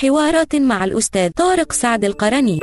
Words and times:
حوارات 0.00 0.56
مع 0.56 0.84
الأستاذ 0.84 1.30
طارق 1.30 1.72
سعد 1.72 2.04
القرني. 2.04 2.58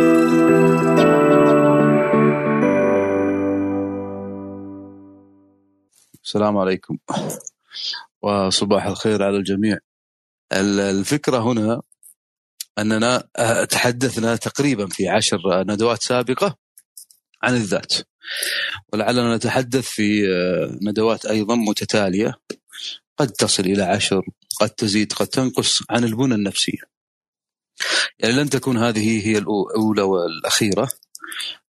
السلام 6.24 6.58
عليكم. 6.58 6.98
وصباح 8.22 8.86
الخير 8.86 9.24
على 9.24 9.38
الجميع. 9.38 9.78
الفكرة 10.54 11.38
هنا 11.38 11.82
أننا 12.80 13.28
تحدثنا 13.70 14.36
تقريبا 14.36 14.88
في 14.88 15.08
عشر 15.08 15.40
ندوات 15.64 16.04
سابقة 16.04 16.58
عن 17.44 17.54
الذات. 17.54 17.94
ولعلنا 18.94 19.36
نتحدث 19.36 19.88
في 19.88 20.24
ندوات 20.82 21.26
أيضا 21.26 21.56
متتالية. 21.56 22.34
قد 23.18 23.28
تصل 23.32 23.64
إلى 23.64 23.84
عشر 23.84 24.22
قد 24.60 24.70
تزيد 24.70 25.14
قد 25.14 25.28
تنقص 25.28 25.84
عن 25.90 26.04
البنى 26.04 26.36
النفسية. 26.36 26.97
يعني 28.20 28.34
لن 28.34 28.50
تكون 28.50 28.78
هذه 28.78 29.28
هي 29.28 29.38
الأولى 29.38 30.02
والأخيرة 30.02 30.90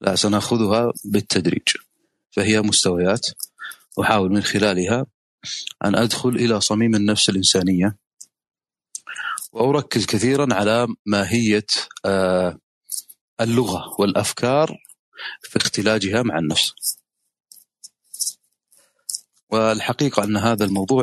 لا 0.00 0.14
سنأخذها 0.14 0.92
بالتدريج. 1.04 1.68
فهي 2.30 2.60
مستويات 2.60 3.26
أحاول 4.00 4.32
من 4.32 4.42
خلالها 4.42 5.06
أن 5.84 5.94
أدخل 5.94 6.28
إلى 6.28 6.60
صميم 6.60 6.94
النفس 6.94 7.28
الإنسانية 7.28 7.96
وأركز 9.52 10.06
كثيرا 10.06 10.54
على 10.54 10.88
ماهية 11.06 11.66
آه، 12.04 12.58
اللغة 13.40 13.96
والأفكار 13.98 14.78
في 15.42 15.56
اختلاجها 15.56 16.22
مع 16.22 16.38
النفس. 16.38 16.72
والحقيقة 19.50 20.24
أن 20.24 20.36
هذا 20.36 20.64
الموضوع 20.64 21.02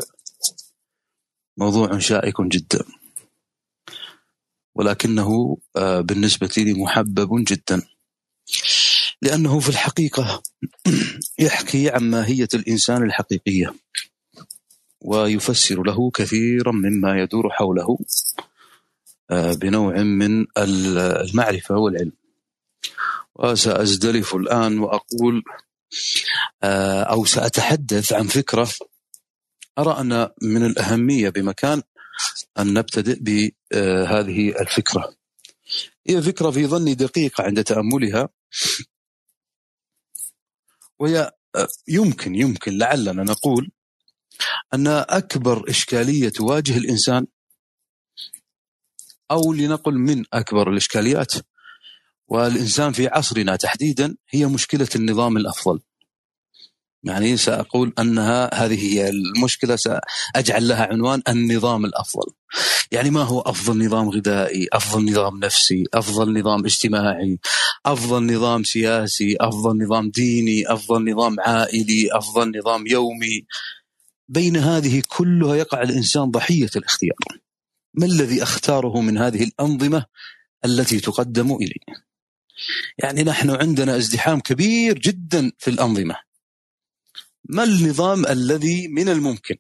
موضوع 1.58 2.00
شائك 2.00 2.42
جدا. 2.42 2.86
ولكنه 4.76 5.58
آه، 5.76 6.02
بالنسبة 6.02 6.50
لي 6.58 6.74
محبب 6.74 7.44
جدا. 7.44 7.82
لأنه 9.22 9.60
في 9.60 9.70
الحقيقة 9.70 10.44
يحكي 11.40 11.90
عن 11.90 12.10
ماهية 12.10 12.48
الإنسان 12.54 13.04
الحقيقية 13.04 13.74
ويفسر 15.02 15.84
له 15.84 16.12
كثيرا 16.12 16.72
مما 16.72 17.22
يدور 17.22 17.50
حوله 17.50 17.98
آه، 19.32 19.54
بنوع 19.54 19.94
من 20.02 20.46
المعرفة 20.58 21.76
والعلم. 21.76 22.12
وسأزدلف 23.36 24.36
الآن 24.36 24.80
وأقول 24.80 25.44
آه، 26.64 27.04
أو 27.04 27.26
سأتحدث 27.26 28.14
عن 28.14 28.28
فكرة 28.28 28.70
أرى 29.78 30.02
أن 30.02 30.30
من 30.42 30.66
الأهمية 30.66 31.30
بمكان 31.30 31.82
أن 32.60 32.74
نبتدئ 32.74 33.20
بهذه 33.20 34.62
الفكرة. 34.62 35.16
هي 36.10 36.22
فكرة 36.22 36.52
في 36.52 36.68
ظني 36.68 36.94
دقيقة 36.94 37.44
عند 37.44 37.64
تأملها. 37.64 38.30
وهي 41.00 41.32
يمكن 41.88 42.36
يمكن 42.36 42.78
لعلنا 42.78 43.24
نقول 43.24 43.72
أن 44.74 44.88
أكبر 44.88 45.70
إشكالية 45.70 46.30
تواجه 46.30 46.78
الإنسان 46.78 47.28
أو 49.32 49.54
لنقل 49.54 49.94
من 49.94 50.26
أكبر 50.34 50.70
الإشكاليات 50.72 51.34
والإنسان 52.28 52.92
في 52.92 53.08
عصرنا 53.08 53.56
تحديدا 53.56 54.18
هي 54.30 54.46
مشكلة 54.46 54.88
النظام 54.96 55.38
الأفضل. 55.38 55.82
يعني 57.06 57.38
سأقول 57.38 57.94
أنها 58.00 58.50
هذه 58.54 58.94
هي 58.94 59.10
المشكلة 59.10 59.76
سأجعل 59.76 60.68
لها 60.68 60.88
عنوان 60.92 61.22
النظام 61.30 61.86
الأفضل. 61.86 62.32
يعني 62.92 63.10
ما 63.10 63.24
هو 63.24 63.42
أفضل 63.42 63.86
نظام 63.86 64.10
غذائي 64.10 64.68
أفضل 64.74 65.12
نظام 65.12 65.40
نفسي 65.40 65.84
أفضل 65.94 66.40
نظام 66.40 66.66
اجتماعي 66.66 67.40
أفضل 67.86 68.36
نظام 68.36 68.64
سياسي 68.64 69.36
أفضل 69.40 69.84
نظام 69.84 70.10
ديني 70.10 70.74
أفضل 70.74 71.12
نظام 71.12 71.40
عائلي 71.40 72.10
أفضل 72.12 72.60
نظام 72.60 72.88
يومي. 72.88 73.46
بين 74.30 74.58
هذه 74.58 75.04
كلها 75.08 75.56
يقع 75.56 75.82
الإنسان 75.82 76.32
ضحية 76.32 76.70
الاختيار. 76.76 77.18
ما 77.94 78.06
الذي 78.06 78.44
أختاره 78.44 79.02
من 79.02 79.18
هذه 79.18 79.44
الأنظمة 79.44 80.06
التي 80.66 81.00
تقدم 81.00 81.56
إلي 81.56 81.80
يعني 82.98 83.24
نحن 83.24 83.50
عندنا 83.50 83.98
ازدحام 83.98 84.40
كبير 84.40 85.00
جدا 85.00 85.52
في 85.58 85.70
الأنظمة. 85.70 86.16
ما 87.50 87.64
النظام 87.64 88.26
الذي 88.26 88.88
من 88.88 89.10
الممكن؟ 89.10 89.56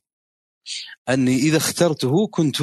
أني 1.09 1.35
إذا 1.35 1.57
اخترته 1.57 2.27
كنت 2.27 2.57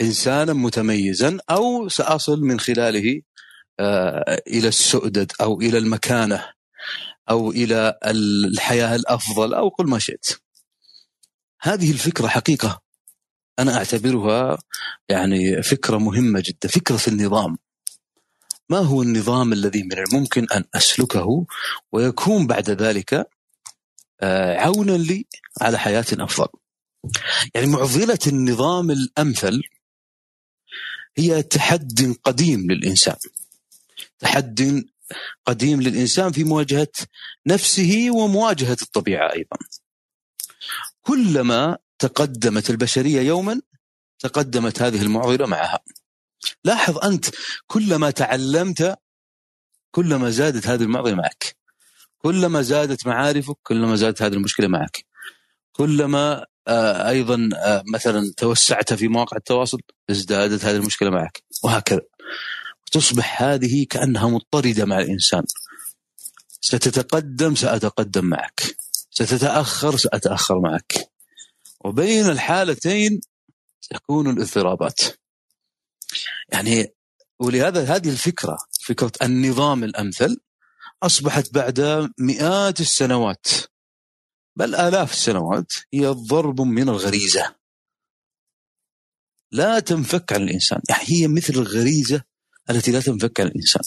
إنسانا 0.00 0.52
متميزا 0.52 1.38
أو 1.50 1.88
سأصل 1.88 2.40
من 2.40 2.60
خلاله 2.60 3.22
آه، 3.80 4.42
إلى 4.46 4.68
السؤدد 4.68 5.32
أو 5.40 5.60
إلى 5.60 5.78
المكانة 5.78 6.48
أو 7.30 7.50
إلى 7.50 7.98
الحياة 8.04 8.96
الأفضل 8.96 9.54
أو 9.54 9.68
قل 9.68 9.88
ما 9.88 9.98
شئت. 9.98 10.26
هذه 11.60 11.90
الفكرة 11.90 12.26
حقيقة. 12.26 12.82
أنا 13.58 13.76
أعتبرها 13.76 14.58
يعني 15.08 15.62
فكرة 15.62 15.98
مهمة 15.98 16.42
جدا 16.46 16.68
فكرة 16.68 17.00
النظام. 17.08 17.58
ما 18.68 18.78
هو 18.78 19.02
النظام 19.02 19.52
الذي 19.52 19.82
من 19.82 19.98
الممكن 19.98 20.46
أن 20.54 20.64
أسلكه 20.74 21.46
ويكون 21.92 22.46
بعد 22.46 22.70
ذلك 22.70 23.28
عونا 24.58 24.92
لي 24.92 25.26
على 25.60 25.78
حياة 25.78 26.04
أفضل. 26.12 26.48
يعني 27.54 27.66
معضلة 27.66 28.18
النظام 28.26 28.90
الأمثل 28.90 29.62
هي 31.16 31.42
تحد 31.42 32.16
قديم 32.24 32.70
للإنسان. 32.70 33.16
تحد 34.18 34.84
قديم 35.46 35.80
للإنسان 35.80 36.32
في 36.32 36.44
مواجهة 36.44 36.92
نفسه 37.46 38.06
ومواجهة 38.10 38.76
الطبيعة 38.82 39.32
أيضا. 39.32 39.56
كلما 41.02 41.78
تقدمت 41.98 42.70
البشرية 42.70 43.20
يوما 43.20 43.60
تقدمت 44.18 44.82
هذه 44.82 45.02
المعضلة 45.02 45.46
معها. 45.46 45.80
لاحظ 46.64 46.98
أنت 46.98 47.26
كلما 47.66 48.10
تعلمت 48.10 48.98
كلما 49.90 50.30
زادت 50.30 50.66
هذه 50.66 50.82
المعضلة 50.82 51.14
معك. 51.14 51.56
كلما 52.22 52.62
زادت 52.62 53.06
معارفك 53.06 53.56
كلما 53.62 53.96
زادت 53.96 54.22
هذه 54.22 54.32
المشكلة 54.32 54.68
معك. 54.68 55.04
كلما 55.72 56.46
آه، 56.68 57.08
أيضا 57.08 57.48
آه، 57.56 57.82
مثلا 57.92 58.32
توسعت 58.36 58.94
في 58.94 59.08
مواقع 59.08 59.36
التواصل 59.36 59.78
ازدادت 60.10 60.64
هذه 60.64 60.76
المشكلة 60.76 61.10
معك. 61.10 61.42
وهكذا. 61.64 62.00
تصبح 62.92 63.42
هذه 63.42 63.86
كأنها 63.90 64.28
مضطردة 64.28 64.84
مع 64.84 64.98
الإنسان. 64.98 65.42
ستتقدم 66.60 67.54
سأتقدم 67.54 68.24
معك. 68.24 68.76
ستتأخر 69.10 69.96
سأتأخر 69.96 70.60
معك. 70.60 70.94
وبين 71.84 72.30
الحالتين 72.30 73.20
تكون 73.90 74.30
الاضطرابات. 74.30 75.00
يعني 76.48 76.94
ولهذا 77.38 77.84
هذه 77.84 78.08
الفكرة 78.08 78.58
فكرة 78.80 79.12
النظام 79.22 79.84
الأمثل 79.84 80.40
أصبحت 81.02 81.54
بعد 81.54 82.10
مئات 82.18 82.80
السنوات 82.80 83.46
بل 84.56 84.74
آلاف 84.74 85.12
السنوات 85.12 85.72
هي 85.94 86.06
ضرب 86.06 86.60
من 86.60 86.88
الغريزة. 86.88 87.54
لا 89.52 89.80
تنفك 89.80 90.32
عن 90.32 90.42
الإنسان. 90.42 90.80
هي 90.90 91.28
مثل 91.28 91.52
الغريزة 91.54 92.22
التي 92.70 92.92
لا 92.92 93.00
تنفك 93.00 93.40
عن 93.40 93.46
الإنسان. 93.46 93.82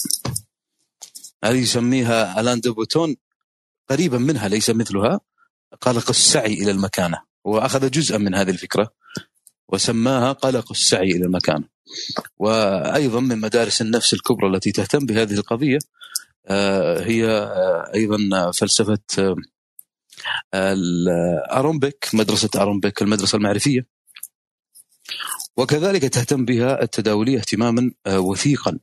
هذه 1.44 1.58
يسميها 1.58 2.40
ألان 2.40 2.60
دوبوتون 2.60 3.16
قريبا 3.90 4.18
منها 4.18 4.48
ليس 4.48 4.70
مثلها. 4.70 5.20
قلق 5.82 6.10
السعي 6.10 6.54
إلى 6.54 6.72
المكانة. 6.72 7.22
وأخذ 7.44 7.92
جزءا 7.92 8.18
من 8.18 8.36
هذه 8.36 8.50
الفكرة 8.50 8.94
وسماها 9.68 10.32
قلق 10.32 10.72
السعي 10.72 11.12
إلى 11.12 11.26
المكانة. 11.26 11.68
وأيضا 12.38 13.20
من 13.20 13.40
مدارس 13.40 13.82
النفس 13.82 14.14
الكبرى 14.14 14.48
التي 14.56 14.72
تهتم 14.72 15.06
بهذه 15.06 15.34
القضية 15.34 15.80
هي 16.50 17.28
آه، 17.28 17.92
أيضا 17.96 18.52
فلسفة 18.52 19.00
آه، 19.20 19.36
أرومبيك 21.52 22.10
مدرسة 22.14 22.50
أرومبيك 22.56 23.02
المدرسة 23.02 23.36
المعرفية. 23.36 23.88
وكذلك 25.58 26.02
تهتم 26.02 26.46
بها 26.46 26.84
التداولية 26.84 27.38
اهتماما 27.38 27.92
وثيقا. 28.08 28.80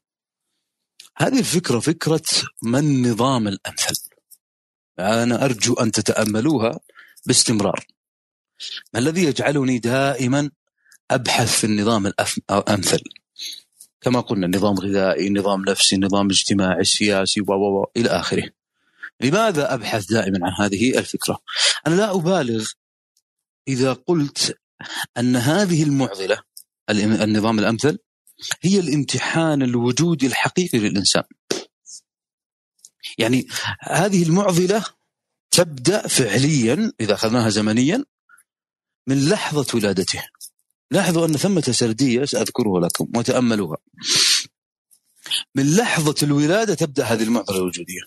هذه 1.17 1.39
الفكرة 1.39 1.79
فكرة 1.79 2.23
ما 2.63 2.79
النظام 2.79 3.49
الأمثل؟ 3.49 4.09
أنا 4.99 5.45
أرجو 5.45 5.75
أن 5.75 5.93
تتأملوها 5.93 6.81
باستمرار. 7.27 7.87
ما 8.95 9.01
الذي 9.01 9.25
يجعلني 9.25 9.79
دائما 9.79 10.51
أبحث 11.11 11.59
في 11.61 11.65
النظام 11.65 12.07
الأمثل 12.51 13.03
كما 14.03 14.21
قلنا 14.21 14.57
نظام 14.57 14.75
غذائي 14.75 15.31
نظام 15.31 15.65
نفسي 15.69 15.97
نظام 15.97 16.31
اجتماعي 16.31 16.85
سياسي 16.85 17.41
و 17.41 17.85
إلى 17.97 18.09
آخره. 18.09 18.51
لماذا 19.21 19.75
أبحث 19.75 20.05
دائما 20.13 20.39
عن 20.43 20.65
هذه 20.65 20.99
الفكرة؟ 20.99 21.39
أنا 21.87 21.95
لا 21.95 22.15
أبالغ 22.15 22.71
إذا 23.69 23.93
قلت 23.93 24.59
أن 25.19 25.37
هذه 25.37 25.83
المعضلة 25.83 26.43
النظام 26.91 27.59
الأمثل 27.59 27.99
هي 28.63 28.81
الامتحان 28.81 29.63
الوجودي 29.63 30.27
الحقيقي 30.27 30.79
للإنسان. 30.79 31.23
يعني 33.19 33.47
هذه 33.81 34.23
المعضلة 34.23 34.85
تبدأ 35.51 36.09
فعليا 36.09 36.93
إذا 37.01 37.15
أخذناها 37.15 37.49
زمنيا 37.49 38.05
من 39.07 39.29
لحظة 39.29 39.67
ولادته. 39.75 40.23
لاحظوا 40.93 41.27
أن 41.27 41.37
ثمة 41.37 41.61
سردية 41.61 42.25
سأذكره 42.25 42.81
لكم 42.81 43.09
وتأملوها. 43.17 43.77
من 45.55 45.77
لحظة 45.77 46.15
الولادة 46.23 46.75
تبدأ 46.75 47.05
هذه 47.05 47.23
المعضلة 47.23 47.57
الوجودية. 47.57 48.01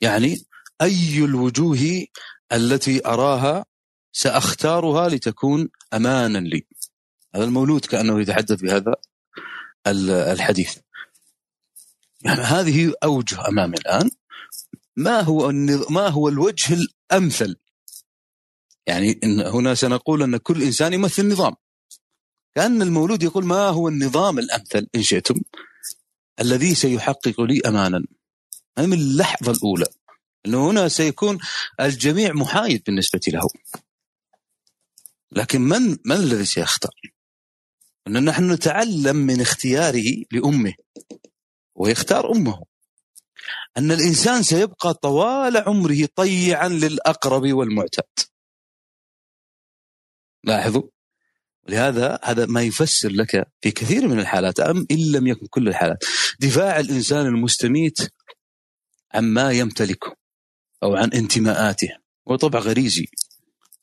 يعني 0.00 0.44
أي 0.82 1.18
الوجوه 1.18 2.06
التي 2.52 3.06
أراها 3.06 3.64
سأختارها 4.12 5.08
لتكون 5.08 5.68
أمانا 5.94 6.38
لي. 6.38 6.66
هذا 7.34 7.44
المولود 7.44 7.84
كأنه 7.84 8.20
يتحدث 8.20 8.60
بهذا 8.62 8.94
الحديث. 10.32 10.78
يعني 12.22 12.40
هذه 12.40 12.92
أوجه 13.04 13.48
أمامي 13.48 13.76
الآن. 13.76 14.10
ما 14.96 15.20
هو 15.20 15.52
ما 15.90 16.08
هو 16.08 16.28
الوجه 16.28 16.78
الأمثل؟ 17.12 17.56
يعني 18.86 19.20
هنا 19.24 19.74
سنقول 19.74 20.22
أن 20.22 20.36
كل 20.36 20.62
إنسان 20.62 20.92
يمثل 20.92 21.28
نظام. 21.28 21.54
كأن 22.54 22.82
المولود 22.82 23.22
يقول 23.22 23.44
ما 23.44 23.68
هو 23.68 23.88
النظام 23.88 24.38
الأمثل 24.38 24.86
إن 24.94 25.02
شئتم 25.02 25.40
الذي 26.40 26.74
سيحقق 26.74 27.40
لي 27.40 27.60
أمانا 27.66 28.04
من 28.78 28.92
اللحظة 28.92 29.52
الأولى. 29.52 29.86
أنه 30.46 30.70
هنا 30.70 30.88
سيكون 30.88 31.38
الجميع 31.80 32.32
محايد 32.32 32.82
بالنسبة 32.86 33.20
له. 33.28 33.46
لكن 35.32 35.60
من 35.60 35.90
من 36.04 36.16
الذي 36.16 36.44
سيختار؟ 36.44 37.00
أن 38.06 38.24
نحن 38.24 38.52
نتعلم 38.52 39.16
من 39.16 39.40
اختياره 39.40 40.24
لأمه 40.32 40.74
ويختار 41.74 42.32
أمه. 42.32 42.62
أن 43.78 43.92
الإنسان 43.92 44.42
سيبقى 44.42 44.94
طوال 44.94 45.56
عمره 45.56 46.08
طيعا 46.14 46.68
للأقرب 46.68 47.52
والمعتاد. 47.52 48.18
لاحظوا؟ 50.44 50.82
لهذا 51.70 52.18
هذا 52.24 52.46
ما 52.46 52.62
يفسر 52.62 53.08
لك 53.08 53.48
في 53.60 53.70
كثير 53.70 54.08
من 54.08 54.18
الحالات 54.18 54.60
أم 54.60 54.86
إن 54.90 55.12
لم 55.12 55.26
يكن 55.26 55.46
كل 55.46 55.68
الحالات. 55.68 56.04
دفاع 56.40 56.80
الإنسان 56.80 57.26
المستميت 57.26 57.98
عما 59.14 59.52
يمتلكه 59.52 60.16
أو 60.82 60.96
عن 60.96 61.10
انتماءاته 61.12 61.88
وطبع 62.26 62.58
غريزي 62.58 63.06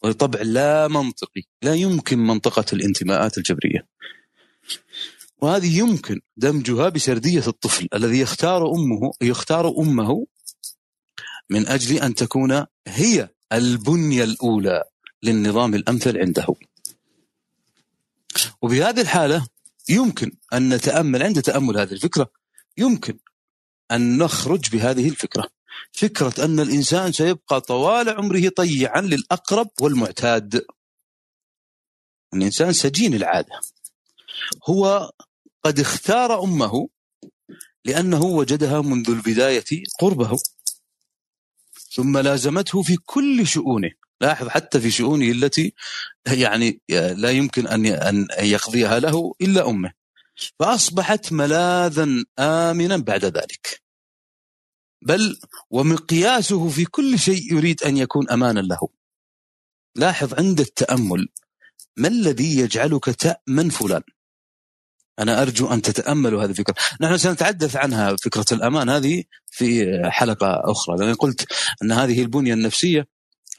وطبع 0.03 0.41
لا 0.41 0.87
منطقي 0.87 1.41
لا 1.61 1.73
يمكن 1.75 2.19
منطقة 2.19 2.65
الانتماءات 2.73 3.37
الجبرية. 3.37 3.87
وهذه 5.41 5.79
يمكن 5.79 6.19
دمجها 6.37 6.89
بسردية 6.89 7.47
الطفل 7.47 7.87
الذي 7.93 8.19
يختار 8.19 8.71
أمه 8.71 9.11
يختار 9.21 9.67
أمه 9.79 10.25
من 11.49 11.67
أجل 11.67 11.97
أن 11.97 12.15
تكون 12.15 12.65
هي 12.87 13.29
البنية 13.53 14.23
الأولى 14.23 14.83
للنظام 15.23 15.75
الأمثل 15.75 16.17
عنده. 16.17 16.47
وبهذه 18.61 19.01
الحالة 19.01 19.47
يمكن 19.89 20.31
أن 20.53 20.73
نتأمل 20.73 21.23
عند 21.23 21.41
تأمل 21.41 21.77
هذه 21.77 21.91
الفكرة 21.91 22.31
يمكن 22.77 23.19
أن 23.91 24.17
نخرج 24.17 24.69
بهذه 24.69 25.09
الفكرة. 25.09 25.49
فكرة 25.91 26.45
أن 26.45 26.59
الإنسان 26.59 27.11
سيبقى 27.11 27.61
طوال 27.61 28.09
عمره 28.09 28.49
طيعا 28.49 29.01
للأقرب 29.01 29.69
والمعتاد. 29.81 30.65
الإنسان 32.33 32.73
سجين 32.73 33.13
العادة. 33.13 33.61
هو 34.69 35.11
قد 35.63 35.79
اختار 35.79 36.43
أمه 36.43 36.89
لأنه 37.85 38.23
وجدها 38.23 38.81
منذ 38.81 39.09
البداية 39.09 39.83
قربه 39.99 40.37
ثم 41.95 42.17
لازمته 42.17 42.81
في 42.81 42.95
كل 43.05 43.47
شؤونه. 43.47 43.91
لاحظ 44.21 44.47
حتى 44.47 44.79
في 44.79 44.91
شؤونه 44.91 45.31
التي 45.31 45.73
يعني 46.27 46.81
لا 46.89 47.31
يمكن 47.31 47.67
أن 47.67 47.85
أن 47.85 48.27
يقضيها 48.39 48.99
له 48.99 49.33
إلا 49.41 49.69
أمه. 49.69 49.91
فأصبحت 50.59 51.31
ملاذا 51.33 52.07
آمنا 52.39 52.97
بعد 52.97 53.25
ذلك. 53.25 53.81
بل 55.01 55.39
ومقياسه 55.69 56.69
في 56.69 56.85
كل 56.85 57.19
شيء 57.19 57.53
يريد 57.53 57.83
أن 57.83 57.97
يكون 57.97 58.29
أمانا 58.29 58.59
له. 58.59 58.87
لاحظ 59.95 60.33
عند 60.33 60.59
التأمل 60.59 61.27
ما 61.97 62.07
الذي 62.07 62.57
يجعلك 62.57 63.05
تأمن 63.05 63.69
فلان؟ 63.69 64.01
أنا 65.19 65.41
أرجو 65.41 65.67
أن 65.67 65.81
تتأملوا 65.81 66.43
هذه 66.43 66.49
الفكرة. 66.49 66.75
نحن 67.01 67.17
سنتحدث 67.17 67.75
عنها 67.75 68.15
فكرة 68.15 68.45
الأمان 68.51 68.89
هذه 68.89 69.23
في 69.51 70.01
حلقة 70.11 70.61
أخرى. 70.71 70.97
لأن 70.97 71.13
قلت 71.13 71.53
أن 71.83 71.91
هذه 71.91 72.21
البنية 72.21 72.53
النفسية 72.53 73.07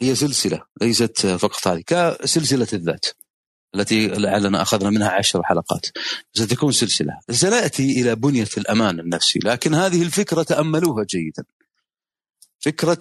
هي 0.01 0.15
سلسلة 0.15 0.63
ليست 0.81 1.27
فقط 1.27 1.69
هذه 1.69 1.83
كسلسلة 1.87 2.69
الذات 2.73 3.07
التي 3.75 4.09
لعلنا 4.09 4.63
أخذنا 4.63 4.91
منها 4.91 5.09
عشر 5.09 5.43
حلقات. 5.43 5.87
ستكون 6.35 6.73
سلسلة. 6.73 7.21
سنأتي 7.31 8.01
إلى 8.01 8.15
بنية 8.17 8.49
الأمان 8.59 9.01
النفسي 9.01 9.39
لكن 9.45 9.75
هذه 9.75 10.03
الفكرة 10.03 10.43
تأملوها 10.43 11.05
جيدا. 11.05 11.45
فكرة 12.59 12.99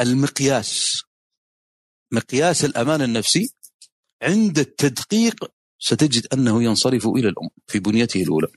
المقياس. 0.00 1.02
مقياس 2.12 2.64
الأمان 2.64 3.02
النفسي 3.02 3.50
عند 4.22 4.58
التدقيق 4.58 5.52
ستجد 5.78 6.26
أنه 6.32 6.62
ينصرف 6.62 7.06
إلى 7.06 7.28
الأم 7.28 7.48
في 7.66 7.78
بنيته 7.78 8.22
الأولى. 8.22 8.48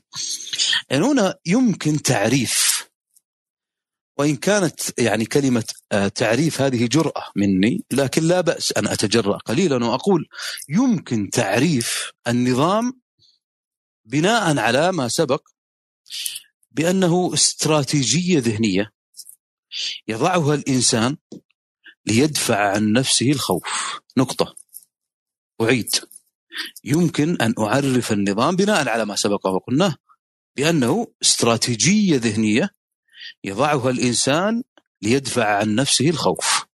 يعني 0.90 1.04
هنا 1.04 1.34
يمكن 1.46 2.02
تعريف 2.02 2.73
وإن 4.16 4.36
كانت 4.36 4.80
يعني 4.98 5.24
كلمة 5.24 5.64
آه، 5.92 6.08
تعريف 6.08 6.60
هذه 6.60 6.86
جرأة 6.86 7.24
مني 7.36 7.84
لكن 7.90 8.22
لا 8.22 8.40
بأس 8.40 8.72
أن 8.72 8.86
أتجرأ 8.86 9.36
قليلا 9.36 9.84
وأقول 9.86 10.28
يمكن 10.68 11.30
تعريف 11.30 12.12
النظام 12.28 13.00
بناء 14.04 14.58
على 14.58 14.92
ما 14.92 15.08
سبق 15.08 15.48
بأنه 16.70 17.34
استراتيجية 17.34 18.38
ذهنية 18.38 18.92
يضعها 20.08 20.54
الإنسان 20.54 21.16
ليدفع 22.06 22.70
عن 22.70 22.92
نفسه 22.92 23.30
الخوف. 23.30 24.00
نقطة. 24.16 24.54
أعيد. 25.60 25.90
يمكن 26.84 27.36
أن 27.42 27.54
أعرف 27.58 28.12
النظام 28.12 28.56
بناء 28.56 28.88
على 28.88 29.04
ما 29.04 29.16
سبق 29.16 29.46
وقلناه 29.46 29.96
بأنه 30.56 31.06
استراتيجية 31.22 32.16
ذهنية 32.16 32.70
يضعها 33.44 33.90
الإنسان 33.90 34.62
ليدفع 35.02 35.58
عن 35.58 35.74
نفسه 35.74 36.10
الخوف. 36.10 36.64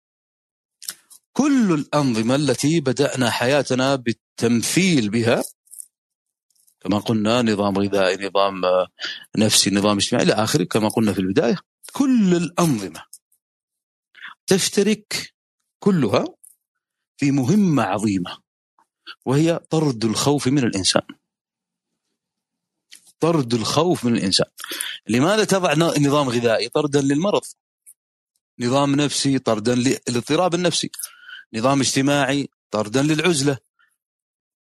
كل 1.33 1.73
الأنظمة 1.73 2.35
التي 2.35 2.81
بدأنا 2.81 3.31
حياتنا 3.31 3.95
بالتمثيل 3.95 5.09
بها 5.09 5.43
كما 6.81 6.99
قلنا 6.99 7.43
نظام 7.43 7.79
غذائي 7.79 8.29
نظام 8.29 8.63
نفسي 9.37 9.71
نظام 9.71 9.97
اجتماعي 9.97 10.25
إلى 10.25 10.33
آخره 10.33 10.65
كما 10.65 10.89
قلنا 10.89 11.13
في 11.13 11.19
البداية. 11.19 11.57
كل 11.93 12.35
الأنظمة 12.35 13.05
تشترك 14.47 15.35
كلها 15.79 16.25
في 17.17 17.31
مهمة 17.31 17.83
عظيمة 17.83 18.39
وهي 19.27 19.61
طرد 19.71 20.05
الخوف 20.05 20.49
من 20.49 20.65
الإنسان. 20.65 21.03
طرد 23.21 23.55
الخوف 23.55 24.05
من 24.05 24.17
الإنسان. 24.17 24.47
لماذا 25.09 25.45
تضع 25.45 25.75
نظام 25.75 26.29
غذائي 26.29 26.69
طردا 26.69 27.01
للمرض؟ 27.01 27.43
نظام 28.59 28.95
نفسي 28.95 29.39
طردا 29.39 29.75
للاضطراب 29.75 30.55
النفسي. 30.55 30.91
نظام 31.55 31.81
اجتماعي 31.81 32.49
طردا 32.71 33.03
للعزلة. 33.03 33.59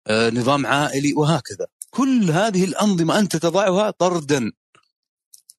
آه، 0.07 0.29
نظام 0.29 0.65
عائلي 0.65 1.13
وهكذا. 1.13 1.67
كل 1.89 2.31
هذه 2.31 2.63
الأنظمة 2.63 3.19
أنت 3.19 3.35
تضعها 3.35 3.91
طردا 3.91 4.51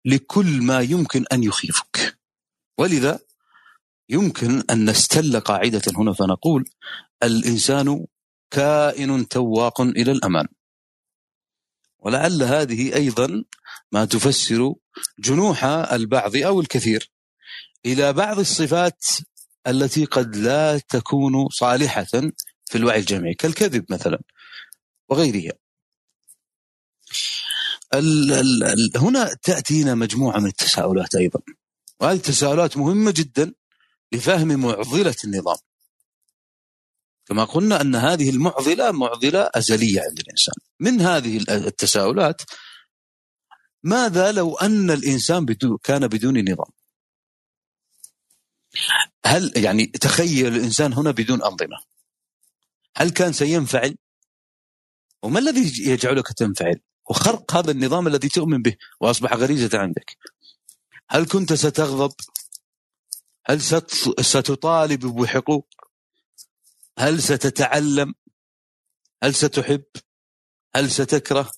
لكل 0.05 0.63
ما 0.63 0.81
يمكن 0.81 1.25
أن 1.33 1.43
يخيفك. 1.43 2.19
ولذا 2.79 3.21
يمكن 4.09 4.63
أن 4.71 4.91
نستل 4.91 5.41
قاعدة 5.41 5.83
هنا 5.97 6.13
فنقول 6.13 6.71
الإنسان 7.23 8.07
كائن 8.51 9.29
تواق 9.29 9.81
إلى 9.81 10.13
الأمان. 10.13 10.47
ولعل 12.05 12.43
هذه 12.43 12.95
أيضا 12.95 13.45
ما 13.93 14.05
تفسر 14.05 14.75
جنوح 15.19 15.65
البعض 15.65 16.37
أو 16.37 16.61
الكثير 16.61 17.11
إلى 17.87 18.13
بعض 18.13 18.39
الصفات 18.39 19.05
التي 19.67 20.05
قد 20.05 20.37
لا 20.37 20.79
تكون 20.79 21.49
صالحة 21.49 22.05
في 22.65 22.75
الوعي 22.75 22.99
الجمعي 22.99 23.35
كالكذب 23.35 23.85
مثلا 23.93 24.21
وغيرها. 25.09 25.53
ال 27.95 28.97
هنا 28.97 29.35
تأتينا 29.43 29.95
مجموعة 29.95 30.39
من 30.39 30.47
التساؤلات 30.47 31.15
أيضا 31.15 31.41
وهذه 32.01 32.17
التساؤلات 32.17 32.77
مهمة 32.77 33.11
جدا 33.17 33.55
لفهم 34.13 34.61
معضلة 34.61 35.15
النظام. 35.25 35.57
كما 37.27 37.45
قلنا 37.45 37.81
أن 37.81 37.95
هذه 37.95 38.31
المعضلة 38.31 38.91
معضلة 38.93 39.51
أزلية 39.55 40.01
عند 40.01 40.19
الإنسان. 40.21 40.55
من 40.81 41.01
هذه 41.01 41.37
التساؤلات 41.51 42.43
ماذا 43.83 44.33
لو 44.33 44.55
أن 44.55 44.91
الإنسان 44.91 45.45
بدو 45.45 45.79
كان 45.79 46.09
بدون 46.09 46.51
نظام؟ 46.53 46.73
هل 49.27 49.53
يعني 49.57 49.87
تخيل 49.87 50.57
الإنسان 50.57 50.93
هنا 50.93 51.11
بدون 51.11 51.43
أنظمة؟ 51.43 51.77
هل 52.97 53.11
كان 53.11 53.33
سينفعل؟ 53.33 53.97
وما 55.23 55.39
الذي 55.39 55.91
يجعلك 55.91 56.33
تنفعل؟ 56.33 56.81
وخرق 57.11 57.57
هذا 57.57 57.71
النظام 57.71 58.07
الذي 58.07 58.29
تؤمن 58.29 58.63
به 58.63 58.77
وأصبح 59.01 59.33
غريزة 59.33 59.79
عندك. 59.79 60.17
هل 61.11 61.27
كنت 61.27 61.53
ستغضب؟ 61.53 62.13
هل 63.47 63.63
ستطالب 64.21 65.07
بحقوق؟ 65.07 65.69
هل 66.99 67.23
ستتعلم؟ 67.23 68.15
هل 69.23 69.35
ستحب؟ 69.35 69.85
هل 70.77 70.91
ستكره؟ 70.91 71.51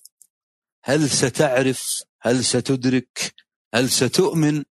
هل 0.83 1.09
ستعرف؟ 1.09 2.03
هل 2.21 2.45
ستدرك؟ 2.45 3.33
هل 3.73 3.89
ستؤمن؟ 3.89 4.63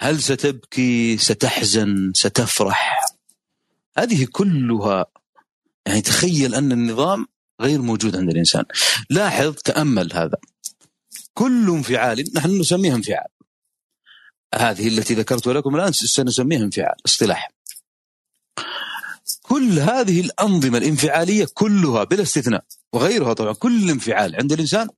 هل 0.00 0.22
ستبكي؟ 0.22 1.18
ستحزن؟ 1.18 2.12
ستفرح؟ 2.14 3.06
هذه 3.98 4.26
كلها 4.32 5.06
يعني 5.86 6.00
تخيل 6.00 6.54
أن 6.54 6.72
النظام 6.72 7.26
غير 7.60 7.82
موجود 7.82 8.16
عند 8.16 8.30
الإنسان. 8.30 8.64
لاحظ 9.10 9.54
تأمل 9.54 10.12
هذا. 10.12 10.36
كل 11.34 11.70
انفعال 11.70 12.24
نحن 12.34 12.60
نسميها 12.60 12.94
انفعال. 12.94 13.28
هذه 14.54 14.88
التي 14.88 15.14
ذكرت 15.14 15.46
لكم 15.46 15.76
الآن 15.76 15.92
سنسميها 15.92 16.62
انفعال 16.62 16.96
اصطلاح 17.06 17.50
كل 19.42 19.78
هذه 19.78 20.20
الأنظمة 20.20 20.78
الانفعالية 20.78 21.46
كلها 21.54 22.04
بلا 22.04 22.22
استثناء 22.22 22.64
وغيرها 22.92 23.32
طبعا 23.32 23.52
كل 23.52 23.90
انفعال 23.90 24.36
عند 24.36 24.52
الإنسان 24.52 24.88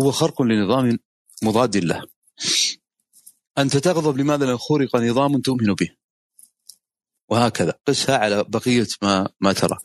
هو 0.00 0.12
خرق 0.12 0.42
لنظام 0.42 0.98
مضاد 1.42 1.76
له. 1.76 2.02
انت 3.58 3.76
تغضب 3.76 4.18
لماذا 4.18 4.46
لأن 4.46 4.56
خرق 4.56 4.96
نظام 4.96 5.40
تؤمن 5.40 5.74
به. 5.74 5.90
وهكذا 7.28 7.74
قسها 7.86 8.18
على 8.18 8.44
بقية 8.48 8.86
ما 9.02 9.28
ما 9.40 9.52
ترى. 9.52 9.78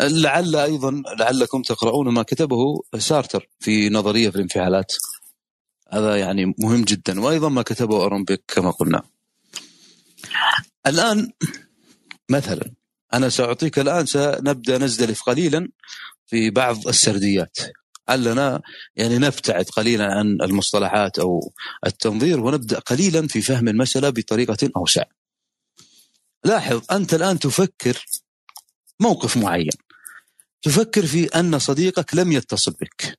لعل 0.00 0.56
أيضا 0.56 1.02
لعلكم 1.18 1.62
تقرؤون 1.62 2.08
ما 2.08 2.22
كتبه 2.22 2.82
سارتر 2.98 3.48
في 3.60 3.88
نظرية 3.88 4.30
في 4.30 4.36
الانفعالات. 4.36 4.92
هذا 5.92 6.16
يعني 6.16 6.54
مهم 6.58 6.84
جدا 6.84 7.20
وأيضا 7.20 7.48
ما 7.48 7.62
كتبه 7.62 8.04
ارومبيك 8.04 8.44
كما 8.48 8.70
قلنا. 8.70 9.02
الآن 10.86 11.32
مثلا 12.30 12.79
أنا 13.14 13.28
سأعطيك 13.28 13.78
الآن 13.78 14.06
سنبدأ 14.06 14.78
نزدلف 14.78 15.22
قليلا 15.22 15.68
في 16.26 16.50
بعض 16.50 16.88
السرديات 16.88 17.56
علنا 18.08 18.62
يعني 18.96 19.18
نبتعد 19.18 19.64
قليلا 19.64 20.14
عن 20.14 20.38
المصطلحات 20.42 21.18
أو 21.18 21.52
التنظير 21.86 22.40
ونبدأ 22.40 22.78
قليلا 22.78 23.28
في 23.28 23.42
فهم 23.42 23.68
المسألة 23.68 24.10
بطريقة 24.10 24.70
أوسع. 24.76 25.02
لاحظ 26.44 26.82
أنت 26.92 27.14
الآن 27.14 27.38
تفكر 27.38 28.04
موقف 29.00 29.36
معين 29.36 29.70
تفكر 30.62 31.06
في 31.06 31.26
أن 31.26 31.58
صديقك 31.58 32.14
لم 32.14 32.32
يتصل 32.32 32.72
بك. 32.72 33.18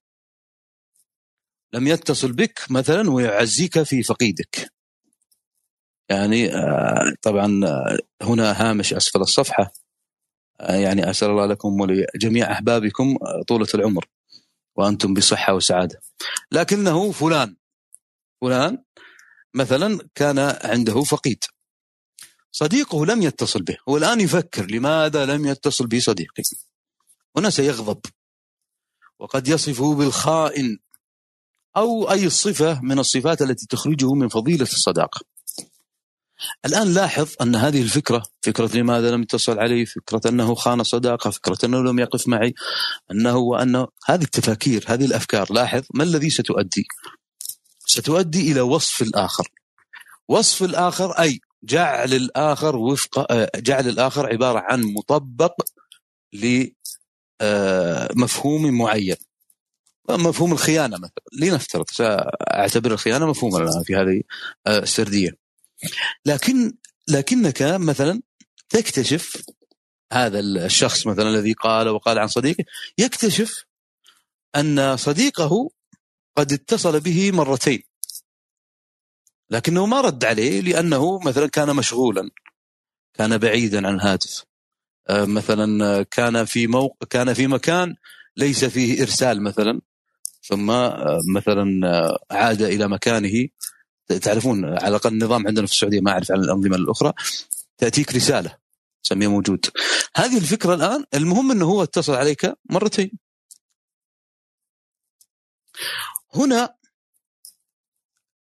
لم 1.73 1.87
يتصل 1.87 2.31
بك 2.31 2.65
مثلا 2.69 3.11
ويعزيك 3.11 3.83
في 3.83 4.03
فقيدك. 4.03 4.71
يعني 6.11 6.55
آه، 6.55 7.13
طبعا 7.21 7.65
آه، 7.65 7.97
هنا 8.21 8.51
هامش 8.61 8.93
أسفل 8.93 9.21
الصفحة. 9.21 9.73
آه، 10.61 10.75
يعني 10.75 11.09
أسأل 11.09 11.29
الله 11.29 11.45
لكم 11.45 11.81
ولجميع 11.81 12.51
أحبابكم 12.51 13.17
طولة 13.47 13.67
العمر 13.75 14.05
وأنتم 14.75 15.13
بصحة 15.13 15.53
وسعادة. 15.53 16.01
لكنه 16.51 17.11
فلان 17.11 17.55
فلان 18.41 18.83
مثلا 19.53 19.99
كان 20.15 20.39
عنده 20.63 21.03
فقيد. 21.03 21.43
صديقه 22.51 23.05
لم 23.05 23.21
يتصل 23.21 23.63
به 23.63 23.77
هو 23.89 23.97
الآن 23.97 24.21
يفكر 24.21 24.71
لماذا 24.71 25.25
لم 25.25 25.45
يتصل 25.45 25.87
بي 25.87 25.99
صديقي 25.99 26.43
هنا 27.37 27.49
سيغضب 27.49 28.01
وقد 29.19 29.47
يصفه 29.47 29.95
بالخائن 29.95 30.79
أو 31.77 32.11
أي 32.11 32.29
صفة 32.29 32.81
من 32.81 32.99
الصفات 32.99 33.41
التي 33.41 33.65
تخرجه 33.69 34.13
من 34.13 34.27
فضيلة 34.27 34.63
الصداقة. 34.63 35.21
الآن 36.65 36.93
لاحظ 36.93 37.29
أن 37.41 37.55
هذه 37.55 37.81
الفكرة 37.81 38.23
فكرة 38.41 38.77
لماذا 38.77 39.11
لم 39.11 39.21
يتصل 39.21 39.59
علي؟ 39.59 39.85
فكرة 39.85 40.21
أنه 40.29 40.55
خان 40.55 40.83
صداقة 40.83 41.29
فكرة 41.29 41.57
أنه 41.63 41.83
لم 41.83 41.99
يقف 41.99 42.27
معي 42.27 42.53
أنه 43.11 43.37
وأنه 43.37 43.87
هذه 44.05 44.23
التفاكير 44.23 44.85
هذه 44.87 45.05
الأفكار 45.05 45.53
لاحظ 45.53 45.83
ما 45.93 46.03
الذي 46.03 46.29
ستؤدي؟ 46.29 46.85
ستؤدي 47.85 48.51
إلى 48.51 48.61
وصف 48.61 49.01
الآخر. 49.01 49.47
وصف 50.27 50.63
الآخر 50.63 51.11
أي 51.11 51.39
جعل 51.63 52.13
الآخر 52.13 52.75
وفق 52.75 53.27
جعل 53.57 53.87
الآخر 53.87 54.27
عبارة 54.27 54.59
عن 54.59 54.83
مطبق 54.83 55.53
لمفهوم 56.33 58.65
آه، 58.65 58.71
معين. 58.71 59.15
مفهوم 60.09 60.51
الخيانة 60.51 60.97
مثلا. 60.97 61.23
لنفترض 61.33 61.89
سأعتبر 61.89 62.93
الخيانة 62.93 63.25
مفهوما 63.25 63.57
الآن 63.57 63.83
في 63.83 63.95
هذه 63.95 64.21
آه، 64.67 64.79
السردية. 64.79 65.40
لكن 66.25 66.77
لكنك 67.07 67.61
مثلا 67.61 68.21
تكتشف 68.69 69.43
هذا 70.13 70.39
الشخص 70.39 71.07
مثلا 71.07 71.29
الذي 71.29 71.53
قال 71.53 71.89
وقال 71.89 72.19
عن 72.19 72.27
صديقه 72.27 72.63
يكتشف 72.97 73.65
أن 74.55 74.97
صديقه 74.97 75.69
قد 76.37 76.53
اتصل 76.53 76.99
به 76.99 77.31
مرتين. 77.31 77.83
لكنه 79.49 79.85
ما 79.85 80.01
رد 80.01 80.25
عليه 80.25 80.61
لأنه 80.61 81.19
مثلا 81.19 81.47
كان 81.47 81.75
مشغولا 81.75 82.29
كان 83.13 83.37
بعيدا 83.37 83.87
عن 83.87 83.95
الهاتف. 83.95 84.43
آه، 85.09 85.25
مثلا 85.25 86.03
كان 86.03 86.45
في 86.45 86.67
موق... 86.67 87.03
كان 87.09 87.33
في 87.33 87.47
مكان 87.47 87.95
ليس 88.37 88.65
فيه 88.65 89.01
إرسال 89.01 89.43
مثلا 89.43 89.81
ثم 90.43 90.71
آه، 90.71 91.19
مثلا 91.35 91.87
آه، 91.87 92.19
عاد 92.31 92.61
إلى 92.61 92.87
مكانه 92.87 93.47
تعرفون 94.19 94.65
على 94.65 94.87
الأقل 94.87 95.09
النظام 95.09 95.47
عندنا 95.47 95.65
في 95.67 95.73
السعودية 95.73 96.01
ما 96.01 96.11
أعرف 96.11 96.31
عن 96.31 96.39
الأنظمة 96.39 96.75
الأخرى 96.75 97.13
تأتيك 97.77 98.15
رسالة 98.15 98.57
سميها 99.03 99.29
موجود. 99.29 99.65
هذه 100.15 100.37
الفكرة 100.37 100.73
الآن 100.73 101.05
المهم 101.13 101.51
إنه 101.51 101.65
هو 101.65 101.83
اتصل 101.83 102.13
عليك 102.13 102.53
مرتين. 102.69 103.11
هنا 106.35 106.75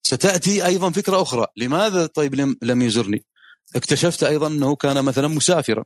ستأتي 0.03 0.67
أيضا 0.67 0.91
فكرة 0.91 1.23
أخرى. 1.23 1.47
لماذا 1.57 2.07
طيب 2.07 2.57
لم 2.63 2.83
يزرني؟ 2.83 3.25
اكتشفت 3.77 4.23
أيضا 4.23 4.47
إنه 4.47 4.77
كان 4.77 5.05
مثلا 5.05 5.29
مسافرا. 5.29 5.85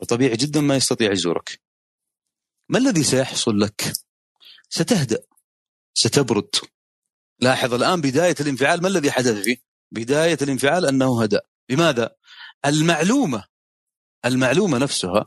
وطبيعي 0.00 0.36
جدا 0.36 0.60
ما 0.60 0.76
يستطيع 0.76 1.12
يزورك. 1.12 1.60
ما 2.68 2.78
الذي 2.78 3.02
سيحصل 3.02 3.60
لك؟ 3.60 3.92
ستهدأ 4.68 5.22
ستبرد. 5.94 6.50
لاحظ 7.42 7.74
الآن 7.74 8.00
بداية 8.00 8.34
الانفعال 8.40 8.82
ما 8.82 8.88
الذي 8.88 9.10
حدث 9.10 9.42
فيه؟ 9.42 9.56
بداية 9.92 10.38
الانفعال 10.42 10.86
أنه 10.86 11.22
هدأ. 11.22 11.40
لماذا؟ 11.68 12.10
المعلومة 12.66 13.44
المعلومة 14.24 14.78
نفسها 14.78 15.24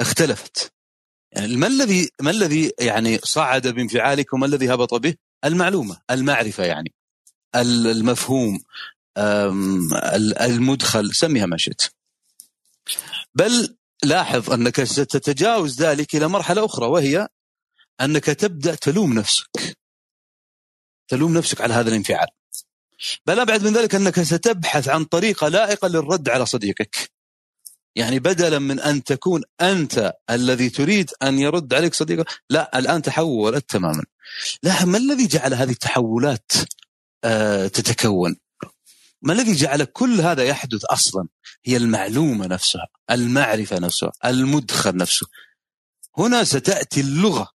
اختلفت. 0.00 0.72
يعني 1.32 1.56
ما 1.56 1.66
الذي 1.66 2.10
ما 2.20 2.30
الذي 2.30 2.72
يعني 2.80 3.18
صعد 3.18 3.68
بانفعالك 3.68 4.32
وما 4.32 4.46
الذي 4.46 4.74
هبط 4.74 4.94
به؟ 4.94 5.14
المعلومة 5.44 6.00
المعرفة 6.10 6.64
يعني. 6.64 6.92
المفهوم 7.56 8.60
المدخل 10.40 11.14
سميها 11.14 11.46
ما 11.46 11.56
شئت. 11.56 11.82
بل 13.34 13.76
لاحظ 14.04 14.50
أنك 14.50 14.84
ستتجاوز 14.84 15.82
ذلك 15.82 16.16
إلى 16.16 16.28
مرحلة 16.28 16.64
أخرى 16.64 16.86
وهي 16.86 17.28
أنك 18.00 18.24
تبدأ 18.24 18.74
تلوم 18.74 19.12
نفسك. 19.12 19.76
تلوم 21.08 21.34
نفسك 21.34 21.60
على 21.60 21.74
هذا 21.74 21.88
الانفعال. 21.88 22.28
بل 23.26 23.40
ابعد 23.40 23.64
من 23.64 23.72
ذلك 23.72 23.94
أنك 23.94 24.22
ستبحث 24.22 24.88
عن 24.88 25.04
طريقه 25.04 25.48
لائقه 25.48 25.88
للرد 25.88 26.28
على 26.28 26.46
صديقك. 26.46 27.10
يعني 27.96 28.18
بدلا 28.18 28.58
من 28.58 28.80
أن 28.80 29.04
تكون 29.04 29.42
أنت 29.60 30.12
الذي 30.30 30.70
تريد 30.70 31.10
أن 31.22 31.38
يرد 31.38 31.74
عليك 31.74 31.94
صديقك 31.94 32.26
لا 32.50 32.78
الآن 32.78 33.02
تحولت 33.02 33.70
تماما. 33.70 34.04
لا 34.62 34.84
ما 34.84 34.98
الذي 34.98 35.26
جعل 35.26 35.54
هذه 35.54 35.70
التحولات 35.70 36.52
آه 37.24 37.66
تتكون؟ 37.66 38.36
ما 39.22 39.32
الذي 39.32 39.52
جعل 39.52 39.84
كل 39.84 40.20
هذا 40.20 40.44
يحدث 40.44 40.84
أصلا؟ 40.84 41.28
هي 41.64 41.76
المعلومة 41.76 42.46
نفسها 42.46 42.86
المعرفة 43.10 43.78
نفسها 43.78 44.12
المدخل 44.24 44.96
نفسه. 44.96 45.26
هنا 46.18 46.44
ستأتي 46.44 47.00
اللغة 47.00 47.50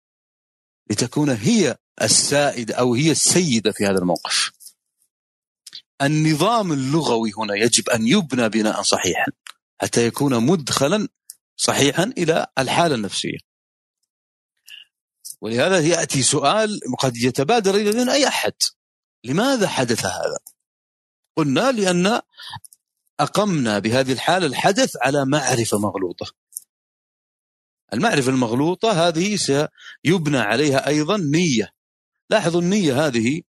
لتكون 0.91 1.31
هي 1.31 1.77
السائدة 2.03 2.75
أو 2.75 2.95
هي 2.95 3.11
السيدة 3.11 3.73
في 3.73 3.87
هذا 3.87 3.99
الموقف. 3.99 4.53
النظام 6.03 6.73
اللغوي 6.73 7.33
هنا 7.39 7.55
يجب 7.55 7.89
أن 7.89 8.09
يبنى 8.09 8.49
بناء 8.49 8.83
صحيحا 8.83 9.27
حتى 9.81 10.07
يكون 10.07 10.47
مدخلا 10.47 11.09
صحيحا 11.57 12.13
إلى 12.19 12.47
الحالة 12.59 12.95
النفسية. 12.95 13.39
ولهذا 15.41 15.79
يأتي 15.81 16.23
سؤال 16.23 16.81
قد 16.99 17.17
يتبادر 17.17 17.77
ذهن 17.77 18.09
أي 18.09 18.29
أحد. 18.29 18.53
لماذا 19.25 19.69
حدث 19.69 20.07
هذا؟ 20.07 20.39
قلنا 21.37 21.73
لأن 21.73 22.21
أقمنا 23.21 23.79
بهذه 23.79 24.13
الحالة 24.13 24.47
الحدث 24.47 24.97
على 25.03 25.25
معرفة 25.25 25.79
مغلوطة. 25.79 26.27
المعرفة 27.93 28.31
المغلوطة 28.31 29.09
هذه 29.09 29.37
سيبنى 29.37 30.39
عليها 30.39 30.87
أيضا 30.87 31.17
نية. 31.17 31.75
لاحظوا 32.31 32.61
النية 32.61 33.07
هذه. 33.07 33.43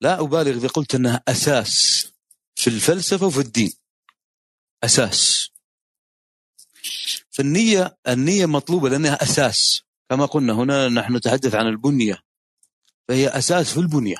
لا 0.00 0.20
أبالغ 0.20 0.50
إذا 0.50 0.68
قلت 0.68 0.94
أنها 0.94 1.22
أساس 1.28 2.06
في 2.54 2.70
الفلسفة 2.70 3.26
وفي 3.26 3.40
الدين. 3.40 3.72
أساس. 4.84 5.50
فالنية 7.30 7.98
النية 8.08 8.46
مطلوبة 8.46 8.88
لأنها 8.88 9.22
أساس. 9.22 9.82
كما 10.10 10.26
قلنا 10.26 10.52
هنا 10.52 10.88
نحن 10.88 11.16
نتحدث 11.16 11.54
عن 11.54 11.66
البنية. 11.66 12.22
فهي 13.08 13.28
أساس 13.28 13.72
في 13.72 13.80
البنية. 13.80 14.16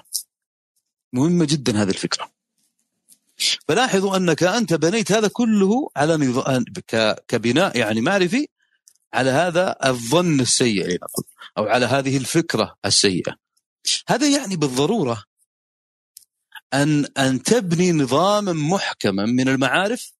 مهمة 1.12 1.44
جدا 1.44 1.82
هذه 1.82 1.88
الفكرة. 1.88 2.32
فلاحظوا 3.68 4.16
أنك 4.16 4.42
أنت 4.42 4.74
بنيت 4.74 5.12
هذا 5.12 5.28
كله 5.28 5.90
على 5.96 6.16
نظام 6.16 6.64
كبناء 7.28 7.78
يعني 7.78 8.00
معرفي 8.00 8.48
على 9.12 9.30
هذا 9.30 9.76
الظن 9.84 10.40
السيء 10.40 10.98
أو 11.58 11.64
على 11.64 11.86
هذه 11.86 12.16
الفكرة 12.16 12.76
السيئة. 12.84 13.49
هذا 14.08 14.28
يعني 14.28 14.56
بالضرورة 14.56 15.24
أن 16.74 17.04
أن 17.18 17.42
تبني 17.42 17.92
نظاما 17.92 18.52
محكما 18.52 19.26
من 19.26 19.48
المعارف 19.48 20.12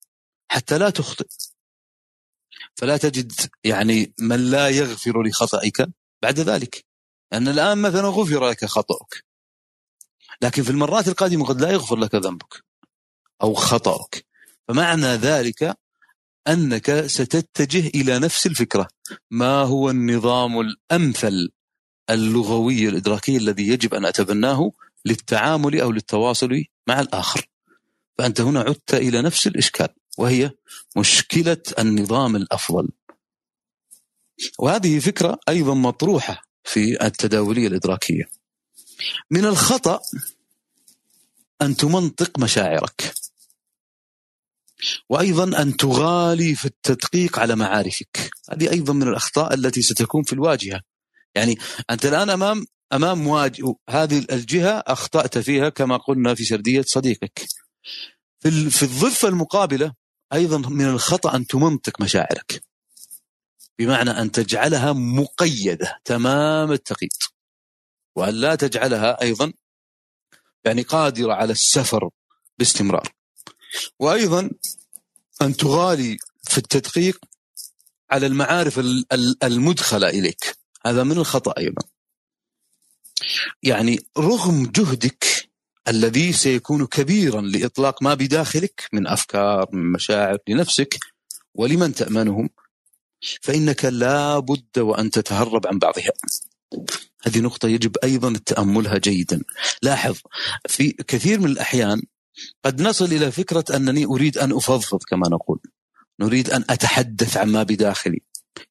حتى 0.51 0.79
لا 0.79 0.91
تخطئ. 0.91 1.29
فلا 2.77 2.97
تجد 2.97 3.33
يعني 3.65 4.15
من 4.19 4.51
لا 4.51 4.69
يغفر 4.69 5.23
لخطئك 5.23 5.89
بعد 6.23 6.41
ذلك. 6.41 6.85
أن 7.33 7.49
الآن 7.49 7.79
مثلا 7.79 8.09
غفر 8.09 8.49
لك 8.49 8.65
خطأك. 8.65 9.25
لكن 10.43 10.63
في 10.63 10.71
المرات 10.71 11.09
القادمة 11.09 11.47
قد 11.47 11.61
لا 11.61 11.71
يغفر 11.71 11.97
لك 11.97 12.15
ذنبك 12.15 12.65
أو 13.43 13.55
خطأك. 13.55 14.27
فمعنى 14.69 15.07
ذلك 15.07 15.77
أنك 16.49 17.07
ستتجه 17.07 17.87
إلى 17.89 18.19
نفس 18.19 18.47
الفكرة. 18.47 18.89
ما 19.31 19.63
هو 19.63 19.91
النظام 19.91 20.61
الأمثل 20.61 21.51
اللغوي 22.11 22.89
الإدراكي 22.89 23.37
الذي 23.37 23.69
يجب 23.69 23.95
أن 23.95 24.05
أتبناه 24.05 24.73
للتعامل 25.05 25.81
أو 25.81 25.93
للتواصل 25.93 26.65
مع 26.87 27.01
الآخر. 27.01 27.49
فأنت 28.19 28.41
هنا 28.41 28.61
عدت 28.61 28.95
إلى 28.95 29.23
نفس 29.23 29.47
الإشكال 29.47 29.89
وهي 30.19 30.51
مشكلة 30.97 31.63
النظام 31.79 32.37
الأفضل. 32.37 32.89
وهذه 34.59 34.99
فكرة 34.99 35.39
أيضا 35.49 35.75
مطروحة 35.75 36.43
في 36.65 37.07
التداولية 37.07 37.67
الإدراكية. 37.67 38.25
من 39.31 39.45
الخطأ 39.45 40.01
أن 41.63 41.77
تمنطق 41.77 42.39
مشاعرك. 42.39 43.15
وأيضا 45.09 45.63
أن 45.63 45.77
تغالي 45.77 46.55
في 46.55 46.65
التدقيق 46.65 47.39
على 47.39 47.57
معارفك. 47.57 48.31
هذه 48.51 48.71
أيضا 48.71 48.93
من 48.93 49.09
الأخطاء 49.09 49.55
التي 49.55 49.83
ستكون 49.83 50.23
في 50.23 50.33
الواجهة. 50.33 50.81
يعني 51.35 51.59
أنت 51.91 52.07
الآن 52.07 52.31
أمام 52.31 52.67
أمام 52.93 53.27
واجه 53.27 53.75
هذه 53.91 54.27
الجهة 54.33 54.83
أخطأت 54.87 55.39
فيها 55.39 55.69
كما 55.69 55.97
قلنا 55.97 56.35
في 56.35 56.45
سردية 56.45 56.83
صديقك. 56.83 57.47
في 58.41 58.71
في 58.71 58.83
الضفة 58.83 59.29
المقابلة 59.29 59.95
أيضا 60.33 60.59
من 60.59 60.85
الخطأ 60.85 61.37
أن 61.37 61.47
تمنطق 61.47 62.01
مشاعرك. 62.01 62.63
بمعنى 63.79 64.11
أن 64.11 64.33
تجعلها 64.33 64.93
مقيدة 64.93 66.01
تمام 66.05 66.73
التقييد. 66.73 67.11
وأن 68.17 68.35
لا 68.35 68.55
تجعلها 68.55 69.23
أيضا 69.23 69.53
يعني 70.65 70.83
قادرة 70.83 71.33
على 71.33 71.53
السفر 71.53 72.11
باستمرار. 72.59 73.13
وأيضا 73.99 74.51
أن 75.43 75.57
تغالي 75.57 76.19
في 76.43 76.59
التدقيق 76.59 77.19
على 78.11 78.27
المعارف 78.27 78.79
المدخلة 79.43 80.09
إليك. 80.09 80.60
هذا 80.87 81.03
من 81.03 81.19
الخطأ 81.19 81.55
أيضا. 81.59 81.83
يعني 83.63 84.01
رغم 84.19 84.67
جهدك 84.67 85.51
الذي 85.89 86.33
سيكون 86.33 86.87
كبيرا 86.87 87.41
لإطلاق 87.41 88.03
ما 88.03 88.15
بداخلك 88.15 88.89
من 88.93 89.07
أفكار 89.07 89.69
من 89.73 89.93
مشاعر 89.93 90.39
لنفسك 90.49 90.99
ولمن 91.55 91.95
تأمنهم 91.95 92.51
فإنك 93.43 93.85
لا 93.85 94.39
بد 94.39 94.79
وأن 94.79 95.11
تتهرب 95.11 95.67
عن 95.67 95.79
بعضها. 95.79 96.13
هذه 97.23 97.41
نقطة 97.41 97.69
يجب 97.69 97.97
أيضا 98.05 98.41
تأملها 98.47 98.99
جيدا. 98.99 99.43
لاحظ 99.83 100.17
في 100.69 100.93
كثير 100.93 101.41
من 101.41 101.47
الأحيان 101.47 102.03
قد 102.65 102.83
نصل 102.83 103.05
إلى 103.05 103.33
فكرة 103.33 103.65
أنني 103.77 104.05
أريد 104.05 104.39
أن 104.39 104.53
أفضفض 104.53 104.99
كما 105.09 105.29
نقول. 105.29 105.61
نريد 106.21 106.51
أن 106.51 106.65
أتحدث 106.71 107.37
عما 107.37 107.63
بداخلي. 107.63 108.23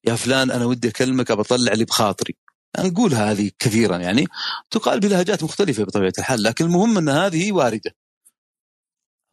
يا 0.04 0.14
فلان 0.14 0.50
أنا 0.50 0.64
ودي 0.64 0.88
أكلمك 0.88 1.30
أبطلع 1.30 1.72
اللي 1.72 1.84
بخاطري. 1.84 2.36
نقول 2.78 3.14
هذه 3.14 3.50
كثيرا 3.58 3.96
يعني 3.96 4.26
تقال 4.70 5.00
بلهجات 5.00 5.44
مختلفة 5.44 5.84
بطبيعة 5.84 6.12
الحال 6.18 6.42
لكن 6.42 6.64
المهم 6.64 6.98
أن 6.98 7.08
هذه 7.08 7.52
واردة. 7.52 7.94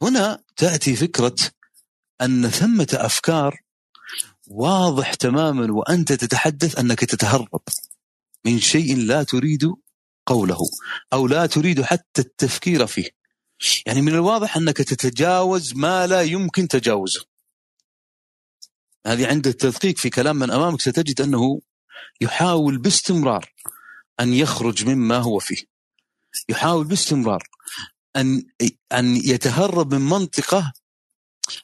هنا 0.02 0.44
تأتي 0.56 0.96
فكرة 0.96 1.36
أن 2.22 2.50
ثمة 2.50 2.88
أفكار 2.94 3.62
واضح 4.48 5.14
تماما 5.14 5.74
وأنت 5.74 6.14
تتحدث 6.14 6.80
أنك 6.80 7.00
تتهرب 7.00 7.62
من 8.46 8.60
شيء 8.60 8.98
لا 8.98 9.24
تريد 9.24 9.74
قوله 10.26 10.60
أو 11.14 11.28
لا 11.28 11.46
تريد 11.46 11.82
حتى 11.82 12.22
التفكير 12.22 12.88
فيه. 12.88 13.10
يعني 13.86 14.02
من 14.02 14.14
الواضح 14.14 14.58
أنك 14.58 14.78
تتجاوز 14.78 15.74
ما 15.76 16.08
لا 16.08 16.22
يمكن 16.22 16.68
تجاوزه. 16.68 17.26
هذه 19.06 19.28
عند 19.28 19.48
التدقيق 19.48 19.98
في 19.98 20.10
كلام 20.10 20.36
من 20.36 20.52
أمامك 20.52 20.82
ستجد 20.82 21.22
أنه 21.22 21.62
يحاول 22.22 22.78
باستمرار 22.78 23.54
أن 24.20 24.34
يخرج 24.34 24.86
مما 24.86 25.18
هو 25.18 25.40
فيه. 25.40 25.64
يحاول 26.50 26.86
باستمرار 26.86 27.44
أن 28.16 28.44
أن 28.92 29.16
يتهرب 29.16 29.94
من 29.94 30.02
منطقة 30.02 30.74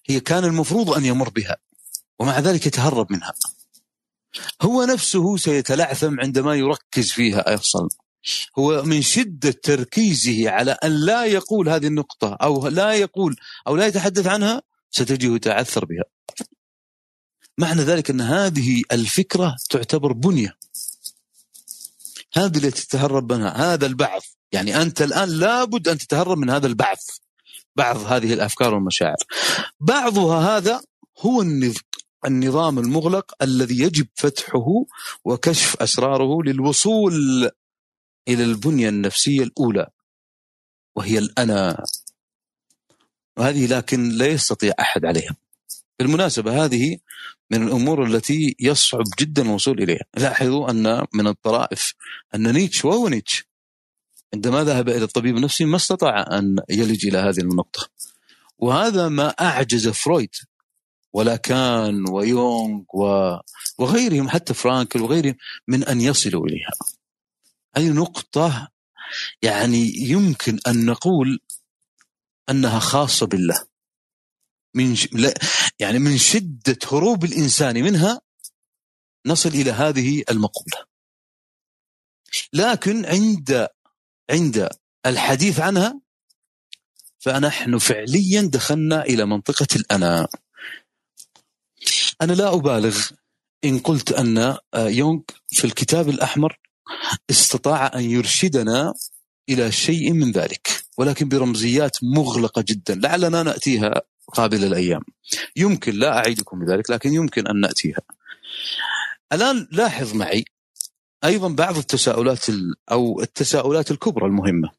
هي 0.10 0.20
كان 0.20 0.46
المفروض 0.46 0.90
أن 0.90 1.06
يمر 1.06 1.30
بها 1.30 1.58
ومع 2.20 2.40
ذلك 2.40 2.66
يتهرب 2.66 3.12
منها. 3.12 3.34
هو 4.62 4.84
نفسه 4.84 5.38
سيتلعثم 5.38 6.20
عندما 6.20 6.56
يركز 6.56 7.12
فيها 7.12 7.54
أصلا 7.54 7.90
هو 8.60 8.84
من 8.84 9.02
شدة 9.02 9.52
تركيزه 9.52 10.50
على 10.50 10.72
أن 10.72 10.92
لا 10.92 11.26
يقول 11.26 11.70
هذه 11.70 11.88
النقطة 11.88 12.34
أو 12.34 12.68
لا 12.68 12.94
يقول 12.94 13.36
أو 13.68 13.76
لا 13.76 13.88
يتحدث 13.88 14.28
عنها 14.28 14.62
ستجده 14.92 15.36
يتعثر 15.36 15.86
بها. 15.86 16.04
معنى 17.58 17.82
ذلك 17.82 18.10
أن 18.10 18.22
هذه 18.22 18.82
الفكرة 18.92 19.56
تعتبر 19.70 20.14
بنية. 20.14 20.58
هذه 22.34 22.58
التي 22.58 22.86
تتهرب 22.86 23.34
منها 23.34 23.74
هذا 23.74 23.86
البعض 23.86 24.22
يعني 24.52 24.82
أنت 24.82 25.02
الآن 25.02 25.30
لابد 25.30 25.88
أن 25.88 25.98
تتهرب 25.98 26.38
من 26.38 26.50
هذا 26.50 26.68
البعض 26.68 26.98
بعض 27.76 27.98
هذه 27.98 28.34
الأفكار 28.34 28.74
والمشاعر. 28.74 29.16
بعضها 29.80 30.58
هذا 30.58 30.82
هو 31.20 31.42
النظام 32.26 32.80
المغلق 32.80 33.34
الذي 33.42 33.80
يجب 33.80 34.08
فتحه 34.16 34.86
وكشف 35.26 35.82
أسراره 35.82 36.44
للوصول 36.44 37.14
إلى 38.28 38.44
البنية 38.44 38.90
النفسية 38.90 39.44
الأولى 39.44 39.88
وهي 40.96 41.18
الأنا. 41.18 41.84
وهذه 43.38 43.68
لكن 43.68 44.10
لا 44.10 44.28
يستطيع 44.28 44.74
أحد 44.80 45.06
عليها. 45.06 45.36
بالمناسبة 46.00 46.66
هذه 46.66 46.98
من 47.52 47.64
الأمور 47.68 48.06
التي 48.06 48.56
يصعب 48.60 49.04
جدا 49.20 49.42
الوصول 49.42 49.82
إليها. 49.82 50.04
لاحظوا 50.18 50.70
أن 50.70 51.06
من 51.14 51.28
الطرائف 51.28 51.94
أن 52.36 52.52
نيتش 52.52 52.86
وهو 52.86 53.08
نيتش 53.08 53.44
عندما 54.34 54.64
ذهب 54.64 54.90
إلى 54.90 55.04
الطبيب 55.04 55.38
النفسي 55.38 55.66
ما 55.66 55.76
استطاع 55.76 56.26
أن 56.38 56.56
يلج 56.70 57.08
إلى 57.08 57.18
هذه 57.18 57.40
النقطة 57.40 57.90
وهذا 58.58 59.10
ما 59.10 59.28
أعجز 59.28 59.88
فرويد 59.88 60.36
ولاكان 61.14 62.10
ويونغ 62.10 62.84
وغيرهم 63.80 64.30
حتى 64.30 64.54
فرانكل 64.54 65.02
وغيرهم 65.02 65.36
من 65.68 65.84
أن 65.84 66.02
يصلوا 66.02 66.48
إليها. 66.48 66.72
هذه 67.76 67.90
نقطة 67.90 68.68
يعني 69.42 69.94
يمكن 69.98 70.60
أن 70.68 70.86
نقول 70.86 71.40
أنها 72.50 72.80
خاصة 72.80 73.26
بالله. 73.26 73.73
من 74.74 74.96
ش... 74.96 75.08
لا 75.12 75.34
يعني 75.80 76.00
من 76.00 76.18
شدة 76.18 76.78
هروب 76.92 77.24
الإنسان 77.24 77.84
منها 77.84 78.22
نصل 79.26 79.50
إلى 79.50 79.72
هذه 79.72 80.24
المقولة. 80.32 80.86
لكن 82.54 83.06
عند 83.06 83.68
عند 84.30 84.70
الحديث 85.06 85.60
عنها 85.60 86.02
فنحن 87.20 87.78
فعليا 87.78 88.42
دخلنا 88.42 89.04
إلى 89.04 89.26
منطقة 89.26 89.68
الأنا 89.76 90.28
أنا 92.22 92.34
لا 92.34 92.54
أبالغ 92.54 93.08
إن 93.66 93.80
قلت 93.80 94.12
أن 94.12 94.38
آه، 94.38 94.58
يونغ 94.76 95.22
في 95.48 95.66
الكتاب 95.66 96.10
الأحمر 96.10 96.60
استطاع 97.30 97.92
أن 97.96 98.02
يرشدنا 98.02 98.94
إلى 99.50 99.72
شيء 99.72 100.14
من 100.14 100.32
ذلك 100.32 100.84
ولكن 100.98 101.30
برمزيات 101.30 101.98
مغلقة 102.04 102.64
جدا. 102.68 102.96
لعلنا 102.96 103.44
نأتيها 103.44 104.02
قابل 104.34 104.64
الأيام 104.64 105.02
يمكن 105.56 105.96
لا 105.96 106.18
أعيدكم 106.18 106.60
بذلك 106.60 106.90
لكن 106.90 107.14
يمكن 107.14 107.48
أن 107.48 107.60
نأتيها. 107.60 108.02
الآن 109.34 109.68
لاحظ 109.72 110.14
معي 110.14 110.46
أيضا 111.24 111.48
بعض 111.48 111.78
التساؤلات 111.78 112.46
أو 112.92 113.22
التساؤلات 113.22 113.92
الكبرى 113.92 114.26
المهمة. 114.26 114.72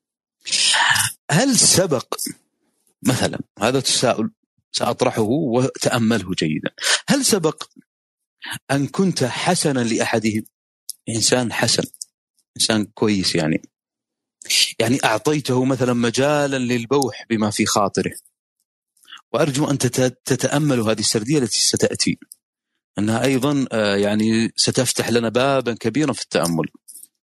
هل 1.31 1.59
سبق 1.59 2.15
مثلا 3.03 3.39
هذا 3.59 3.81
تساؤل 3.81 4.31
سأطرحه 4.73 5.23
وتأمله 5.23 6.35
جيدا. 6.39 6.71
هل 7.09 7.25
سبق 7.25 7.63
أن 8.71 8.87
كنت 8.87 9.25
حسنا 9.25 9.81
لأحدهم؟ 9.81 10.43
إنسان 11.09 11.53
حسن. 11.53 11.85
إنسان 12.57 12.85
كويس 12.85 13.35
يعني. 13.35 13.63
يعني 14.79 14.99
أعطيته 15.05 15.65
مثلا 15.65 15.93
مجالا 15.93 16.57
للبوح 16.57 17.25
بما 17.31 17.51
في 17.51 17.67
خاطره. 17.67 18.13
وأرجو 19.35 19.71
أن 19.71 19.79
تتأمل 20.25 20.81
هذه 20.81 21.01
السردية 21.01 21.39
التي 21.39 21.61
ستأتي. 21.61 22.19
أنها 22.99 23.25
أيضا 23.25 23.67
آه، 23.73 23.97
يعني 23.97 24.53
ستفتح 24.57 25.11
لنا 25.11 25.29
بابا 25.29 25.75
كبيرا 25.75 26.13
في 26.13 26.23
التأمل. 26.23 26.67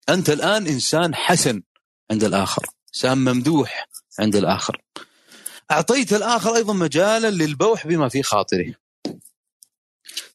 أنت 0.09 0.29
الآن 0.29 0.67
إنسان 0.67 1.15
حسن 1.15 1.63
عند 2.11 2.23
الآخر 2.23 2.65
إنسان 2.87 3.17
ممدوح 3.17 3.89
عند 4.19 4.35
الآخر. 4.35 4.81
أعطيت 5.71 6.13
الآخر 6.13 6.55
أيضا 6.55 6.73
مجالا 6.73 7.29
للبوح 7.29 7.87
بما 7.87 8.09
في 8.09 8.23
خاطره. 8.23 8.73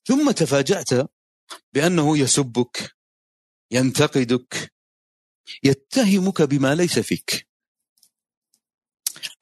ثم 0.04 0.30
تفاجأت 0.30 1.10
بأنه 1.72 2.18
يسبك 2.18 2.96
ينتقدك 3.70 4.72
يتهمك 5.62 6.42
بما 6.42 6.74
ليس 6.74 6.98
فيك. 6.98 7.48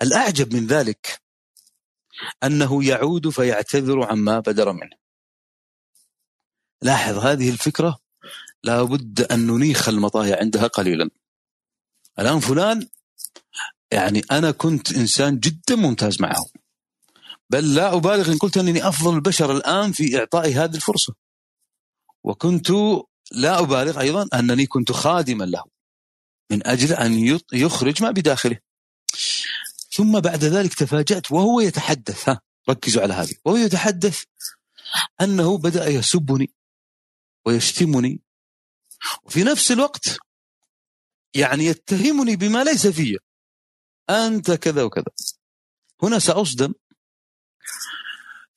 الأعجب 0.02 0.54
من 0.54 0.66
ذلك 0.66 1.20
أنه 2.44 2.84
يعود 2.84 3.28
فيعتذر 3.28 4.02
عما 4.02 4.40
بدر 4.40 4.72
منه. 4.72 4.96
لاحظ 6.82 7.18
هذه 7.18 7.50
الفكرة؟ 7.50 7.98
لابد 8.64 9.20
أن 9.20 9.46
ننيخ 9.46 9.88
المطايا 9.88 10.36
عندها 10.40 10.66
قليلا. 10.66 11.10
الآن 12.18 12.40
فلان 12.40 12.88
يعني 13.92 14.22
أنا 14.30 14.50
كنت 14.50 14.92
إنسان 14.92 15.38
جدا 15.38 15.76
ممتاز 15.76 16.22
معه. 16.22 16.46
بل 17.50 17.74
لا 17.74 17.94
أبالغ 17.94 18.32
إن 18.32 18.38
قلت 18.38 18.56
أنني 18.56 18.88
أفضل 18.88 19.14
البشر 19.14 19.56
الآن 19.56 19.92
في 19.92 20.18
إعطاء 20.18 20.48
هذه 20.48 20.74
الفرصة. 20.74 21.14
وكنت 22.24 22.70
لا 23.32 23.58
أبالغ 23.58 24.00
أيضا 24.00 24.28
أنني 24.34 24.66
كنت 24.66 24.92
خادما 24.92 25.44
له 25.44 25.64
من 26.50 26.66
أجل 26.66 26.92
أن 26.92 27.40
يخرج 27.52 28.02
ما 28.02 28.10
بداخله. 28.10 28.58
ثم 29.92 30.20
بعد 30.20 30.44
ذلك 30.44 30.74
تفاجأت 30.74 31.32
وهو 31.32 31.60
يتحدث. 31.60 32.28
ها 32.28 32.40
ركزوا 32.70 33.02
على 33.02 33.14
هذه. 33.14 33.34
وهو 33.44 33.56
يتحدث 33.56 34.22
أنه 35.20 35.58
بدأ 35.58 35.86
يسبني 35.86 36.52
ويشتمني 37.46 38.20
وفي 39.22 39.44
نفس 39.44 39.72
الوقت 39.72 40.18
يعني 41.34 41.64
يتهمني 41.64 42.36
بما 42.36 42.64
ليس 42.64 42.86
فيه. 42.86 43.16
أنت 44.10 44.50
كذا 44.50 44.82
وكذا. 44.82 45.12
هنا 46.02 46.18
سأصدم. 46.18 46.74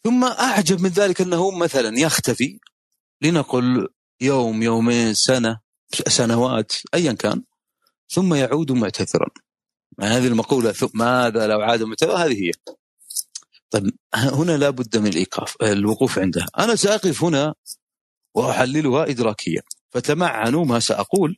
ثم 0.03 0.23
أعجب 0.23 0.81
من 0.81 0.89
ذلك 0.89 1.21
أنه 1.21 1.51
مثلا 1.51 1.99
يختفي. 1.99 2.59
لنقل 3.21 3.87
يوم 4.21 4.63
يومين 4.63 5.13
سنة 5.13 5.59
سنوات 6.07 6.71
أيا 6.93 7.13
كان. 7.13 7.43
ثم 8.09 8.33
يعود 8.33 8.71
معتذرا. 8.71 9.27
هذه 10.01 10.27
المقولة 10.27 10.73
ماذا 10.93 11.47
لو 11.47 11.62
عاد 11.62 11.82
هذه 12.03 12.45
هي. 12.45 12.51
طيب 13.69 13.95
هنا 14.13 14.58
لا 14.58 14.69
بد 14.69 14.97
من 14.97 15.08
الإيقاف 15.08 15.56
الوقوف 15.62 16.19
عندها. 16.19 16.47
أنا 16.60 16.75
سأقف 16.75 17.23
هنا 17.23 17.56
وأحللها 18.34 19.10
إدراكيا 19.10 19.62
فتمعنوا 19.91 20.65
ما 20.65 20.79
سأقول. 20.79 21.38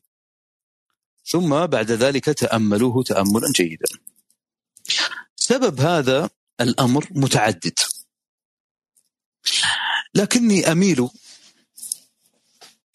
ثم 1.26 1.66
بعد 1.66 1.92
ذلك 1.92 2.26
تأملوه 2.26 3.04
تأملا 3.04 3.52
جيدا. 3.56 3.86
سبب 5.36 5.80
هذا 5.80 6.30
الأمر 6.62 7.08
متعدد. 7.12 7.80
لكني 10.16 10.72
أميل 10.72 11.10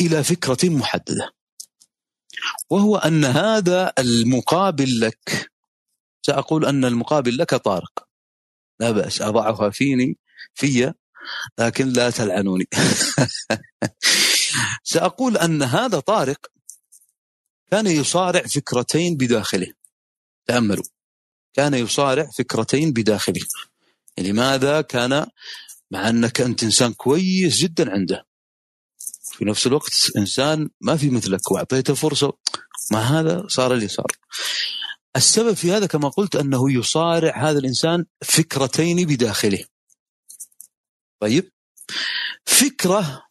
إلى 0.01 0.25
فكرة 0.25 0.59
محددة 0.69 1.35
وهو 2.71 2.97
أن 2.97 3.25
هذا 3.25 3.93
المقابل 3.99 5.01
لك 5.01 5.50
سأقول 6.23 6.65
أن 6.65 6.85
المقابل 6.85 7.39
لك 7.39 7.55
طارق. 7.55 8.07
لا 8.81 8.91
بأس 8.91 9.23
أضعها 9.23 9.71
فيني 9.71 10.19
في 10.55 10.93
لكن 11.59 11.89
لا 11.89 12.11
تلعنوني. 12.11 12.69
سأقول 14.85 15.37
أن 15.37 15.63
هذا 15.63 16.01
طارق 16.01 16.47
كان 17.71 17.87
يصارع 17.87 18.43
فكرتين 18.43 19.17
بداخله. 19.17 19.73
تأملوا. 20.47 20.85
كان 21.55 21.75
يصارع 21.75 22.31
فكرتين 22.39 22.93
بداخله. 22.93 23.41
لماذا 24.19 24.81
كان؟ 24.81 25.27
مع 25.91 26.09
أنك 26.09 26.41
أنت 26.41 26.63
إنسان 26.63 26.93
كويس 26.93 27.57
جدا 27.57 27.93
عنده. 27.93 28.27
في 29.33 29.45
نفس 29.45 29.67
الوقت 29.67 29.93
إنسان 30.17 30.71
ما 30.81 30.97
في 30.97 31.11
مثلك 31.11 31.51
وأعطيته 31.51 31.95
فرصة. 31.95 32.33
مع 32.93 33.01
هذا؟ 33.01 33.45
صار 33.49 33.75
اليسار 33.75 34.07
السبب 35.17 35.53
في 35.53 35.73
هذا 35.73 35.87
كما 35.87 36.09
قلت 36.09 36.37
أنه 36.37 36.73
يصارع 36.73 37.51
هذا 37.51 37.59
الإنسان 37.59 38.07
فكرتين 38.25 39.07
بداخله. 39.07 39.65
طيب. 41.21 41.53
فكرة 42.47 43.27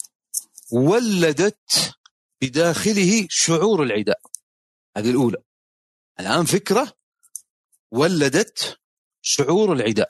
ولدت 0.72 1.94
بداخله 2.42 3.28
شعور 3.30 3.84
العداء. 3.84 4.20
هذه 4.98 5.10
الأولى. 5.10 5.38
الآن 6.20 6.46
فكرة 6.46 6.94
ولدت 7.92 8.80
شعور 9.22 9.74
العداء. 9.74 10.10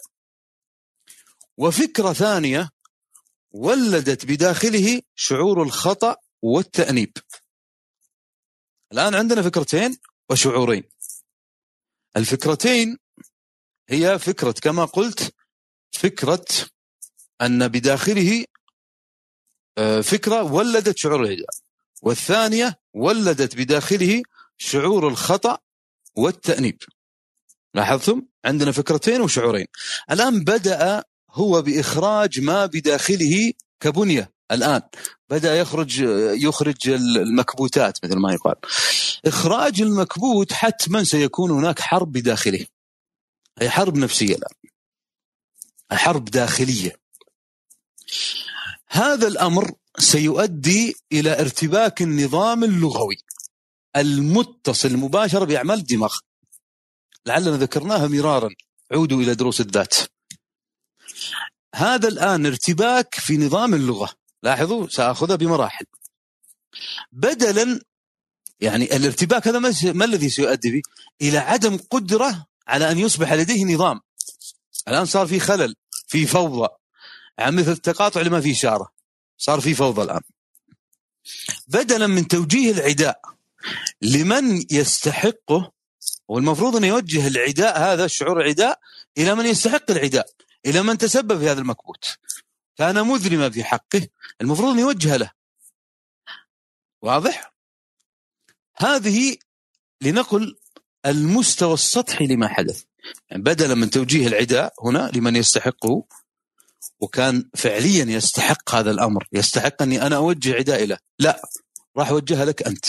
وفكرة 1.58 2.13
ثانية 2.13 2.69
ولدت 3.51 4.25
بداخله 4.25 5.01
شعور 5.15 5.63
الخطأ 5.63 6.15
والتأنيب. 6.41 7.17
الآن 8.91 9.15
عندنا 9.15 9.41
فكرتين 9.41 9.97
وشعورين. 10.29 10.84
الفكرتين 12.17 12.97
هي 13.89 14.19
فكرة 14.19 14.51
كما 14.51 14.85
قلت 14.85 15.35
فكرة 15.91 16.45
أن 17.41 17.67
بداخله 17.67 18.45
آه، 19.77 20.01
فكرة 20.01 20.43
ولدت 20.43 20.97
شعور 20.97 21.23
العداء 21.23 21.47
والثانية 22.01 22.79
ولدت 22.93 23.55
بداخله 23.55 24.21
شعور 24.57 25.07
الخطأ 25.07 25.57
والتأنيب. 26.15 26.77
لاحظتم؟ 27.73 28.21
عندنا 28.45 28.71
فكرتين 28.71 29.21
وشعورين. 29.21 29.65
الآن 30.11 30.43
بدأ 30.43 31.03
هو 31.31 31.61
بإخراج 31.61 32.39
ما 32.39 32.65
بداخله 32.65 33.53
كبنية 33.79 34.31
الآن. 34.51 34.81
بدأ 35.29 35.59
يخرج 35.59 35.99
يخرج 36.43 36.89
المكبوتات 36.89 38.05
مثل 38.05 38.17
ما 38.17 38.33
يقال. 38.33 38.55
إخراج 39.25 39.81
المكبوت 39.81 40.53
حتما 40.53 41.03
سيكون 41.03 41.51
هناك 41.51 41.79
حرب 41.79 42.11
بداخله 42.11 42.65
هي 43.59 43.69
حرب 43.69 43.97
نفسية 43.97 44.35
الآن. 44.35 44.55
حرب 45.91 46.25
داخلية. 46.25 46.99
هذا 48.87 49.27
الأمر 49.27 49.71
سيؤدي 49.97 50.95
إلى 51.11 51.41
ارتباك 51.41 52.01
النظام 52.01 52.63
اللغوي 52.63 53.17
المتصل 53.95 54.97
مباشرة 54.97 55.45
بأعمال 55.45 55.79
الدماغ 55.79 56.17
لعلنا 57.25 57.57
ذكرناها 57.57 58.07
مرارا. 58.07 58.49
عودوا 58.91 59.21
إلى 59.21 59.35
دروس 59.35 59.61
الذات. 59.61 59.95
هذا 61.75 62.07
الآن 62.07 62.45
ارتباك 62.45 63.15
في 63.15 63.37
نظام 63.37 63.73
اللغة. 63.73 64.18
لاحظوا 64.43 64.88
سأخذها 64.88 65.36
بمراحل. 65.36 65.86
بدلا 67.12 67.82
يعني 68.62 68.95
الارتباك 68.95 69.47
هذا 69.47 69.60
ما 69.93 70.06
الذي 70.06 70.30
سيؤدي 70.30 70.71
به؟ 70.71 70.82
إلى 71.21 71.38
عدم 71.38 71.78
قدرة 71.78 72.45
على 72.67 72.91
أن 72.91 72.99
يصبح 72.99 73.34
لديه 73.34 73.65
نظام. 73.65 74.02
الآن 74.88 75.06
صار 75.06 75.28
في 75.28 75.39
خلل 75.39 75.75
في 76.08 76.25
فوضى. 76.25 76.67
يعني 77.38 77.56
مثل 77.56 77.71
التقاطع 77.71 78.21
لما 78.21 78.41
في 78.41 78.52
إشارة. 78.52 78.91
صار 79.38 79.60
في 79.62 79.73
فوضى 79.73 80.02
الآن. 80.02 80.21
بدلا 81.67 82.08
من 82.08 82.28
توجيه 82.28 82.71
العداء 82.71 83.21
لمن 84.02 84.65
يستحقه 84.71 85.71
والمفروض 86.28 86.75
أن 86.75 86.84
يوجه 86.84 87.28
العداء 87.28 87.80
هذا 87.80 88.06
الشعور 88.06 88.41
العداء 88.41 88.80
إلى 89.17 89.36
من 89.36 89.45
يستحق 89.45 89.91
العداء 89.91 90.25
إلى 90.65 90.84
من 90.84 90.97
تسبب 90.97 91.39
في 91.39 91.49
هذا 91.49 91.60
المكبوت. 91.62 92.17
كان 92.79 93.07
مذنبا 93.07 93.49
في 93.49 93.63
حقه. 93.63 94.07
المفروض 94.41 94.73
أن 94.73 94.79
يوجه 94.79 95.17
له. 95.17 95.31
واضح؟ 97.01 97.53
هذه 98.75 99.37
لنقل 100.01 100.57
المستوى 101.05 101.73
السطحي 101.73 102.27
لما 102.27 102.47
حدث. 102.47 102.83
يعني 103.29 103.43
بدلا 103.43 103.75
من 103.75 103.89
توجيه 103.89 104.27
العداء 104.27 104.73
هنا 104.83 105.11
لمن 105.15 105.35
يستحقه 105.35 106.03
وكان 106.99 107.49
فعليا 107.55 108.05
يستحق 108.05 108.75
هذا 108.75 108.91
الأمر. 108.91 109.27
يستحق 109.33 109.81
أني 109.81 110.01
أنا 110.01 110.15
أوجه 110.15 110.55
عدائي 110.55 110.85
له. 110.85 110.97
لا 111.19 111.41
راح 111.97 112.09
أوجهها 112.09 112.45
لك 112.45 112.67
أنت. 112.67 112.85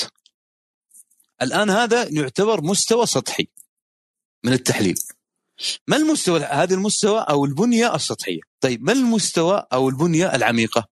الآن 1.42 1.70
هذا 1.70 2.09
يعتبر 2.09 2.62
مستوى 2.62 3.07
سطحي 3.07 3.48
من 4.44 4.53
التحليل. 4.53 4.94
ما 5.88 5.96
المستوى 5.96 6.40
هذا 6.40 6.75
المستوى 6.75 7.20
أو 7.20 7.44
البنية 7.44 7.94
السطحية؟ 7.94 8.40
طيب 8.61 8.83
ما 8.83 8.92
المستوى 8.92 9.66
أو 9.73 9.88
البنية 9.88 10.35
العميقة؟ 10.35 10.88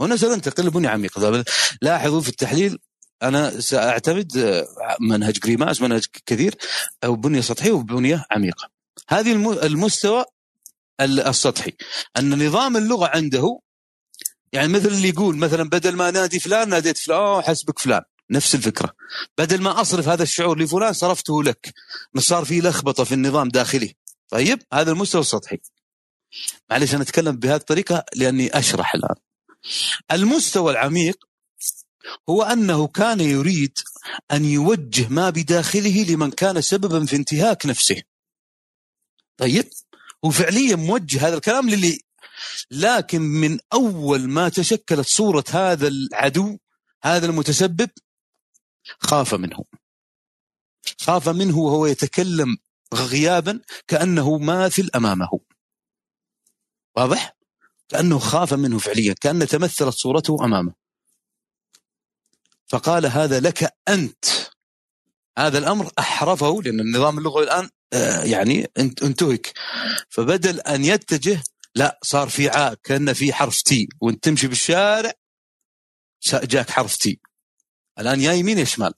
هنا 0.00 0.16
سننتقل 0.16 0.66
لبنية 0.66 0.88
عميقة. 0.88 1.44
لاحظوا 1.82 2.20
في 2.20 2.28
التحليل 2.28 2.78
أنا 3.22 3.60
سأعتمد 3.60 4.64
منهج 5.00 5.38
جريماس 5.38 5.80
منهج 5.80 6.04
كثير 6.26 6.54
أو 7.04 7.16
بنية 7.16 7.40
سطحية 7.40 7.72
وبنية 7.72 8.24
عميقة. 8.30 8.68
هذه 9.08 9.32
المستوى 9.66 10.24
السطحي. 11.00 11.72
أن 12.18 12.46
نظام 12.46 12.76
اللغة 12.76 13.10
عنده 13.14 13.58
يعني 14.52 14.68
مثل 14.68 14.88
اللي 14.88 15.08
يقول 15.08 15.36
مثلا 15.36 15.68
بدل 15.68 15.96
ما 15.96 16.10
نادي 16.10 16.40
فلان 16.40 16.68
ناديت 16.68 16.98
فلان. 16.98 17.18
أوه 17.18 17.42
حسبك 17.42 17.78
فلان. 17.78 18.02
نفس 18.30 18.54
الفكرة. 18.54 18.92
بدل 19.38 19.62
ما 19.62 19.80
أصرف 19.80 20.08
هذا 20.08 20.22
الشعور 20.22 20.58
لفلان 20.58 20.92
صرفته 20.92 21.42
لك. 21.42 21.74
صار 22.18 22.44
في 22.44 22.60
لخبطة 22.60 23.04
في 23.04 23.14
النظام 23.14 23.48
داخلي. 23.48 23.94
طيب 24.28 24.62
هذا 24.72 24.92
المستوى 24.92 25.20
السطحي. 25.20 25.58
معلش 26.70 26.94
أنا 26.94 27.02
أتكلم 27.02 27.36
بهذه 27.36 27.56
الطريقة 27.56 28.04
لأني 28.16 28.58
أشرح 28.58 28.94
الآن. 28.94 29.16
المستوى 30.12 30.72
العميق 30.72 31.24
هو 32.28 32.42
أنه 32.42 32.86
كان 32.88 33.20
يريد 33.20 33.78
أن 34.32 34.44
يوجه 34.44 35.08
ما 35.08 35.30
بداخله 35.30 36.04
لمن 36.08 36.30
كان 36.30 36.60
سببا 36.60 37.06
في 37.06 37.16
انتهاك 37.16 37.66
نفسه. 37.66 38.02
طيب 39.36 39.70
وفعليا 40.22 40.76
موجه 40.76 41.28
هذا 41.28 41.34
الكلام 41.36 41.70
للي 41.70 42.00
لكن 42.70 43.20
من 43.20 43.58
أول 43.72 44.28
ما 44.28 44.48
تشكلت 44.48 45.08
صورة 45.08 45.44
هذا 45.50 45.88
العدو 45.88 46.58
هذا 47.02 47.26
المتسبب 47.26 47.90
خاف 48.98 49.34
منه. 49.34 49.64
خاف 51.00 51.28
منه 51.28 51.58
وهو 51.58 51.86
يتكلم 51.86 52.56
غيابا 52.94 53.60
كأنه 53.86 54.38
ماثل 54.38 54.90
أمامه. 54.94 55.28
واضح؟ 56.96 57.36
كأنه 57.88 58.18
خاف 58.18 58.54
منه 58.54 58.78
فعليا 58.78 59.14
كأن 59.20 59.46
تمثلت 59.46 59.94
صورته 59.94 60.44
أمامه. 60.44 60.74
فقال 62.66 63.06
هذا 63.06 63.40
لك 63.40 63.76
أنت. 63.88 64.24
هذا 65.38 65.58
الأمر 65.58 65.90
أحرفه 65.98 66.62
لأن 66.62 66.80
النظام 66.80 67.18
اللغوي 67.18 67.44
الآن 67.44 67.70
آه، 67.92 68.22
يعني 68.22 68.66
انتهك. 68.76 69.52
فبدل 70.08 70.60
أن 70.60 70.84
يتجه 70.84 71.42
لا 71.74 71.98
صار 72.02 72.28
في 72.28 72.48
عاء 72.48 72.74
كأن 72.74 73.12
في 73.12 73.32
حرف 73.32 73.62
تي. 73.62 73.88
وانت 74.00 74.24
تمشي 74.24 74.46
بالشارع 74.46 75.12
جاك 76.32 76.70
حرف 76.70 76.96
تي. 76.96 77.20
الآن 77.98 78.20
يا 78.20 78.32
يمين 78.32 78.58
يا 78.58 78.64
شمال. 78.64 78.94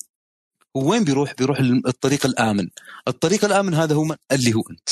وين 0.75 1.05
بيروح؟ 1.05 1.35
بيروح 1.35 1.59
الطريق 1.87 2.27
الآمن 2.27 2.69
الطريق 3.09 3.45
الآمن 3.45 3.75
هذا 3.75 3.95
هو؟ 3.95 4.17
اللي 4.33 4.55
هو 4.55 4.63
أنت 4.71 4.89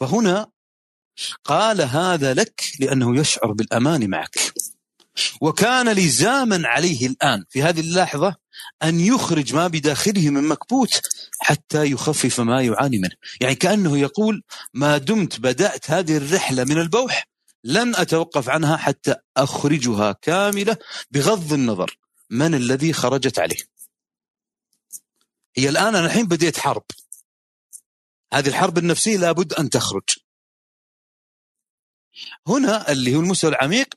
فهنا 0.00 0.46
قال 1.44 1.82
هذا 1.82 2.34
لك 2.34 2.72
لأنه 2.80 3.20
يشعر 3.20 3.52
بالأمان 3.52 4.10
معك 4.10 4.38
وكان 5.40 5.88
لزاما 5.88 6.68
عليه 6.68 7.06
الآن 7.06 7.44
في 7.48 7.62
هذه 7.62 7.80
اللحظة 7.80 8.36
أن 8.82 9.00
يخرج 9.00 9.54
ما 9.54 9.66
بداخله 9.66 10.30
من 10.30 10.44
مكبوت 10.44 11.00
حتى 11.40 11.84
يخفف 11.84 12.40
ما 12.40 12.62
يعاني 12.62 12.98
منه 12.98 13.14
يعني 13.40 13.54
كأنه 13.54 13.98
يقول 13.98 14.42
ما 14.74 14.98
دمت 14.98 15.40
بدأت 15.40 15.90
هذه 15.90 16.16
الرحلة 16.16 16.64
من 16.64 16.78
البوح 16.78 17.28
لن 17.64 17.96
أتوقف 17.96 18.48
عنها 18.48 18.76
حتى 18.76 19.14
أخرجها 19.36 20.12
كاملة 20.12 20.76
بغض 21.10 21.52
النظر 21.52 21.98
من 22.30 22.54
الذي 22.54 22.92
خرجت 22.92 23.38
عليه. 23.38 23.76
هي 25.56 25.68
الآن 25.68 25.94
أنا 25.94 26.06
الحين 26.06 26.26
بديت 26.26 26.58
حرب. 26.58 26.84
هذه 28.32 28.48
الحرب 28.48 28.78
النفسية 28.78 29.16
لابد 29.16 29.52
أن 29.52 29.70
تخرج. 29.70 30.18
هنا 32.46 32.92
اللي 32.92 33.16
هو 33.16 33.20
المستوى 33.20 33.50
العميق 33.50 33.94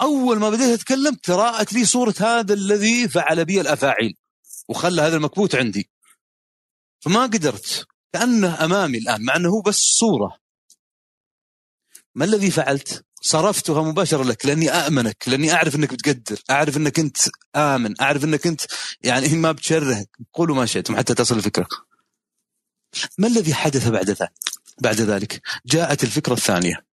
أول 0.00 0.38
ما 0.38 0.50
بديت 0.50 0.80
أتكلم 0.80 1.14
تراءت 1.14 1.72
لي 1.72 1.84
صورة 1.84 2.14
هذا 2.20 2.54
الذي 2.54 3.08
فعل 3.08 3.44
بي 3.44 3.60
الأفاعيل 3.60 4.16
وخلى 4.68 5.02
هذا 5.02 5.16
المكبوت 5.16 5.54
عندي. 5.54 5.90
فما 7.00 7.22
قدرت. 7.22 7.86
كأنه 8.12 8.64
أمامي 8.64 8.98
الآن 8.98 9.24
مع 9.24 9.36
هو 9.36 9.60
بس 9.60 9.76
صورة. 9.76 10.38
ما 12.14 12.24
الذي 12.24 12.50
فعلت؟ 12.50 13.04
صرفتها 13.22 13.82
مباشرة 13.82 14.22
لك 14.22 14.46
لأني 14.46 14.70
آمنك 14.70 15.28
لأني 15.28 15.52
أعرف 15.52 15.74
إنك 15.76 15.92
بتقدر 15.92 16.42
أعرف 16.50 16.76
إنك 16.76 16.98
أنت 16.98 17.16
آمن 17.56 18.00
أعرف 18.00 18.24
إنك 18.24 18.46
أنت 18.46 18.60
يعني 19.02 19.28
ما 19.28 19.52
بتشره 19.52 20.06
قولوا 20.32 20.56
ما 20.56 20.66
شئتم 20.66 20.96
حتى 20.96 21.14
تصل 21.14 21.36
الفكرة. 21.36 21.66
ما 23.18 23.26
الذي 23.26 23.54
حدث 23.54 23.88
بعد 23.88 24.10
ذلك 24.10 24.32
بعد 24.80 25.00
ذلك؟ 25.00 25.42
جاءت 25.66 26.04
الفكرة 26.04 26.32
الثانية. 26.32 26.86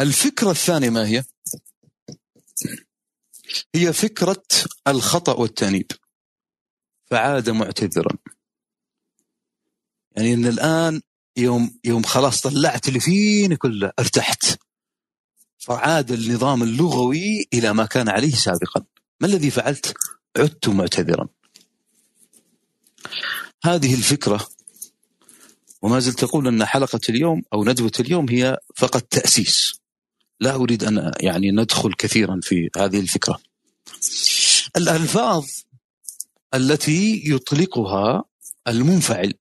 الفكرة 0.00 0.50
الثانية 0.50 0.90
ما 0.90 1.06
هي؟ 1.06 1.24
هي 3.74 3.92
فكرة 3.92 4.42
الخطأ 4.88 5.32
والتأنيب. 5.32 5.92
فعاد 7.10 7.50
معتذرا. 7.50 8.16
يعني 10.16 10.34
إن 10.34 10.46
الآن 10.46 11.02
يوم 11.36 11.78
يوم 11.84 12.02
خلاص 12.02 12.40
طلعت 12.40 12.88
اللي 12.88 13.00
فيني 13.00 13.56
كله 13.56 13.92
ارتحت. 13.98 14.60
فعاد 15.60 16.12
النظام 16.12 16.62
اللغوي 16.62 17.46
إلى 17.54 17.72
ما 17.74 17.86
كان 17.86 18.08
عليه 18.08 18.34
سابقا 18.34 18.84
ما 19.20 19.26
الذي 19.26 19.50
فعلت 19.50 19.94
عدت 20.36 20.68
معتذرا 20.68 21.28
هذه 23.64 23.94
الفكرة 23.94 24.48
وما 25.82 26.00
زلت 26.00 26.22
أقول 26.22 26.48
أن 26.48 26.64
حلقة 26.64 27.00
اليوم 27.08 27.42
أو 27.52 27.64
ندوة 27.64 27.92
اليوم 28.00 28.28
هي 28.28 28.58
فقط 28.76 29.02
تأسيس 29.02 29.80
لا 30.40 30.54
أريد 30.54 30.84
أن 30.84 31.12
يعني 31.20 31.50
ندخل 31.50 31.92
كثيرا 31.92 32.40
في 32.42 32.70
هذه 32.76 33.00
الفكرة. 33.00 33.40
الألفاظ 34.76 35.46
التي 36.54 37.22
يطلقها 37.26 38.24
المنفعل 38.68 39.34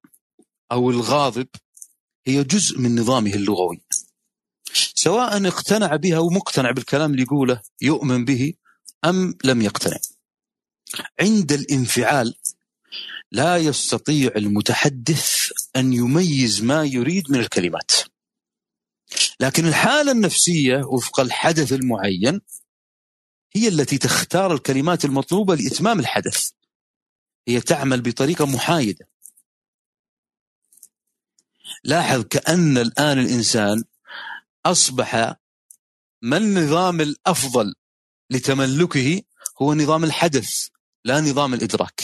أو 0.71 0.89
الغاضب 0.89 1.47
هي 2.27 2.43
جزء 2.43 2.79
من 2.79 2.99
نظامه 2.99 3.33
اللغوي. 3.33 3.81
سواء 4.73 5.47
اقتنع 5.47 5.95
بها 5.95 6.17
أو 6.17 6.29
مقتنع 6.29 6.71
بالكلام 6.71 7.11
اللي 7.11 7.21
يقوله 7.21 7.61
يؤمن 7.81 8.25
به 8.25 8.53
أم 9.05 9.33
لم 9.43 9.61
يقتنع. 9.61 9.97
عند 11.19 11.51
الانفعال 11.51 12.35
لا 13.31 13.57
يستطيع 13.57 14.31
المتحدث 14.35 15.51
أن 15.75 15.93
يميز 15.93 16.63
ما 16.63 16.83
يريد 16.83 17.31
من 17.31 17.39
الكلمات. 17.39 17.91
لكن 19.39 19.65
الحالة 19.65 20.11
النفسية 20.11 20.77
وفق 20.77 21.19
الحدث 21.19 21.73
المعين 21.73 22.41
هي 23.55 23.67
التي 23.67 23.97
تختار 23.97 24.53
الكلمات 24.53 25.05
المطلوبة 25.05 25.55
لإتمام 25.55 25.99
الحدث 25.99 26.51
هي 27.47 27.61
تعمل 27.61 28.01
بطريقة 28.01 28.45
محايدة 28.45 29.07
لاحظ 31.83 32.23
كأن 32.23 32.77
الآن 32.77 33.19
الإنسان 33.19 33.83
أصبح 34.65 35.35
ما 36.21 36.37
النظام 36.37 37.01
الأفضل 37.01 37.73
لتملكه 38.29 39.21
هو 39.61 39.73
نظام 39.73 40.03
الحدث 40.03 40.67
لا 41.05 41.21
نظام 41.21 41.53
الإدراك. 41.53 42.01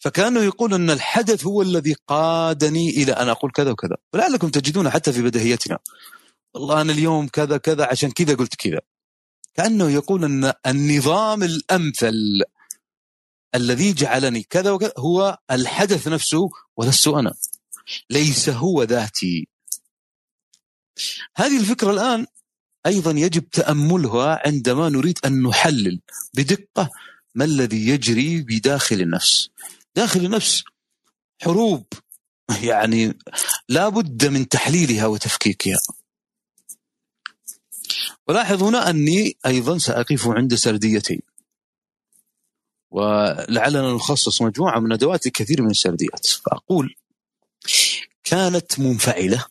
فكانوا 0.00 0.42
يقول 0.42 0.74
أن 0.74 0.90
الحدث 0.90 1.46
هو 1.46 1.62
الذي 1.62 1.94
قادني 2.06 2.90
إلى 2.90 3.12
أن 3.12 3.28
أقول 3.28 3.50
كذا 3.50 3.70
وكذا. 3.70 3.96
ولعلكم 4.14 4.48
تجدون 4.48 4.90
حتى 4.90 5.12
في 5.12 5.22
بدهيتنا 5.22 5.78
والله 6.54 6.80
أنا 6.80 6.92
اليوم 6.92 7.28
كذا 7.28 7.56
كذا 7.56 7.86
عشان 7.86 8.10
كذا 8.10 8.34
قلت 8.34 8.54
كذا. 8.54 8.80
كأنه 9.54 9.90
يقول 9.90 10.24
أن 10.24 10.52
النظام 10.66 11.42
الأمثل 11.42 12.42
الذي 13.54 13.92
جعلني 13.92 14.42
كذا 14.42 14.70
وكذا 14.70 14.92
هو 14.98 15.38
الحدث 15.50 16.08
نفسه 16.08 16.50
ولست 16.76 17.08
أنا. 17.08 17.34
ليس 18.10 18.48
هو 18.48 18.82
ذاتي. 18.82 19.48
هذه 21.36 21.60
الفكرة 21.60 21.90
الآن 21.90 22.26
أيضا 22.86 23.10
يجب 23.10 23.50
تأملها 23.50 24.42
عندما 24.46 24.88
نريد 24.88 25.18
أن 25.24 25.42
نحلل 25.42 26.00
بدقة 26.34 26.90
ما 27.34 27.44
الذي 27.44 27.88
يجري 27.88 28.42
بداخل 28.42 29.00
النفس. 29.00 29.50
داخل 29.96 30.24
النفس 30.24 30.64
حروب 31.42 31.86
يعني 32.62 33.18
لا 33.68 33.88
بد 33.88 34.26
من 34.26 34.48
تحليلها 34.48 35.06
وتفكيكها. 35.06 35.78
ولاحظ 38.28 38.62
هنا 38.62 38.90
أني 38.90 39.36
أيضا 39.46 39.78
سأقف 39.78 40.28
عند 40.28 40.54
سرديتين. 40.54 41.20
ولعلنا 42.90 43.92
نخصص 43.92 44.42
مجموعة 44.42 44.80
من 44.80 44.92
أدوات 44.92 45.26
لكثير 45.26 45.62
من 45.62 45.70
السرديات. 45.70 46.26
فأقول 46.26 46.94
كانت 48.24 48.80
منفعلة 48.80 49.46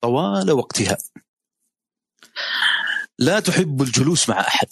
طوال 0.00 0.52
وقتها. 0.52 0.98
لا 3.18 3.40
تحب 3.40 3.82
الجلوس 3.82 4.28
مع 4.28 4.40
أحد. 4.40 4.68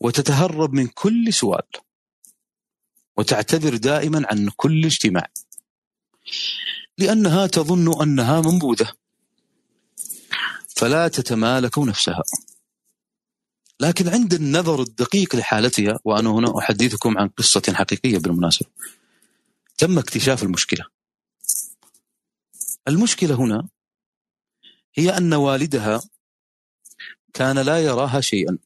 وتتهرب 0.00 0.72
من 0.72 0.86
كل 0.86 1.32
سؤال. 1.32 1.66
وتعتذر 3.16 3.76
دائما 3.76 4.26
عن 4.30 4.50
كل 4.56 4.84
اجتماع. 4.84 5.26
لأنها 6.98 7.46
تظن 7.46 8.02
أنها 8.02 8.40
منبوذة. 8.40 8.92
فلا 10.68 11.08
تتمالك 11.08 11.78
نفسها. 11.78 12.22
لكن 13.80 14.08
عند 14.08 14.34
النظر 14.34 14.82
الدقيق 14.82 15.36
لحالتها 15.36 15.98
وأنا 16.04 16.30
هنا 16.30 16.58
أحدثكم 16.58 17.18
عن 17.18 17.28
قصة 17.28 17.62
حقيقية 17.74 18.18
بالمناسبة 18.18 18.68
تم 19.78 19.98
اكتشاف 19.98 20.42
المشكلة. 20.42 20.86
المشكلة 22.88 23.34
هنا 23.34 23.68
هي 24.94 25.16
أن 25.16 25.34
والدها 25.34 26.02
كان 27.34 27.58
لا 27.58 27.80
يراها 27.84 28.20
شيئا 28.20 28.58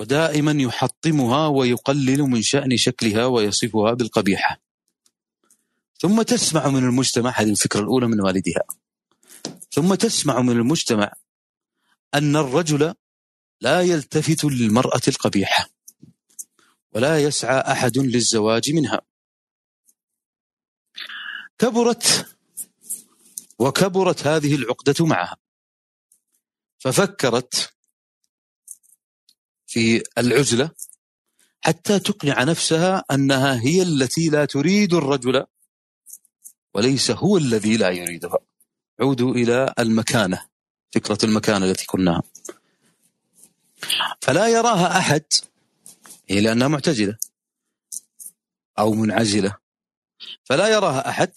ودائما 0.00 0.52
يحطمها 0.52 1.48
ويقلل 1.48 2.22
من 2.22 2.42
شأن 2.42 2.76
شكلها 2.76 3.26
ويصفها 3.26 3.92
بالقبيحة. 3.92 4.60
ثم 5.98 6.22
تسمع 6.22 6.68
من 6.68 6.84
المجتمع 6.84 7.30
هذه 7.36 7.50
الفكرة 7.50 7.80
الأولى 7.80 8.06
من 8.06 8.20
والدها 8.20 8.62
ثم 9.70 9.94
تسمع 9.94 10.40
من 10.40 10.50
المجتمع 10.50 11.12
أن 12.14 12.36
الرجل 12.36 12.94
لا 13.60 13.80
يلتفت 13.80 14.44
للمرأة 14.44 15.00
القبيحة 15.08 15.68
ولا 16.92 17.22
يسعى 17.22 17.58
أحد 17.72 17.98
للزواج 17.98 18.72
منها. 18.72 19.00
كبرت 21.58 22.36
وكبرت 23.58 24.26
هذه 24.26 24.54
العقدة 24.54 25.06
معها. 25.06 25.36
ففكرت 26.78 27.74
في 29.66 30.02
العزلة 30.18 30.70
حتى 31.60 31.98
تقنع 31.98 32.42
نفسها 32.42 33.04
أنها 33.10 33.60
هي 33.60 33.82
التي 33.82 34.28
لا 34.28 34.44
تريد 34.44 34.94
الرجل 34.94 35.46
وليس 36.74 37.10
هو 37.10 37.36
الذي 37.36 37.76
لا 37.76 37.90
يريدها. 37.90 38.38
عودوا 39.00 39.34
إلى 39.34 39.74
المكانة 39.78 40.46
فكرة 40.92 41.18
المكانة 41.24 41.66
التي 41.66 41.86
قلناها. 41.86 42.22
فلا 44.22 44.48
يراها 44.48 44.98
أحد 44.98 45.24
هي 46.28 46.40
لأنها 46.40 46.68
معتزلة 46.68 47.18
أو 48.78 48.92
منعزلة. 48.92 49.63
فلا 50.44 50.68
يراها 50.68 51.08
أحد 51.08 51.32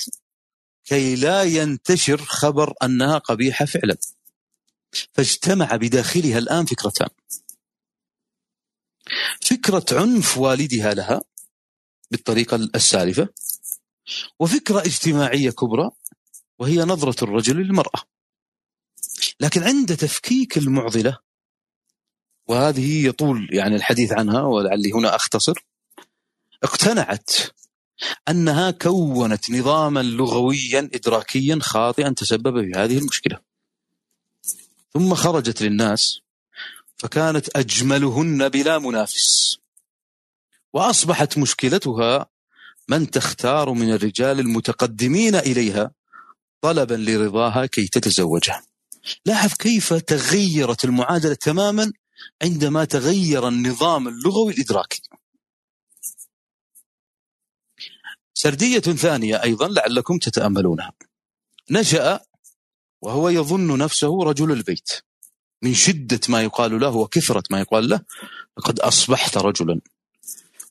كي 0.86 1.16
لا 1.16 1.44
ينتشر 1.44 2.18
خبر 2.18 2.74
أنها 2.84 3.18
قبيحة 3.18 3.66
فعلا. 3.66 3.98
فاجتمع 5.14 5.76
بداخلها 5.76 6.38
الآن 6.38 6.66
فكرتان. 6.66 7.10
فكرة 9.42 9.86
عنف 9.92 10.38
والدها 10.38 10.94
لها 10.94 11.22
بالطريقة 12.12 12.56
السالفة 12.56 13.30
وفكرة 14.40 14.80
اجتماعية 14.80 15.50
كبرى 15.50 15.92
وهي 16.60 16.78
نظرة 16.78 17.24
الرجل 17.24 17.58
للمرأة. 17.58 18.04
لكن 19.40 19.64
عند 19.64 19.96
تفكيك 19.98 20.58
المعضلة 20.58 21.20
وهذه 22.48 23.08
يطول 23.08 23.50
يعني 23.52 23.76
الحديث 23.76 24.12
عنها 24.12 24.42
ولعلي 24.42 24.92
هنا 24.92 25.16
أختصر 25.16 25.54
اقتنعت 26.64 27.32
أنها 28.30 28.72
كونت 28.72 29.52
نظاما 29.52 30.04
لغويا 30.04 30.90
إدراكيا 30.94 31.60
خاطئا 31.62 32.10
تسبب 32.10 32.62
في 32.62 32.72
هذه 32.76 32.98
المشكلة. 32.98 33.40
ثم 34.94 35.14
خرجت 35.14 35.62
للناس 35.62 36.20
فكانت 36.98 37.58
أجملهن 37.58 38.50
بلا 38.50 38.80
منافس. 38.80 39.58
وأصبحت 40.74 41.38
مشكلتها 41.38 42.26
من 42.88 43.12
تختار 43.12 43.74
من 43.74 43.94
الرجال 43.94 44.40
المتقدمين 44.40 45.36
إليها 45.36 45.92
طلبا 46.62 46.94
لرضاها 46.94 47.66
كي 47.66 47.88
تتزوجه. 47.88 48.64
لاحظ 49.26 49.54
كيف 49.54 49.94
تغيرت 49.94 50.86
المعادلة 50.86 51.34
تماما 51.34 51.92
عندما 52.44 52.86
تغير 52.86 53.48
النظام 53.48 54.08
اللغوي 54.08 54.54
الإدراكي. 54.54 55.02
سردية 58.38 58.80
ثانية 58.80 59.44
أيضا 59.44 59.68
لعلكم 59.68 60.18
تتأملونها. 60.18 60.94
نشأ 61.72 62.20
وهو 63.02 63.30
يظن 63.30 63.78
نفسه 63.78 64.24
رجل 64.24 64.52
البيت. 64.52 64.90
من 65.62 65.74
شدة 65.74 66.20
ما 66.30 66.44
يقال 66.44 66.80
له 66.80 66.96
وكثرة 66.96 67.44
ما 67.50 67.60
يقال 67.60 67.90
له 67.90 68.02
لقد 68.58 68.80
أصبحت 68.80 69.38
رجلا 69.38 69.82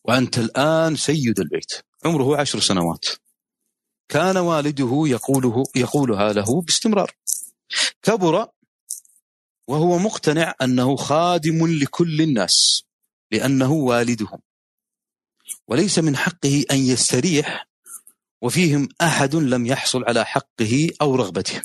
وأنت 0.04 0.38
الآن 0.38 0.96
سيد 0.96 1.40
البيت. 1.40 1.72
عمره 2.04 2.40
عشر 2.40 2.60
سنوات. 2.60 3.04
كان 4.08 4.36
والده 4.36 5.02
يقوله 5.06 5.64
يقولها 5.76 6.32
له 6.32 6.62
باستمرار. 6.62 7.12
كبر 8.02 8.48
وهو 9.68 9.98
مقتنع 9.98 10.54
أنه 10.62 10.96
خادم 10.96 11.66
لكل 11.66 12.22
الناس 12.22 12.84
لأنه 13.32 13.72
والدهم 13.72 14.45
وليس 15.68 15.98
من 15.98 16.16
حقه 16.16 16.64
أن 16.70 16.76
يستريح 16.78 17.68
وفيهم 18.42 18.88
أحد 19.02 19.34
لم 19.34 19.66
يحصل 19.66 20.04
على 20.04 20.24
حقه 20.24 20.90
أو 21.00 21.16
رغبته. 21.16 21.62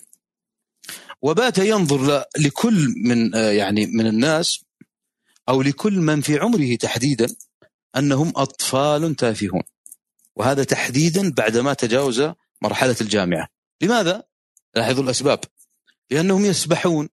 وبات 1.22 1.58
ينظر 1.58 2.24
لكل 2.38 2.94
من 3.06 3.36
آه، 3.36 3.52
يعني 3.52 3.86
من 3.86 4.08
الناس 4.08 4.66
أو 5.50 5.62
لكل 5.62 5.94
من 5.94 6.22
في 6.22 6.38
عمره 6.38 6.76
تحديدا 6.76 7.36
أنهم 7.96 8.34
أطفال 8.36 9.16
تافهون. 9.16 9.64
وهذا 10.36 10.64
تحديدا 10.64 11.32
بعدما 11.32 11.74
تجاوز 11.74 12.32
مرحلة 12.62 12.96
الجامعة. 13.02 13.48
لماذا؟ 13.82 14.24
لاحظوا 14.76 15.04
الأسباب. 15.04 15.40
لأنهم 16.12 16.46
يسبحون 16.46 17.10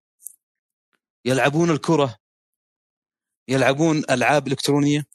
يلعبون 1.25 1.71
الكرة 1.71 2.19
يلعبون 3.49 4.03
ألعاب 4.11 4.49
إلكترونية 4.49 5.07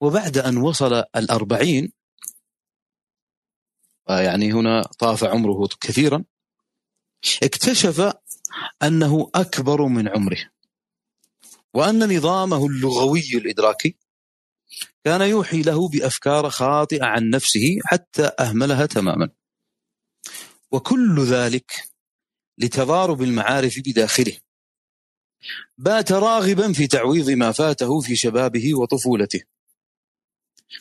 وبعد 0.00 0.38
أن 0.38 0.56
وصل 0.56 1.04
الأربعين 1.16 1.92
يعني 4.08 4.52
هنا 4.52 4.82
طاف 4.82 5.24
عمره 5.24 5.68
كثيرا 5.80 6.24
اكتشف 7.42 8.12
أنه 8.82 9.30
أكبر 9.34 9.86
من 9.86 10.08
عمره. 10.08 10.50
وأن 11.74 12.16
نظامه 12.16 12.66
اللغوي 12.66 13.30
الإدراكي 13.34 13.96
كان 15.04 15.20
يوحي 15.20 15.62
له 15.62 15.88
بأفكار 15.88 16.50
خاطئة 16.50 17.04
عن 17.04 17.30
نفسه 17.30 17.78
حتى 17.84 18.30
أهملها 18.40 18.86
تماما. 18.86 19.30
وكل 20.72 21.24
ذلك 21.24 21.72
لتضارب 22.58 23.22
المعارف 23.22 23.78
بداخله. 23.86 24.36
بات 25.78 26.12
راغبا 26.12 26.72
في 26.72 26.86
تعويض 26.86 27.30
ما 27.30 27.52
فاته 27.52 28.00
في 28.00 28.16
شبابه 28.16 28.74
وطفولته. 28.74 29.55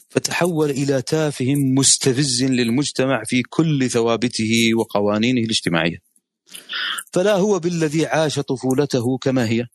فتحول 0.09 0.69
إلى 0.69 1.01
تافه 1.01 1.55
مستفز 1.55 2.43
للمجتمع 2.43 3.23
في 3.25 3.43
كل 3.43 3.89
ثوابته 3.89 4.69
وقوانينه 4.75 5.41
الاجتماعية. 5.41 5.97
فلا 7.13 7.35
هو 7.35 7.59
بالذي 7.59 8.05
عاش 8.05 8.39
طفولته 8.39 9.17
كما 9.17 9.49
هي 9.49 9.67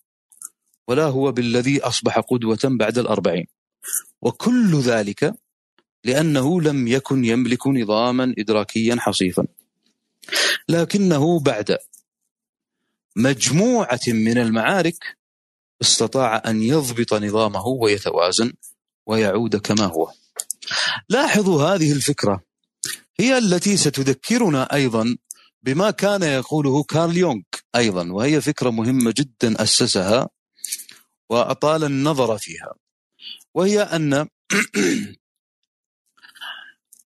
ولا 0.88 1.04
هو 1.04 1.32
بالذي 1.32 1.80
أصبح 1.80 2.18
قدوة 2.18 2.58
بعد 2.64 2.98
الأربعين. 2.98 3.46
وكل 4.22 4.80
ذلك 4.80 5.34
لأنه 6.04 6.60
لم 6.60 6.88
يكن 6.88 7.24
يملك 7.24 7.66
نظاما 7.66 8.34
إدراكيا 8.38 8.96
حصيفا. 8.98 9.46
لكنه 10.68 11.40
بعد 11.40 11.78
مجموعة 13.16 14.00
من 14.08 14.38
المعارك 14.38 15.16
استطاع 15.82 16.42
أن 16.46 16.62
يضبط 16.62 17.14
نظامه 17.14 17.66
ويتوازن. 17.66 18.52
ويعود 19.10 19.56
كما 19.56 19.84
هو. 19.86 20.12
لاحظوا 21.10 21.62
هذه 21.64 21.92
الفكرة. 21.92 22.42
هي 23.20 23.38
التي 23.38 23.78
ستذكرنا 23.78 24.74
أيضا 24.74 25.16
بما 25.62 25.92
كان 25.92 26.22
يقوله 26.24 26.84
كارل 26.84 27.16
يونغ 27.16 27.42
أيضا 27.76 28.12
وهي 28.12 28.42
فكرة 28.42 28.70
مهمة 28.70 29.14
جدا 29.16 29.62
أسسها 29.62 30.28
وأطال 31.30 31.84
النظر 31.84 32.38
فيها. 32.38 32.74
وهي 33.54 33.82
أن 33.82 34.28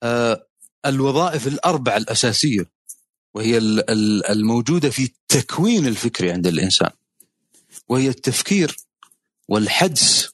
آه، 0.03 0.47
الوظائف 0.85 1.47
الأربع 1.47 1.97
الأساسية 1.97 2.71
وهي 3.35 3.57
ال- 3.57 3.91
ال- 3.91 4.25
الموجودة 4.25 4.89
في 4.89 5.03
التكوين 5.03 5.87
الفكري 5.87 6.31
عند 6.31 6.47
الإنسان 6.47 6.91
وهي 7.89 8.09
التفكير 8.09 8.77
والحدس 9.49 10.31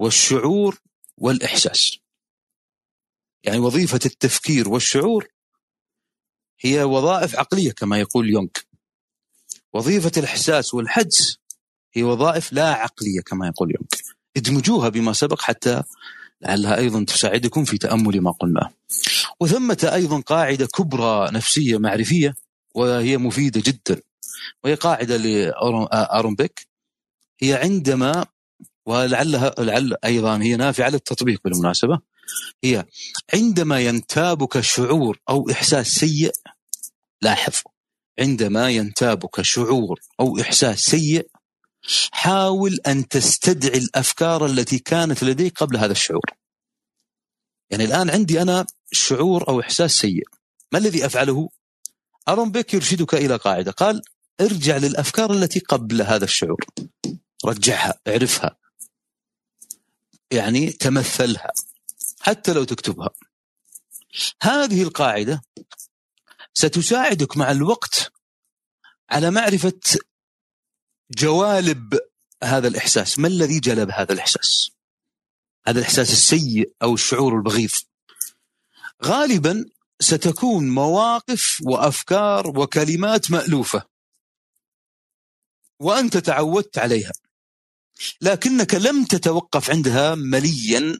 والشعور 0.00 0.80
والإحساس. 1.16 1.98
يعني 3.44 3.58
وظيفة 3.58 4.00
التفكير 4.06 4.68
والشعور 4.68 5.28
هي 6.60 6.82
وظائف 6.82 7.36
عقلية 7.36 7.72
كما 7.72 7.98
يقول 7.98 8.30
يونغ. 8.30 8.48
وظيفة 9.72 10.12
الإحساس 10.16 10.74
والحدس 10.74 11.36
هي 11.92 12.02
وظائف 12.02 12.52
لا 12.52 12.72
عقلية 12.72 13.20
كما 13.20 13.46
يقول 13.46 13.70
يونغ. 13.70 13.88
ادمجوها 14.36 14.88
بما 14.88 15.12
سبق 15.12 15.40
حتى 15.40 15.82
لعلها 16.42 16.76
أيضا 16.76 17.04
تساعدكم 17.04 17.64
في 17.64 17.78
تأمل 17.78 18.20
ما 18.20 18.30
قلناه 18.30 18.70
وثمة 19.40 19.90
أيضا 19.92 20.20
قاعدة 20.20 20.66
كبرى 20.66 21.30
نفسية 21.30 21.78
معرفية 21.78 22.34
وهي 22.74 23.18
مفيدة 23.18 23.62
جدا. 23.64 24.02
وهي 24.64 24.74
قاعدة 24.74 25.16
لأرون 25.16 26.34
بيك. 26.34 26.68
هي 27.40 27.54
عندما 27.54 28.26
ولعلها 28.90 29.54
لعل 29.58 29.96
أيضا 30.04 30.42
هي 30.42 30.56
نافعة 30.56 30.88
للتطبيق 30.88 31.40
بالمناسبة. 31.44 31.98
هي 32.64 32.84
عندما 33.34 33.80
ينتابك 33.80 34.60
شعور 34.60 35.20
أو 35.28 35.50
إحساس 35.50 35.88
سيء 35.88 36.32
لاحظ. 37.22 37.54
عندما 38.20 38.70
ينتابك 38.70 39.42
شعور 39.42 40.00
أو 40.20 40.40
إحساس 40.40 40.80
سيء 40.80 41.28
حاول 42.12 42.78
أن 42.86 43.08
تستدعي 43.08 43.78
الأفكار 43.78 44.46
التي 44.46 44.78
كانت 44.78 45.24
لديك 45.24 45.58
قبل 45.58 45.76
هذا 45.76 45.92
الشعور. 45.92 46.30
يعني 47.70 47.84
الآن 47.84 48.10
عندي 48.10 48.42
أنا 48.42 48.66
شعور 48.92 49.48
أو 49.48 49.60
إحساس 49.60 49.92
سيء. 49.92 50.24
ما 50.72 50.78
الذي 50.78 51.06
أفعله؟ 51.06 51.48
أرون 52.28 52.50
بيك 52.50 52.74
يرشدك 52.74 53.14
إلى 53.14 53.36
قاعدة. 53.36 53.70
قال 53.70 54.02
ارجع 54.40 54.76
للأفكار 54.76 55.32
التي 55.32 55.60
قبل 55.60 56.02
هذا 56.02 56.24
الشعور. 56.24 56.66
رجعها 57.44 58.00
اعرفها. 58.08 58.59
يعني 60.32 60.72
تمثلها 60.72 61.52
حتى 62.20 62.52
لو 62.52 62.64
تكتبها. 62.64 63.10
هذه 64.42 64.82
القاعدة 64.82 65.42
ستساعدك 66.54 67.36
مع 67.36 67.50
الوقت 67.50 68.12
على 69.10 69.30
معرفة 69.30 69.80
جوالب 71.10 71.98
هذا 72.44 72.68
الإحساس. 72.68 73.18
ما 73.18 73.28
الذي 73.28 73.60
جلب 73.60 73.90
هذا 73.90 74.12
الإحساس؟ 74.12 74.70
هذا 75.66 75.78
الإحساس 75.78 76.10
السيء 76.12 76.74
أو 76.82 76.94
الشعور 76.94 77.36
البغيض. 77.36 77.70
غالبا 79.04 79.64
ستكون 80.00 80.68
مواقف 80.68 81.62
وأفكار 81.64 82.58
وكلمات 82.58 83.30
مألوفة 83.30 83.86
وأنت 85.80 86.16
تعودت 86.16 86.78
عليها. 86.78 87.12
لكنك 88.20 88.74
لم 88.74 89.04
تتوقف 89.04 89.70
عندها 89.70 90.14
مليا 90.14 90.98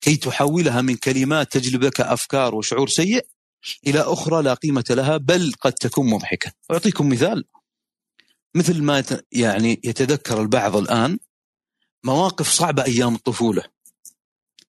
كي 0.00 0.16
تحولها 0.16 0.82
من 0.82 0.96
كلمات 0.96 1.52
تجلب 1.52 1.82
لك 1.82 2.00
أفكار 2.00 2.54
وشعور 2.54 2.88
سيء 2.88 3.26
إلى 3.86 4.00
أخرى 4.00 4.42
لا 4.42 4.54
قيمة 4.54 4.84
لها 4.90 5.16
بل 5.16 5.52
قد 5.60 5.72
تكون 5.72 6.10
مضحكة. 6.10 6.52
أعطيكم 6.70 7.08
مثال. 7.08 7.44
مثل 8.54 8.82
ما 8.82 9.04
يعني 9.32 9.80
يتذكر 9.84 10.42
البعض 10.42 10.76
الآن 10.76 11.18
مواقف 12.04 12.48
صعبة 12.48 12.84
أيام 12.84 13.14
الطفولة. 13.14 13.62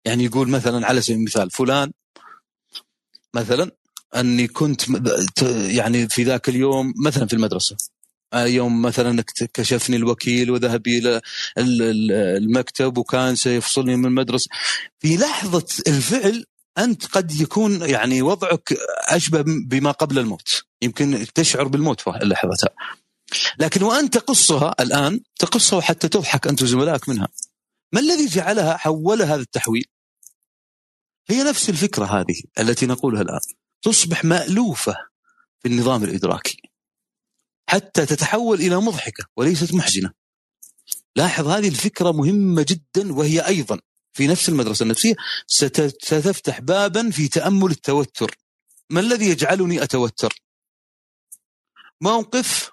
يعني 0.04 0.24
يقول 0.24 0.50
مثلا 0.50 0.86
على 0.86 1.00
سبيل 1.00 1.16
المثال 1.16 1.50
فلان 1.50 1.92
مثلا 3.34 3.70
أني 4.16 4.48
كنت 4.48 4.82
يعني 5.68 6.08
في 6.08 6.24
ذاك 6.24 6.48
اليوم 6.48 6.94
مثلا 7.04 7.26
في 7.26 7.32
المدرسة. 7.32 7.76
يوم 8.44 8.82
مثلا 8.82 9.24
كشفني 9.54 9.96
الوكيل 9.96 10.50
وذهب 10.50 10.86
إلى 10.86 11.20
المكتب 11.58 12.98
وكان 12.98 13.36
سيفصلني 13.36 13.96
من 13.96 14.04
المدرسة. 14.04 14.48
في 14.98 15.16
لحظة 15.16 15.66
الفعل 15.88 16.44
أنت 16.78 17.06
قد 17.06 17.40
يكون 17.40 17.90
يعني 17.90 18.22
وضعك 18.22 18.76
أشبه 19.08 19.44
بما 19.46 19.90
قبل 19.90 20.18
الموت. 20.18 20.64
يمكن 20.82 21.26
تشعر 21.34 21.68
بالموت 21.68 22.00
في 22.00 22.10
لحظتها 22.10 22.70
لكن 23.58 23.82
وأنت 23.82 24.14
تقصها 24.14 24.74
الآن 24.80 25.20
تقصها 25.38 25.80
حتى 25.80 26.08
تضحك 26.08 26.46
أنت 26.46 26.62
وزملائك 26.62 27.08
منها. 27.08 27.28
ما 27.92 28.00
الذي 28.00 28.26
جعلها 28.26 28.76
حول 28.76 29.22
هذا 29.22 29.40
التحويل؟ 29.40 29.84
هي 31.28 31.42
نفس 31.42 31.70
الفكرة 31.70 32.04
هذه 32.04 32.42
التي 32.58 32.86
نقولها 32.86 33.22
الآن. 33.22 33.40
تصبح 33.82 34.24
مألوفة 34.24 34.96
في 35.62 35.68
النظام 35.68 36.04
الإدراكي. 36.04 36.65
حتى 37.68 38.06
تتحول 38.06 38.60
إلى 38.60 38.76
مضحكة 38.76 39.24
وليست 39.36 39.74
محزنة. 39.74 40.12
لاحظ 41.16 41.48
هذه 41.48 41.68
الفكرة 41.68 42.12
مهمة 42.12 42.66
جدا 42.68 43.12
وهي 43.12 43.46
أيضا 43.46 43.80
في 44.12 44.26
نفس 44.26 44.48
المدرسة 44.48 44.82
النفسية 44.82 45.14
ستفتح 45.46 46.60
بابا 46.60 47.10
في 47.10 47.28
تأمل 47.28 47.70
التوتر. 47.70 48.38
ما 48.90 49.00
الذي 49.00 49.26
يجعلني 49.26 49.82
أتوتر؟ 49.82 50.42
موقف 52.00 52.70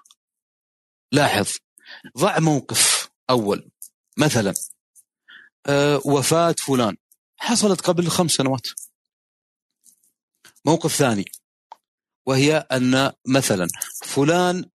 لاحظ 1.12 1.48
ضع 2.18 2.38
موقف 2.38 3.08
أول 3.30 3.70
مثلا 4.16 4.54
أه 5.66 6.00
وفاة 6.04 6.54
فلان 6.58 6.96
حصلت 7.36 7.80
قبل 7.80 8.08
خمس 8.08 8.30
سنوات. 8.30 8.66
موقف 10.64 10.94
ثاني 10.94 11.24
وهي 12.26 12.56
أن 12.56 13.12
مثلا 13.26 13.68
فلان 14.04 14.70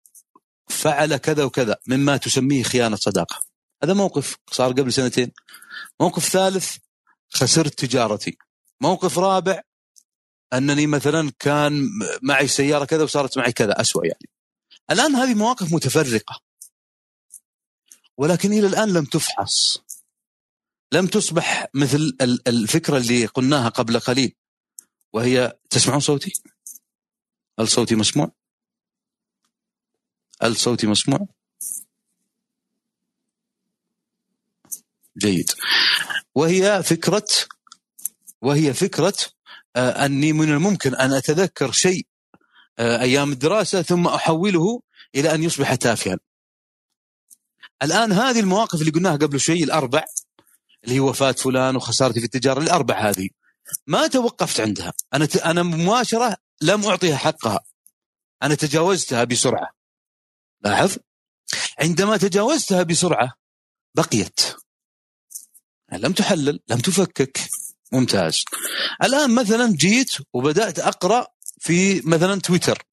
فعل 0.67 1.17
كذا 1.17 1.43
وكذا 1.43 1.77
مما 1.87 2.17
تسميه 2.17 2.63
خيانة 2.63 2.95
صداقة. 2.95 3.41
هذا 3.83 3.93
موقف 3.93 4.37
صار 4.51 4.71
قبل 4.71 4.93
سنتين. 4.93 5.31
موقف 5.99 6.29
ثالث 6.29 6.77
خسرت 7.33 7.85
تجارتي. 7.85 8.37
موقف 8.81 9.19
رابع 9.19 9.61
أنني 10.53 10.87
مثلا 10.87 11.31
كان 11.39 11.89
معي 12.21 12.47
سيارة 12.47 12.85
كذا 12.85 13.03
وصارت 13.03 13.37
معي 13.37 13.51
كذا 13.51 13.81
اسوء 13.81 14.05
يعني. 14.05 14.29
الآن 14.91 15.15
هذه 15.15 15.33
مواقف 15.33 15.73
متفرقة. 15.73 16.41
ولكن 18.17 18.53
إلى 18.53 18.67
الآن 18.67 18.93
لم 18.93 19.05
تفحص. 19.05 19.77
لم 20.91 21.07
تصبح 21.07 21.67
مثل 21.73 22.17
الفكرة 22.47 22.97
اللي 22.97 23.25
قلناها 23.25 23.69
قبل 23.69 23.99
قليل 23.99 24.35
وهي 25.13 25.57
تسمعون 25.69 25.99
صوتي؟ 25.99 26.33
هل 27.59 27.67
صوتي 27.67 27.95
مسموع؟ 27.95 28.31
هل 30.45 30.55
صوتي 30.55 30.87
مسموع؟ 30.87 31.27
جيد. 35.17 35.51
وهي 36.35 36.83
فكرة 36.83 37.27
وهي 38.41 38.73
فكرة 38.73 39.13
آه 39.75 40.05
أني 40.05 40.33
من 40.33 40.49
الممكن 40.49 40.95
أن 40.95 41.13
أتذكر 41.13 41.71
شيء 41.71 42.07
آه 42.79 43.01
أيام 43.01 43.31
الدراسة 43.31 43.81
ثم 43.81 44.07
أحوله 44.07 44.81
إلى 45.15 45.35
أن 45.35 45.43
يصبح 45.43 45.75
تافها. 45.75 46.17
الآن 47.83 48.11
هذه 48.11 48.39
المواقف 48.39 48.81
اللي 48.81 48.91
قلناها 48.91 49.15
قبل 49.15 49.39
شوي 49.39 49.63
الأربع 49.63 50.03
اللي 50.83 50.95
هي 50.95 50.99
وفاة 50.99 51.31
فلان 51.31 51.75
وخسارتي 51.75 52.19
في 52.19 52.25
التجارة 52.25 52.59
الأربع 52.61 53.09
هذه 53.09 53.29
ما 53.87 54.07
توقفت 54.07 54.59
عندها. 54.59 54.93
أنا 55.13 55.27
أنا 55.45 55.63
مباشرة 55.63 56.37
لم 56.61 56.85
أعطيها 56.85 57.17
حقها. 57.17 57.59
أنا 58.43 58.55
تجاوزتها 58.55 59.23
بسرعة. 59.23 59.84
لاحظ؟ 60.65 60.97
عندما 61.79 62.17
تجاوزتها 62.17 62.83
بسرعة 62.83 63.33
بقيت. 63.95 64.39
لم 65.91 66.13
تحلل 66.13 66.59
لم 66.67 66.79
تفكك. 66.79 67.39
ممتاز. 67.91 68.43
الآن 69.03 69.35
مثلا 69.35 69.73
جيت 69.75 70.11
وبدأت 70.33 70.79
أقرأ 70.79 71.27
في 71.59 72.01
مثلا 72.01 72.41
تويتر. 72.41 72.83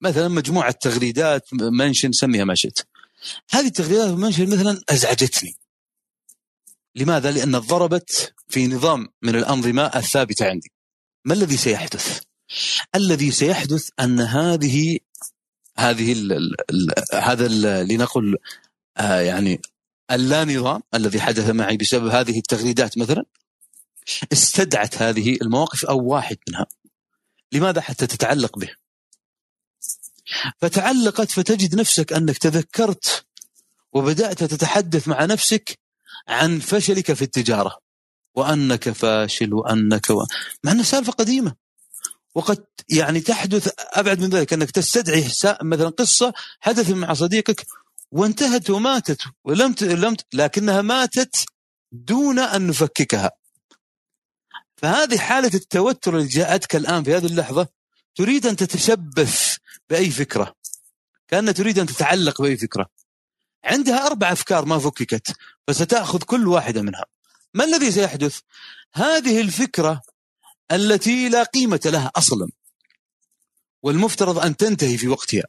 مثلا 0.00 0.28
مجموعة 0.28 0.70
تغريدات 0.70 1.54
منشن 1.54 2.12
سميها 2.12 2.44
ما 2.44 2.54
شئت. 2.54 2.78
هذه 3.50 3.66
التغريدات 3.66 4.08
منشن 4.08 4.50
مثلا 4.50 4.80
أزعجتني. 4.88 5.54
لماذا؟ 6.94 7.30
لأن 7.30 7.58
ضربت 7.58 8.34
في 8.48 8.66
نظام 8.66 9.08
من 9.22 9.34
الأنظمة 9.34 9.86
الثابتة 9.86 10.46
عندي. 10.46 10.72
ما 11.24 11.34
الذي 11.34 11.56
سيحدث؟ 11.56 12.22
الذي 12.94 13.30
سيحدث 13.30 13.90
أن 14.00 14.20
هذه 14.20 14.98
هذه 15.78 16.12
ال 16.12 16.56
هذا 17.14 17.48
لنقل 17.84 18.36
آه 18.96 19.20
يعني 19.20 19.60
اللا 20.10 20.44
نظام 20.44 20.82
الذي 20.94 21.20
حدث 21.20 21.50
معي 21.50 21.76
بسبب 21.76 22.06
هذه 22.06 22.38
التغريدات 22.38 22.98
مثلا 22.98 23.24
استدعت 24.32 25.02
هذه 25.02 25.38
المواقف 25.42 25.84
أو 25.84 26.04
واحد 26.04 26.36
منها. 26.48 26.66
لماذا 27.52 27.80
حتى 27.80 28.06
تتعلق 28.06 28.58
به؟ 28.58 28.70
فتعلقت 30.58 31.30
فتجد 31.30 31.74
نفسك 31.74 32.12
أنك 32.12 32.38
تذكرت 32.38 33.26
وبدأت 33.92 34.44
تتحدث 34.44 35.08
مع 35.08 35.24
نفسك 35.24 35.78
عن 36.28 36.58
فشلك 36.58 37.12
في 37.12 37.22
التجارة 37.22 37.78
وأنك 38.34 38.90
فاشل 38.90 39.54
وأنك 39.54 40.10
و... 40.10 40.24
مع 40.64 40.72
انها 40.72 40.82
سالفة 40.82 41.12
قديمة. 41.12 41.67
وقد 42.34 42.64
يعني 42.88 43.20
تحدث 43.20 43.72
أبعد 43.78 44.20
من 44.20 44.28
ذلك 44.28 44.52
أنك 44.52 44.70
تستدعي 44.70 45.24
مثلا 45.62 45.88
قصة 45.88 46.32
حدث 46.60 46.90
مع 46.90 47.14
صديقك 47.14 47.66
وانتهت 48.10 48.70
وماتت 48.70 49.22
ولم. 49.44 49.74
لم. 49.82 50.16
لكنها 50.32 50.82
ماتت 50.82 51.46
دون 51.92 52.38
أن 52.38 52.66
نفككها. 52.66 53.30
فهذه 54.76 55.18
حالة 55.18 55.50
التوتر 55.54 56.16
اللي 56.16 56.28
جاءتك 56.28 56.76
الآن 56.76 57.04
في 57.04 57.16
هذه 57.16 57.26
اللحظة 57.26 57.68
تريد 58.14 58.46
أن 58.46 58.56
تتشبث 58.56 59.56
بأي 59.90 60.10
فكرة. 60.10 60.54
كأنها 61.28 61.52
تريد 61.52 61.78
أن 61.78 61.86
تتعلق 61.86 62.42
بأي 62.42 62.56
فكرة. 62.56 62.86
عندها 63.64 64.06
أربع 64.06 64.32
أفكار 64.32 64.64
ما 64.64 64.78
فككت 64.78 65.36
فستأخذ 65.68 66.18
كل 66.18 66.48
واحدة 66.48 66.82
منها. 66.82 67.04
ما 67.54 67.64
الذي 67.64 67.92
سيحدث؟ 67.92 68.40
هذه 68.94 69.40
الفكرة 69.40 70.02
التي 70.72 71.28
لا 71.28 71.42
قيمة 71.42 71.80
لها 71.84 72.10
أصلا 72.16 72.48
والمفترض 73.82 74.38
أن 74.38 74.56
تنتهي 74.56 74.98
في 74.98 75.08
وقتها. 75.08 75.44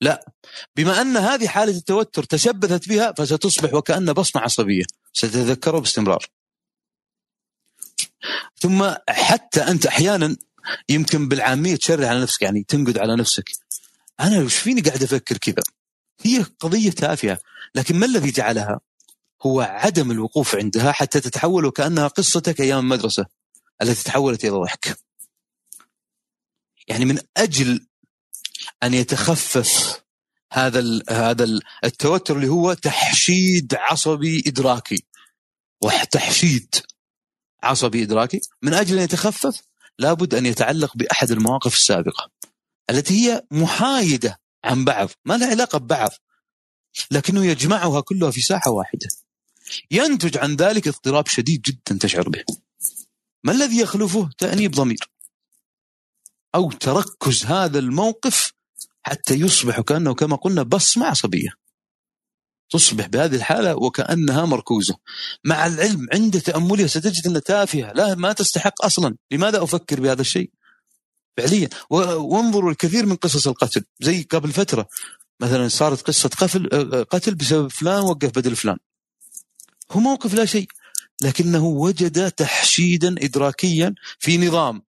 لا 0.00 0.32
بما 0.76 1.00
أن 1.00 1.16
هذه 1.16 1.48
حالة 1.48 1.76
التوتر 1.76 2.24
تشبثت 2.24 2.88
بها 2.88 3.12
فستصبح 3.12 3.74
وكأن 3.74 4.12
بصمة 4.12 4.42
عصبية 4.42 4.84
ستتذكره 5.12 5.78
باستمرار. 5.78 6.26
ثم 8.58 8.94
حتى 9.08 9.60
أنت 9.60 9.86
أحيانا 9.86 10.36
يمكن 10.88 11.28
بالعامية 11.28 11.76
تشرع 11.76 12.08
على 12.08 12.20
نفسك 12.20 12.42
يعني 12.42 12.64
تنقد 12.68 12.98
على 12.98 13.16
نفسك. 13.16 13.50
أنا 14.20 14.38
وش 14.38 14.54
فيني 14.54 14.80
قاعد 14.80 15.02
أفكر 15.02 15.36
كذا؟ 15.36 15.62
هي 16.22 16.44
قضية 16.60 16.90
تافهة 16.90 17.38
لكن 17.74 17.96
ما 17.96 18.06
الذي 18.06 18.30
جعلها؟ 18.30 18.80
هو 19.42 19.60
عدم 19.60 20.10
الوقوف 20.10 20.56
عندها 20.56 20.92
حتى 20.92 21.20
تتحول 21.20 21.64
وكأنها 21.64 22.08
قصتك 22.08 22.60
أيام 22.60 22.78
المدرسة 22.78 23.26
التي 23.82 24.04
تحولت 24.04 24.44
إلى 24.44 24.50
ضحك. 24.50 24.98
يعني 26.88 27.04
من 27.04 27.18
أجل 27.36 27.86
أن 28.82 28.94
يتخفف 28.94 30.02
هذا 30.52 31.02
هذا 31.10 31.44
ال 31.44 31.62
التوتر 31.84 32.36
اللي 32.36 32.48
هو 32.48 32.72
تحشيد 32.72 33.74
عصبي 33.74 34.42
إدراكي. 34.46 35.04
وتحشيد 35.82 36.74
عصبي 37.62 38.02
إدراكي. 38.02 38.40
من 38.62 38.74
أجل 38.74 38.98
أن 38.98 39.04
يتخفف 39.04 39.62
لابد 39.98 40.34
أن 40.34 40.46
يتعلق 40.46 40.96
بأحد 40.96 41.30
المواقف 41.30 41.74
السابقة. 41.76 42.30
التي 42.90 43.14
هي 43.14 43.42
محايدة 43.50 44.40
عن 44.64 44.84
بعض. 44.84 45.08
ما 45.24 45.36
لها 45.36 45.50
علاقة 45.50 45.78
ببعض. 45.78 46.10
لكنه 47.10 47.44
يجمعها 47.44 48.00
كلها 48.00 48.30
في 48.30 48.40
ساحة 48.40 48.70
واحدة. 48.70 49.08
ينتج 49.90 50.38
عن 50.38 50.56
ذلك 50.56 50.88
اضطراب 50.88 51.26
شديد 51.26 51.62
جدا 51.62 51.98
تشعر 52.00 52.28
به. 52.28 52.44
ما 53.44 53.52
الذي 53.52 53.78
يخلفه؟ 53.78 54.30
تأنيب 54.38 54.70
ضمير. 54.70 55.10
أو 56.54 56.72
تركز 56.72 57.44
هذا 57.44 57.78
الموقف 57.78 58.52
حتى 59.02 59.34
يصبح 59.34 59.80
كأنه 59.80 60.14
كما 60.14 60.36
قلنا 60.36 60.62
بصمة 60.62 61.06
عصبية. 61.06 61.50
تصبح 62.70 63.06
بهذه 63.06 63.34
الحالة 63.34 63.76
وكأنها 63.76 64.44
مركوزة. 64.44 64.96
مع 65.44 65.66
العلم 65.66 66.06
عند 66.12 66.40
تأملها 66.40 66.86
ستجد 66.86 67.26
أنها 67.26 67.40
تافهة. 67.40 67.92
لا 67.92 68.14
ما 68.14 68.32
تستحق 68.32 68.84
أصلا. 68.84 69.16
لماذا 69.30 69.62
أفكر 69.62 70.00
بهذا 70.00 70.20
الشيء؟ 70.20 70.50
فعليا. 71.36 71.68
وانظروا 71.90 72.70
الكثير 72.70 73.06
من 73.06 73.16
قصص 73.16 73.48
القتل. 73.48 73.84
زي 74.00 74.22
قبل 74.22 74.52
فترة 74.52 74.88
مثلا 75.40 75.68
صارت 75.68 76.02
قصة 76.02 76.28
قتل 76.28 76.68
قتل 77.04 77.34
بسبب 77.34 77.68
فلان 77.68 78.00
وقف 78.00 78.28
بدل 78.28 78.56
فلان. 78.56 78.76
هو 79.90 80.00
موقف 80.00 80.34
لا 80.34 80.44
شيء. 80.44 80.68
لكنه 81.22 81.64
وجد 81.64 82.30
تحشيدا 82.30 83.14
ادراكيا 83.18 83.94
في 84.18 84.38
نظام. 84.38 84.82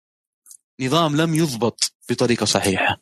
نظام 0.81 1.21
لم 1.21 1.35
يضبط 1.35 1.93
بطريقة 2.09 2.45
صحيحة. 2.45 3.01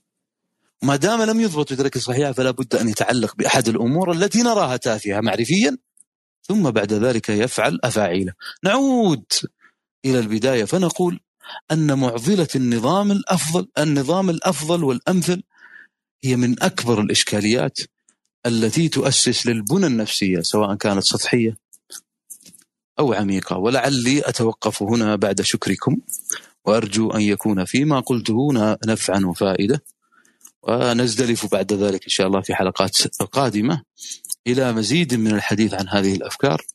ما 0.82 0.96
دام 0.96 1.22
لم 1.22 1.42
يضبط 1.42 1.74
بطريقة 1.74 2.00
صحيحة 2.00 2.32
فلا 2.32 2.52
بد 2.52 2.76
أن 2.76 2.90
يتعلق 2.90 3.36
بأحد 3.36 3.68
الأمور 3.68 4.12
التي 4.12 4.42
نراها 4.42 4.78
تافهة 4.78 5.20
معرفيا 5.20 5.78
ثم 6.48 6.72
بعد 6.72 6.94
ذلك 6.94 7.30
يفعل 7.30 7.80
أفاعيله. 7.84 8.34
نعود 8.64 9.26
إلى 10.06 10.20
البداية 10.20 10.66
فنقول 10.66 11.20
أن 11.72 12.00
معضلة 12.00 12.48
النظام 12.56 13.12
الأفضل 13.12 13.68
النظام 13.78 14.30
الأفضل 14.30 14.84
والأمثل 14.84 15.44
هي 16.24 16.36
من 16.36 16.64
أكبر 16.64 17.02
الإشكاليات 17.02 17.80
التي 18.46 18.90
تؤسس 18.90 19.48
للبنى 19.48 19.88
النفسية 19.88 20.42
سواء 20.42 20.76
كانت 20.76 21.04
سطحية 21.04 21.58
أو 23.00 23.14
عميقة 23.14 23.58
ولعلي 23.58 24.22
أتوقف 24.30 24.84
هنا 24.84 25.16
بعد 25.16 25.42
شكركم 25.42 25.98
وأرجو 26.66 27.12
أن 27.12 27.22
يكون 27.22 27.66
فيما 27.66 28.00
قلته 28.00 28.54
نفعا 28.88 29.22
وفائدة 29.26 29.84
ونزدلف 30.64 31.52
بعد 31.52 31.74
ذلك 31.74 32.04
إن 32.04 32.10
شاء 32.10 32.28
الله 32.28 32.42
في 32.42 32.56
حلقات 32.56 32.98
قادمة 33.32 33.82
إلى 34.48 34.74
مزيد 34.74 35.16
من 35.16 35.32
الحديث 35.36 35.74
عن 35.74 35.88
هذه 35.90 36.16
الأفكار 36.16 36.66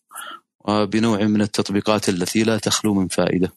وبنوع 0.61 1.23
من 1.25 1.43
التطبيقات 1.43 2.09
التي 2.09 2.43
لا 2.43 2.59
تخلو 2.59 2.95
من 2.95 3.09
فائدة. 3.09 3.53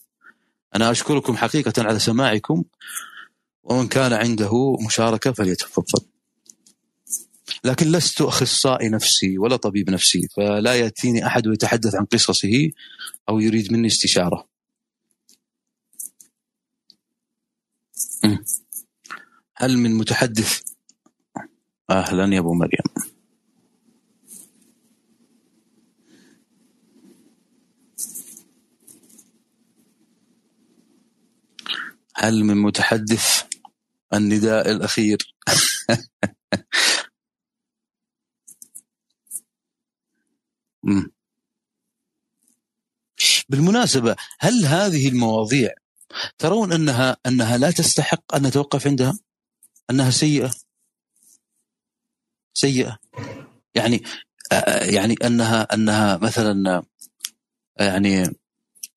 أنا 0.76 0.91
أشكركم 0.91 1.38
حقيقة 1.38 1.74
على 1.78 1.99
سماعكم 1.99 2.63
ومن 3.63 3.88
كان 3.88 4.13
عنده 4.13 4.78
مشاركة 4.86 5.32
فليتفضل. 5.32 6.05
لكن 7.63 7.91
لست 7.91 8.21
أخصائي 8.21 8.89
نفسي 8.89 9.37
ولا 9.37 9.55
طبيب 9.55 9.89
نفسي 9.89 10.27
فلا 10.35 10.75
يأتيني 10.75 11.27
أحد 11.27 11.47
ويتحدث 11.47 11.95
عن 11.95 12.05
قصصه 12.05 12.71
أو 13.29 13.39
يريد 13.39 13.73
مني 13.73 13.87
استشارة. 13.87 14.47
هل 19.55 19.77
من 19.77 19.91
متحدث؟ 19.91 20.61
أهلا 21.89 22.35
يا 22.35 22.39
أبو 22.39 22.53
مريم. 22.53 23.11
هل 32.15 32.43
من 32.43 32.57
متحدث؟ 32.57 33.43
النداء 34.13 34.71
الأخير. 34.71 35.17
مم. 40.86 41.11
بالمناسبة 43.49 44.15
هل 44.39 44.65
هذه 44.65 45.09
المواضيع 45.09 45.73
ترون 46.38 46.73
أنها 46.73 47.17
أنها 47.25 47.57
لا 47.57 47.71
تستحق 47.71 48.36
أن 48.36 48.47
نتوقف 48.47 48.88
عندها؟ 48.88 49.19
أنها 49.89 50.11
سيئة؟ 50.11 50.51
سيئة؟ 52.53 52.99
يعني 53.75 54.03
آه، 54.51 54.83
يعني 54.83 55.15
أنها 55.23 55.73
أنها 55.73 56.17
مثلا 56.17 56.77
آه، 57.79 57.83
يعني 57.83 58.36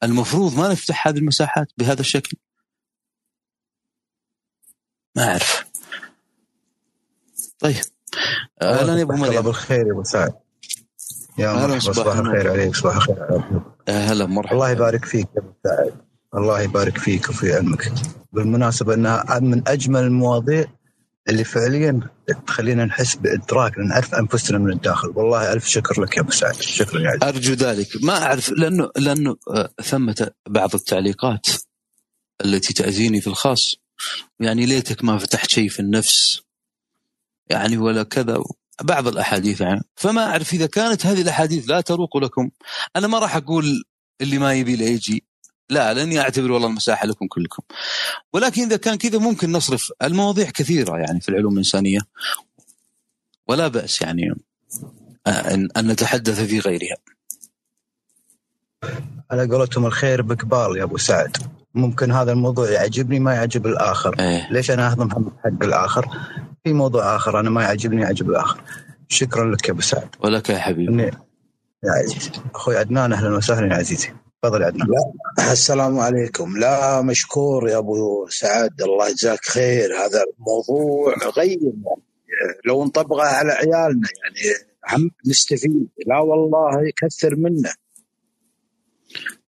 المفروض 0.02 0.54
ما 0.56 0.68
نفتح 0.72 1.08
هذه 1.08 1.18
المساحات 1.18 1.68
بهذا 1.76 2.00
الشكل؟ 2.00 2.36
ما 5.16 5.30
أعرف. 5.30 5.64
طيب 7.58 7.84
أهلا 8.62 8.98
يا 8.98 9.02
الله 9.02 9.16
مريم. 9.16 9.42
بالخير 9.42 9.86
يا 9.86 9.92
أبو 9.92 10.02
سعد. 10.02 10.47
يا 11.38 11.52
مرحبا 11.52 11.78
صباح. 11.78 12.16
الخير 12.16 12.50
عليك 12.50 12.76
صباح 12.76 12.96
الخير 12.96 13.22
عليك. 13.22 13.44
هلا 13.88 14.26
مرحبا. 14.26 14.54
الله 14.54 14.70
يبارك 14.70 15.04
فيك 15.04 15.28
يا 15.36 15.42
سعد 15.64 15.94
الله 16.34 16.60
يبارك 16.60 16.98
فيك 16.98 17.28
وفي 17.28 17.52
علمك. 17.52 17.92
بالمناسبة 18.32 18.94
إنها 18.94 19.38
من 19.40 19.68
أجمل 19.68 20.00
المواضيع 20.00 20.64
اللي 21.28 21.44
فعليا 21.44 22.00
تخلينا 22.46 22.84
نحس 22.84 23.16
بإدراك 23.16 23.78
نعرف 23.78 24.14
أنفسنا 24.14 24.58
من 24.58 24.72
الداخل. 24.72 25.08
والله 25.08 25.52
ألف 25.52 25.66
شكر 25.66 26.02
لك 26.02 26.16
يا 26.16 26.22
ابو 26.22 26.30
سعد 26.30 26.54
شكرا 26.54 27.00
يا 27.00 27.18
أرجو 27.22 27.52
ذلك. 27.52 27.88
ما 28.02 28.22
أعرف 28.22 28.50
لأنه 28.50 28.90
لأنه 28.96 29.36
آه، 29.50 29.70
ثمة 29.82 30.30
بعض 30.48 30.74
التعليقات 30.74 31.46
التي 32.44 32.74
تأذيني 32.74 33.20
في 33.20 33.26
الخاص. 33.26 33.74
يعني 34.40 34.66
ليتك 34.66 35.04
ما 35.04 35.18
فتحت 35.18 35.50
شيء 35.50 35.68
في 35.68 35.80
النفس. 35.80 36.42
يعني 37.50 37.76
ولا 37.76 38.02
كذا 38.02 38.42
بعض 38.82 39.08
الأحاديث 39.08 39.60
يعني. 39.60 39.84
فما 39.96 40.24
أعرف 40.24 40.52
إذا 40.52 40.66
كانت 40.66 41.06
هذه 41.06 41.22
الأحاديث 41.22 41.70
لا 41.70 41.80
تروق 41.80 42.16
لكم. 42.16 42.50
أنا 42.96 43.06
ما 43.06 43.18
راح 43.18 43.36
أقول 43.36 43.84
اللي 44.20 44.38
ما 44.38 44.54
يبي 44.54 44.76
له 44.76 44.84
يجي. 44.84 45.24
لا 45.70 45.94
لاني 45.94 46.20
اعتبر 46.20 46.52
والله 46.52 46.68
المساحة 46.68 47.06
لكم 47.06 47.26
كلكم. 47.26 47.62
ولكن 48.32 48.62
إذا 48.62 48.76
كان 48.76 48.98
كذا 48.98 49.18
ممكن 49.18 49.52
نصرف 49.52 49.92
المواضيع 50.02 50.50
كثيرة 50.50 50.98
يعني 50.98 51.20
في 51.20 51.28
العلوم 51.28 51.52
الإنسانية. 51.52 52.00
ولا 53.48 53.68
بأس 53.68 54.02
يعني 54.02 54.34
آه، 55.26 55.54
ان 55.54 55.86
نتحدث 55.90 56.40
في 56.40 56.58
غيرها. 56.58 56.96
على 59.30 59.46
قولتهم 59.46 59.86
الخير 59.86 60.22
بقبال 60.22 60.76
يا 60.76 60.84
أبو 60.84 60.98
سعد. 60.98 61.36
ممكن 61.78 62.12
هذا 62.12 62.32
الموضوع 62.32 62.70
يعجبني 62.70 63.20
ما 63.20 63.34
يعجب 63.34 63.66
الآخر. 63.66 64.16
إيه. 64.20 64.52
ليش 64.52 64.70
أنا 64.70 64.86
اهضم 64.90 65.30
حق 65.44 65.62
الآخر؟ 65.62 66.06
في 66.64 66.72
موضوع 66.72 67.16
آخر 67.16 67.40
أنا 67.40 67.50
ما 67.50 67.62
يعجبني 67.62 68.02
يعجب 68.02 68.30
الآخر. 68.30 68.60
شكرا 69.08 69.50
لك 69.54 69.68
يا 69.68 69.72
أبو 69.72 69.80
سعد. 69.80 70.08
ولك 70.24 70.50
يا 70.50 70.58
حبيبي. 70.58 71.02
يا 71.02 71.92
عزيزي. 72.04 72.30
أخوي 72.54 72.76
عدنان 72.76 73.12
أهلا 73.12 73.36
وسهلا 73.36 73.74
يا 73.74 73.78
عزيزي. 73.78 74.08
تفضل 74.42 74.62
يا 74.62 74.66
عدنان. 74.66 74.88
السلام 75.38 75.98
عليكم. 75.98 76.56
لا 76.56 77.02
مشكور 77.02 77.68
يا 77.68 77.78
أبو 77.78 78.26
سعد 78.28 78.82
الله 78.82 79.08
يجزاك 79.08 79.44
خير. 79.44 79.88
هذا 79.96 80.22
الموضوع 80.38 81.14
غير 81.36 81.58
لو 82.66 82.84
نطبقه 82.84 83.22
على 83.22 83.52
عيالنا 83.52 84.08
يعني 84.22 84.54
هم 84.92 85.10
نستفيد. 85.26 85.88
لا 86.06 86.18
والله 86.18 86.88
يكثر 86.88 87.36
منه 87.36 87.72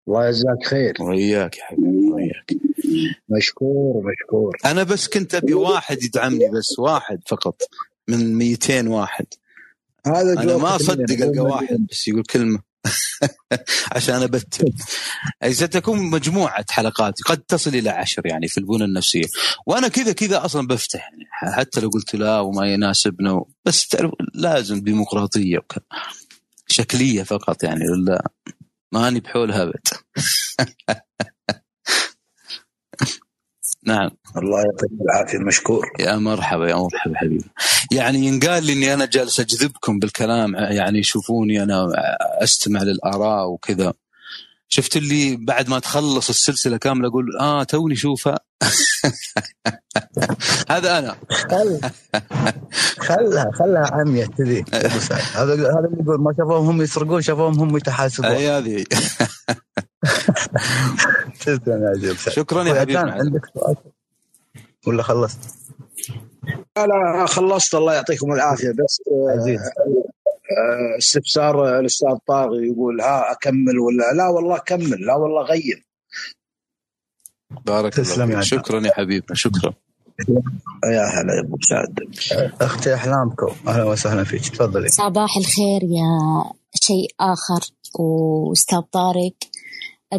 الله 0.09 0.29
يجزاك 0.29 0.67
خير. 0.67 0.95
وياك 1.01 1.59
يا 1.59 1.65
حبيبي 1.65 2.11
وياك. 2.13 2.53
مشكور 3.29 4.03
مشكور. 4.13 4.57
أنا 4.65 4.83
بس 4.83 5.09
كنت 5.09 5.35
أبي 5.35 5.55
واحد 5.55 6.03
يدعمني 6.03 6.49
بس 6.49 6.79
واحد 6.79 7.21
فقط 7.27 7.63
من 8.09 8.35
200 8.35 8.89
واحد. 8.89 9.27
هذا 10.07 10.33
أنا 10.33 10.57
ما. 10.57 10.77
أصدق 10.77 11.25
ألقى 11.25 11.41
واحد 11.41 11.87
بس 11.91 12.09
يقول 12.09 12.23
كلمة. 12.23 12.69
عشان 13.97 14.23
أبتل. 14.23 14.73
أي 15.43 15.55
ستكون 15.55 15.99
مجموعة 15.99 16.65
حلقات 16.71 17.15
قد 17.27 17.39
تصل 17.39 17.75
إلى 17.75 17.91
عشر 17.91 18.27
يعني 18.27 18.49
في 18.49 18.59
البنى 18.59 18.85
النفسية. 18.85 19.27
وأنا 19.67 19.89
كذا 19.89 20.13
كذا 20.13 20.45
أصلا 20.45 20.67
بفتح 20.67 21.11
يعني. 21.13 21.25
حتى 21.31 21.81
لو 21.81 21.89
قلت 21.89 22.15
لا 22.15 22.41
وما 22.41 22.73
يناسبنا 22.73 23.45
بس 23.65 23.89
تعرف 23.89 24.13
لازم 24.35 24.81
ديمقراطية 24.81 25.59
وكذا 25.59 25.85
شكلية 26.69 27.23
فقط 27.23 27.63
يعني 27.65 27.89
ولا 27.91 28.31
ماني 28.93 29.21
بحولها 29.21 29.63
ابد 29.63 29.87
نعم. 33.83 34.11
الله 34.37 34.59
يعطيك 34.59 34.91
العافية 35.01 35.39
مشكور. 35.39 35.87
يا 36.01 36.17
مرحبا 36.17 36.69
يا 36.69 36.75
مرحبا 36.75 37.17
حبيبي. 37.17 37.45
يعني 37.93 38.19
ينقال 38.19 38.67
لي 38.67 38.73
إني 38.73 38.95
أنا 38.95 39.07
جالس 39.07 39.41
أجذبكم 39.41 39.99
بالكلام 39.99 40.55
يعني 40.55 40.99
يشوفوني 40.99 41.63
أنا 41.63 41.89
أستمع 42.43 42.83
للآراء 42.83 43.49
وكذا. 43.49 43.93
شفت 44.69 44.97
اللي 44.97 45.37
بعد 45.37 45.69
ما 45.69 45.79
تخلص 45.79 46.29
السلسلة 46.29 46.77
كاملة 46.77 47.09
أقول 47.09 47.37
آه 47.41 47.63
توني 47.65 47.97
شوفها 47.97 48.39
هذا 50.71 50.99
أنا. 50.99 51.17
خلها 51.31 51.93
خلها 52.99 53.51
خلها 53.55 53.87
عمية 53.93 54.27
كذي. 54.27 54.65
هذا 54.73 54.91
هذا 55.35 55.55
اللي 55.55 56.03
يقول 56.03 56.21
ما 56.21 56.35
شافوهم 56.39 56.67
هم 56.67 56.83
يسرقون 56.83 57.23
شافوهم 57.23 57.61
هم 57.61 57.77
يتحاسبون. 57.77 58.31
أي 58.31 58.49
هذه. 58.51 58.85
تسلم 61.41 61.83
يا 62.05 62.15
شكرا 62.15 62.65
يا 62.65 62.81
حبيبي 62.81 62.99
عندك 62.99 63.47
سؤال؟ 63.55 63.77
ولا 64.87 65.03
خلصت؟ 65.03 65.39
لا 66.77 66.87
لا 66.87 67.27
خلصت. 67.27 67.75
الله 67.75 67.95
يعطيكم 67.95 68.33
العافية. 68.33 68.71
بس 68.71 69.01
آه، 69.13 69.31
عزيز. 69.39 69.61
آه، 69.61 70.99
استفسار 70.99 71.79
الأستاذ 71.79 72.17
طاغي 72.27 72.67
يقول 72.69 73.01
ها 73.01 73.33
أكمل 73.33 73.79
ولا 73.79 74.13
لا 74.17 74.29
والله 74.29 74.59
كمل 74.59 75.07
لا 75.07 75.15
والله 75.15 75.43
غير. 75.43 75.87
بارك 77.67 77.95
تسلم 77.95 78.31
الله 78.31 78.41
فيك. 78.41 78.59
شكرا 78.61 78.81
يا 78.87 78.93
حبيبنا. 78.93 79.35
شكرا. 79.37 79.75
يا 80.85 81.03
هلا 81.03 81.35
يا 81.35 81.41
أبو 81.41 81.57
سعد. 81.61 81.99
أختي 82.61 82.95
أحلامكم؟ 82.95 83.53
أهلا 83.69 83.85
وسهلا 83.85 84.25
فيك. 84.25 84.49
تفضلي. 84.49 84.89
صباح 84.89 85.37
الخير 85.37 85.83
يا 85.83 86.45
شيء 86.83 87.09
آخر 87.21 87.61
وأستاذ 87.99 88.81
طارق. 88.81 89.35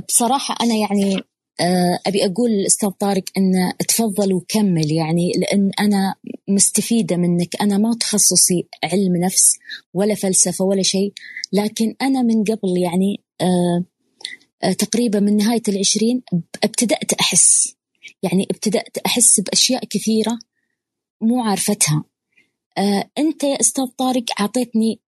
بصراحة 0.08 0.56
أنا 0.62 0.76
يعني 0.76 1.24
آه، 1.62 2.00
أبي 2.08 2.26
أقول 2.26 2.50
للأستاذ 2.52 2.90
طارق 2.90 3.24
أن 3.38 3.52
تفضل 3.88 4.34
وكمل 4.34 4.92
يعني 4.92 5.32
لأن 5.38 5.72
أنا 5.80 6.16
مستفيدة 6.48 7.18
منك. 7.18 7.62
أنا 7.62 7.78
ما 7.78 7.96
تخصصي 8.00 8.68
علم 8.84 9.16
نفس 9.26 9.58
ولا 9.94 10.16
فلسفة 10.16 10.66
ولا 10.66 10.82
شيء 10.82 11.14
لكن 11.54 11.96
أنا 12.02 12.22
من 12.22 12.44
قبل 12.44 12.78
يعني 12.78 13.22
آه، 13.42 13.84
آه، 14.64 14.72
تقريبا 14.74 15.20
من 15.20 15.38
نهاية 15.38 15.62
العشرين 15.70 16.22
ابتدأت 16.64 17.14
أحس 17.14 17.76
يعني 18.24 18.48
ابتدأت 18.52 18.98
أحس 19.06 19.40
بأشياء 19.40 19.86
كثيرة 19.86 20.40
مو 21.22 21.44
عارفتها. 21.44 22.04
آه، 22.78 23.10
أنت 23.18 23.44
يا 23.44 23.60
أستاذ 23.62 23.86
طارق 23.86 24.24
أعطيتني 24.40 25.00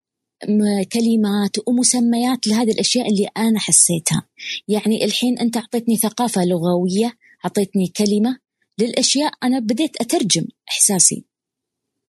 كلمات 0.93 1.67
ومسميات 1.67 2.47
لهذه 2.47 2.71
الأشياء 2.71 3.07
اللي 3.07 3.27
أنا 3.37 3.59
حسيتها. 3.59 4.27
يعني 4.67 5.05
الحين 5.05 5.39
أنت 5.39 5.57
أعطيتني 5.57 5.97
ثقافة 5.97 6.45
لغوية 6.45 7.13
أعطيتني 7.45 7.87
كلمة 7.87 8.37
للأشياء 8.79 9.31
أنا 9.43 9.59
بديت 9.59 10.01
أترجم 10.01 10.45
إحساسي. 10.69 11.25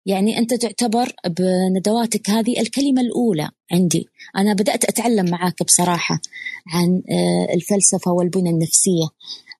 يعني 0.05 0.37
أنت 0.37 0.53
تعتبر 0.53 1.13
بندواتك 1.27 2.29
هذه 2.29 2.59
الكلمة 2.59 3.01
الأولى 3.01 3.49
عندي. 3.71 4.07
أنا 4.37 4.53
بدأت 4.53 4.85
أتعلم 4.85 5.29
معاك 5.29 5.63
بصراحة 5.63 6.21
عن 6.67 7.01
آه، 7.11 7.53
الفلسفة 7.53 8.11
والبنى 8.11 8.49
النفسية. 8.49 9.07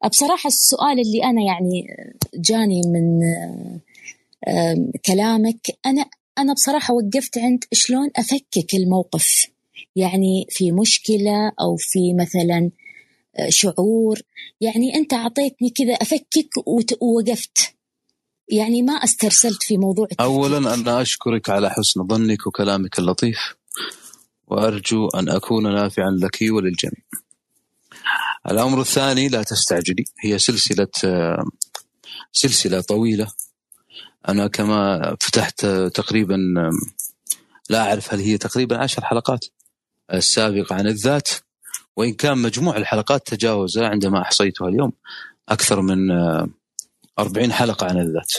بصراحة 0.08 0.48
السؤال 0.48 1.00
اللي 1.00 1.24
أنا 1.24 1.42
يعني 1.42 1.88
جاني 2.36 2.82
من 2.86 3.20
كلامك 5.06 5.78
أنا 5.86 6.06
أنا 6.38 6.54
بصراحة 6.54 6.94
وقفت 6.94 7.38
عند 7.38 7.64
شلون 7.74 8.10
أفكك 8.16 8.74
الموقف 8.74 9.48
يعني 9.96 10.46
في 10.50 10.72
مشكلة 10.72 11.52
أو 11.62 11.76
في 11.76 12.14
مثلا 12.14 12.72
آه، 13.36 13.50
شعور 13.50 14.20
يعني 14.62 14.96
أنت 14.96 15.14
أعطيتني 15.14 15.70
كذا 15.70 15.94
أفكك 15.94 16.50
ووقفت 17.02 17.76
يعني 18.50 18.82
ما 18.82 18.94
استرسلت 18.94 19.64
في 19.64 19.78
موضوع. 19.78 20.08
اولا 20.20 20.74
أنا 20.74 21.02
أشكرك 21.02 21.50
على 21.50 21.70
حسن 21.70 22.08
ظنك 22.08 22.48
وكلامك 22.48 23.00
اللطيف 23.00 23.56
وأرجو 24.48 25.08
أن 25.08 25.30
أكون 25.30 25.74
نافعا 25.74 26.12
لك 26.22 26.38
وللجميع. 26.42 27.04
الأمر 28.50 28.82
الثاني 28.82 29.28
لا 29.30 29.44
تستعجلي. 29.44 30.06
هي 30.20 30.40
سلسلة 30.40 30.88
سلسلة 32.32 32.82
طويلة. 32.82 33.28
أنا 34.30 34.48
كما 34.48 35.16
فتحت 35.22 35.66
تقريبا 35.66 36.38
لا 37.70 37.82
أعرف 37.90 38.14
هل 38.14 38.20
هي 38.20 38.38
تقريبا 38.38 38.78
عشر 38.78 39.06
حلقات. 39.06 39.46
السابقه 40.14 40.76
عن 40.76 40.88
الذات. 40.88 41.30
وإن 41.96 42.14
كان 42.14 42.38
مجموع 42.38 42.78
الحلقات 42.78 43.28
تجاوز 43.28 43.78
عندما 43.78 44.22
أحصيتها 44.22 44.68
اليوم 44.68 44.92
أكثر 45.50 45.82
من 45.82 46.12
آه، 46.12 46.50
40 47.20 47.52
حلقة 47.52 47.88
عن 47.88 47.98
الذات. 48.00 48.32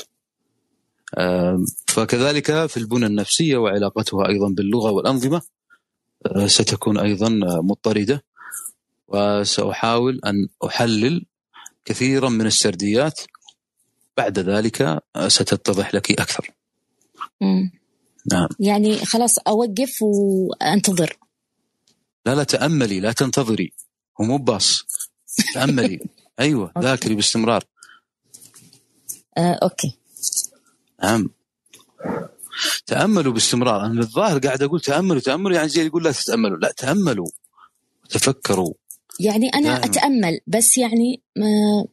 فكذلك 1.87 2.67
في 2.67 2.77
البنى 2.77 3.07
النفسية 3.07 3.57
وعلاقتها 3.57 4.29
أيضا 4.29 4.49
باللغة 4.49 4.91
والأنظمة 4.91 5.43
ستكون 6.47 6.99
أيضا 6.99 7.29
مضطردة. 7.63 8.25
وسأحاول 9.11 10.21
أن 10.27 10.49
أحلل 10.67 11.27
كثيرا 11.85 12.29
من 12.29 12.47
السرديات. 12.47 13.21
بعد 14.17 14.39
ذلك 14.39 14.83
آه، 15.17 15.29
ستتضح 15.29 15.95
لك 15.95 16.21
أكثر. 16.21 16.51
مم. 17.41 17.73
نعم. 18.33 18.49
يعني 18.61 18.97
خلاص 18.97 19.39
أوقف 19.39 20.03
وأنتظر. 20.03 21.17
لا 22.27 22.35
لا 22.35 22.45
تأملي 22.45 23.01
لا 23.01 23.13
تنتظري. 23.13 23.73
هو 24.21 24.25
مو 24.25 24.39
باص 24.39 24.85
أيوه 26.41 26.73
أوكي. 26.77 26.87
ذاكري 26.87 27.15
باستمرار. 27.15 27.65
آه، 29.39 29.59
okay. 29.63 29.99
نعم. 31.03 31.31
تأملوا 32.87 33.33
باستمرار. 33.33 33.87
أنا 33.87 34.01
الظاهر 34.01 34.39
قاعد 34.39 34.63
أقول 34.63 34.81
تأملوا 34.81 35.21
تأملوا. 35.21 35.57
يعني 35.57 35.69
زي 35.69 35.87
يقول 35.87 36.05
لا 36.05 36.13
تتأملوا. 36.13 36.57
لا 36.59 36.73
تأملوا. 36.77 37.29
تفكروا. 38.09 38.75
يعني 39.21 39.49
أنا 39.49 39.79
دائما. 39.79 39.85
أتأمل 39.85 40.41
بس 40.47 40.79
يعني 40.79 41.23
ما 41.37 41.85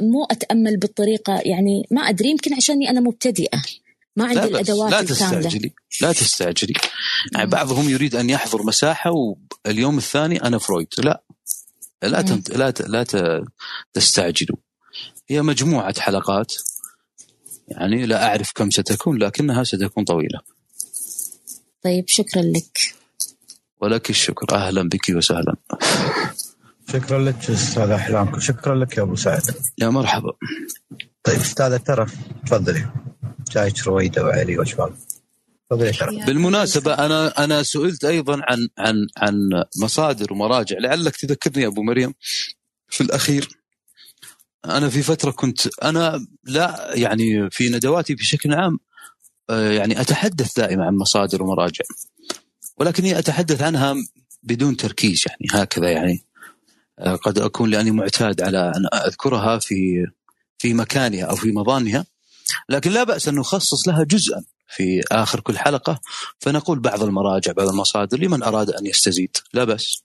مو 0.00 0.24
أتأمل 0.24 0.76
بالطريقة 0.76 1.40
يعني 1.44 1.86
ما 1.90 2.00
أدري 2.00 2.28
يمكن 2.28 2.54
عشاني 2.54 2.90
أنا 2.90 3.00
مبتدئة 3.00 3.62
ما 4.16 4.24
عندي 4.24 4.34
لا 4.34 4.46
بأس 4.46 4.50
الأدوات 4.50 4.92
لا 4.92 5.02
تستعجلي 5.02 5.72
لا 6.00 6.12
تستعجلي. 6.12 6.72
يعني. 7.34 7.50
بعضهم 7.50 7.88
يريد 7.88 8.16
أن 8.16 8.30
يحضر 8.30 8.62
مساحة 8.62 9.10
واليوم 9.66 9.98
الثاني 9.98 10.42
أنا 10.42 10.58
فرويد. 10.58 10.88
لا 10.98 11.22
لا. 12.02 12.22
تنت... 12.22 12.50
لا 12.50 12.70
ت... 12.70 12.82
لا 12.82 13.02
ت... 13.02 13.44
تستعجلوا. 13.92 14.56
هي 15.28 15.42
مجموعة 15.42 16.00
حلقات. 16.00 16.54
يعني 17.68 18.06
لا 18.06 18.28
أعرف 18.28 18.52
كم 18.52 18.70
ستكون 18.70 19.18
لكنها 19.18 19.64
ستكون 19.64 20.04
طويلة. 20.04 20.40
طيب 21.82 22.08
شكرا 22.08 22.42
لك. 22.42 22.94
ولك 23.80 24.10
الشكر. 24.10 24.54
أهلا 24.54 24.88
بك 24.88 25.08
وسهلا. 25.10 25.56
شكرا 26.92 27.18
لك 27.18 27.50
أستاذ 27.50 27.90
احلامكم 27.90 28.40
شكرا 28.40 28.74
لك 28.74 28.96
يا 28.96 29.02
أبو 29.02 29.16
سعد. 29.16 29.42
يا 29.78 29.88
مرحبا. 29.88 30.32
طيب 31.22 31.36
أستاذ 31.36 31.78
ترف 31.78 32.14
تفضلي. 32.46 32.86
جايك 33.52 33.86
رويده 33.86 34.24
وعلي 34.24 34.58
وشباب 34.58 34.94
بالمناسبة 36.26 36.94
أنا 36.94 37.44
أنا 37.44 37.62
سئلت 37.62 38.04
أيضا 38.04 38.32
عن 38.34 38.68
عن 38.78 39.06
عن 39.16 39.64
مصادر 39.82 40.32
ومراجع. 40.32 40.78
لعلك 40.78 41.16
تذكرني 41.16 41.62
يا 41.62 41.68
أبو 41.68 41.82
مريم. 41.82 42.14
في 42.88 43.00
الأخير 43.00 43.48
أنا 44.64 44.88
في 44.88 45.02
فترة 45.02 45.30
كنت 45.30 45.66
أنا 45.84 46.26
لا 46.44 46.90
يعني 46.94 47.50
في 47.50 47.68
ندواتي 47.68 48.14
بشكل 48.14 48.54
عام 48.54 48.78
آه، 49.50 49.70
يعني 49.70 50.00
أتحدث 50.00 50.56
دائما 50.56 50.84
عن 50.86 50.96
مصادر 50.96 51.42
ومراجع. 51.42 51.84
ولكني 52.76 53.18
أتحدث 53.18 53.62
عنها 53.62 53.94
بدون 54.42 54.76
تركيز 54.76 55.24
يعني 55.28 55.62
هكذا 55.62 55.90
يعني. 55.90 56.25
قد 57.00 57.38
أكون 57.38 57.70
لأني 57.70 57.90
معتاد 57.90 58.42
على 58.42 58.72
أن 58.76 59.00
أذكرها 59.06 59.58
في 59.58 60.06
في 60.58 60.74
مكانها 60.74 61.24
أو 61.24 61.36
في 61.36 61.52
مضانها. 61.52 62.06
لكن 62.68 62.90
لا 62.90 63.04
بأس 63.04 63.28
أن 63.28 63.34
نخصص 63.34 63.88
لها 63.88 64.04
جزءا 64.04 64.44
في 64.68 65.02
آخر 65.12 65.40
كل 65.40 65.58
حلقة 65.58 66.00
فنقول 66.38 66.78
بعض 66.78 67.02
المراجع 67.02 67.52
بعض 67.52 67.68
المصادر 67.68 68.18
لمن 68.18 68.42
أراد 68.42 68.70
أن 68.70 68.86
يستزيد. 68.86 69.36
لا 69.52 69.64
بأس. 69.64 70.02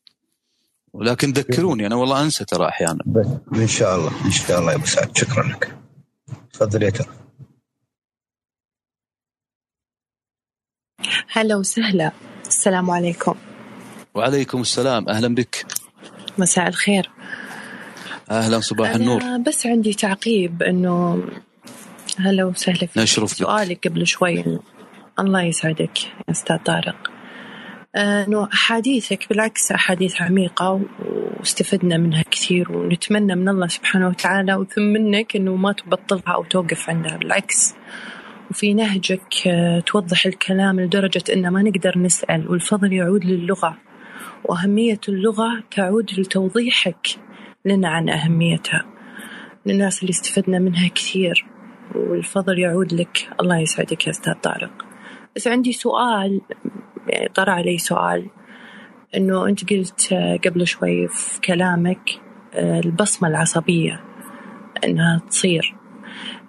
ولكن 0.94 1.32
ذكروني 1.32 1.88
أنا 1.88 1.96
والله 1.96 2.24
أنسى 2.24 2.46
ترى 2.46 2.68
أحيانا. 2.68 3.04
بس 3.06 3.28
إن 3.56 3.68
شاء 3.68 3.96
الله 3.96 4.26
إن 4.26 4.32
شاء 4.32 4.60
الله 4.60 4.72
يا 4.72 4.78
أبو 4.78 4.86
سعد. 4.86 5.18
شكرا 5.18 5.44
لك. 5.44 5.78
تفضل 6.54 6.84
يا 6.84 6.89
ترى. 6.89 7.08
هلا 11.32 11.56
وسهلا. 11.56 12.12
السلام 12.48 12.92
عليكم. 12.92 13.36
وعليكم 14.16 14.62
السلام. 14.62 15.10
أهلا 15.10 15.36
بك. 15.36 15.66
مساء 16.38 16.68
الخير. 16.68 17.10
أهلا 18.32 18.60
صباح 18.60 18.96
النور. 18.96 19.38
بس 19.48 19.66
عندي 19.66 19.94
تعقيب 19.94 20.64
إنه 20.64 21.24
هلا 22.20 22.44
وسهلا 22.44 22.78
فيك. 22.78 22.98
نشرف 22.98 23.30
سؤالك 23.30 23.88
قبل 23.88 24.08
شوي. 24.08 24.60
الله 25.20 25.44
يسعدك 25.44 26.04
يا 26.04 26.32
أستاذ 26.32 26.58
طارق. 26.58 27.12
إنه 27.96 28.50
أحاديثك 28.54 29.30
بالعكس 29.30 29.72
أحاديث 29.72 30.22
عميقة 30.22 30.82
واستفدنا 31.40 31.98
منها 31.98 32.24
كثير 32.32 32.72
ونتمنى 32.72 33.36
من 33.36 33.50
الله 33.50 33.68
سبحانه 33.68 34.08
وتعالى 34.08 34.56
وثم 34.56 34.82
منك 34.82 35.36
إنه 35.36 35.56
ما 35.56 35.74
تبطلها 35.74 36.36
أو 36.36 36.44
توقف 36.44 36.90
عندها. 36.90 37.18
بالعكس 37.18 37.76
وفي 38.52 38.74
نهجك 38.74 39.24
توضح 39.86 40.26
الكلام 40.26 40.80
لدرجة 40.80 41.24
إن 41.34 41.48
ما 41.48 41.62
نقدر 41.62 41.98
نسأل 41.98 42.52
والفضل 42.52 42.94
يعود 42.94 43.26
للغة. 43.26 43.78
وأهمية 44.46 45.00
اللغة 45.10 45.64
تعود 45.72 46.12
لتوضيحك 46.20 47.08
لنا 47.66 47.89
عن 47.89 48.10
أهميتها. 48.10 48.86
للناس 49.66 50.02
اللي 50.02 50.10
استفدنا 50.10 50.60
منها 50.60 50.88
كثير 50.88 51.46
والفضل 51.96 52.60
يعود 52.60 52.94
لك. 52.94 53.30
الله 53.39 53.58
يسعدك 53.60 54.06
يا 54.06 54.12
أستاذ 54.12 54.34
طارق. 54.34 54.86
بس 55.36 55.48
عندي 55.48 55.72
سؤال 55.72 56.42
يعني 57.08 57.30
طرى 57.30 57.52
علي 57.52 57.78
سؤال 57.78 58.30
إنه 59.16 59.48
أنت 59.48 59.74
قلت 59.74 60.14
آه، 60.14 60.38
قبل 60.46 60.68
شوي 60.68 61.08
في 61.08 61.42
كلامك 61.42 62.10
آه، 62.54 62.80
البصمة 62.80 63.28
العصبية 63.30 64.04
إنها 64.84 65.22
تصير. 65.30 65.76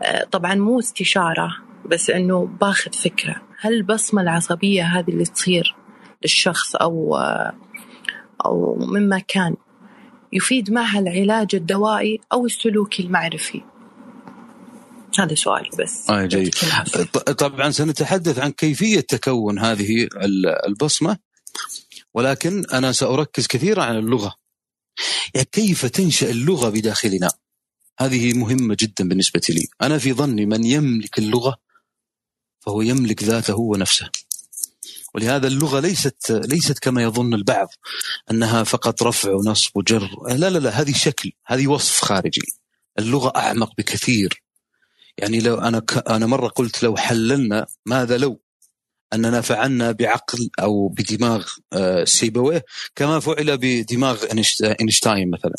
آه، 0.02 0.24
طبعا 0.24 0.54
مو 0.54 0.78
استشارة 0.78 1.56
بس 1.86 2.10
إنه 2.10 2.46
باخذ 2.60 2.92
فكرة. 2.92 3.36
هل 3.60 3.72
البصمة 3.72 4.22
العصبية 4.22 4.82
هذه 4.82 5.10
اللي 5.10 5.24
تصير 5.24 5.74
للشخص 6.22 6.76
أو 6.76 7.16
أو 8.44 8.76
مما 8.78 9.18
كان 9.18 9.56
يفيد 10.32 10.70
معها 10.70 10.98
العلاج 10.98 11.54
الدوائي 11.54 12.20
أو 12.32 12.46
السلوكي 12.46 13.02
المعرفي. 13.02 13.62
هذا 15.18 15.34
سؤالي 15.34 15.70
بس. 15.78 16.10
آه 16.10 16.26
جيد. 16.26 16.54
طبعا 17.38 17.70
سنتحدث 17.70 18.38
عن 18.38 18.50
كيفية 18.50 19.00
تكون 19.00 19.58
هذه 19.58 20.02
ال- 20.04 20.66
البصمة 20.68 21.18
ولكن 22.14 22.64
أنا 22.72 22.92
سأركز 22.92 23.46
كثيرا 23.46 23.82
على 23.82 23.98
اللغة. 23.98 24.34
يعني 25.34 25.48
كيف 25.52 25.86
تنشأ 25.86 26.30
اللغة 26.30 26.68
بداخلنا؟ 26.68 27.30
هذه 28.00 28.38
مهمة 28.38 28.76
جدا 28.80 29.08
بالنسبة 29.08 29.40
لي. 29.48 29.66
أنا 29.82 29.98
في 29.98 30.12
ظني 30.12 30.46
من 30.46 30.64
يملك 30.64 31.18
اللغة 31.18 31.56
فهو 32.60 32.82
يملك 32.82 33.22
ذاته 33.22 33.56
ونفسه 33.60 34.10
ولهذا 35.14 35.46
اللغة 35.46 35.80
ليست 35.80 36.30
ليست 36.30 36.78
كما 36.78 37.02
يظن 37.02 37.34
البعض 37.34 37.68
أنها 38.30 38.64
فقط 38.64 39.02
رفع 39.02 39.30
ونصب 39.30 39.76
وجر. 39.76 40.08
لا 40.28 40.50
لا 40.50 40.58
لا 40.58 40.70
هذه 40.70 40.92
شكل 40.92 41.32
هذه 41.46 41.66
وصف 41.66 42.04
خارجي. 42.04 42.42
اللغة 42.98 43.32
أعمق 43.36 43.72
بكثير. 43.78 44.42
يعني 45.18 45.40
لو 45.40 45.54
أنا 45.54 45.78
ك... 45.78 46.10
أنا 46.10 46.26
مرة 46.26 46.48
قلت 46.48 46.82
لو 46.82 46.96
حللنا 46.96 47.66
ماذا 47.86 48.18
لو؟ 48.18 48.40
أننا 49.12 49.40
فعلنا 49.40 49.92
بعقل 49.92 50.50
أو 50.60 50.88
بدماغ 50.88 51.46
آه، 51.72 52.04
سيبويه 52.04 52.64
كما 52.96 53.20
فعل 53.20 53.58
بدماغ 53.58 54.24
أينشتاين 54.80 55.30
مثلا. 55.30 55.54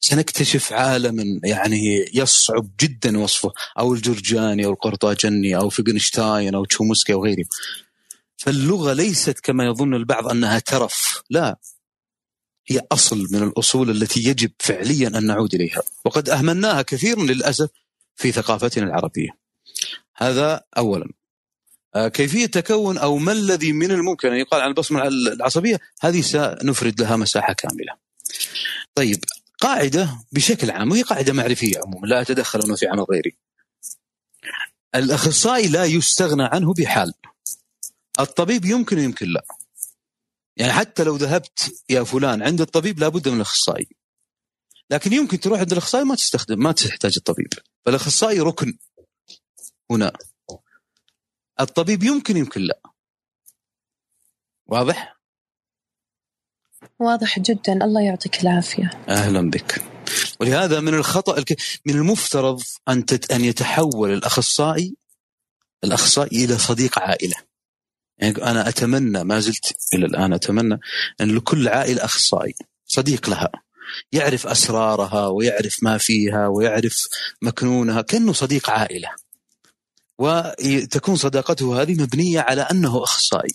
سنكتشف 0.00 0.72
عالما 0.72 1.40
يعني 1.44 2.10
يصعب 2.14 2.70
جدا 2.80 3.18
وصفه 3.18 3.52
أو 3.78 3.94
الجرجاني 3.94 4.64
أو 4.66 4.70
القرطاجني 4.70 5.56
أو 5.56 5.68
فيجنشتاين 5.68 6.54
أو 6.54 6.64
تشومسكي 6.64 7.12
أو 7.12 7.24
غيرهم. 7.24 7.46
فاللغة 8.44 8.92
ليست 8.92 9.40
كما 9.40 9.64
يظن 9.64 9.94
البعض 9.94 10.28
أنها 10.28 10.58
ترف 10.58 11.22
لا 11.30 11.58
هي 12.66 12.80
أصل 12.92 13.26
من 13.30 13.42
الأصول 13.42 13.90
التي 13.90 14.20
يجب 14.20 14.50
فعليا 14.58 15.08
أن 15.08 15.26
نعود 15.26 15.54
إليها 15.54 15.82
وقد 16.04 16.28
أهملناها 16.28 16.82
كثيرا 16.82 17.22
للأسف 17.22 17.68
في 18.16 18.32
ثقافتنا 18.32 18.84
العربية 18.84 19.28
هذا 20.16 20.64
اولا 20.78 21.08
آه، 21.94 22.08
كيفية 22.08 22.46
تكون 22.46 22.98
أو 22.98 23.18
ما 23.18 23.32
الذي 23.32 23.72
من 23.72 23.90
الممكن 23.90 24.28
أن 24.28 24.36
يقال 24.36 24.60
عن 24.60 24.68
البصمة 24.68 25.08
العصبية 25.08 25.80
هذه 26.00 26.20
سنفرد 26.20 27.00
لها 27.00 27.16
مساحة 27.16 27.52
كاملة. 27.52 27.92
طيب 28.94 29.24
قاعدة 29.58 30.18
بشكل 30.32 30.70
عام 30.70 30.90
وهي 30.90 31.02
قاعدة 31.02 31.32
معرفية 31.32 31.78
عموما 31.78 32.06
لا 32.06 32.20
أتدخل 32.20 32.60
أنا 32.62 32.76
في 32.76 32.86
عمل 32.86 33.04
غيري. 33.10 33.36
الأخصائي 34.94 35.68
لا 35.68 35.84
يستغنى 35.84 36.44
عنه 36.44 36.74
بحال. 36.74 37.12
الطبيب 38.20 38.64
يمكن 38.64 38.98
ويمكن 38.98 39.28
لا. 39.28 39.44
يعني 40.56 40.72
حتى 40.72 41.04
لو 41.04 41.16
ذهبت 41.16 41.84
يا 41.88 42.04
فلان 42.04 42.42
عند 42.42 42.60
الطبيب 42.60 42.98
لابد 42.98 43.28
من 43.28 43.36
الأخصائي. 43.36 43.88
لكن 44.90 45.12
يمكن 45.12 45.40
تروح 45.40 45.60
عند 45.60 45.72
الأخصائي 45.72 46.04
ما 46.04 46.14
تستخدم 46.14 46.58
ما 46.58 46.72
تحتاج 46.72 47.14
الطبيب. 47.16 47.48
فالأخصائي 47.86 48.40
ركن 48.40 48.78
هنا. 49.90 50.12
الطبيب 51.60 52.02
يمكن 52.02 52.36
يمكن 52.36 52.60
لا. 52.60 52.80
واضح؟ 54.66 55.20
واضح 56.98 57.38
جدا 57.38 57.72
الله 57.72 58.02
يعطيك 58.02 58.42
العافية 58.42 58.90
أهلا 59.08 59.50
بك. 59.50 59.82
ولهذا 60.40 60.80
من 60.80 60.94
الخطأ 60.94 61.38
الك... 61.38 61.60
من 61.86 61.94
المفترض 61.94 62.62
أن 62.88 63.06
تت... 63.06 63.32
أن 63.32 63.44
يتحول 63.44 64.12
الاخصائي 64.12 64.96
الأخصائي 65.84 66.44
إلى 66.44 66.58
صديق 66.58 66.98
عائلة. 66.98 67.53
يعني 68.18 68.44
أنا 68.44 68.68
أتمنى 68.68 69.24
ما 69.24 69.40
زلت 69.40 69.76
إلى 69.94 70.06
الآن 70.06 70.32
أتمنى 70.32 70.80
أن 71.20 71.36
لكل 71.36 71.68
عائله 71.68 72.04
أخصائي 72.04 72.54
صديق 72.86 73.30
لها 73.30 73.50
يعرف 74.12 74.46
أسرارها 74.46 75.26
ويعرف 75.26 75.82
ما 75.82 75.98
فيها 75.98 76.48
ويعرف 76.48 77.08
مكنونها 77.42 78.02
كأنه 78.02 78.32
صديق 78.32 78.70
عائلة. 78.70 79.08
وتكون 80.18 81.16
صداقته 81.16 81.82
هذه 81.82 82.02
مبنية 82.02 82.40
على 82.40 82.62
أنه 82.62 83.02
أخصائي. 83.02 83.54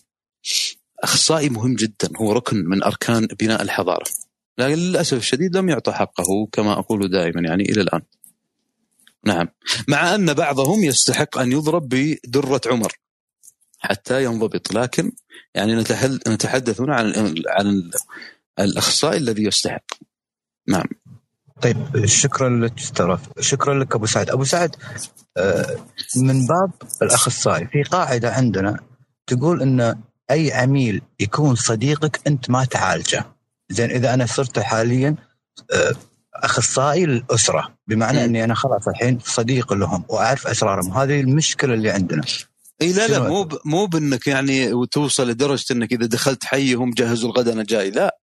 أخصائي 1.03 1.49
مهم 1.49 1.75
جدا 1.75 2.09
هو 2.17 2.31
ركن 2.31 2.57
من 2.57 2.83
أركان 2.83 3.27
بناء 3.27 3.61
الحضارة. 3.61 4.05
لكن 4.57 4.73
للأسف 4.73 5.17
الشديد 5.17 5.57
لم 5.57 5.69
يعطى 5.69 5.91
حقه 5.91 6.47
كما 6.51 6.73
أقول 6.79 7.11
دائما 7.11 7.41
يعني 7.41 7.63
إلى 7.63 7.81
الآن. 7.81 8.01
نعم، 9.25 9.47
مع 9.87 10.15
أن 10.15 10.33
بعضهم 10.33 10.83
يستحق 10.83 11.37
أن 11.37 11.51
يضرب 11.51 11.89
بدرة 11.89 12.61
عمر 12.65 12.93
حتى 13.79 14.23
ينضبط، 14.23 14.73
لكن 14.73 15.11
يعني 15.55 15.75
نتحدث 16.27 16.81
هنا 16.81 16.95
عن 16.95 17.13
عن 17.47 17.67
ال- 17.67 17.91
الأخصائي 18.59 19.17
الذي 19.17 19.43
يستحق. 19.43 19.83
نعم. 20.67 20.85
طيب 21.61 22.05
شكرا 22.05 22.49
لك 22.49 22.73
ترى 22.95 23.19
شكرا 23.39 23.73
لك 23.83 23.95
أبو 23.95 24.05
سعد 24.05 24.29
أبو 24.29 24.43
سعد 24.43 24.75
آه، 25.37 25.77
من 26.15 26.45
باب 26.45 26.71
الأخصائي 27.01 27.67
في 27.67 27.83
قاعدة 27.83 28.33
عندنا 28.33 28.79
تقول 29.27 29.61
إن 29.61 29.95
أي 30.31 30.53
عميل 30.53 31.01
يكون 31.19 31.55
صديقك 31.55 32.19
أنت 32.27 32.49
ما 32.49 32.65
تعالجه 32.65 33.25
زين 33.69 33.91
إذا 33.91 34.13
أنا 34.13 34.25
صرت 34.25 34.59
حاليا 34.59 35.15
آه، 35.73 35.95
أخصائي 36.35 37.05
للأسرة 37.05 37.73
بمعنى 37.87 38.17
مم. 38.17 38.23
إني 38.23 38.43
أنا 38.43 38.53
خلاص 38.55 38.87
الحين 38.87 39.19
صديق 39.25 39.73
لهم 39.73 40.03
وأعرف 40.09 40.47
أسرارهم 40.47 40.91
هذه 40.97 41.21
المشكلة 41.21 41.73
اللي 41.73 41.89
عندنا 41.91 42.23
اي 42.81 42.93
لا 42.93 43.07
لا؟ 43.07 43.19
مو 43.19 43.43
ب- 43.43 43.59
مو 43.65 43.85
بإنك 43.85 44.27
يعني 44.27 44.73
وتوصل 44.73 45.29
لدرجة 45.29 45.65
إنك 45.73 45.93
إذا 45.93 46.05
دخلت 46.05 46.43
حيهم 46.45 46.91
جهزوا 46.91 47.29
الغداء 47.29 47.53
أنا 47.53 47.63
جاي 47.63 47.91
لا. 47.91 48.17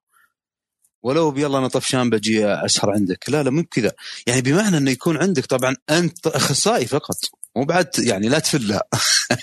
ولو 1.04 1.32
بيلا 1.32 1.58
أنا 1.58 1.68
طفشان 1.68 2.10
بجي 2.10 2.46
أسهر 2.48 2.92
عندك. 2.92 3.30
لا 3.30 3.44
لا 3.44 3.50
مو 3.50 3.62
بكذا. 3.62 3.92
يعني 4.28 4.42
بمعنى 4.42 4.78
إنه 4.78 4.92
يكون 4.92 5.18
عندك 5.18 5.46
طبعا 5.46 5.76
أنت 5.90 6.28
أخصائي 6.28 6.86
فقط. 6.86 7.16
مو 7.56 7.66
بعد 7.66 7.88
يعني 8.00 8.30
لا 8.30 8.40
تفلها. 8.40 8.82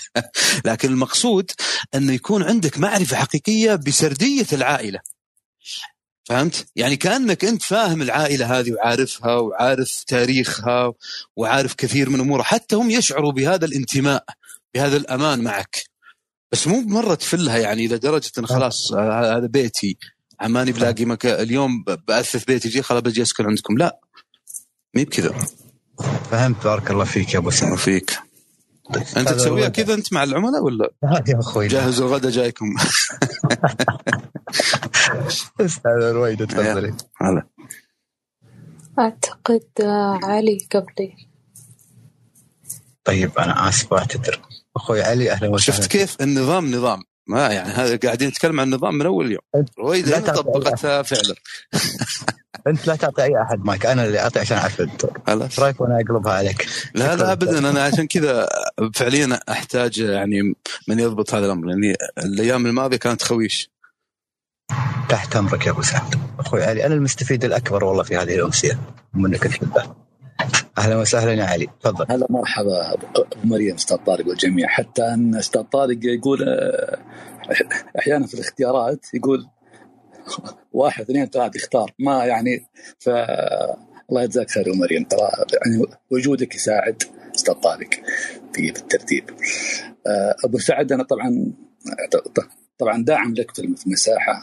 لكن 0.65 0.89
المقصود 0.89 1.51
إنه 1.95 2.13
يكون 2.13 2.43
عندك 2.43 2.77
معرفة 2.79 3.17
حقيقية 3.17 3.75
بسردية 3.75 4.45
العائلة. 4.53 4.99
فهمت؟ 6.25 6.65
يعني 6.75 6.95
كأنك 6.95 7.45
أنت 7.45 7.61
فاهم 7.63 8.01
العائلة 8.01 8.59
هذه 8.59 8.71
وعارفها 8.71 9.35
وعارف 9.35 10.03
تاريخها 10.07 10.93
وعارف 11.35 11.73
كثير 11.73 12.09
من 12.09 12.19
أمورها. 12.19 12.43
حتى 12.43 12.75
هم 12.75 12.91
يشعروا 12.91 13.31
بهذا 13.31 13.65
الانتماء. 13.65 14.23
بهذا 14.73 14.97
الأمان 14.97 15.43
معك. 15.43 15.83
بس 16.51 16.67
مو 16.67 16.81
مره 16.81 17.15
تفلها 17.15 17.57
يعني 17.57 17.85
إلى 17.85 17.97
درجة 17.97 18.31
إن 18.37 18.45
خلاص 18.45 18.91
آه، 18.93 19.37
هذا 19.37 19.47
بيتي. 19.47 19.97
عماني 20.39 20.71
بلاقي 20.71 21.05
مكان 21.05 21.39
اليوم 21.41 21.83
ب- 21.83 22.05
باثث 22.07 22.43
بيتي 22.43 22.69
جي 22.69 22.81
خلاص 22.81 23.01
بجي 23.01 23.21
أسكن 23.21 23.45
عندكم. 23.45 23.77
لا 23.77 23.99
مي 24.95 25.05
بكذا 25.05 25.35
فهمت. 26.31 26.63
بارك 26.63 26.91
الله 26.91 27.05
فيك 27.05 27.33
يا 27.33 27.39
أبو 27.39 27.49
سعد. 27.49 27.71
وفيك 27.71 28.19
أنت 29.17 29.29
تسويها 29.29 29.69
كذا 29.69 29.93
أنت 29.93 30.13
مع 30.13 30.23
العملاء 30.23 30.63
ولا؟ 30.63 30.91
يا 31.27 31.39
أخوي. 31.39 31.67
جاهز 31.67 32.01
الغداء 32.01 32.31
جايكم. 32.31 32.75
أستاذ 35.59 36.01
رويد 36.01 36.47
تفضلي. 36.47 36.93
هلا. 37.21 37.47
أعتقد 38.99 39.63
آه، 39.81 40.19
علي 40.23 40.67
قبلي. 40.71 41.15
طيب 43.03 43.39
أنا 43.39 43.69
آسف 43.69 43.91
واعتذر 43.91 44.41
أخوي 44.75 45.01
علي 45.03 45.31
أهلا 45.31 45.49
وسهلا. 45.49 45.77
شفت 45.77 45.91
كيف؟ 45.91 46.17
النظام 46.21 46.75
نظام. 46.75 47.03
ما 47.27 47.47
يعني 47.47 47.69
هذا 47.69 47.97
قاعدين 47.97 48.27
نتكلم 48.27 48.59
عن 48.59 48.67
النظام 48.67 48.95
من 48.95 49.05
أول 49.05 49.31
يوم. 49.31 49.65
تعطي 50.01 50.31
طبقتها 50.31 51.01
فعلا. 51.01 51.35
أنت 52.67 52.87
لا 52.87 52.95
تعطي 52.95 53.23
أي 53.23 53.41
أحد. 53.41 53.65
مايك 53.65 53.85
أنا 53.85 54.05
اللي 54.05 54.19
أعطي 54.19 54.39
عشان 54.39 54.57
أعرف. 54.57 54.81
إيش 55.29 55.59
رأيك 55.59 55.81
وأنا 55.81 55.99
أقلبها 55.99 56.33
عليك؟ 56.33 56.67
لا. 56.93 57.15
لا 57.15 57.31
ابدا. 57.31 57.69
أنا 57.69 57.83
عشان 57.83 58.07
كذا 58.07 58.47
فعليا 58.95 59.39
أحتاج 59.49 59.97
يعني 59.97 60.55
من 60.87 60.99
يضبط 60.99 61.33
هذا 61.33 61.45
الأمر 61.45 61.67
لأني 61.67 61.95
الأيام 62.17 62.65
الماضية 62.65 62.97
كانت 62.97 63.23
خويش. 63.23 63.71
تحت 65.09 65.35
أمرك 65.35 65.65
يا 65.65 65.71
أبو 65.71 65.81
سعد. 65.81 66.15
أخوي 66.39 66.63
علي 66.63 66.85
أنا 66.85 66.93
المستفيد 66.93 67.45
الأكبر 67.45 67.83
والله 67.83 68.03
في 68.03 68.17
هذه 68.17 68.35
الأمسية. 68.35 68.79
منك 69.13 69.45
انت 69.45 69.59
بالذات 69.59 69.95
أهلا 70.77 70.97
وسهلا 70.97 71.33
يا 71.33 71.43
علي. 71.43 71.67
تفضل. 71.81 72.05
هلا 72.09 72.27
مرحبا. 72.29 72.93
أبو 72.93 73.05
مريم 73.43 73.75
أستاذ 73.75 73.97
طارق 73.97 74.27
والجميع. 74.27 74.67
حتى 74.67 75.03
أن 75.03 75.35
أستاذ 75.35 75.61
طارق 75.61 75.97
يقول 76.03 76.49
آه، 76.49 76.99
أحيانا 77.99 78.27
في 78.27 78.33
الاختيارات 78.33 79.05
يقول 79.13 79.47
واحد 80.73 81.03
اثنين 81.03 81.25
ثلاث 81.25 81.55
اختار 81.55 81.93
ما 81.99 82.25
يعني 82.25 82.65
ف 82.99 83.09
الله 84.09 84.23
يجزاك 84.23 84.51
خير 84.51 84.69
أبو 84.69 84.77
مريم. 84.77 85.03
ترى 85.03 85.29
يعني 85.53 85.85
وجودك 86.11 86.55
يساعد 86.55 87.03
أستاذ 87.35 87.53
طارق 87.53 87.89
في 88.53 88.69
الترتيب. 88.69 89.29
آه، 90.07 90.35
أبو 90.45 90.57
سعد 90.59 90.91
أنا 90.91 91.03
طبعا 91.03 91.53
طبعا 92.79 93.03
داعم 93.03 93.33
لك 93.33 93.55
في 93.55 93.59
المساحة 93.59 94.41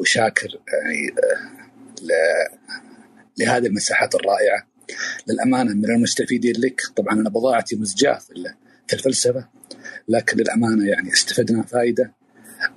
وشاكر 0.00 0.48
يعني 0.48 1.08
آه، 1.08 1.60
لهذه 3.38 3.66
المساحات 3.66 4.14
الرائعة. 4.14 4.69
للأمانة 5.28 5.74
من 5.74 5.84
المستفيدين 5.90 6.54
لك. 6.58 6.80
طبعا 6.96 7.14
أنا 7.14 7.30
بضاعتي 7.30 7.76
مزجاة 7.76 8.18
في 8.18 8.30
ال- 8.30 8.54
في 8.86 8.94
الفلسفة 8.96 9.48
لكن 10.08 10.36
للأمانة 10.38 10.88
يعني 10.88 11.12
استفدنا 11.12 11.62
فائده 11.62 12.12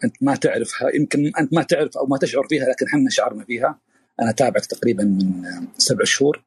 أنت 0.03 0.15
ما 0.21 0.35
تعرفها 0.35 0.95
يمكن 0.95 1.31
أنت 1.39 1.53
ما 1.53 1.63
تعرف 1.63 1.97
أو 1.97 2.05
ما 2.05 2.17
تشعر 2.17 2.47
فيها 2.47 2.65
لكن 2.69 2.85
إحنا 2.85 3.09
شعرنا 3.09 3.45
فيها. 3.45 3.79
أنا 4.21 4.31
تابعك 4.31 4.65
تقريبا 4.65 5.03
من 5.03 5.43
سبع 5.77 6.03
شهور. 6.03 6.43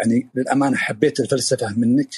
يعني 0.00 0.28
للأمانة 0.34 0.76
حبيت 0.76 1.20
الفلسفة 1.20 1.74
منك. 1.78 2.10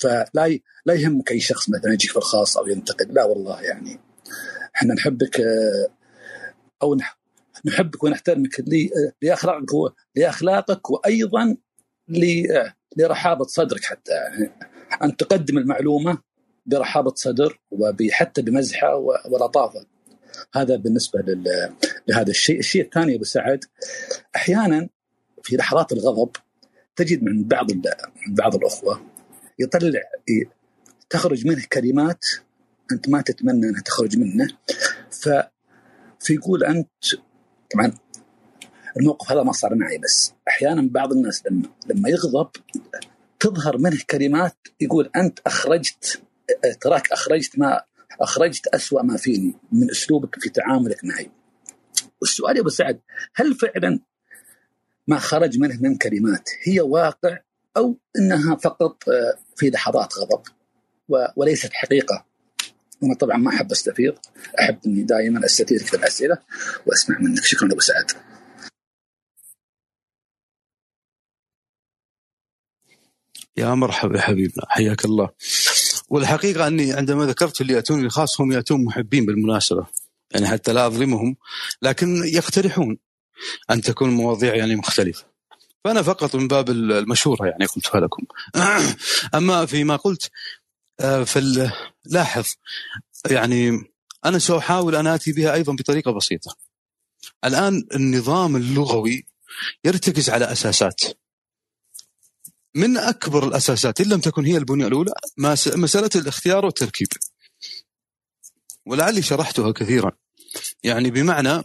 فلا 0.00 0.46
ي... 0.46 0.62
لا 0.86 0.94
يهمك 0.94 1.30
أي 1.30 1.40
شخص 1.40 1.70
مثلا 1.70 1.92
يجيك 1.92 2.10
في 2.10 2.16
الخاص 2.16 2.56
أو 2.56 2.66
ينتقد. 2.66 3.12
لا 3.12 3.24
والله 3.24 3.62
يعني. 3.62 4.00
إحنا 4.76 4.94
نحبك 4.94 5.40
أو 6.82 6.94
نح... 6.94 7.18
نحبك 7.64 8.04
ونحترمك 8.04 8.64
لأخلاقك. 9.22 9.94
لأخلاقك 10.16 10.90
وأيضا. 10.90 11.56
لرحابة 12.96 13.44
صدرك 13.44 13.84
حتى 13.84 14.12
أن 15.02 15.16
تقدم 15.16 15.58
المعلومة 15.58 16.18
برحابة 16.66 17.12
صدر 17.14 17.58
وحتى 17.70 18.42
بمزحة. 18.42 18.96
ولطافة 19.30 19.86
هذا 20.54 20.76
بالنسبة. 20.76 21.24
لهذا 22.08 22.30
الشيء، 22.30 22.58
الشيء 22.58 22.82
الثاني 22.82 23.14
أبو 23.14 23.24
سعد 23.24 23.64
أحيانا 24.36 24.88
في 25.42 25.56
لحظات 25.56 25.92
الغضب 25.92 26.30
تجد 26.96 27.22
من 27.22 27.44
بعض 27.44 27.66
بعض 28.28 28.54
الأخوة 28.54 29.06
يطلع 29.58 30.00
تخرج 31.10 31.46
منه 31.46 31.62
كلمات 31.72 32.24
أنت 32.92 33.08
ما 33.08 33.20
تتمنى 33.20 33.68
أنها 33.68 33.82
تخرج 33.82 34.18
منه 34.18 34.48
ف 35.10 35.28
فيقول 36.20 36.64
أنت 36.64 36.88
طبعا 37.74 37.92
الموقف 38.96 39.32
هذا 39.32 39.42
ما 39.42 39.52
صار 39.52 39.74
معي 39.74 39.98
بس 39.98 40.32
أحيانا 40.48 40.88
بعض 40.90 41.12
الناس 41.12 41.42
لما 41.46 41.68
لما 41.86 42.08
يغضب 42.08 42.50
تظهر 43.40 43.78
منه 43.78 43.98
كلمات 44.10 44.56
يقول 44.80 45.10
أنت 45.16 45.38
أخرجت 45.46 46.22
تراك 46.80 47.12
أخرجت 47.12 47.58
ما 47.58 47.80
أخرجت 48.20 48.66
أسوأ 48.66 49.02
ما 49.02 49.16
فيني 49.16 49.54
من 49.72 49.90
أسلوبك 49.90 50.40
في 50.40 50.50
تعاملك 50.50 51.04
معي. 51.04 51.30
والسؤال 52.20 52.56
يا 52.56 52.60
أبو 52.60 52.68
سعد 52.68 53.00
هل 53.34 53.54
فعلا 53.54 54.00
ما 55.06 55.18
خرج 55.18 55.58
منه 55.58 55.78
من 55.80 55.96
كلمات 55.96 56.48
هي 56.62 56.80
واقع 56.80 57.38
أو 57.76 57.98
إنها 58.18 58.56
فقط 58.56 59.08
آه، 59.08 59.38
في 59.56 59.70
لحظات 59.70 60.12
غضب 60.18 60.42
وليست 61.36 61.70
حقيقة؟ 61.72 62.24
أنا 63.02 63.14
طبعا 63.14 63.36
ما 63.36 63.50
أحب 63.50 63.72
أستفيض 63.72 64.14
أحب 64.60 64.78
إني 64.86 65.02
دائما 65.02 65.44
أستفيد 65.44 65.78
في 65.80 65.94
الأسئلة 65.94 66.38
وأسمع 66.86 67.18
منك 67.18 67.44
شكرا 67.44 67.72
أبو 67.72 67.80
سعد. 67.80 68.10
يا 73.56 73.74
مرحبا 73.74 74.16
يا 74.16 74.22
حبيبنا 74.22 74.64
حياك 74.68 75.04
الله. 75.04 75.30
والحقيقة 76.08 76.66
أني 76.66 76.92
عندما 76.92 77.26
ذكرت 77.26 77.60
اللي 77.60 77.72
يأتوني 77.72 78.06
الخاص 78.06 78.40
هم 78.40 78.52
يأتون 78.52 78.84
محبين 78.84 79.26
بالمناسبة 79.26 79.86
يعني 80.30 80.46
حتى 80.46 80.72
لا 80.72 80.86
أظلمهم 80.86 81.36
لكن 81.82 82.22
يقترحون 82.24 82.98
أن 83.70 83.80
تكون 83.80 84.08
المواضيع 84.08 84.54
يعني 84.54 84.76
مختلفة. 84.76 85.24
فأنا 85.84 86.02
فقط 86.02 86.36
من 86.36 86.48
باب 86.48 86.70
المشورة 86.70 87.46
يعني 87.46 87.64
قلتها 87.66 88.00
لكم. 88.00 88.22
أما 89.38 89.66
فيما 89.66 89.96
قلت 89.96 90.30
آه، 91.00 91.24
فال- 91.24 91.72
لاحظ 92.04 92.46
يعني 93.30 93.82
أنا 94.24 94.38
سأحاول 94.38 94.94
أن 94.94 95.06
آتي 95.06 95.32
بها 95.32 95.54
أيضا 95.54 95.72
بطريقة 95.72 96.12
بسيطة. 96.12 96.56
الآن 97.44 97.86
النظام 97.94 98.56
اللغوي 98.56 99.26
يرتكز 99.84 100.30
على 100.30 100.52
أساسات. 100.52 101.00
من 102.74 102.96
أكبر 102.96 103.48
الأساسات 103.48 104.00
إن 104.00 104.08
لم 104.08 104.20
تكن 104.20 104.44
هي 104.44 104.56
البنية 104.56 104.86
الأولى 104.86 105.12
مس- 105.38 105.76
مسألة 105.76 106.10
الاختيار 106.16 106.64
والتركيب. 106.64 107.08
ولعلي 108.86 109.22
شرحتها 109.22 109.72
كثيرا. 109.72 110.12
يعني 110.82 111.10
بمعنى 111.10 111.62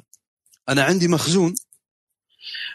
أنا 0.70 0.84
عندي 0.84 1.08
مخزون 1.08 1.56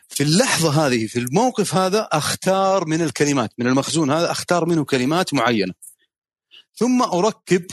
في 0.08 0.22
اللحظة 0.22 0.86
هذه 0.86 1.06
في 1.06 1.18
الموقف 1.18 1.74
هذا 1.74 2.08
أختار 2.12 2.84
من 2.86 3.02
الكلمات 3.02 3.50
من 3.58 3.66
المخزون 3.66 4.10
هذا 4.10 4.30
أختار 4.30 4.66
منه 4.66 4.84
كلمات 4.84 5.34
معينة. 5.34 5.74
ثم 6.76 7.02
أركب 7.02 7.66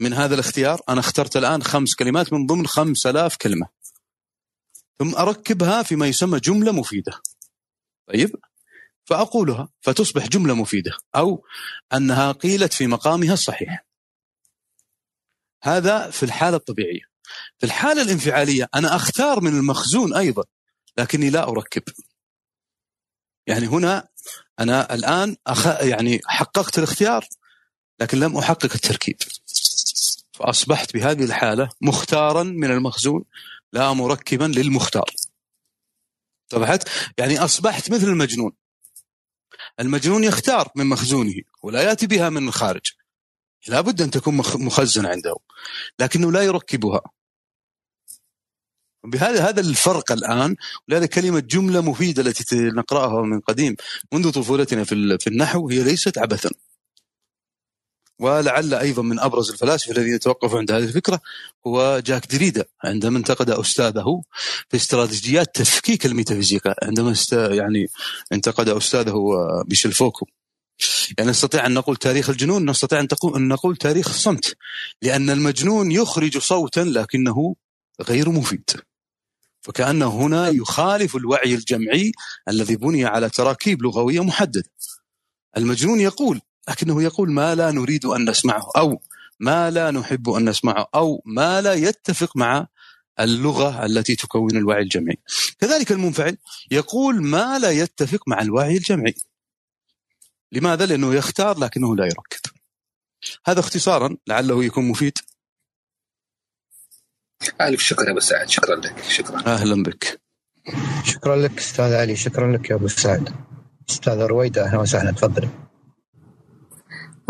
من 0.00 0.12
هذا 0.12 0.34
الاختيار 0.34 0.80
أنا 0.88 1.00
اخترت 1.00 1.36
الآن 1.36 1.62
خمس 1.62 1.94
كلمات 1.94 2.32
من 2.32 2.46
ضمن 2.46 2.66
خمس 2.66 3.06
آلاف 3.06 3.36
كلمة. 3.36 3.66
ثم 4.98 5.14
أركبها 5.14 5.82
فيما 5.82 6.06
يسمى 6.06 6.40
جملة 6.40 6.72
مفيدة. 6.72 7.12
طيب؟ 8.08 8.36
فأقولها 9.10 9.68
فتصبح 9.80 10.26
جملة 10.26 10.54
مفيدة 10.54 10.92
أو 11.16 11.44
أنها 11.92 12.32
قيلت 12.32 12.72
في 12.72 12.86
مقامها 12.86 13.32
الصحيح. 13.32 13.86
هذا 15.62 16.10
في 16.10 16.22
الحالة 16.22 16.56
الطبيعية. 16.56 17.00
في 17.58 17.66
الحالة 17.66 18.02
الانفعالية 18.02 18.68
أنا 18.74 18.96
أختار 18.96 19.40
من 19.40 19.56
المخزون 19.56 20.14
أيضا 20.14 20.44
لكني 20.98 21.30
لا 21.30 21.48
أركب. 21.48 21.82
يعني 23.46 23.66
هنا 23.66 24.08
أنا 24.60 24.94
الآن 24.94 25.36
أخ... 25.46 25.66
يعني 25.66 26.20
حققت 26.26 26.78
الاختيار 26.78 27.28
لكن 28.00 28.20
لم 28.20 28.36
أحقق 28.36 28.72
التركيب. 28.74 29.16
فأصبحت 30.32 30.94
بهذه 30.94 31.24
الحالة 31.24 31.68
مختارا 31.80 32.42
من 32.42 32.70
المخزون 32.70 33.24
لا 33.72 33.92
مركبا 33.92 34.44
للمختار. 34.44 35.14
طبعت 36.48 36.88
يعني 37.18 37.38
أصبحت 37.38 37.90
مثل 37.90 38.06
المجنون. 38.06 38.59
المجنون 39.80 40.24
يختار 40.24 40.68
من 40.76 40.86
مخزونه 40.86 41.34
ولا 41.62 41.82
يأتي 41.82 42.06
بها 42.06 42.28
من 42.28 42.48
الخارج. 42.48 42.80
لابد 43.68 44.02
أن 44.02 44.10
تكون 44.10 44.36
مخ- 44.36 44.56
مخزنه 44.56 45.08
عنده 45.08 45.34
لكنه 45.98 46.32
لا 46.32 46.42
يركبها. 46.42 47.00
بهذا 49.04 49.48
هذا 49.48 49.60
الفرق 49.60 50.12
الآن 50.12 50.56
ولهذا 50.88 51.06
كلمة 51.06 51.40
جملة 51.40 51.80
مفيدة 51.80 52.22
التي 52.22 52.56
نقرأها 52.56 53.22
من 53.22 53.40
قديم 53.40 53.76
منذ 54.12 54.30
طفولتنا 54.30 54.84
في 54.84 55.26
النحو 55.26 55.68
هي 55.70 55.82
ليست 55.82 56.18
عبثا. 56.18 56.50
ولعل 58.20 58.74
أيضا 58.74 59.02
من 59.02 59.20
أبرز 59.20 59.50
الفلاسفة 59.50 59.92
الذين 59.92 60.18
توقفوا 60.18 60.58
عند 60.58 60.72
هذه 60.72 60.84
الفكرة 60.84 61.20
هو 61.66 62.02
جاك 62.06 62.26
دريدا 62.34 62.64
عندما 62.84 63.18
انتقد 63.18 63.50
أستاذه 63.50 64.22
في 64.68 64.76
استراتيجيات 64.76 65.56
تفكيك 65.56 66.06
الميتافيزيقا 66.06 66.74
عندما 66.82 67.12
است 67.12 67.32
يعني 67.32 67.86
انتقد 68.32 68.68
أستاذه 68.68 69.14
ميشيل 69.68 69.92
فوكو. 69.92 70.26
يعني 71.18 71.30
نستطيع 71.30 71.66
أن 71.66 71.74
نقول 71.74 71.96
تاريخ 71.96 72.30
الجنون 72.30 72.70
نستطيع 72.70 73.00
أن 73.00 73.08
أن 73.36 73.48
نقول 73.48 73.76
تاريخ 73.76 74.08
الصمت 74.08 74.56
لأن 75.02 75.30
المجنون 75.30 75.92
يخرج 75.92 76.38
صوتا 76.38 76.80
لكنه 76.80 77.56
غير 78.02 78.30
مفيد. 78.30 78.70
فكأنه 79.60 80.08
هنا 80.08 80.48
يخالف 80.48 81.16
الوعي 81.16 81.54
الجمعي 81.54 82.12
الذي 82.48 82.76
بني 82.76 83.04
على 83.04 83.28
تراكيب 83.30 83.82
لغوية 83.82 84.20
محددة. 84.20 84.70
المجنون 85.56 86.00
يقول 86.00 86.40
لكنه 86.68 87.02
يقول 87.02 87.32
ما 87.32 87.54
لا 87.54 87.70
نريد 87.70 88.04
أن 88.04 88.30
نسمعه 88.30 88.70
أو 88.76 89.02
ما 89.40 89.70
لا 89.70 89.90
نحب 89.90 90.30
أن 90.30 90.48
نسمعه 90.48 90.86
أو 90.94 91.22
ما 91.26 91.60
لا 91.60 91.74
يتفق 91.74 92.36
مع 92.36 92.66
اللغة 93.20 93.86
التي 93.86 94.16
تكون 94.16 94.56
الوعي 94.56 94.82
الجمعي. 94.82 95.18
كذلك 95.60 95.92
المنفعل 95.92 96.36
يقول 96.70 97.22
ما 97.22 97.58
لا 97.58 97.70
يتفق 97.70 98.28
مع 98.28 98.40
الوعي 98.40 98.76
الجمعي. 98.76 99.14
لماذا؟ 100.52 100.86
لأنه 100.86 101.14
يختار 101.14 101.58
لكنه 101.58 101.96
لا 101.96 102.04
يركب 102.04 102.40
هذا 103.46 103.60
اختصارا 103.60 104.16
لعله 104.26 104.64
يكون 104.64 104.88
مفيد. 104.88 105.18
ألف 107.60 107.80
شكر 107.80 108.06
يا 108.06 108.10
أبو 108.10 108.20
سعد. 108.20 108.48
شكرا 108.48 108.76
لك. 108.76 109.02
شكرا. 109.08 109.46
أهلا 109.46 109.82
بك. 109.82 110.20
شكرا 111.04 111.36
لك 111.36 111.58
أستاذ 111.58 111.92
علي. 111.92 112.16
شكرا 112.16 112.56
لك 112.56 112.70
يا 112.70 112.74
أبو 112.74 112.88
سعد. 112.88 113.34
أستاذ 113.90 114.18
رويدة 114.18 114.64
أهلا 114.64 114.78
وسهلا. 114.78 115.10
تفضلي 115.10 115.48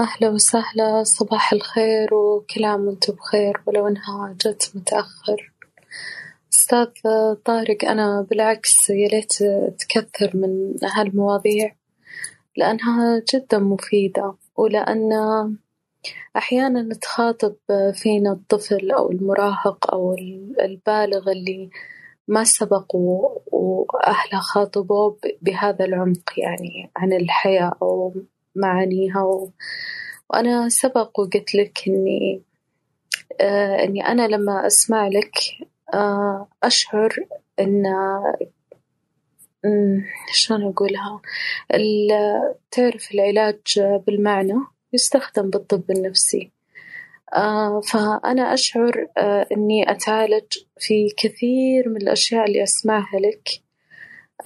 أهلا 0.01 0.28
وسهلا 0.28 1.03
صباح 1.05 1.53
الخير 1.53 2.14
وكل 2.14 2.64
عام 2.64 2.88
وأنتم 2.88 3.12
بخير 3.12 3.62
ولو 3.66 3.88
إنها 3.88 4.36
جت 4.40 4.72
متأخر. 4.74 5.53
أستاذ 6.53 6.86
طارق 7.44 7.84
أنا 7.84 8.26
بالعكس 8.30 8.90
يا 8.90 9.09
ليت 9.09 9.32
تكثر 9.78 10.36
من 10.36 10.74
هالمواضيع 10.84 11.76
لأنها 12.57 13.22
جدا 13.34 13.59
مفيدة 13.59 14.34
ولأن 14.57 15.12
أحيانا 16.36 16.94
تخاطب 16.94 17.57
فينا 17.94 18.32
الطفل 18.32 18.90
أو 18.90 19.11
المراهق 19.11 19.94
أو 19.94 20.14
البالغ 20.61 21.30
اللي 21.32 21.70
ما 22.28 22.44
سبق 22.44 22.94
وأهله 22.94 24.40
خاطبوه 24.40 25.18
بهذا 25.42 25.84
العمق 25.84 26.32
يعني 26.38 26.90
عن 26.96 27.12
الحياة 27.12 27.72
أو 27.82 28.14
معانيها 28.57 29.22
و- 29.22 29.51
وأنا 30.30 30.68
سبق 30.68 31.20
وقلت 31.20 31.55
لك 31.55 31.78
إني 31.88 32.42
آه 33.40 33.84
إني 33.84 34.07
أنا 34.09 34.28
لما 34.28 34.66
أسمع 34.66 35.09
لك 35.09 35.32
آه 35.94 36.48
أشعر 36.62 37.14
إن 37.61 37.84
شلون 40.32 40.62
أقولها؟ 40.64 41.20
تعرف 42.70 43.12
العلاج 43.14 43.61
بالمعنى؟ 44.07 44.55
يستخدم 44.92 45.51
بالطب 45.51 45.90
النفسي. 45.90 46.51
آه 47.34 47.80
فأنا 47.80 48.55
أشعر 48.55 49.07
آه 49.18 49.46
إني 49.53 49.90
أتعالج 49.90 50.44
في 50.78 51.09
كثير 51.18 51.88
من 51.88 51.96
الأشياء 51.96 52.46
اللي 52.46 52.62
أسمعها 52.62 53.18
لك. 53.20 53.48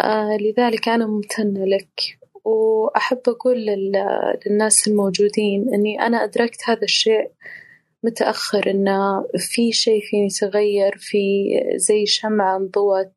آه 0.01 0.37
لذلك 0.41 0.89
أنا 0.89 1.07
ممتنة 1.07 1.65
لك. 1.65 2.19
وأحب 2.45 3.21
أقول 3.29 3.67
لل- 3.67 4.39
للناس 4.47 4.89
الموجودين 4.89 5.75
إني 5.75 6.01
أنا 6.01 6.25
أدركت 6.25 6.61
هذا 6.65 6.83
الشيء 6.83 7.31
متأخر 8.03 8.71
إن 8.71 8.89
في 9.39 9.73
شيء 9.73 10.01
فيني 10.11 10.29
تغير 10.29 10.97
في 10.99 11.51
زي 11.77 12.07
شمعة 12.07 12.57
انضوت 12.57 13.13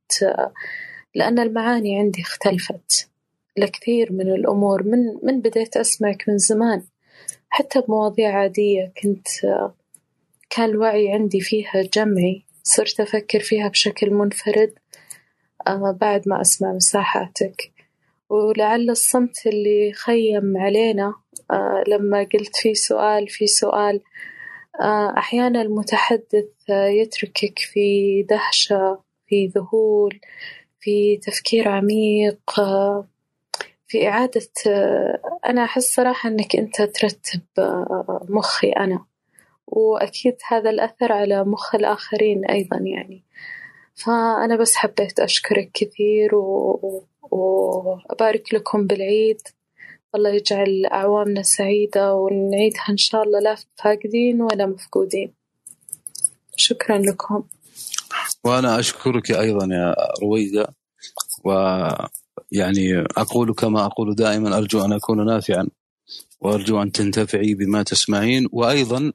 لأن 1.16 1.40
المعاني 1.40 2.00
عندي 2.00 2.22
اختلفت 2.22 3.10
لكثير 3.58 4.14
من 4.14 4.32
الأمور. 4.32 4.84
من 4.84 5.00
من 5.24 5.42
بديت 5.42 5.78
أسمعك 5.78 6.30
من 6.30 6.38
زمان 6.38 6.84
حتى 7.50 7.82
بمواضيع 7.82 8.40
عادية 8.40 8.92
كنت 9.04 9.28
كان 10.50 10.70
الوعي 10.70 11.12
عندي 11.12 11.42
فيها 11.42 11.82
جمعي 11.94 12.44
صرت 12.64 13.00
أفكر 13.00 13.40
فيها 13.40 13.68
بشكل 13.68 14.10
منفرد 14.10 14.74
آه، 15.68 15.98
بعد 16.02 16.30
ما 16.30 16.42
أسمع 16.42 16.72
مساحاتك. 16.74 17.72
ولعل 18.30 18.90
الصمت 18.90 19.48
اللي 19.48 19.94
خيم 19.94 20.58
علينا 20.58 21.14
آه، 21.52 21.84
لما 21.88 22.20
قلت 22.34 22.56
في 22.56 22.76
سؤال 22.76 23.28
في 23.30 23.48
سؤال 23.48 24.02
آه، 24.82 25.14
أحيانا 25.18 25.62
المتحدث 25.62 26.46
آه، 26.70 26.88
يتركك 26.88 27.60
في 27.60 28.24
دهشة 28.30 29.00
في 29.28 29.48
ذهول 29.48 30.20
في 30.80 31.18
تفكير 31.18 31.70
عميق 31.70 32.40
في 33.88 34.08
إعادة 34.08 34.42
أنا 35.46 35.64
أحس 35.64 35.94
صراحة 35.94 36.30
إنك 36.30 36.56
أنت 36.56 36.82
ترتب 36.82 37.42
مخي 38.30 38.72
أنا. 38.72 39.06
وأكيد 39.68 40.36
هذا 40.48 40.70
الأثر 40.70 41.12
على 41.12 41.44
مخ 41.44 41.76
الآخرين 41.76 42.46
أيضا 42.46 42.78
يعني. 42.78 43.24
فأنا 43.96 44.56
بس 44.56 44.76
حبيت 44.76 45.20
أشكرك 45.20 45.72
كثير 45.74 46.36
و... 46.36 47.04
وأبارك 47.32 48.54
لكم 48.54 48.88
بالعيد. 48.88 49.42
الله 50.16 50.30
يجعل 50.30 50.86
أعوامنا 50.86 51.44
سعيدة 51.44 52.14
ونعيدها 52.14 52.86
إن 52.90 52.98
شاء 52.98 53.24
الله. 53.24 53.40
لا 53.40 53.56
فاقدين 53.76 54.42
ولا 54.42 54.66
مفقودين. 54.66 55.34
شكرا 56.56 56.98
لكم. 56.98 57.44
وأنا 58.44 58.80
أشكرك 58.80 59.32
أيضا 59.32 59.66
يا 59.66 59.96
رويدة. 60.22 60.76
ويعني 61.44 63.04
أقول 63.18 63.54
كما 63.54 63.86
أقول 63.86 64.16
دائما 64.16 64.58
أرجو 64.58 64.86
أن 64.86 64.94
أكون 64.94 65.26
نافعا 65.26 65.68
وأرجو 66.42 66.82
أن 66.82 66.92
تنتفعي 66.92 67.54
بما 67.54 67.84
تسمعين 67.84 68.48
وأيضا 68.52 69.12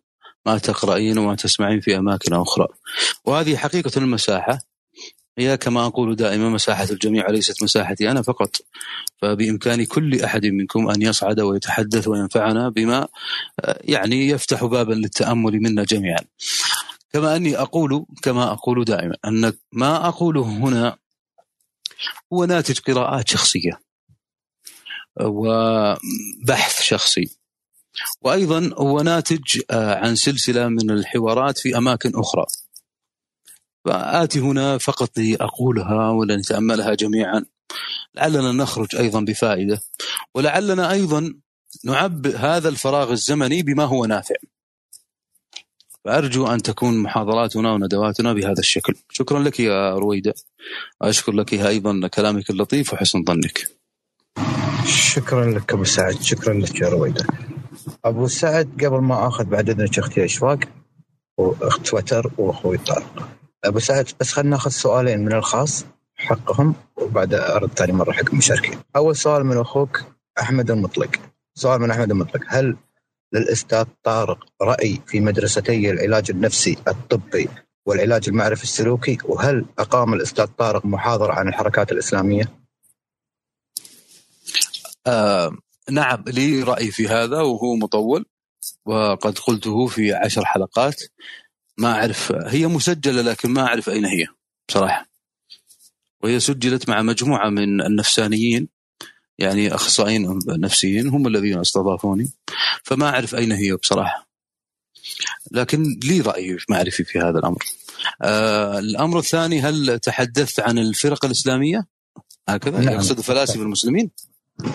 ما 0.47 0.59
تقرأين 0.59 1.19
وما 1.19 1.35
تسمعين 1.35 1.81
في 1.81 1.97
أماكن 1.97 2.35
أخرى. 2.35 2.67
وهذه 3.25 3.57
حقيقة 3.57 3.91
المساحة. 3.97 4.59
هي 5.39 5.57
كما 5.57 5.87
أقول 5.87 6.17
دائما 6.17 6.49
مساحة 6.49 6.87
الجميع 6.91 7.31
ليست 7.31 7.63
مساحتي 7.63 8.11
أنا 8.11 8.23
فقط. 8.23 8.57
فبإمكان 9.23 9.85
كل 9.85 10.23
أحد 10.23 10.47
منكم 10.47 10.89
أن 10.89 11.03
يصعد 11.03 11.41
ويتحدث 11.41 12.09
وينفعنا 12.09 12.69
بما 12.69 13.09
يعني 13.65 14.29
يفتح 14.29 14.65
بابا 14.65 14.93
للتأمل 14.95 15.61
منا 15.61 15.85
جميعا. 15.85 16.21
كما 17.13 17.37
أني 17.37 17.57
أقول 17.57 18.07
كما 18.23 18.53
أقول 18.53 18.85
دائما 18.85 19.15
أن 19.25 19.53
ما 19.73 20.09
أقوله 20.09 20.43
هنا 20.43 20.97
هو 22.33 22.45
ناتج 22.45 22.79
قراءات 22.79 23.29
شخصية 23.29 23.81
وبحث 25.21 26.83
شخصي. 26.83 27.31
وأيضا 28.23 28.71
هو 28.75 29.01
ناتج 29.01 29.61
آه، 29.71 29.95
عن 29.95 30.17
سلسلة 30.17 30.69
من 30.69 30.91
الحوارات 30.91 31.59
في 31.59 31.77
أماكن 31.77 32.13
أخرى. 32.15 32.45
فآتي 33.85 34.41
هنا 34.41 34.79
فقط 34.79 35.19
لأقولها 35.19 36.11
ولنتأملها 36.11 36.95
جميعا. 36.95 37.45
لعلنا 38.15 38.53
نخرج 38.53 38.97
أيضا 38.97 39.21
بفائدة 39.21 39.81
ولعلنا 40.35 40.93
أيضا 40.93 41.35
نعبئ 41.85 42.37
هذا 42.37 42.69
الفراغ 42.69 43.13
الزمني 43.13 43.63
بما 43.63 43.85
هو 43.85 44.05
نافع. 44.05 44.35
فأرجو 46.05 46.47
أن 46.47 46.63
تكون 46.63 46.99
محاضراتنا 46.99 47.73
وندواتنا 47.73 48.33
بهذا 48.33 48.59
الشكل. 48.59 48.95
شكرا 49.11 49.39
لك 49.39 49.61
يا 49.61 49.95
رويدة. 49.95 50.35
أشكر 51.03 51.33
لك 51.33 51.55
أيضا 51.55 52.09
كلامك 52.09 52.51
اللطيف 52.51 52.93
وحسن 52.93 53.25
ظنك. 53.25 53.69
شكرا 54.87 55.51
لك 55.51 55.73
أبو 55.73 55.85
سعد. 55.85 56.23
شكرا 56.23 56.55
لك 56.55 56.81
يا 56.81 56.89
رويدة. 56.89 57.27
أبو 58.05 58.27
سعد 58.27 58.85
قبل 58.85 59.01
ما 59.01 59.29
أخذ 59.29 59.45
بعد 59.45 59.71
إذنك 59.71 59.99
أختي 59.99 60.25
أشواق 60.25 60.59
وأخت 61.39 61.95
وتر 61.95 62.31
وأخوي 62.39 62.79
طارق. 62.79 63.42
سعد 63.79 64.09
بس 64.21 64.33
خلينا 64.33 64.51
ناخذ 64.51 64.71
سؤالين 64.71 65.25
من 65.25 65.33
الخاص 65.33 65.85
حقهم 66.17 66.75
وبعد 66.97 67.35
أرد 67.35 67.71
ثاني 67.71 67.93
مرة 67.93 68.13
حق 68.13 68.31
المشاركين 68.31 68.79
أول 68.97 69.17
سؤال 69.17 69.45
من 69.47 69.59
أخوك 69.59 70.05
أحمد 70.41 70.71
المطلق. 70.71 71.11
سؤال 71.55 71.81
من 71.81 71.91
أحمد 71.91 72.11
المطلق. 72.11 72.41
هل 72.49 72.77
للأستاذ 73.33 73.85
طارق 74.03 74.39
رأي 74.63 75.01
في 75.07 75.21
مدرستي 75.21 75.91
العلاج 75.91 76.31
النفسي 76.31 76.77
الطبي 76.89 77.49
والعلاج 77.87 78.29
المعرفي 78.29 78.63
السلوكي؟ 78.63 79.19
وهل 79.25 79.65
أقام 79.79 80.15
الأستاذ 80.15 80.47
طارق 80.47 80.87
محاضرة 80.87 81.33
عن 81.33 81.49
الحركات 81.49 81.93
الإسلامية؟ 81.93 82.53
آه 85.07 85.51
نعم 85.91 86.25
لي 86.27 86.63
رأي 86.63 86.91
في 86.91 87.09
هذا 87.09 87.41
وهو 87.41 87.77
مطول 87.77 88.25
وقد 88.87 89.39
قلته 89.39 89.87
في 89.87 90.13
عشر 90.13 90.45
حلقات. 90.45 91.03
ما 91.79 91.93
أعرف 91.93 92.33
هي 92.33 92.67
مسجلة 92.67 93.23
لكن 93.23 93.51
ما 93.51 93.67
أعرف 93.67 93.89
أين 93.89 94.05
هي 94.05 94.27
بصراحة. 94.69 95.09
وهي 96.23 96.41
سجلت 96.41 96.89
مع 96.89 97.03
مجموعة 97.03 97.49
من 97.49 97.81
النفسانيين 97.81 98.69
يعني 99.39 99.75
أخصائيين 99.75 100.39
نفسيين 100.49 101.09
هم 101.09 101.27
الذين 101.27 101.59
استضافوني 101.59 102.33
فما 102.85 103.09
أعرف 103.09 103.35
أين 103.35 103.53
هي 103.53 103.77
بصراحة. 103.77 104.29
لكن 105.51 106.01
لي 106.05 106.21
رأي 106.21 106.57
معرفي 106.69 107.05
في 107.05 107.19
هذا 107.19 107.39
الأمر. 107.39 107.65
آه 108.23 108.79
الأمر 108.79 109.19
الثاني 109.19 109.61
هل 109.61 109.99
تحدثت 109.99 110.61
عن 110.61 110.79
الفرق 110.79 111.25
الإسلامية؟ 111.25 111.87
هكذا 112.49 112.81
نعم. 112.81 112.95
يقصد 112.95 113.21
فلاسفة 113.21 113.63
المسلمين؟ 113.63 114.11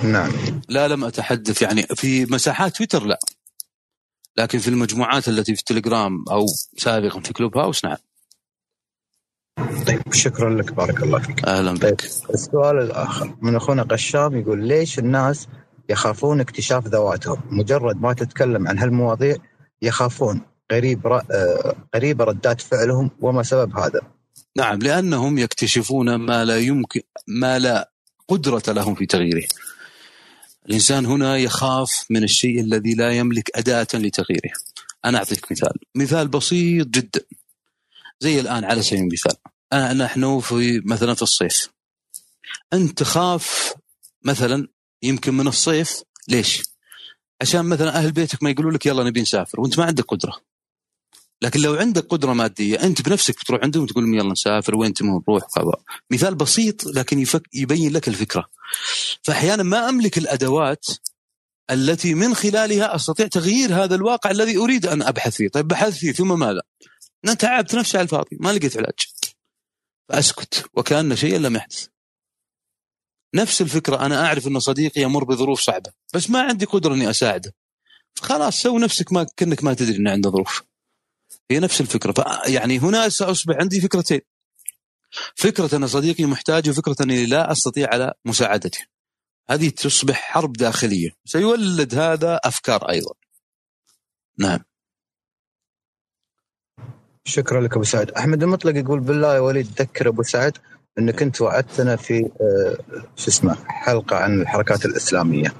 نعم. 0.03 0.61
لا 0.69 0.87
لم 0.87 1.03
أتحدث 1.03 1.61
يعني 1.61 1.83
في 1.83 2.25
مساحات 2.25 2.75
تويتر 2.77 3.05
لا. 3.05 3.19
لكن 4.37 4.59
في 4.59 4.67
المجموعات 4.67 5.27
التي 5.27 5.55
في 5.55 5.59
التليجرام 5.59 6.25
أو 6.31 6.45
سابقا 6.77 7.19
في 7.19 7.33
كلوب 7.33 7.57
هاوس 7.57 7.85
نعم. 7.85 7.97
طيب 9.87 10.13
شكرا 10.13 10.49
لك 10.49 10.73
بارك 10.73 11.03
الله 11.03 11.19
فيك. 11.19 11.45
أهلا 11.45 11.77
طيب 11.77 11.93
بك. 11.93 12.03
السؤال 12.33 12.77
الآخر. 12.81 13.35
من 13.41 13.55
أخونا 13.55 13.83
قشام 13.83 14.35
يقول 14.39 14.67
ليش 14.67 14.99
الناس 14.99 15.47
يخافون 15.89 16.39
اكتشاف 16.39 16.87
ذواتهم؟ 16.87 17.41
مجرد 17.51 18.01
ما 18.01 18.13
تتكلم 18.13 18.67
عن 18.67 18.77
هالمواضيع 18.77 19.35
يخافون. 19.81 20.41
قريب. 20.71 21.07
آه، 21.07 21.75
قريب 21.93 22.21
ردات 22.21 22.61
فعلهم 22.61 23.11
وما 23.21 23.43
سبب 23.43 23.77
هذا؟ 23.77 24.01
نعم 24.57 24.79
لأنهم 24.79 25.37
يكتشفون 25.37 26.15
ما 26.15 26.45
لا 26.45 26.57
يمكن 26.57 27.01
ما 27.27 27.59
لا 27.59 27.91
قدرة 28.27 28.63
لهم 28.67 28.95
في 28.95 29.05
تغييره. 29.05 29.43
الإنسان 30.67 31.05
هنا 31.05 31.37
يخاف 31.37 32.05
من 32.09 32.23
الشيء 32.23 32.61
الذي 32.61 32.93
لا 32.93 33.11
يملك 33.11 33.51
أداة 33.55 33.87
لتغييره. 33.93 34.51
أنا 35.05 35.17
أعطيك 35.17 35.51
مثال. 35.51 35.73
مثال 35.95 36.27
بسيط 36.27 36.87
جدا. 36.87 37.21
زي 38.19 38.39
الآن 38.39 38.63
على 38.63 38.81
سبيل 38.81 38.99
المثال. 38.99 39.35
أنا 39.73 39.93
نحن 39.93 40.39
في 40.39 40.81
مثلا 40.85 41.13
في 41.13 41.21
الصيف. 41.21 41.69
أنت 42.73 42.99
تخاف 42.99 43.73
مثلا 44.23 44.67
يمكن 45.03 45.33
من 45.33 45.47
الصيف 45.47 46.01
ليش؟ 46.27 46.63
عشان 47.41 47.65
مثلا 47.65 47.97
أهل 47.97 48.11
بيتك 48.11 48.43
ما 48.43 48.49
يقولوا 48.49 48.71
لك 48.71 48.85
يلا 48.85 49.03
نبي 49.03 49.21
نسافر 49.21 49.61
وأنت 49.61 49.79
ما 49.79 49.85
عندك 49.85 50.05
قدرة. 50.05 50.46
لكن 51.41 51.59
لو 51.59 51.75
عندك 51.75 52.07
قدرة 52.07 52.33
مادية 52.33 52.83
أنت 52.83 53.01
بنفسك 53.01 53.39
بتروح 53.39 53.63
عندهم 53.63 53.83
وتقول 53.83 54.03
لهم 54.03 54.13
يلا 54.13 54.31
نسافر 54.31 54.75
وين 54.75 54.93
تبغى 54.93 55.21
نروح. 55.29 55.43
مثال 56.11 56.35
بسيط 56.35 56.85
لكن 56.85 57.19
يفك 57.19 57.43
يبين 57.53 57.93
لك 57.93 58.07
الفكرة 58.07 58.49
فاحيانا 59.23 59.63
ما 59.63 59.89
أملك 59.89 60.17
الأدوات 60.17 60.85
التي 61.71 62.13
من 62.13 62.35
خلالها 62.35 62.95
أستطيع 62.95 63.27
تغيير 63.27 63.83
هذا 63.83 63.95
الواقع 63.95 64.31
الذي 64.31 64.57
أريد 64.57 64.85
أن 64.85 65.01
أبحث 65.01 65.35
فيه، 65.35 65.49
طيب 65.49 65.67
بحثت 65.67 65.97
فيه 65.97 66.11
ثم 66.11 66.39
ماذا؟ 66.39 66.61
أنا 67.25 67.33
تعبت 67.33 67.75
نفسي 67.75 67.97
على 67.97 68.03
الفاضي 68.05 68.37
ما 68.39 68.49
لقيت 68.53 68.77
علاج. 68.77 68.99
فأسكت 70.09 70.69
وكأن 70.73 71.15
شيئا 71.15 71.37
لم 71.37 71.55
يحدث. 71.55 71.87
نفس 73.35 73.61
الفكرة 73.61 74.05
أنا 74.05 74.25
أعرف 74.25 74.47
أن 74.47 74.59
صديقي 74.59 75.01
يمر 75.01 75.23
بظروف 75.23 75.59
صعبة 75.61 75.91
بس 76.13 76.29
ما 76.29 76.41
عندي 76.41 76.65
قدرة 76.65 76.93
إني 76.93 77.09
أساعده. 77.09 77.55
خلاص 78.21 78.61
سوي 78.61 78.79
نفسك 78.79 79.13
ما 79.13 79.27
كأنك 79.37 79.63
ما 79.63 79.73
تدري 79.73 79.97
انه 79.97 80.11
عنده 80.11 80.29
ظروف. 80.29 80.63
هي 81.51 81.59
نفس 81.59 81.81
الفكرة. 81.81 82.11
ف- 82.11 82.47
يعني 82.49 82.79
هنا 82.79 83.09
سأصبح 83.09 83.55
عندي 83.59 83.81
فكرتين. 83.81 84.21
فكرة 85.35 85.75
أن 85.75 85.87
صديقي 85.87 86.25
محتاج 86.25 86.69
وفكرة 86.69 86.95
أني 87.01 87.25
لا 87.25 87.51
أستطيع 87.51 87.89
على 87.89 88.13
مساعدته. 88.25 88.79
هذه 89.49 89.69
تصبح 89.69 90.15
حرب 90.15 90.53
داخلية. 90.53 91.09
سيولد 91.25 91.95
هذا 91.95 92.39
أفكار 92.43 92.89
أيضا. 92.89 93.13
نعم. 94.39 94.59
شكرا 97.25 97.61
لك 97.61 97.73
أبو 97.73 97.83
سعد. 97.83 98.11
أحمد 98.11 98.43
المطلق 98.43 98.75
يقول 98.75 98.99
بالله 98.99 99.35
يا 99.35 99.39
وليد 99.39 99.73
تذكر 99.75 100.07
أبو 100.07 100.23
سعد 100.23 100.57
أنك 100.99 101.21
أنت 101.21 101.41
وعدتنا 101.41 101.95
في 101.95 102.19
آه، 102.41 102.77
شو 103.15 103.27
اسمه 103.27 103.55
حلقة 103.67 104.15
عن 104.15 104.41
الحركات 104.41 104.85
الإسلامية. 104.85 105.53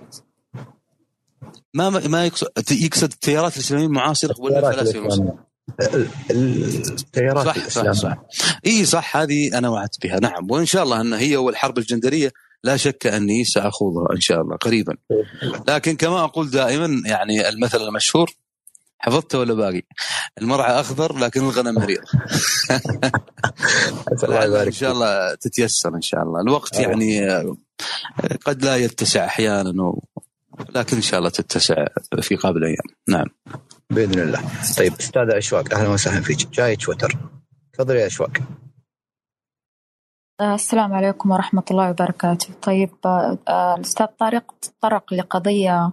ما 1.74 1.90
ما 1.90 2.26
يقصد 2.26 2.48
يقصد 2.72 3.12
التيارات 3.12 3.56
الإسلامية 3.58 3.86
المعاصره 3.86 4.36
ولا 4.40 4.70
الفلاسفه 4.70 5.38
التيارات 6.32 7.46
صح 7.46 7.54
صح 7.54 7.62
الإسلامية. 7.62 7.92
صح. 7.92 8.18
إي 8.66 8.86
صح 8.86 9.18
هذه 9.18 9.58
أنا 9.58 9.70
وعدت 9.70 10.04
بها. 10.04 10.20
نعم 10.20 10.52
وإن 10.52 10.66
شاء 10.66 10.84
الله 10.84 11.02
أن 11.02 11.14
هي 11.14 11.38
والحرب 11.38 11.78
الجندرية 11.78 12.32
لا 12.64 12.78
شك 12.78 13.08
أني 13.08 13.46
سأخوضها 13.46 14.16
إن 14.16 14.22
شاء 14.22 14.42
الله 14.42 14.56
قريبا. 14.56 14.94
لكن 15.68 15.96
كما 15.96 16.24
أقول 16.24 16.50
دائما 16.50 17.02
يعني 17.06 17.50
المثل 17.50 17.82
المشهور 17.82 18.32
حفظته 19.00 19.40
ولا 19.40 19.54
باقي؟ 19.54 19.82
المرعى 20.42 20.80
أخضر 20.80 21.18
لكن 21.18 21.42
الغنم 21.42 21.80
فلعل 24.22 24.56
إن 24.66 24.72
شاء 24.72 24.92
الله 24.92 25.36
تتيسر 25.36 25.96
إن 25.96 26.02
شاء 26.02 26.24
الله. 26.24 26.42
الوقت 26.42 26.76
الله. 26.76 26.88
يعني 26.88 27.32
آه، 27.32 27.56
قد 28.46 28.66
لا 28.66 28.78
يتسع 28.78 29.26
أحيانا 29.26 29.84
و... 29.84 30.04
لكن 30.76 30.96
إن 30.96 31.02
شاء 31.02 31.20
الله 31.20 31.30
تتسع 31.30 31.86
في 32.22 32.36
قابل 32.36 32.64
أيام. 32.64 32.86
نعم. 33.08 33.26
بإذن 33.92 34.20
الله. 34.20 34.40
طيب 34.78 34.94
استاذه 34.94 35.38
أشواق 35.38 35.74
أهلا 35.74 35.90
وسهلا 35.90 36.22
فيك. 36.22 36.50
جاي 36.54 36.76
تويتر 36.76 37.18
تفضلي 37.74 38.00
يا 38.00 38.08
أشواق. 38.08 38.32
آه، 40.42 40.56
السلام 40.56 40.94
عليكم 40.94 41.32
ورحمة 41.32 41.64
الله 41.72 41.90
وبركاته. 41.90 42.54
طيب 42.62 42.90
آه، 43.06 43.38
آه، 43.48 43.76
الأستاذ 43.76 44.06
طارق 44.06 44.56
تطرق 44.62 45.14
لقضية 45.14 45.92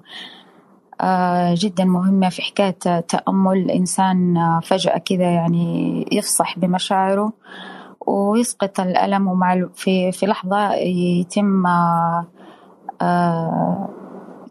آه، 1.01 1.55
جدا 1.59 1.85
مهمة 1.85 2.29
في 2.29 2.43
حكاية 2.43 3.01
تأمل. 3.01 3.59
الإنسان 3.59 4.37
آه، 4.37 4.61
فجأة 4.61 4.99
كذا 4.99 5.31
يعني 5.31 6.05
يفصح 6.13 6.59
بمشاعره 6.59 7.33
ويسقط 8.07 8.81
الألم 8.81 9.29
ومع 9.29 9.69
في 9.75 10.13
في 10.13 10.27
لحظة 10.27 10.75
يتم 10.75 11.67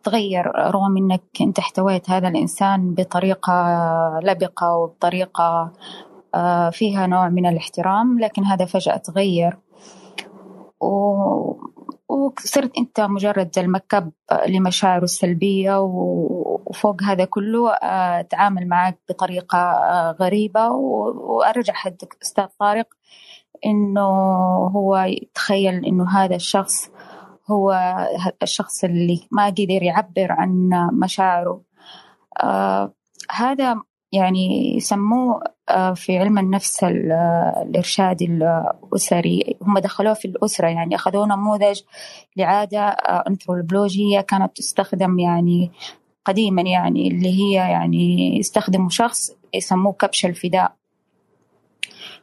آه، 0.03 0.09
آه، 0.09 0.11
تغير 0.11 0.51
رغم 0.55 0.97
إنك 0.97 1.21
أنت 1.41 1.59
احتويت 1.59 2.09
هذا 2.09 2.27
الإنسان 2.27 2.93
بطريقة 2.93 3.53
لبقة 4.23 4.75
وبطريقة 4.75 5.71
آه، 6.35 6.69
فيها 6.69 7.07
نوع 7.07 7.29
من 7.29 7.45
الاحترام 7.45 8.19
لكن 8.19 8.45
هذا 8.45 8.65
فجأة 8.65 8.97
تغير. 8.97 9.57
و- 10.81 11.53
وصرت 12.09 12.77
أنت 12.77 13.01
مجرد 13.01 13.51
المكب 13.57 14.11
لمشاعره 14.47 15.03
السلبية 15.03 15.79
و- 15.81 16.61
وفوق 16.65 17.03
هذا 17.03 17.25
كله 17.25 17.71
آه، 17.73 18.21
تعامل 18.21 18.67
معك 18.67 18.99
بطريقة 19.09 19.57
آه، 19.57 20.11
غريبة. 20.19 20.69
و- 20.69 21.35
وأرجع 21.37 21.73
حدك 21.73 22.17
أستاذ 22.23 22.45
طارق 22.59 22.87
إنه 23.65 24.07
هو 24.75 24.97
يتخيل 24.97 25.85
إنه 25.85 26.09
هذا 26.09 26.35
الشخص 26.35 26.89
هو 27.51 27.71
الشخص 28.43 28.83
اللي 28.83 29.27
ما 29.31 29.45
قدر 29.45 29.83
يعبر 29.83 30.31
عن 30.31 30.69
مشاعره. 30.93 31.61
آه 32.43 32.93
هذا 33.31 33.75
يعني 34.11 34.75
يسموه 34.77 35.43
آه 35.69 35.93
في 35.93 36.17
علم 36.17 36.37
النفس 36.39 36.83
ال- 36.83 37.11
الإرشاد 37.67 38.21
الأسري. 38.21 39.57
هم 39.61 39.79
دخلوه 39.79 40.13
في 40.13 40.25
الأسرة 40.25 40.67
يعني 40.67 40.95
أخذوا 40.95 41.25
نموذج 41.25 41.81
لعادة 42.37 42.79
آه 42.79 43.23
أنثروبولوجية 43.27 44.21
كانت 44.21 44.57
تستخدم 44.57 45.19
يعني 45.19 45.71
قديما 46.25 46.61
يعني 46.61 47.07
اللي 47.07 47.29
هي 47.39 47.53
يعني 47.53 48.37
يستخدموا 48.39 48.89
شخص 48.89 49.31
يسموه 49.53 49.93
كبش 49.93 50.25
الفداء. 50.25 50.75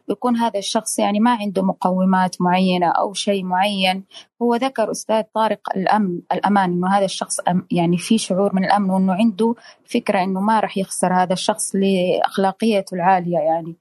يكون 0.09 0.37
هذا 0.37 0.59
الشخص 0.59 0.99
يعني 0.99 1.21
ما 1.21 1.31
عنده 1.31 1.63
مقومات 1.63 2.37
معينة 2.41 2.87
أو 2.87 3.13
شيء 3.13 3.45
معين. 3.45 4.05
هو 4.43 4.55
ذكر 4.55 4.91
أستاذ 4.91 5.23
طارق 5.35 5.61
الأمن 5.77 6.21
الأمان 6.33 6.71
إنه 6.71 6.89
هذا 6.89 7.05
الشخص 7.05 7.41
يعني 7.71 7.99
في 7.99 8.19
شعور 8.19 8.55
من 8.55 8.65
الأمن 8.65 8.91
وإنه 8.91 9.13
عنده 9.13 9.55
فكرة 9.85 10.23
إنه 10.23 10.41
ما 10.41 10.61
راح 10.61 10.79
يخسر 10.79 11.15
هذا 11.15 11.33
الشخص 11.33 11.73
لأخلاقيته 11.75 12.95
العالية 12.95 13.39
يعني. 13.39 13.77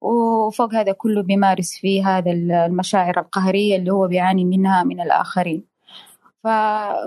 وفوق 0.00 0.74
هذا 0.74 0.92
كله 0.92 1.22
بيمارس 1.22 1.78
فيه 1.80 2.08
هذا 2.08 2.30
المشاعر 2.30 3.20
القهرية 3.20 3.76
اللي 3.76 3.92
هو 3.92 4.08
بيعاني 4.08 4.44
منها 4.44 4.84
من 4.84 5.00
الآخرين. 5.00 5.73
ف... 6.44 6.48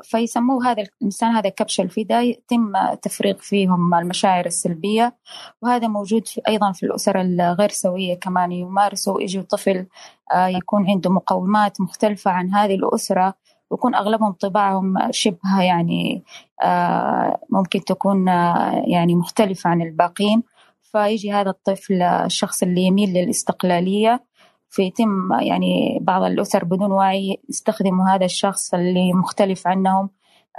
فيسموه 0.04 0.72
هذا 0.72 0.84
الإنسان 0.84 1.36
هذا 1.36 1.50
كبش 1.50 1.80
الفداء 1.80 2.24
يتم 2.24 2.94
تفريغ 3.02 3.36
فيهم 3.38 3.94
المشاعر 3.94 4.46
السلبية 4.46 5.16
وهذا 5.62 5.88
موجود 5.88 6.28
في 6.28 6.42
أيضا 6.48 6.72
في 6.72 6.84
الأسر 6.84 7.22
الغير 7.22 7.70
سوية 7.70 8.14
كمان 8.14 8.52
يمارسوا 8.52 9.22
يجي 9.22 9.42
طفل 9.42 9.86
آه، 10.34 10.48
يكون 10.48 10.90
عنده 10.90 11.10
مقومات 11.10 11.82
مختلفة 11.82 12.32
عن 12.32 12.54
هذه 12.54 12.76
الأسرة 12.76 13.34
ويكون 13.70 13.96
أغلبهم 13.96 14.32
طباعهم 14.32 15.12
شبه 15.12 15.62
يعني 15.62 16.24
آه، 16.64 17.40
ممكن 17.50 17.84
تكون 17.84 18.30
آه، 18.30 18.84
يعني 18.88 19.16
مختلفة 19.16 19.70
عن 19.70 19.82
الباقين. 19.82 20.44
فيجي 20.92 21.32
هذا 21.32 21.50
الطفل 21.50 22.02
الشخص 22.02 22.64
اللي 22.64 22.82
يميل 22.82 23.14
للاستقلالية 23.14 24.27
فيتم 24.70 25.34
يعني 25.42 26.00
بعض 26.02 26.24
الأسر 26.24 26.64
بدون 26.66 26.92
وعي 26.92 27.38
يستخدموا 27.50 28.06
هذا 28.06 28.26
الشخص 28.26 28.74
اللي 28.74 29.14
مختلف 29.14 29.68
عنهم 29.68 30.10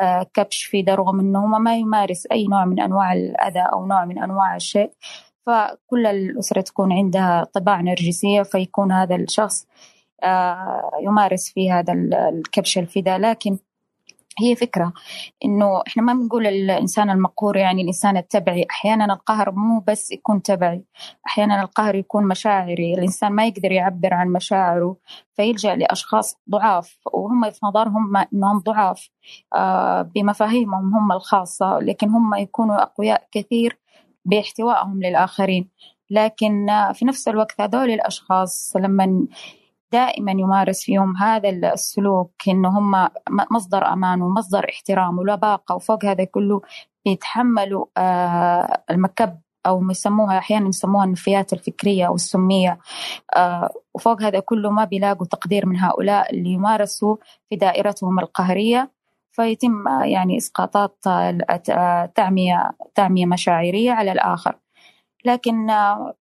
آه، 0.00 0.26
كبش 0.34 0.64
في 0.64 0.82
ده 0.82 0.94
رغم 0.94 1.20
انه 1.20 1.38
هو 1.38 1.46
ما 1.58 1.76
يمارس 1.76 2.26
أي 2.32 2.46
نوع 2.46 2.64
من 2.64 2.80
أنواع 2.80 3.12
الأذى 3.12 3.60
أو 3.72 3.86
نوع 3.86 4.04
من 4.04 4.18
أنواع 4.18 4.56
الشيء. 4.56 4.90
فكل 5.46 6.06
الأسرة 6.06 6.60
تكون 6.60 6.92
عندها 6.92 7.44
طباع 7.44 7.80
نرجسية 7.80 8.42
فيكون 8.42 8.92
هذا 8.92 9.16
الشخص 9.16 9.66
آه، 10.22 10.90
يمارس 11.02 11.48
في 11.52 11.70
هذا 11.72 11.92
ال- 11.92 12.14
الكبش 12.14 12.78
الفداء. 12.78 13.18
لكن 13.18 13.58
هي 14.40 14.56
فكرة 14.56 14.92
إنه 15.44 15.82
إحنا 15.86 16.02
ما 16.02 16.12
بنقول 16.12 16.46
الإنسان 16.46 17.10
المقهور 17.10 17.56
يعني 17.56 17.82
الإنسان 17.82 18.16
التبعي 18.16 18.66
أحيانا 18.70 19.04
القهر 19.04 19.50
مو 19.50 19.84
بس 19.88 20.12
يكون 20.12 20.42
تبعي 20.42 20.84
أحيانا 21.26 21.62
القهر 21.62 21.94
يكون 21.94 22.28
مشاعري 22.28 22.94
الإنسان 22.94 23.32
ما 23.32 23.46
يقدر 23.46 23.72
يعبر 23.72 24.14
عن 24.14 24.28
مشاعره 24.28 24.96
فيلجأ 25.36 25.74
لأشخاص 25.74 26.36
ضعاف 26.50 26.98
وهم 27.12 27.50
في 27.50 27.58
نظرهم 27.62 28.12
ما 28.12 28.26
إنهم 28.32 28.58
ضعاف 28.58 29.10
آه، 29.54 30.02
بمفاهيمهم 30.02 30.94
هم 30.94 31.12
الخاصة 31.12 31.78
لكن 31.78 32.08
هم 32.08 32.34
يكونوا 32.34 32.82
أقوياء 32.82 33.26
كثير 33.32 33.78
باحتوائهم 34.24 35.02
للآخرين. 35.02 35.68
لكن 36.10 36.66
في 36.94 37.04
نفس 37.04 37.28
الوقت 37.28 37.60
هذول 37.60 37.90
الأشخاص 37.90 38.76
لما 38.76 39.26
دائما 39.92 40.32
يمارس 40.32 40.84
فيهم 40.84 41.16
هذا 41.16 41.48
السلوك 41.48 42.32
إنه 42.48 42.68
هم 42.78 43.08
مصدر 43.50 43.92
أمان 43.92 44.22
ومصدر 44.22 44.66
احترام 44.68 45.18
ولباقة 45.18 45.74
وفوق 45.74 46.04
هذا 46.04 46.24
كله 46.24 46.60
بيتحملوا 47.04 47.86
آه، 47.96 48.82
المكب 48.90 49.40
أو 49.66 49.90
يسموها 49.90 50.38
أحيانا 50.38 50.68
يسموها 50.68 51.04
النفيات 51.04 51.52
الفكرية 51.52 52.06
أو 52.06 52.14
السمية. 52.14 52.78
آه، 53.36 53.70
وفوق 53.94 54.22
هذا 54.22 54.40
كله 54.40 54.70
ما 54.70 54.84
بيلاقوا 54.84 55.26
تقدير 55.26 55.66
من 55.66 55.76
هؤلاء 55.76 56.34
اللي 56.34 56.50
يمارسوا 56.50 57.16
في 57.50 57.56
دائرتهم 57.56 58.18
القهرية. 58.18 58.90
فيتم 59.32 59.88
آه، 59.88 60.04
يعني 60.04 60.36
إسقاطات 60.36 61.04
تعمية 62.14 62.70
تعمية 62.94 63.26
مشاعرية 63.26 63.92
على 63.92 64.12
الآخر. 64.12 64.58
لكن 65.24 65.70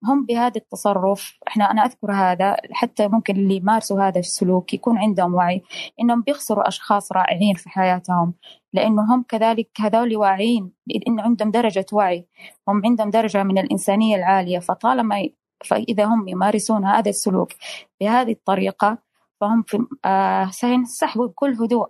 هم 0.04 0.26
بهذا 0.28 0.56
التصرف 0.56 1.38
إحنا 1.48 1.70
أنا 1.70 1.84
أذكر 1.84 2.12
هذا 2.12 2.56
حتى 2.72 3.08
ممكن 3.08 3.36
اللي 3.36 3.56
يمارسوا 3.56 4.02
هذا 4.02 4.18
السلوك 4.18 4.74
يكون 4.74 4.98
عندهم 4.98 5.34
وعي 5.34 5.62
إنهم 6.00 6.22
بيخسروا 6.22 6.68
أشخاص 6.68 7.12
رائعين 7.12 7.54
في 7.54 7.68
حياتهم 7.70 8.34
لأنه 8.72 9.14
هم 9.14 9.24
كذلك 9.28 9.68
هذول 9.80 10.16
واعيين 10.16 10.72
لإن 10.86 11.20
عندهم 11.20 11.50
درجة 11.50 11.86
وعي 11.92 12.26
هم 12.68 12.82
عندهم 12.84 13.10
درجة 13.10 13.42
من 13.42 13.58
الإنسانية 13.58 14.16
العالية 14.16 14.58
فطالما 14.58 15.28
فإذا 15.64 16.04
هم 16.04 16.28
يمارسون 16.28 16.84
هذا 16.84 17.10
السلوك 17.10 17.52
بهذه 18.00 18.32
الطريقة 18.32 18.98
فهم 19.40 19.62
في 19.62 19.86
آه 20.04 20.50
سينسحبوا 20.50 21.26
بكل 21.26 21.54
هدوء. 21.54 21.88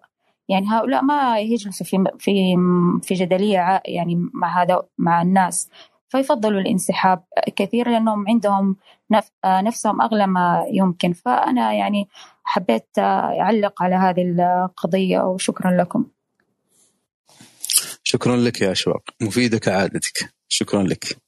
يعني 0.49 0.67
هؤلاء 0.69 1.05
ما 1.05 1.39
يجلسوا 1.41 1.87
في 1.87 2.05
في 2.19 2.57
في 3.03 3.15
جدلية 3.15 3.83
يعني 3.85 4.29
مع 4.35 4.63
هذا 4.63 4.83
مع 4.99 5.23
الناس. 5.23 5.71
فيفضلوا 6.09 6.61
الانسحاب 6.61 7.25
كثير 7.57 7.89
لأنهم 7.89 8.29
عندهم 8.29 8.77
نفسهم 9.45 10.03
أغلى 10.03 10.27
ما 10.27 10.67
يمكن. 10.73 11.13
فأنا 11.13 11.73
يعني 11.73 12.09
حبيت 12.45 12.89
أعلق 12.99 13.83
على 13.83 13.95
هذه 13.95 14.23
القضية 14.23 15.21
وشكرا 15.21 15.71
لكم. 15.71 16.07
شكرا 18.03 18.37
لك 18.37 18.61
يا 18.61 18.73
أشواق. 18.73 19.03
مفيدة 19.21 19.59
كعادتك 19.59 20.35
شكرا 20.49 20.83
لك. 20.83 21.19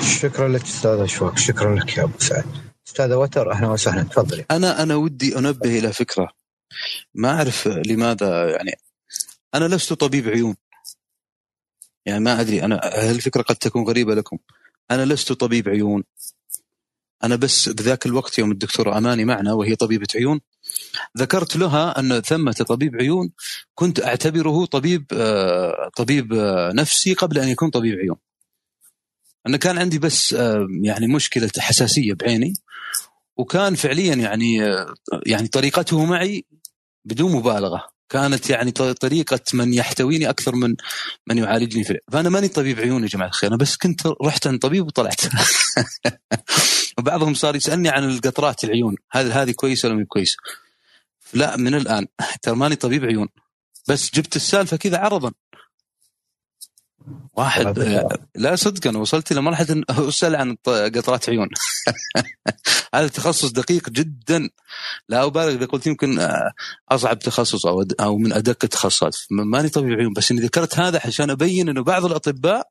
شكرا 0.00 0.48
لك 0.48 0.62
أستاذ 0.62 1.00
أشواق. 1.00 1.38
شكرا 1.38 1.74
لك 1.74 1.96
يا 1.96 2.02
أبو 2.02 2.18
سعد. 2.18 2.44
أستاذ 2.86 3.14
وتر 3.14 3.52
أهلا 3.52 3.68
وسهلا. 3.68 4.02
تفضلي 4.02 4.44
أنا 4.50 4.82
أنا 4.82 4.94
ودي 4.94 5.38
أنبه 5.38 5.78
إلى 5.78 5.92
فكرة. 5.92 6.28
ما 7.14 7.36
أعرف 7.36 7.68
لماذا 7.68 8.50
يعني. 8.50 8.72
أنا 9.54 9.64
لست 9.64 9.92
طبيب 9.92 10.28
عيون. 10.28 10.56
يعني 12.06 12.20
ما 12.20 12.40
أدري 12.40 12.64
أنا 12.64 13.10
الفكرة 13.10 13.42
قد 13.42 13.56
تكون 13.56 13.84
غريبة 13.88 14.14
لكم؟ 14.14 14.38
أنا 14.90 15.04
لست 15.04 15.32
طبيب 15.32 15.68
عيون. 15.68 16.04
أنا 17.24 17.36
بس 17.36 17.68
بذاك 17.68 18.06
الوقت 18.06 18.38
يوم 18.38 18.52
الدكتوره 18.52 18.98
أماني 18.98 19.24
معنا 19.24 19.52
وهي 19.52 19.76
طبيبة 19.76 20.06
عيون 20.14 20.40
ذكرت 21.18 21.56
لها 21.56 21.98
أن 21.98 22.20
ثمة 22.20 22.52
طبيب 22.52 22.96
عيون 22.96 23.30
كنت 23.74 24.00
أعتبره 24.00 24.64
طبيب 24.64 25.06
آه، 25.12 25.90
طبيب 25.96 26.32
آه، 26.32 26.72
نفسي 26.72 27.14
قبل 27.14 27.38
أن 27.38 27.48
يكون 27.48 27.70
طبيب 27.70 27.98
عيون. 27.98 28.16
أنا 29.46 29.56
كان 29.56 29.78
عندي 29.78 29.98
بس 29.98 30.34
آه، 30.34 30.66
يعني 30.82 31.06
مشكلة 31.06 31.50
حساسية 31.58 32.14
بعيني 32.14 32.54
وكان 33.36 33.74
فعليا 33.74 34.14
يعني 34.14 34.56
يعني 35.26 35.48
طريقته 35.48 36.04
معي 36.04 36.44
بدون 37.04 37.32
مبالغة. 37.32 37.93
كانت 38.14 38.50
يعني 38.50 38.70
طريقة 38.70 39.40
من 39.54 39.74
يحتويني 39.74 40.30
أكثر 40.30 40.54
من 40.54 40.74
من 41.26 41.38
يعالجني 41.38 41.84
في 41.84 41.98
فأنا 42.12 42.28
ماني 42.28 42.48
طبيب 42.48 42.80
عيون 42.80 43.02
يا 43.02 43.08
جماعة 43.08 43.28
الخير 43.28 43.50
أنا 43.50 43.56
بس 43.56 43.76
كنت 43.76 44.00
رحت 44.24 44.46
عند 44.46 44.58
طبيب 44.58 44.86
وطلعت. 44.86 45.20
وبعضهم 46.98 47.34
صار 47.34 47.56
يسألني 47.56 47.88
عن 47.88 48.04
القطرات 48.04 48.64
العيون 48.64 48.96
هذه 49.12 49.42
هذه 49.42 49.50
كويسة 49.50 49.88
ولا 49.88 49.98
مو 49.98 50.06
كويسة؟ 50.06 50.36
لا 51.32 51.56
من 51.56 51.74
الآن 51.74 52.06
ترى 52.42 52.56
ماني 52.56 52.76
طبيب 52.76 53.04
عيون 53.04 53.28
بس 53.88 54.14
جبت 54.14 54.36
السالفة 54.36 54.76
كذا 54.76 54.98
عرضا. 54.98 55.32
واحد 57.34 57.78
لا. 58.34 58.56
صدقا 58.56 58.98
وصلت 58.98 59.32
إلى 59.32 59.42
مرحلة 59.42 59.82
أسأل 60.08 60.36
عن 60.36 60.56
قطرات 60.66 61.28
عيون. 61.28 61.48
هذا 62.94 63.08
تخصص 63.08 63.50
دقيق 63.50 63.90
جدا. 63.90 64.48
لا 65.08 65.24
أبالغ 65.24 65.52
إذا 65.52 65.66
قلت 65.66 65.86
يمكن 65.86 66.28
أصعب 66.90 67.18
تخصص 67.18 67.66
أو 67.66 67.84
أو 68.00 68.18
من 68.18 68.32
أدق 68.32 68.58
التخصصات. 68.64 69.16
ماني 69.30 69.68
طبيب 69.68 69.92
عيون 69.92 70.12
بس 70.12 70.30
إني 70.30 70.40
ذكرت 70.40 70.78
هذا 70.78 71.00
عشان 71.04 71.30
أبين 71.30 71.68
إنه 71.68 71.82
بعض 71.82 72.04
الأطباء 72.04 72.68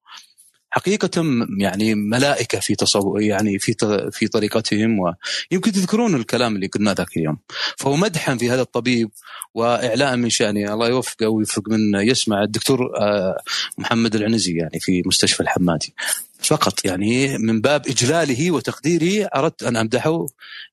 حقيقة 0.73 1.23
يعني 1.57 1.95
ملائكة 1.95 2.59
في 2.59 2.75
تصور 2.75 3.21
يعني 3.21 3.59
في 3.59 3.75
في 4.11 4.27
طريقتهم 4.27 4.99
ويمكن 4.99 5.71
تذكرون 5.71 6.15
الكلام 6.15 6.55
اللي 6.55 6.67
قلناه 6.67 6.93
ذاك 6.93 7.17
اليوم. 7.17 7.37
فهو 7.77 7.95
مدحا 7.95 8.35
في 8.37 8.49
هذا 8.49 8.61
الطبيب 8.61 9.09
وإعلاء 9.53 10.15
من 10.15 10.29
شأنه 10.29 10.73
الله 10.73 10.87
يوفقه 10.87 11.27
ويوفق 11.27 11.69
من 11.69 11.95
يسمع 11.95 12.43
الدكتور 12.43 12.99
آه، 12.99 13.37
محمد 13.77 14.15
العنزي 14.15 14.57
يعني 14.57 14.79
في 14.79 15.03
مستشفى 15.05 15.39
الحمادي. 15.43 15.93
فقط 16.39 16.85
يعني 16.85 17.37
من 17.37 17.61
باب 17.61 17.87
إجلاله 17.87 18.51
وتقديره 18.51 19.29
أردت 19.35 19.63
أن 19.63 19.77
أمدحه 19.77 20.25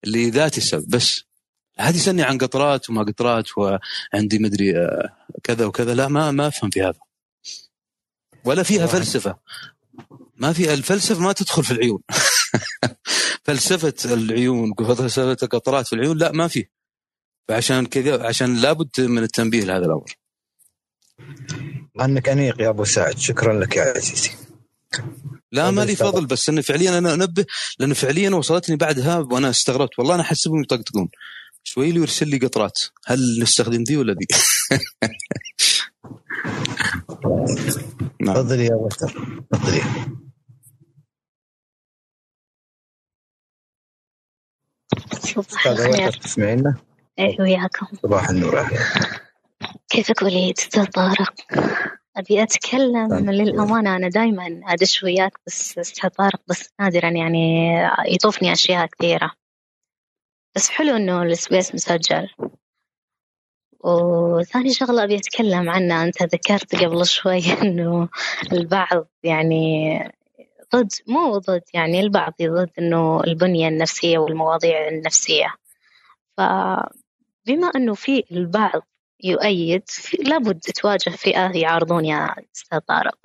لذات 0.04 0.58
السبب. 0.58 0.88
بس 0.88 1.24
هذه 1.78 1.96
سني 1.96 2.22
عن 2.22 2.38
قطرات 2.38 2.90
وما 2.90 3.02
قطرات 3.02 3.46
وعندي 3.58 4.38
مدري 4.38 4.76
آه، 4.76 5.12
كذا 5.42 5.66
وكذا. 5.66 5.94
لا 5.94 6.08
ما 6.08 6.30
ما 6.30 6.46
أفهم 6.46 6.70
في 6.70 6.82
هذا. 6.82 7.00
ولا 8.44 8.62
فيها 8.62 8.86
فلسفة. 8.86 9.36
ما 10.40 10.52
في 10.52 10.74
الفلسفة 10.74 11.20
ما 11.20 11.32
تدخل 11.32 11.64
في 11.64 11.70
العيون. 11.70 12.00
فلسفة 13.44 13.94
العيون 14.04 14.72
وفلسفه 14.80 15.36
القطرات 15.42 15.86
في 15.86 15.92
العيون 15.92 16.18
لا 16.18 16.32
ما 16.32 16.48
في. 16.48 16.66
فعشان 17.48 17.86
كذا 17.86 18.26
عشان 18.26 18.56
لابد 18.56 19.00
من 19.00 19.22
التنبيه 19.22 19.64
لهذا 19.64 19.86
الأمر. 19.86 20.16
أنك 22.00 22.28
أنيق 22.28 22.60
يا 22.60 22.68
أبو 22.68 22.84
سعد. 22.84 23.18
شكرا 23.18 23.60
لك 23.60 23.76
يا 23.76 23.82
عزيزي. 23.82 24.30
لا 25.52 25.70
ما 25.70 25.84
لي 25.84 25.96
فضل 25.96 26.26
بس 26.26 26.48
انه 26.48 26.60
فعليا 26.60 26.98
أنا 26.98 27.14
أنبه 27.14 27.44
لأنه 27.78 27.94
فعليا 27.94 28.30
وصلتني 28.30 28.76
بعدها 28.76 29.18
وأنا 29.18 29.50
استغربت. 29.50 29.98
والله 29.98 30.14
أنا 30.14 30.22
احسبهم 30.22 30.62
يطقطقون. 30.62 31.08
شوي 31.64 31.92
لي 31.92 32.00
يرسل 32.00 32.28
لي 32.28 32.38
قطرات. 32.38 32.80
هل 33.06 33.42
نستخدم 33.42 33.84
دي 33.84 33.96
ولا 33.96 34.14
دي؟ 34.14 34.26
نعم. 38.20 38.34
تفضلي 38.34 38.64
يا 38.64 38.74
وتر. 38.74 39.40
تفضلي 39.52 39.82
صباح 45.14 45.66
الخير. 45.66 46.12
تسمعينا؟ 46.12 46.74
إيه 47.18 47.40
وياكم 47.40 47.86
صباح 48.02 48.28
النور. 48.28 48.68
كيفك 49.88 50.22
وليد 50.22 50.58
أستاذ 50.58 50.86
طارق؟ 50.86 51.34
أبي 52.16 52.42
أتكلم 52.42 53.08
طيب. 53.08 53.30
للأمانة 53.30 53.96
أنا 53.96 54.08
دائما 54.08 54.60
أدش 54.64 55.02
وياك 55.02 55.32
بس 55.46 55.78
أستاذ 55.78 56.08
طارق 56.08 56.40
بس 56.48 56.68
نادرا 56.80 57.08
يعني 57.08 57.72
يطوفني 58.06 58.52
أشياء 58.52 58.86
كثيرة. 58.86 59.30
بس 60.56 60.70
حلو 60.70 60.96
إنه 60.96 61.22
السبيس 61.22 61.74
مسجل. 61.74 62.28
وثاني 63.84 64.72
شغلة 64.72 65.04
أبي 65.04 65.16
أتكلم 65.16 65.70
عنها 65.70 66.04
أنت 66.04 66.22
ذكرت 66.22 66.74
قبل 66.74 67.06
شوي 67.06 67.52
إنه 67.62 68.08
البعض 68.52 69.06
يعني 69.22 69.98
ضد 70.74 70.92
مو 71.06 71.38
ضد 71.38 71.62
يعني 71.74 72.00
البعض 72.00 72.34
ضد 72.42 72.70
إنه 72.78 73.24
البنية 73.24 73.68
النفسية 73.68 74.18
والمواضيع 74.18 74.88
النفسية. 74.88 75.54
فبما 76.36 77.70
إنه 77.76 77.94
في 77.94 78.24
البعض 78.32 78.82
يؤيد 79.24 79.82
لابد 80.18 80.60
تواجه 80.60 81.10
فئة 81.10 81.56
يعارضون 81.56 82.04
يا 82.04 82.34
أستاذ 82.54 82.78
طارق. 82.78 83.18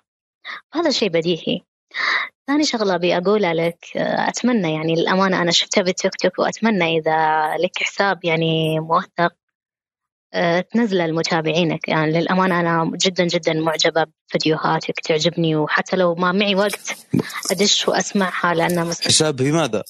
هذا 0.73 0.89
شيء 0.89 1.09
بديهي. 1.09 1.61
ثاني 2.47 2.63
شغلة 2.63 2.95
أبي 2.95 3.17
أقولها 3.17 3.53
لك 3.53 3.85
أتمنى 3.97 4.73
يعني 4.73 4.95
للأمانة 4.95 5.41
أنا 5.41 5.51
شفتها 5.51 5.81
بالتيك 5.81 6.15
توك 6.15 6.39
وأتمنى 6.39 6.97
إذا 6.97 7.49
لك 7.57 7.83
حساب 7.83 8.25
يعني 8.25 8.79
موثق 8.79 9.33
تنزله 10.71 11.07
لمتابعينك 11.07 11.87
يعني 11.87 12.11
للأمانة 12.11 12.59
أنا 12.59 12.91
جدا 13.05 13.27
جدا 13.27 13.53
معجبة 13.53 14.05
بفيديوهاتك 14.29 14.99
تعجبني 14.99 15.55
وحتى 15.55 15.95
لو 15.95 16.15
ما 16.15 16.31
معي 16.31 16.55
وقت 16.55 16.97
أدش 17.51 17.87
وأسمعها 17.87 18.53
لأنها 18.53 18.83
مثلا 18.83 19.07
حساب 19.07 19.35
بماذا؟ 19.35 19.83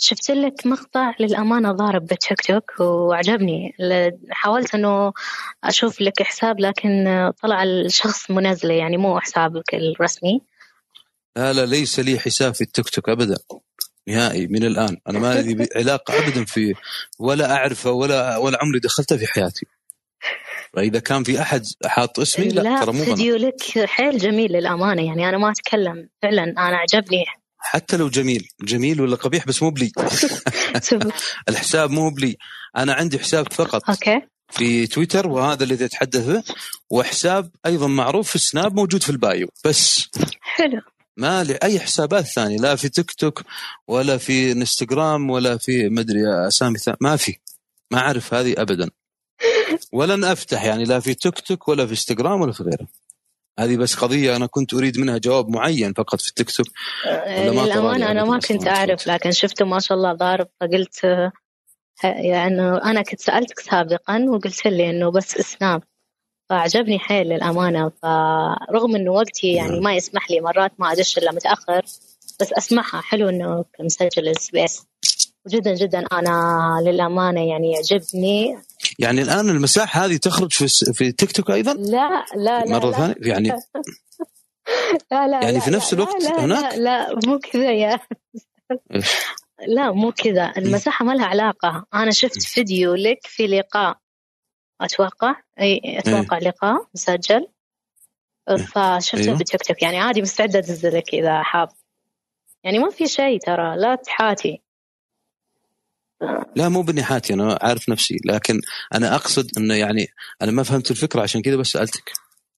شفت 0.00 0.30
لك 0.30 0.66
مقطع 0.66 1.14
للأمانة 1.20 1.72
ضارب 1.72 2.06
بالتيك 2.06 2.40
توك 2.40 2.80
وعجبني. 2.80 3.72
حاولت 4.30 4.74
أنه 4.74 5.12
أشوف 5.64 6.00
لك 6.00 6.22
حساب 6.22 6.60
لكن 6.60 7.04
طلع 7.42 7.62
الشخص 7.62 8.30
منزله 8.30 8.74
يعني 8.74 8.96
مو 8.96 9.20
حسابك 9.20 9.74
الرسمي. 9.74 10.40
لا 11.36 11.52
لا 11.52 11.66
ليس 11.66 12.00
لي 12.00 12.18
حساب 12.18 12.54
في 12.54 12.60
التيك 12.60 12.88
توك 12.88 13.08
أبدا. 13.08 13.36
نهائي 14.08 14.46
من 14.46 14.64
الآن. 14.64 14.96
أنا 15.08 15.18
ما 15.18 15.40
لي 15.40 15.68
علاقه 15.76 16.18
ابدا 16.18 16.44
في 16.44 16.74
ولا 17.18 17.52
أعرفه 17.52 17.90
ولا 17.90 18.36
ولا 18.36 18.58
عمري 18.62 18.78
دخلته 18.78 19.16
في 19.16 19.26
حياتي. 19.26 19.66
فإذا 20.72 20.98
كان 20.98 21.24
في 21.24 21.40
أحد 21.42 21.62
حاط 21.86 22.20
اسمي 22.20 22.48
لا, 22.48 22.60
لا 22.60 22.80
ترى 22.80 22.92
مو 22.92 23.04
فيديو 23.04 23.36
لك 23.36 23.84
حيل 23.84 24.18
جميل 24.18 24.52
للأمانة. 24.52 25.02
يعني 25.02 25.28
أنا 25.28 25.38
ما 25.38 25.50
أتكلم 25.50 26.08
فعلا 26.22 26.42
أنا 26.42 26.76
عجبني. 26.76 27.24
حتى 27.58 27.96
لو 27.96 28.08
جميل. 28.08 28.48
جميل 28.62 29.00
ولا 29.00 29.16
قبيح 29.16 29.46
بس 29.46 29.62
مو 29.62 29.70
لي. 29.70 29.92
الحساب 31.48 31.90
مو 31.90 32.10
لي. 32.10 32.36
أنا 32.76 32.92
عندي 32.92 33.18
حساب 33.18 33.52
فقط 33.52 33.90
okay. 33.90 34.20
في 34.50 34.86
تويتر 34.86 35.28
وهذا 35.28 35.64
الذي 35.64 35.84
أتحدث 35.84 36.26
به. 36.26 36.42
وحساب 36.90 37.50
أيضا 37.66 37.86
معروف 37.86 38.30
في 38.30 38.38
سناب 38.38 38.74
موجود 38.74 39.02
في 39.02 39.10
البايو. 39.10 39.48
بس. 39.64 40.08
حلو. 40.40 40.80
ما 41.18 41.44
لي 41.44 41.58
اي 41.62 41.80
حسابات 41.80 42.24
ثانية 42.24 42.56
لا 42.58 42.76
في 42.76 42.88
تيك 42.88 43.10
توك 43.12 43.42
ولا 43.88 44.16
في 44.16 44.52
انستغرام 44.52 45.30
ولا 45.30 45.56
في 45.58 45.88
مدري 45.88 46.48
أسامي 46.48 46.78
ثانية 46.78 46.98
ما 47.00 47.16
في. 47.16 47.36
ما 47.90 47.98
أعرف 47.98 48.34
هذه 48.34 48.54
ابدا. 48.58 48.90
ولن 49.92 50.24
أفتح 50.24 50.64
يعني 50.64 50.84
لا 50.84 51.00
في 51.00 51.14
تيك 51.14 51.40
توك 51.40 51.68
ولا 51.68 51.86
في 51.86 51.90
انستغرام 51.90 52.40
ولا 52.40 52.52
في 52.52 52.62
غيره. 52.62 52.86
هذه 53.58 53.76
بس 53.76 53.94
قضية 53.94 54.36
أنا 54.36 54.46
كنت 54.46 54.74
أريد 54.74 54.98
منها 54.98 55.18
جواب 55.18 55.48
معين 55.48 55.92
فقط 55.92 56.20
في 56.20 56.28
التيك 56.28 56.50
توك. 56.50 56.66
للأمانة 57.26 58.10
أنا 58.10 58.24
ما 58.24 58.38
كنت 58.38 58.66
أعرف 58.66 59.06
لكن 59.06 59.30
شفته 59.30 59.64
ما 59.64 59.78
شاء 59.78 59.98
الله 59.98 60.12
ضارب 60.12 60.48
فقلت 60.60 61.04
يعني 62.04 62.62
أنا 62.62 63.02
كنت 63.02 63.20
سألتك 63.20 63.60
سابقا 63.60 64.26
وقلت 64.28 64.66
لي 64.66 64.90
إنه 64.90 65.10
بس 65.10 65.30
سناب 65.30 65.82
فعجبني 66.48 66.98
حيل 66.98 67.26
للأمانة. 67.26 67.92
فرغم 68.02 68.96
إنه 68.96 69.10
وقتي 69.10 69.52
يعني 69.52 69.80
ما 69.80 69.94
يسمح 69.94 70.30
لي 70.30 70.40
مرات 70.40 70.72
ما 70.78 70.92
أدش 70.92 71.18
إلا 71.18 71.32
متأخر 71.32 71.82
بس 72.40 72.52
أسمعها. 72.52 73.00
حلو 73.00 73.28
إنه 73.28 73.64
مسجل 73.80 74.28
ال 74.28 74.36
space. 74.36 74.86
وجدا 75.46 75.74
جدا 75.74 76.04
أنا 76.12 76.82
للأمانة 76.84 77.48
يعني 77.48 77.72
يعجبني. 77.72 78.58
يعني 78.98 79.22
الآن 79.22 79.50
المساحة 79.50 80.04
هذه 80.04 80.16
تخرج 80.16 80.52
في 80.52 80.92
في 80.92 81.12
تيك 81.12 81.32
توك 81.32 81.50
أيضا؟ 81.50 81.74
لا 81.74 82.24
لا 82.36 82.64
لا 82.64 82.68
مرة 82.68 82.90
لا 82.90 82.96
ثانية؟ 82.96 83.14
يعني 83.18 83.48
لا 85.12 85.28
لا 85.28 85.40
يعني 85.42 85.52
لا 85.52 85.60
في 85.60 85.70
نفس 85.70 85.94
لا 85.94 86.02
الوقت 86.02 86.22
لا 86.22 86.28
لا 86.28 86.44
هناك؟ 86.44 86.74
لا 86.74 86.78
لا 86.86 87.20
مو 87.26 87.38
كذا 87.38 87.72
يا؟ 87.72 88.00
لا 89.68 89.92
مو 89.92 90.12
كذا. 90.12 90.52
المساحة 90.56 91.04
ما 91.04 91.12
لها 91.12 91.26
علاقة. 91.26 91.86
أنا 91.94 92.10
شفت 92.10 92.42
فيديو 92.42 92.94
لك 92.94 93.18
في 93.22 93.46
لقاء 93.46 93.98
أتوقع. 94.80 95.34
أي 95.60 95.98
أتوقع 95.98 96.38
لقاء 96.38 96.86
مسجل. 96.94 97.48
فشفته 98.48 99.18
أيوه. 99.18 99.38
بتيك 99.38 99.62
توك 99.62 99.82
يعني 99.82 99.98
عادي 99.98 100.22
مستعدة 100.22 100.58
أنزلك 100.58 101.14
إذا 101.14 101.42
حاب. 101.42 101.68
يعني 102.64 102.78
ما 102.78 102.90
في 102.90 103.06
شيء 103.06 103.40
ترى 103.40 103.76
لا 103.76 103.94
تحاتي. 103.94 104.62
لا 106.56 106.68
مو 106.68 106.82
بنحاتي 106.82 107.34
أنا 107.34 107.58
عارف 107.62 107.88
نفسي. 107.88 108.16
لكن 108.24 108.60
أنا 108.94 109.14
أقصد 109.14 109.58
إنه 109.58 109.74
يعني 109.74 110.08
أنا 110.42 110.52
ما 110.52 110.62
فهمت 110.62 110.90
الفكرة 110.90 111.22
عشان 111.22 111.42
كذا 111.42 111.56
بس 111.56 111.66
سألتك. 111.66 112.12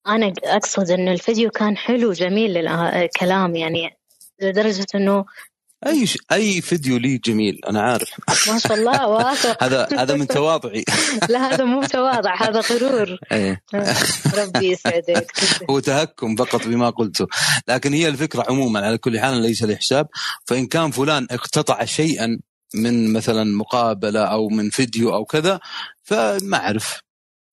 أنا 0.06 0.32
أقصد 0.44 0.90
إنه 0.90 1.12
الفيديو 1.12 1.50
كان 1.50 1.76
حلو 1.76 2.12
جميل 2.12 2.68
الكلام 2.68 3.56
يعني 3.56 3.96
لدرجة 4.42 4.86
إنه 4.94 5.24
أي 5.86 6.06
ش... 6.06 6.18
أي 6.32 6.60
فيديو 6.60 6.96
لي 6.96 7.18
جميل 7.18 7.60
أنا 7.68 7.82
عارف. 7.82 8.10
ما 8.48 8.58
شاء 8.58 8.74
الله 8.74 9.08
واثق 9.08 9.62
هذا 9.64 9.88
هذا 9.98 10.14
من 10.14 10.26
تواضعي. 10.26 10.84
لا 11.28 11.54
هذا 11.54 11.64
مو 11.64 11.82
تواضع 11.82 12.42
هذا 12.42 12.60
غرور. 12.60 13.18
إيه. 13.32 13.62
ربي 14.34 14.66
يسعدك. 14.72 15.32
هو 15.70 15.78
تهكم 15.78 16.36
فقط 16.36 16.66
بما 16.66 16.90
قلته. 16.90 17.26
لكن 17.68 17.94
هي 17.94 18.08
الفكرة 18.08 18.44
عموما 18.48 18.86
على 18.86 18.98
كل 18.98 19.20
حال 19.20 19.42
ليس 19.42 19.62
لي 19.62 19.76
حساب 19.76 20.08
فإن 20.46 20.66
كان 20.66 20.90
فلان 20.90 21.26
اقتطع 21.30 21.84
شيئا 21.84 22.38
من 22.74 23.12
مثلا 23.12 23.44
مقابلة 23.44 24.20
أو 24.20 24.48
من 24.48 24.70
فيديو 24.70 25.14
أو 25.14 25.24
كذا 25.24 25.60
فما 26.02 26.56
أعرف. 26.56 27.00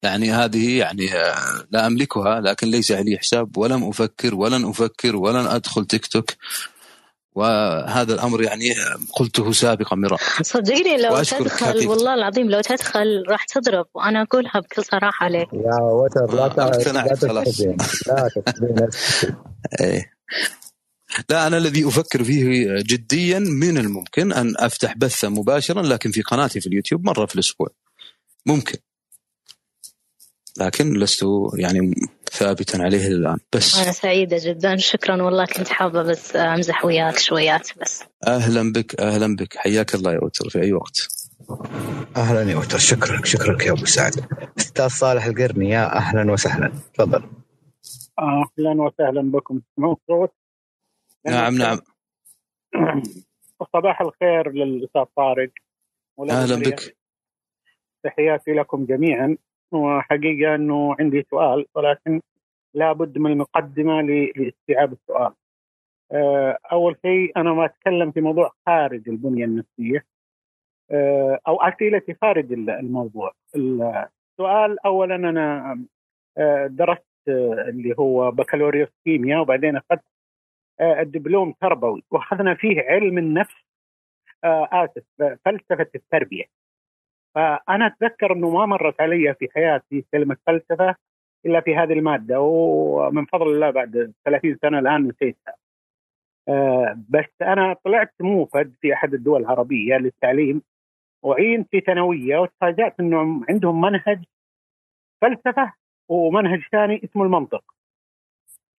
يعني 0.03 0.31
هذه 0.31 0.77
يعني 0.77 1.13
آه، 1.13 1.65
لا 1.71 1.87
أملكها 1.87 2.41
لكن 2.41 2.67
ليس 2.67 2.91
لي 2.91 3.17
حساب 3.17 3.57
ولم 3.57 3.83
أفكر 3.83 4.35
ولن 4.35 4.65
أفكر 4.65 5.15
ولن 5.15 5.47
أدخل 5.47 5.85
تيك 5.85 6.07
توك. 6.07 6.31
وهذا 7.37 8.13
الأمر 8.13 8.43
يعني 8.43 8.75
قلته 9.13 9.51
سابقا 9.51 9.95
مرارا 9.95 10.17
صدقني 10.41 10.97
لو 10.97 11.23
تدخل. 11.23 11.87
والله 11.87 12.13
العظيم 12.13 12.49
لو 12.49 12.61
تدخل 12.61 13.23
راح 13.29 13.45
تضرب 13.45 13.85
وأنا 13.93 14.21
أقولها 14.21 14.59
بكل 14.59 14.83
صراحة 14.83 15.25
عليك 15.25 15.47
يا 15.53 15.81
وتر 15.81 16.35
لا 16.35 16.43
آه، 16.43 16.67
اقتنعت 16.67 17.23
لا 17.23 17.29
خلاص. 17.29 17.61
لا. 17.61 18.29
إيه. 19.81 20.13
لا 21.29 21.47
أنا 21.47 21.57
الذي 21.57 21.87
أفكر 21.87 22.23
فيه 22.23 22.67
جديا 22.81 23.39
من 23.39 23.77
الممكن 23.77 24.33
أن 24.33 24.53
أفتح 24.57 24.97
بثا 24.97 25.29
مباشرا 25.29 25.81
لكن 25.81 26.11
في 26.11 26.21
قناتي 26.21 26.61
في 26.61 26.67
اليوتيوب 26.67 27.05
مرة 27.05 27.25
في 27.25 27.35
الأسبوع 27.35 27.67
ممكن 28.45 28.77
لكن 30.59 30.93
لست 30.93 31.25
يعني 31.57 31.91
ثابتا 32.31 32.77
عليه 32.77 33.07
الآن. 33.07 33.37
بس 33.55 33.77
أنا 33.77 33.91
سعيدة 33.91 34.37
جدا. 34.39 34.75
شكرا 34.75 35.23
والله 35.23 35.45
كنت 35.45 35.67
حابة 35.67 36.03
بس 36.03 36.35
أمزح 36.35 36.85
وياك 36.85 37.17
شويات 37.17 37.69
بس. 37.81 38.03
أهلا 38.27 38.71
بك 38.71 39.01
أهلا 39.01 39.35
بك. 39.35 39.57
حياك 39.57 39.95
الله 39.95 40.13
يا 40.13 40.23
وتر 40.23 40.49
في 40.49 40.61
أي 40.61 40.73
وقت. 40.73 41.07
أهلا 42.17 42.51
يا 42.51 42.57
وتر 42.57 42.77
شكرا 42.77 43.21
شكرا 43.25 43.63
يا 43.63 43.71
أبو 43.71 43.85
سعد. 43.85 44.13
أستاذ 44.57 44.87
صالح 44.87 45.25
القرني 45.25 45.69
يا 45.69 45.95
أهلا 45.95 46.31
وسهلا. 46.31 46.71
تفضل. 46.93 47.23
أهلا 48.19 48.81
وسهلا 48.81 49.31
بكم. 49.31 49.59
تسمعون 49.59 49.95
صوت 50.07 50.33
نعم 51.25 51.55
نعم. 51.55 51.79
صباح 53.73 54.01
الخير 54.01 54.51
للأستاذ 54.51 55.03
طارق. 55.17 55.49
أهلا. 56.29 56.55
بك. 56.55 56.97
تحياتي 58.03 58.51
لكم 58.51 58.85
جميعا. 58.85 59.37
وحقيقة 59.71 60.55
إنه 60.55 60.95
عندي 60.99 61.25
سؤال 61.31 61.65
ولكن 61.75 62.21
لابد 62.73 63.17
من 63.17 63.31
ل- 64.01 64.31
لاستيعاب 64.35 64.93
السؤال. 64.93 65.33
آه، 66.11 66.57
أول 66.71 66.95
شيء 67.05 67.31
أنا 67.37 67.53
ما 67.53 67.65
أتكلم 67.65 68.11
في 68.11 68.21
موضوع 68.21 68.51
خارج 68.65 69.09
البنية 69.09 69.45
النفسية 69.45 70.05
آه، 70.91 71.39
أو 71.47 71.61
أسئلتي 71.61 72.13
خارج 72.21 72.53
ال- 72.53 72.69
الموضوع. 72.69 73.31
السؤال 73.55 74.79
اولا 74.85 75.15
أنا 75.15 75.77
آه، 76.37 76.67
درست 76.67 77.03
اللي 77.27 77.95
هو 77.99 78.31
بكالوريوس 78.31 78.89
كيمياء 79.05 79.41
وبعدين 79.41 79.75
أخذت 79.77 80.03
آه، 80.79 81.01
الدبلوم 81.01 81.51
تربوي 81.61 82.03
وأخذنا 82.11 82.53
فيه 82.55 82.81
علم 82.81 83.17
النفس 83.17 83.55
آسف 84.45 85.03
فلسفة 85.45 85.87
التربية. 85.95 86.43
فأنا 87.37 87.87
أتذكر 87.87 88.33
إنه 88.33 88.49
ما 88.49 88.65
مرت 88.65 89.01
علي 89.01 89.33
في 89.39 89.47
حياتي 89.55 90.05
كلمة 90.11 90.37
فلسفة 90.47 90.95
إلا 91.45 91.61
في 91.61 91.75
هذه 91.75 91.93
المادة 91.93 92.39
ومن 92.41 93.25
فضل 93.25 93.47
الله 93.47 93.69
بعد 93.69 94.13
30 94.25 94.57
سنة 94.61 94.79
الآن 94.79 95.07
نسيتها. 95.07 95.55
آه، 96.47 96.97
بس 97.09 97.41
أنا 97.41 97.75
طلعت 97.85 98.13
موفد 98.19 98.73
في 98.81 98.93
أحد 98.93 99.13
الدول 99.13 99.41
العربية 99.41 99.95
للتعليم 99.95 100.61
وعين 101.23 101.63
في 101.63 101.79
ثانوية 101.79 102.37
وتفاجأت 102.37 102.99
إنه 102.99 103.45
عندهم 103.49 103.81
منهج 103.81 104.23
فلسفة 105.21 105.73
ومنهج 106.09 106.61
ثاني 106.71 107.01
اسمه 107.03 107.23
المنطق. 107.23 107.63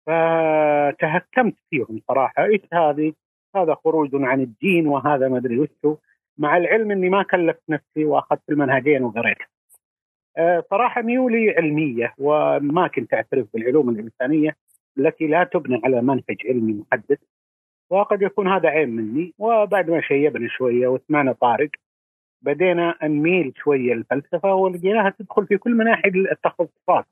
فتهكمت 0.06 1.56
فيهم 1.70 2.02
صراحة 2.08 2.44
إيش 2.44 2.62
هذه؟ 2.74 3.14
هذا 3.56 3.76
خروج 3.86 4.10
عن 4.14 4.42
الدين 4.42 4.88
وهذا 4.88 5.28
ما 5.28 5.38
أدري 5.38 5.60
وشو 5.60 5.98
مع 6.38 6.58
العلم 6.58 6.92
إني 6.92 7.10
ما 7.10 7.24
كلفت 7.24 7.62
نفسي 7.70 8.06
وأخذت 8.06 8.50
المنهجين 8.50 9.04
وقريت. 9.04 9.38
آه، 10.38 10.64
صراحة 10.70 11.02
ميولي 11.02 11.50
علمية 11.58 12.14
وما 12.18 12.88
كنت 12.88 13.14
أعترف 13.14 13.48
بالعلوم 13.54 13.90
الإنسانية 13.90 14.56
التي 14.98 15.28
لا 15.28 15.44
تبنى 15.44 15.82
على 15.84 16.02
منهج 16.02 16.38
علمي 16.50 16.74
محدد 16.74 17.18
وقد 17.90 18.22
يكون 18.22 18.48
هذا 18.48 18.70
عيب 18.70 18.90
مني. 18.90 19.34
وبعد 19.38 19.90
ما 19.90 20.02
شيبنا 20.02 20.48
شوية 20.58 20.88
وسمعنا 20.88 21.34
طارق 21.34 21.70
بدينا 22.42 22.96
نميل 23.04 23.54
شوية 23.56 23.94
للفلسفة 23.94 24.54
ولقيناها 24.54 25.14
تدخل 25.20 25.48
في 25.48 25.58
كل 25.58 25.72
مناحي 25.72 26.10
التخصصات. 26.32 27.06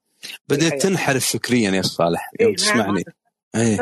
بديت 0.50 0.74
الحياة. 0.74 0.80
تنحرف 0.80 1.26
فكريا 1.38 1.72
يا 1.72 1.82
صالح. 1.82 2.32
إيه، 2.40 2.46
يوم 2.46 2.56
نعم، 2.56 2.56
تسمعني 2.56 3.04
إيه 3.56 3.78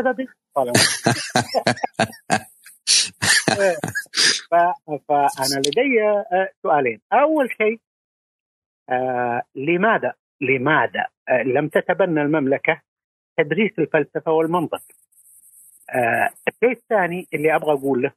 سببي 2.85 3.75
طبعاً. 4.51 4.73
ف- 4.87 5.01
فأنا 5.09 5.59
لدي 5.59 6.01
آه، 6.03 6.49
سؤالين. 6.63 7.01
أول 7.13 7.49
شيء 7.57 7.79
آه، 8.89 9.41
لماذا 9.55 10.13
لماذا 10.41 11.07
آه، 11.29 11.43
لم 11.43 11.67
تتبنى 11.67 12.21
المملكة 12.21 12.81
تدريس 13.37 13.71
الفلسفة 13.79 14.31
والمنطق؟ 14.31 14.81
الشيء 16.47 16.71
الثاني 16.71 17.27
اللي 17.33 17.55
أبغى 17.55 17.71
أقوله 17.73 18.11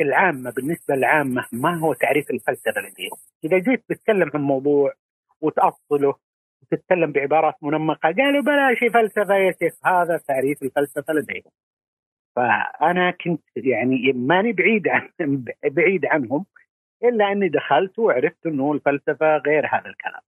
العامة 0.00 0.50
بالنسبة 0.50 0.94
للعامة 0.94 1.44
ما 1.52 1.78
هو 1.78 1.94
تعريف 1.94 2.30
الفلسفة 2.30 2.80
لديهم 2.80 3.16
إذا 3.44 3.58
جيت 3.58 3.84
تتكلم 3.88 4.30
عن 4.34 4.40
موضوع 4.40 4.92
وتأصله 5.40 6.14
وتتكلم 6.62 7.12
بعبارات 7.12 7.54
منمقة 7.62 8.12
قالوا 8.18 8.42
بلاش 8.42 8.78
فلسفة 8.94 9.34
يا 9.34 9.54
شيخ 9.62 9.74
هذا 9.86 10.16
تعريف 10.16 10.62
الفلسفة 10.62 11.12
لديهم 11.14 11.50
فأنا 12.36 13.10
كنت 13.10 13.42
يعني 13.56 14.12
ماني 14.12 14.52
بعيد 14.52 14.88
عن 14.88 15.08
بعيد 15.76 16.06
عنهم 16.06 16.46
إلا 17.04 17.32
أني 17.32 17.48
دخلت 17.48 17.98
وعرفت 17.98 18.46
إنه 18.46 18.72
الفلسفة 18.72 19.36
غير 19.36 19.66
هذا 19.66 19.86
الكلام. 19.86 20.20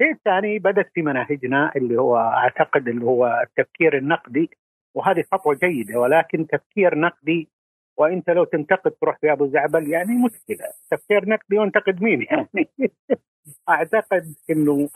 الشيء 0.00 0.14
الثاني 0.14 0.58
بدأت 0.58 0.90
في 0.94 1.02
مناهجنا 1.02 1.72
اللي 1.76 2.00
هو 2.00 2.16
أعتقد 2.16 2.88
اللي 2.88 3.04
هو 3.04 3.42
التفكير 3.42 3.98
النقدي 3.98 4.50
وهذه 4.94 5.24
خطوة 5.32 5.54
جيدة 5.54 6.00
ولكن 6.00 6.46
تفكير 6.46 6.98
نقدي 6.98 7.48
وإنت 7.96 8.30
لو 8.30 8.44
تنتقد 8.44 8.90
تروح 8.90 9.18
في 9.18 9.32
أبو 9.32 9.46
زعبل 9.46 9.88
يعني 9.88 10.14
مشكلة 10.24 10.66
تفكير 10.90 11.28
نقدي 11.28 11.58
وأنتقد 11.58 12.02
مين 12.02 12.22
يعني 12.22 12.70
أعتقد 13.68 14.34
إنه 14.50 14.88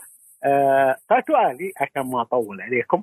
آه 0.45 0.97
فسؤالي 1.11 1.73
عشان 1.81 2.11
ما 2.11 2.23
أطول 2.23 2.61
عليكم 2.61 3.03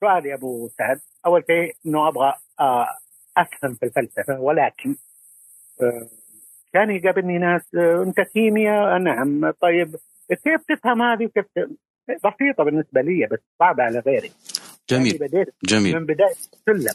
سؤالي 0.00 0.28
يا 0.28 0.34
أبو 0.34 0.68
سعد؟ 0.78 1.00
أول 1.26 1.44
شيء 1.46 1.76
إنه 1.86 2.08
أبغى 2.08 2.32
آه 2.60 2.86
أفهم 3.36 3.74
في 3.74 3.86
الفلسفة 3.86 4.40
ولكن 4.40 4.96
آه 5.82 6.08
كان 6.72 6.90
يقابلني 6.90 7.38
ناس 7.38 7.62
آه 7.74 8.02
أنت 8.02 8.20
كيمياء؟ 8.20 8.98
نعم. 8.98 9.50
طيب 9.50 9.96
كيف 10.28 10.60
تفهم 10.68 11.02
هذه 11.02 11.24
وكيف 11.26 11.46
بسيطة 12.08 12.64
بالنسبة 12.64 13.00
لي 13.00 13.26
بس 13.32 13.38
صعبة 13.58 13.82
على 13.82 13.98
غيري. 13.98 14.30
يعني 14.90 15.08
جميل 15.08 15.18
بديت 15.18 15.54
جميل. 15.64 15.96
من 15.96 16.06
بداية 16.06 16.34
السلم. 16.52 16.94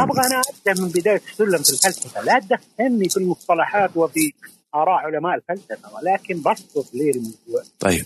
أبغى 0.00 0.20
أنا 0.26 0.42
أبدأ 0.50 0.82
من 0.82 0.88
بداية 0.88 1.16
السلم 1.16 1.58
في 1.62 1.70
الفلسفة. 1.70 2.22
لا 2.22 2.38
تدخلني 2.38 3.08
في 3.08 3.16
المصطلحات 3.16 3.96
وفي 3.96 4.32
آراء 4.74 4.98
علماء 4.98 5.34
الفلسفة 5.34 5.94
ولكن 5.94 6.42
بسط 6.42 6.94
لي 6.94 7.10
الموضوع 7.10 7.62
طيب. 7.80 8.04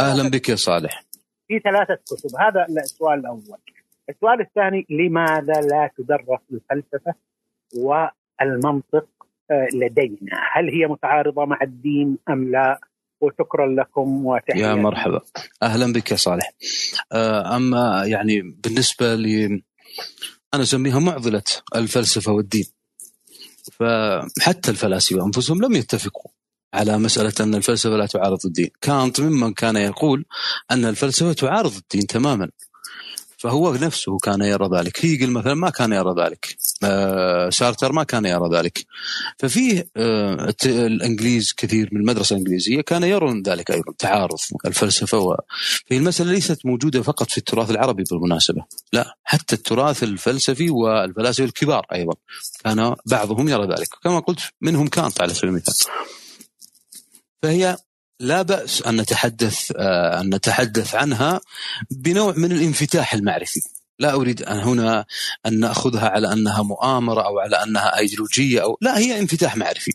أهلا 0.00 0.30
بك 0.30 0.48
يا 0.48 0.56
صالح. 0.56 1.04
في 1.48 1.58
ثلاثة 1.58 1.94
كتب. 1.94 2.30
هذا 2.40 2.66
السؤال 2.82 3.18
الأول. 3.18 3.58
السؤال 4.08 4.40
الثاني 4.40 4.86
لماذا 4.90 5.60
لا 5.60 5.90
تدرس 5.98 6.40
الفلسفة 6.52 7.14
والمنطق 7.76 9.08
آه، 9.50 9.68
لدينا؟ 9.74 10.38
هل 10.52 10.70
هي 10.70 10.86
متعارضة 10.86 11.44
مع 11.44 11.58
الدين 11.62 12.18
أم 12.30 12.50
لا؟ 12.50 12.80
وشكرا 13.20 13.66
لكم 13.66 14.26
وتحياتي. 14.26 14.60
يا 14.60 14.74
مرحبا. 14.74 15.20
أهلا 15.62 15.92
بك 15.92 16.10
يا 16.10 16.16
صالح. 16.16 16.52
آه، 17.12 17.56
أما 17.56 18.04
يعني 18.06 18.40
بالنسبة 18.40 19.14
لي 19.14 19.62
أنا 20.54 20.62
أسميها 20.62 20.98
معضلة 20.98 21.42
الفلسفة 21.74 22.32
والدين. 22.32 22.64
فحتى 23.72 24.70
الفلاسفة 24.70 25.26
أنفسهم 25.26 25.62
لم 25.62 25.72
يتفقوا. 25.72 26.30
على 26.74 26.98
مسألة 26.98 27.32
أن 27.40 27.54
الفلسفة 27.54 27.96
لا 27.96 28.06
تعارض 28.06 28.38
الدين. 28.44 28.70
كانت 28.80 29.20
ممن 29.20 29.52
كان 29.52 29.76
يقول 29.76 30.24
أن 30.70 30.84
الفلسفة 30.84 31.32
تعارض 31.32 31.72
الدين 31.76 32.06
تماما. 32.06 32.48
فهو 33.38 33.74
نفسه 33.74 34.18
كان 34.18 34.42
يرى 34.42 34.68
ذلك. 34.78 35.04
هيجل 35.04 35.30
مثلا 35.30 35.54
ما 35.54 35.70
كان 35.70 35.92
يرى 35.92 36.14
ذلك. 36.24 36.56
آه، 36.84 37.50
سارتر 37.50 37.92
ما 37.92 38.04
كان 38.04 38.24
يرى 38.24 38.48
ذلك. 38.52 38.86
ففيه 39.38 39.88
آه، 39.96 40.54
الإنجليز 40.66 41.52
كثير 41.56 41.88
من 41.92 42.00
المدرسة 42.00 42.34
الإنجليزية 42.34 42.80
كان 42.80 43.02
يرون 43.02 43.42
ذلك 43.42 43.70
أيضا 43.70 43.92
تعارض 43.98 44.38
الفلسفة 44.66 45.18
و... 45.18 45.36
فهي 45.90 45.98
المسألة 45.98 46.32
ليست 46.32 46.66
موجودة 46.66 47.02
فقط 47.02 47.30
في 47.30 47.38
التراث 47.38 47.70
العربي 47.70 48.04
بالمناسبة. 48.10 48.64
لا 48.92 49.16
حتى 49.24 49.54
التراث 49.54 50.02
الفلسفي 50.02 50.70
والفلاسفة 50.70 51.44
الكبار 51.44 51.86
أيضا 51.92 52.14
كان 52.64 52.94
بعضهم 53.06 53.48
يرى 53.48 53.66
ذلك. 53.66 53.88
كما 54.04 54.18
قلت 54.18 54.40
منهم 54.60 54.86
كانت 54.86 55.20
على 55.20 55.34
سبيل 55.34 55.50
المثال. 55.50 55.74
فهي 57.42 57.76
لا 58.20 58.42
بأس 58.42 58.82
أن 58.82 59.00
نتحدث 59.00 59.72
آه، 59.76 60.20
أن 60.20 60.34
نتحدث 60.34 60.94
عنها 60.94 61.40
بنوع 61.90 62.34
من 62.36 62.52
الانفتاح 62.52 63.14
المعرفي. 63.14 63.60
لا 63.98 64.14
أريد 64.14 64.42
أن 64.42 64.58
هنا 64.58 65.04
أن 65.46 65.60
نأخذها 65.60 66.08
على 66.08 66.32
أنها 66.32 66.62
مؤامرة 66.62 67.22
أو 67.22 67.38
على 67.38 67.56
أنها 67.62 67.98
أيديولوجية 67.98 68.62
أو 68.62 68.78
لا 68.80 68.98
هي 68.98 69.18
انفتاح 69.18 69.56
معرفي. 69.56 69.92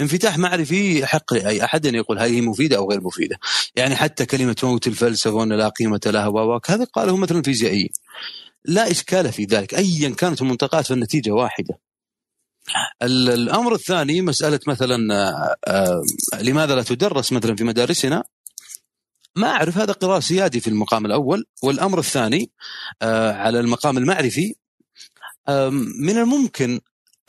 انفتاح 0.00 0.38
معرفي 0.38 1.06
حق 1.06 1.34
لأي 1.34 1.64
أحد 1.64 1.86
أن 1.86 1.94
يقول 1.94 2.18
هذه 2.18 2.40
مفيدة 2.40 2.76
أو 2.76 2.90
غير 2.90 3.00
مفيدة. 3.00 3.38
يعني 3.76 3.96
حتى 3.96 4.26
كلمة 4.26 4.56
موت 4.62 4.86
الفلسفة 4.86 5.30
وأن 5.30 5.52
لا 5.52 5.68
قيمة 5.68 6.00
لها 6.06 6.26
وواك 6.26 6.70
هذا 6.70 6.84
قاله 6.84 7.16
مثلا 7.16 7.38
الفيزيائيين 7.38 7.90
لا 8.64 8.90
إشكال 8.90 9.32
في 9.32 9.44
ذلك. 9.44 9.74
أيا 9.74 10.10
كانت 10.10 10.42
المنطقات 10.42 10.86
فالنتيجة 10.86 11.30
واحدة. 11.30 11.89
الأمر 13.02 13.74
الثاني 13.74 14.22
مسألة 14.22 14.60
مثلا 14.66 15.14
آه، 15.14 15.56
آه، 15.66 16.02
لماذا 16.40 16.74
لا 16.74 16.82
تدرس 16.82 17.32
مثلا 17.32 17.56
في 17.56 17.64
مدارسنا؟ 17.64 18.24
ما 19.36 19.48
أعرف 19.48 19.78
هذا 19.78 19.92
قرار 19.92 20.20
سيادي 20.20 20.60
في 20.60 20.68
المقام 20.68 21.06
الأول. 21.06 21.44
والأمر 21.62 21.98
الثاني 21.98 22.50
آه، 23.02 23.32
على 23.32 23.60
المقام 23.60 23.98
المعرفي 23.98 24.54
من 25.98 26.18
الممكن 26.18 26.80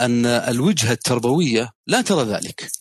أن 0.02 0.26
الوجهة 0.26 0.92
التربوية 0.92 1.70
لا 1.88 2.02
ترى 2.02 2.24
ذلك. 2.24 2.72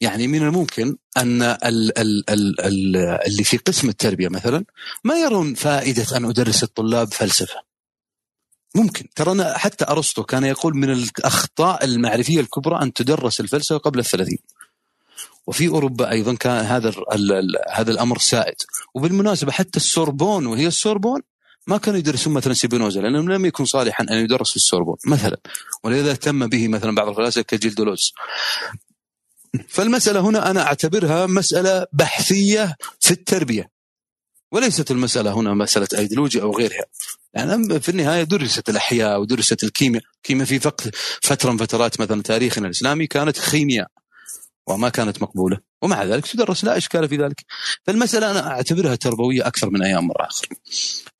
يعني 0.00 0.26
من 0.26 0.42
الممكن 0.42 0.96
أن 1.16 1.42
ال 1.42 1.98
ال 1.98 2.30
ال 2.30 2.60
ال 2.60 2.96
اللي 2.96 3.44
في 3.44 3.56
قسم 3.56 3.88
التربية 3.88 4.28
مثلا 4.28 4.64
ما 5.04 5.14
يرون 5.18 5.54
فائدة 5.54 6.16
أن 6.16 6.24
أدرس 6.24 6.62
الطلاب 6.62 7.12
فلسفة. 7.12 7.67
ممكن. 8.78 9.08
ترى 9.16 9.32
أنا 9.32 9.58
حتى 9.58 9.84
أرسطو 9.84 10.22
كان 10.22 10.44
يقول 10.44 10.76
من 10.76 10.90
الأخطاء 10.90 11.84
المعرفية 11.84 12.40
الكبرى 12.40 12.82
أن 12.82 12.92
تدرس 12.92 13.40
الفلسفة 13.40 13.76
قبل 13.76 13.98
الثلاثين. 13.98 14.38
وفي 15.46 15.68
أوروبا 15.68 16.10
أيضا 16.10 16.34
كان 16.34 16.64
هذا 16.64 16.92
هذا 17.70 17.90
الأمر 17.90 18.18
سائد. 18.18 18.56
وبالمناسبة 18.94 19.52
حتى 19.52 19.76
السوربون 19.76 20.46
وهي 20.46 20.66
السوربون 20.66 21.20
ما 21.66 21.78
كانوا 21.78 21.98
يدرسون 21.98 22.32
مثلا 22.32 22.54
سيبينوزا 22.54 23.00
لأنه 23.00 23.34
لم 23.34 23.46
يكن 23.46 23.64
صالحا 23.64 24.04
أن 24.10 24.16
يدرس 24.18 24.50
في 24.50 24.56
السوربون 24.56 24.96
مثلا. 25.06 25.38
ولذا 25.84 26.10
اهتم 26.10 26.46
به 26.46 26.68
مثلا 26.68 26.94
بعض 26.94 27.08
الفلاسفة 27.08 27.42
كجيل 27.42 27.74
دولوز. 27.74 28.12
فالمسألة 29.68 30.20
هنا 30.20 30.50
أنا 30.50 30.62
أعتبرها 30.62 31.26
مسألة 31.26 31.86
بحثية 31.92 32.76
في 33.00 33.10
التربية. 33.10 33.77
وليست 34.52 34.90
المسألة 34.90 35.32
هنا 35.32 35.54
مسألة 35.54 35.88
أيديولوجيا 35.98 36.42
أو 36.42 36.56
غيرها. 36.56 36.84
يعني 37.34 37.80
في 37.80 37.88
النهاية 37.88 38.22
درست 38.22 38.68
الأحياء 38.68 39.20
ودرست 39.20 39.64
الكيمياء. 39.64 40.02
الكيمياء 40.16 40.46
في 40.46 40.58
فترة 41.22 41.50
من 41.50 41.56
فترات 41.56 42.00
مثلا 42.00 42.22
تاريخنا 42.22 42.66
الإسلامي 42.66 43.06
كانت 43.06 43.38
خيمياء. 43.38 43.88
وما 44.68 44.88
كانت 44.88 45.22
مقبولة. 45.22 45.58
ومع 45.82 46.04
ذلك 46.04 46.26
تدرس 46.26 46.64
لا 46.64 46.76
إشكال 46.76 47.08
في 47.08 47.16
ذلك. 47.16 47.44
فالمسألة 47.86 48.30
أنا 48.30 48.50
أعتبرها 48.50 48.94
تربوية 48.94 49.46
أكثر 49.46 49.70
من 49.70 49.82
أيام 49.82 50.06
مرة 50.06 50.26
آخر. 50.26 50.46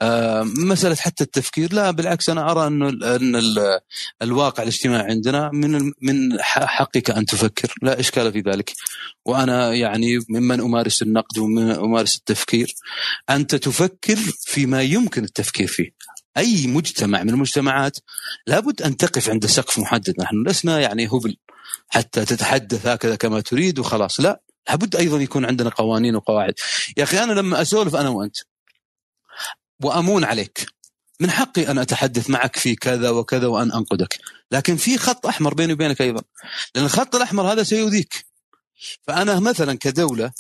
آه، 0.03 0.43
مسألة 0.43 0.95
حتى 0.95 1.25
التفكير. 1.25 1.73
لا 1.73 1.91
بالعكس 1.91 2.31
أنا 2.31 2.51
أرى 2.51 2.67
انه 2.67 2.89
أن 2.89 3.37
ال- 3.37 3.81
الواقع 4.23 4.63
الاجتماعي 4.63 5.11
عندنا 5.11 5.51
من 5.53 5.93
من 6.03 6.41
حقك 6.43 7.11
أن 7.11 7.27
تفكر. 7.27 7.75
لا 7.83 8.01
إشكال 8.01 8.33
في 8.33 8.41
ذلك. 8.41 8.73
وأنا 9.27 9.75
يعني 9.75 10.19
ممن 10.29 10.61
أمارس 10.61 11.03
النقد 11.03 11.39
ومن 11.39 11.71
أمارس 11.71 12.17
التفكير 12.17 12.75
أنت 13.31 13.55
تفكر 13.55 14.17
فيما 14.41 14.83
يمكن 14.83 15.25
التفكير 15.25 15.67
فيه. 15.67 15.91
أي 16.37 16.67
مجتمع 16.67 17.23
من 17.23 17.31
المجتمعات 17.31 17.97
لابد 18.47 18.83
أن 18.83 18.97
تقف 18.97 19.31
عند 19.31 19.47
سقف 19.47 19.79
محدد. 19.79 20.15
نحن 20.21 20.45
لسنا 20.47 20.81
يعني 20.81 21.07
هبل 21.07 21.37
حتى 21.89 22.25
تتحدث 22.25 22.87
هكذا 22.87 23.17
كما 23.17 23.41
تريد 23.41 23.79
وخلاص. 23.79 24.21
لا 24.21 24.41
لابد 24.69 24.97
أيضا 24.97 25.19
يكون 25.19 25.45
عندنا 25.45 25.71
قوانين 25.71 26.17
وقواعد. 26.17 26.55
يا 26.97 27.03
أخي 27.03 27.19
أنا 27.23 27.33
لما 27.33 27.63
أسولف 27.63 27.97
أنا 27.97 28.09
وأنت 28.09 28.37
وأمون 29.83 30.25
عليك 30.25 30.67
من 31.21 31.31
حقي 31.31 31.71
أن 31.71 31.79
أتحدث 31.79 32.31
معك 32.31 32.57
في 32.57 32.75
كذا 32.75 33.11
وكذا 33.11 33.47
وأن 33.47 33.73
أنقدك. 33.73 34.19
لكن 34.53 34.77
في 34.77 34.99
خط 34.99 35.27
أحمر 35.27 35.55
بيني 35.55 35.73
وبينك 35.73 36.01
أيضا. 36.01 36.23
لأن 36.75 36.85
الخط 36.85 37.15
الأحمر 37.15 37.53
هذا 37.53 37.63
سيؤذيك. 37.63 38.27
فأنا 39.07 39.41
مثلا 39.41 39.79
كدولة 39.79 40.33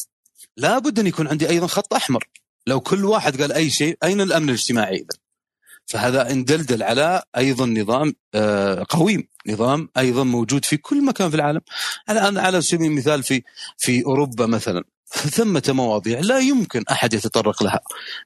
لابد 0.57 0.99
أن 0.99 1.07
يكون 1.07 1.29
عندي 1.29 1.49
أيضا 1.49 1.67
خط 1.67 1.95
أحمر. 1.95 2.29
لو 2.67 2.81
كل 2.81 3.05
واحد 3.05 3.41
قال 3.43 3.53
أي 3.53 3.71
شيء 3.71 3.99
أين 4.05 4.21
الأمن 4.21 4.49
الاجتماعي 4.49 4.97
اذا 4.97 5.28
فهذا 5.89 6.31
اندلدل 6.31 6.83
على 6.83 7.23
أيضا 7.37 7.67
نظام 7.67 8.15
آه، 8.35 8.87
قويم. 8.89 9.29
نظام 9.47 9.89
أيضا 9.99 10.25
موجود 10.25 10.65
في 10.65 10.77
كل 10.77 11.05
مكان 11.05 11.31
في 11.31 11.37
العالم. 11.37 11.61
على 12.09 12.41
على 12.41 12.63
سبيل 12.63 12.91
المثال 12.91 13.23
في 13.23 13.43
في 13.79 14.05
أوروبا 14.05 14.47
مثلا 14.47 14.85
ثمة 15.37 15.63
مواضيع 15.69 16.21
لا 16.21 16.39
يمكن 16.39 16.85
أحد 16.91 17.15
يتطرق 17.15 17.63
لها. 17.63 17.81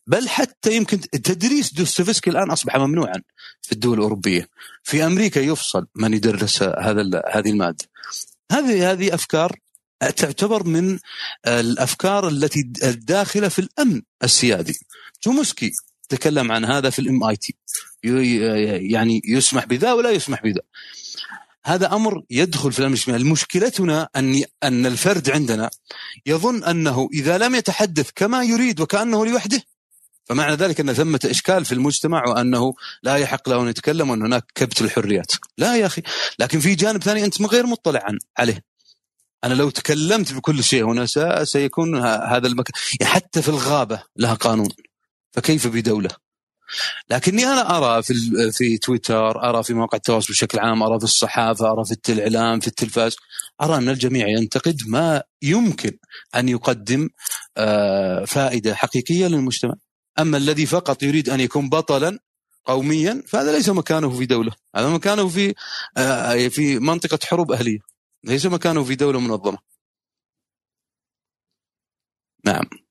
بل 0.06 0.28
حتى 0.28 0.76
يمكن 0.76 1.00
تدريس 1.00 1.74
دوستويفسكي 1.74 2.30
الآن 2.30 2.50
أصبح 2.50 2.76
ممنوعا 2.76 3.22
في 3.62 3.72
الدول 3.72 3.98
الأوروبية. 3.98 4.48
في 4.82 5.06
أمريكا 5.06 5.40
يفصل 5.40 5.86
من 5.94 6.14
يدرس 6.14 6.62
هذا 6.62 7.22
هذه 7.32 7.50
المادة. 7.50 7.84
هذه 8.52 8.92
هذه 8.92 9.14
أفكار 9.14 9.56
تعتبر 10.16 10.66
من 10.66 10.98
الأفكار 11.46 12.28
التي 12.28 12.72
الداخلة 12.84 13.48
في 13.48 13.58
الأمن 13.58 14.02
السيادي. 14.24 14.78
تومسكي 15.22 15.72
تكلم 16.14 16.52
عن 16.52 16.64
هذا 16.64 16.90
في 16.90 16.98
الام 16.98 17.24
آي 17.24 17.36
تي. 17.36 17.54
يعني 18.92 19.22
يسمح 19.24 19.64
بذا 19.64 19.92
ولا 19.92 20.10
يسمح 20.10 20.42
بذا. 20.42 20.60
هذا 21.64 21.94
أمر 21.94 22.22
يدخل 22.30 22.72
في 22.72 22.78
الاجتماعي. 22.78 23.24
مشكلتنا 23.24 24.08
ان 24.16 24.42
أن 24.62 24.86
الفرد 24.86 25.30
عندنا 25.30 25.70
يظن 26.26 26.64
أنه 26.64 27.08
إذا 27.14 27.38
لم 27.38 27.54
يتحدث 27.54 28.10
كما 28.14 28.42
يريد 28.42 28.80
وكأنه 28.80 29.26
لوحده 29.26 29.62
فمعنى 30.24 30.54
ذلك 30.54 30.80
أن 30.80 30.92
ثمة 30.92 31.20
إشكال 31.24 31.64
في 31.64 31.72
المجتمع 31.72 32.28
وأنه 32.28 32.74
لا 33.02 33.16
يحق 33.16 33.48
له 33.48 33.62
أن 33.62 33.68
يتكلم 33.68 34.10
وأن 34.10 34.22
هناك 34.22 34.44
كبت 34.54 34.80
الحريات. 34.80 35.32
لا 35.58 35.76
يا 35.76 35.86
أخي. 35.86 36.02
لكن 36.38 36.60
في 36.60 36.74
جانب 36.74 37.02
ثاني 37.02 37.24
أنت 37.24 37.42
غير 37.42 37.66
مطلع 37.66 38.06
عليه. 38.38 38.64
أنا 39.44 39.54
لو 39.54 39.70
تكلمت 39.70 40.32
بكل 40.32 40.64
شيء 40.64 40.84
هنا 40.84 41.06
سيكون 41.44 41.96
هذا 42.04 42.46
المكان 42.46 42.80
يعني 43.00 43.12
حتى 43.12 43.42
في 43.42 43.48
الغابة 43.48 44.02
لها 44.16 44.34
قانون. 44.34 44.68
فكيف 45.32 45.66
بدولة؟ 45.66 46.10
لكني 47.10 47.44
أنا 47.44 47.78
أرى 47.78 48.02
في 48.02 48.14
في 48.52 48.78
تويتر 48.78 49.48
أرى 49.48 49.62
في 49.62 49.74
مواقع 49.74 49.96
التواصل 49.96 50.32
بشكل 50.32 50.58
عام 50.58 50.82
أرى 50.82 50.98
في 50.98 51.04
الصحافة 51.04 51.72
أرى 51.72 51.84
في 51.84 52.12
الاعلام 52.12 52.60
في 52.60 52.68
التلفاز 52.68 53.16
أرى 53.62 53.76
أن 53.76 53.88
الجميع 53.88 54.28
ينتقد 54.28 54.76
ما 54.86 55.22
يمكن 55.42 55.98
أن 56.34 56.48
يقدم 56.48 57.08
آه، 57.56 58.24
فائدة 58.24 58.74
حقيقية 58.74 59.26
للمجتمع. 59.26 59.74
أما 60.18 60.36
الذي 60.36 60.66
فقط 60.66 61.02
يريد 61.02 61.28
أن 61.30 61.40
يكون 61.40 61.68
بطلا 61.68 62.18
قوميا 62.64 63.22
فهذا 63.28 63.52
ليس 63.52 63.68
مكانه 63.68 64.10
في 64.10 64.26
دولة. 64.26 64.52
هذا 64.76 64.88
مكانه 64.88 65.28
في 65.28 65.54
آه، 65.96 66.48
في 66.48 66.78
منطقة 66.78 67.18
حروب 67.24 67.52
أهلية. 67.52 67.78
ليس 68.24 68.46
مكانه 68.46 68.84
في 68.84 68.94
دولة 68.94 69.20
منظمة. 69.20 69.58
نعم. 72.44 72.81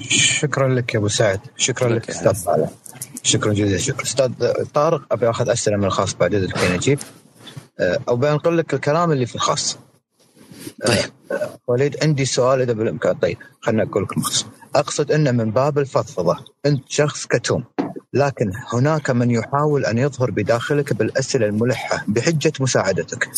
شكرا 0.00 0.68
لك 0.74 0.94
يا 0.94 0.98
أبو 0.98 1.08
سعد. 1.08 1.40
شكرا 1.56 1.88
لك 1.88 2.10
أستاذ 2.10 2.44
طارق. 2.44 2.72
شكرا 3.22 3.52
جزيلا. 3.52 3.78
شكرا. 3.78 4.02
أستاذ 4.02 4.32
طارق 4.74 5.02
أبي 5.12 5.30
أخذ 5.30 5.48
أسئلة 5.48 5.76
من 5.76 5.84
الخاص 5.84 6.14
بعد 6.14 6.34
إذنك 6.34 6.58
نجيب 6.70 6.98
أه، 7.80 7.98
أو 8.08 8.16
بنقل 8.16 8.58
لك 8.58 8.74
الكلام 8.74 9.12
اللي 9.12 9.26
في 9.26 9.34
الخاص. 9.34 9.78
طيب. 10.86 11.04
وليد 11.68 11.96
عندي 12.02 12.24
سؤال 12.24 12.60
إذا 12.60 12.72
بالإمكان. 12.72 13.14
طيب 13.14 13.38
خلينا 13.60 13.82
أقول 13.82 14.02
لك 14.02 14.10
أقصد 14.76 15.12
إن 15.12 15.36
من 15.36 15.50
باب 15.50 15.78
الفضفضة 15.78 16.36
أنت 16.66 16.84
شخص 16.88 17.26
كتوم 17.26 17.64
لكن 18.12 18.52
هناك 18.72 19.10
من 19.10 19.30
يحاول 19.30 19.84
أن 19.84 19.98
يظهر 19.98 20.30
بداخلك 20.30 20.92
بالأسئلة 20.92 21.46
الملحة 21.46 22.04
بحجة 22.08 22.52
مساعدتك. 22.60 23.28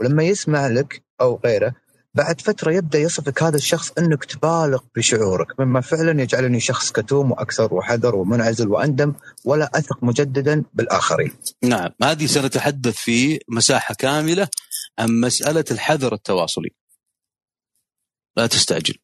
ولما 0.00 0.22
يسمع 0.22 0.66
لك 0.66 1.02
أو 1.20 1.40
غيره 1.44 1.72
بعد 2.16 2.40
فترة 2.40 2.72
يبدأ 2.72 2.98
يصفك 2.98 3.42
هذا 3.42 3.56
الشخص 3.56 3.92
أنك 3.98 4.24
تبالغ 4.24 4.82
بشعورك 4.96 5.60
مما 5.60 5.80
فعلا 5.80 6.22
يجعلني 6.22 6.60
شخص 6.60 6.92
كتوم 6.92 7.30
وأكثر 7.30 7.74
وحذر 7.74 8.16
ومنعزل 8.16 8.68
وأندم 8.68 9.14
ولا 9.44 9.70
أثق 9.74 10.04
مجددا 10.04 10.64
بالآخرين. 10.74 11.32
نعم 11.64 11.90
هذه 12.02 12.26
سنتحدث 12.26 12.96
في 12.96 13.40
مساحة 13.48 13.94
كاملة 13.94 14.48
عن 14.98 15.20
مسألة 15.20 15.64
الحذر 15.70 16.14
التواصلي. 16.14 16.70
لا 18.36 18.46
تستعجل. 18.46 18.94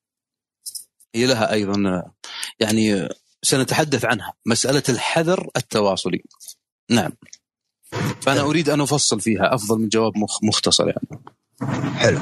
هي 1.15 1.27
لها 1.27 1.53
أيضا 1.53 2.03
يعني 2.61 3.09
سنتحدث 3.43 4.05
عنها 4.05 4.33
مسألة 4.47 4.83
الحذر 4.89 5.51
التواصلي. 5.57 6.23
نعم. 6.91 7.13
فأنا 8.21 8.41
أريد 8.41 8.69
أن 8.71 8.81
أفصل 8.81 9.21
فيها 9.21 9.55
أفضل 9.55 9.79
من 9.79 9.89
جواب 9.89 10.17
مخ- 10.19 10.45
مختصر 10.45 10.89
يعني. 10.89 11.23
حلو. 11.95 12.19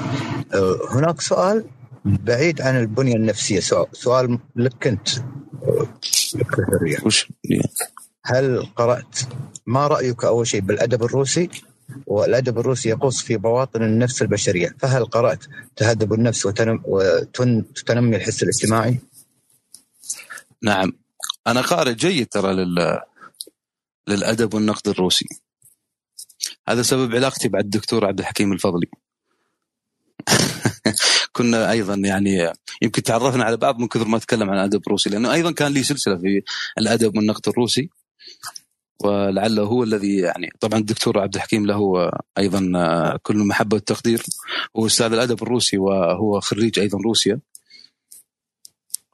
أه، 0.55 0.79
هناك 0.91 1.21
سؤال 1.21 1.65
بعيد 2.05 2.61
عن 2.61 2.77
البنية 2.77 3.17
النفسية. 3.17 3.61
سؤال, 3.61 3.87
سؤال 3.93 4.39
لك 4.57 4.87
أنت. 4.87 5.09
وش؟ 7.07 7.33
هل 8.25 8.67
قرأت 8.77 9.19
ما 9.67 9.87
رأيك 9.87 10.25
أول 10.25 10.47
شيء 10.47 10.61
بالأدب 10.61 11.03
الروسي؟ 11.03 11.51
والأدب 12.07 12.59
الروسي 12.59 12.89
يقص 12.89 13.23
في 13.23 13.37
بواطن 13.37 13.83
النفس 13.83 14.23
البشرية. 14.23 14.77
فهل 14.79 15.05
قرأت 15.05 15.45
تهذب 15.77 16.13
النفس 16.13 16.47
وتنم 16.47 16.83
وتنمي 16.85 18.17
الحس 18.17 18.43
الاجتماعي؟ 18.43 18.99
نعم. 20.63 20.93
أنا 21.47 21.61
قارئ 21.61 21.95
جيد 21.95 22.27
ترى 22.27 22.53
لل 22.53 23.01
للأدب 24.09 24.55
والنقد 24.55 24.89
الروسي. 24.89 25.27
هذا 26.69 26.83
سبب 26.83 27.15
علاقتي 27.15 27.49
مع 27.49 27.59
الدكتور 27.59 28.07
عبد 28.07 28.19
الحكيم 28.19 28.53
الفضلي. 28.53 28.87
كنا 31.33 31.71
أيضا 31.71 31.95
يعني 31.95 32.53
يمكن 32.83 33.03
تعرفنا 33.03 33.45
على 33.45 33.57
بعض 33.57 33.79
من 33.79 33.89
كثر 33.89 34.09
ما 34.09 34.19
تكلم 34.19 34.51
عن 34.51 34.57
الأدب 34.57 34.83
الروسي 34.87 35.11
لأنه 35.11 35.33
أيضا 35.33 35.51
كان 35.51 35.73
لي 35.73 35.83
سلسلة 35.83 36.17
في 36.17 36.43
الأدب 36.79 37.17
والنقد 37.17 37.49
الروسي 37.49 37.91
ولعله 39.05 39.63
هو 39.63 39.83
الذي 39.83 40.17
يعني 40.17 40.51
طبعا 40.61 40.81
الدكتور 40.81 41.19
عبد 41.19 41.35
الحكيم 41.35 41.67
له 41.67 42.11
أيضا 42.39 42.61
كل 43.23 43.37
المحبه 43.37 43.75
والتقدير 43.75 44.23
هو 44.77 44.87
أستاذ 44.87 45.13
الأدب 45.13 45.43
الروسي 45.43 45.79
وهو 45.79 46.41
خريج 46.41 46.79
أيضا 46.79 46.99
روسيا. 47.05 47.41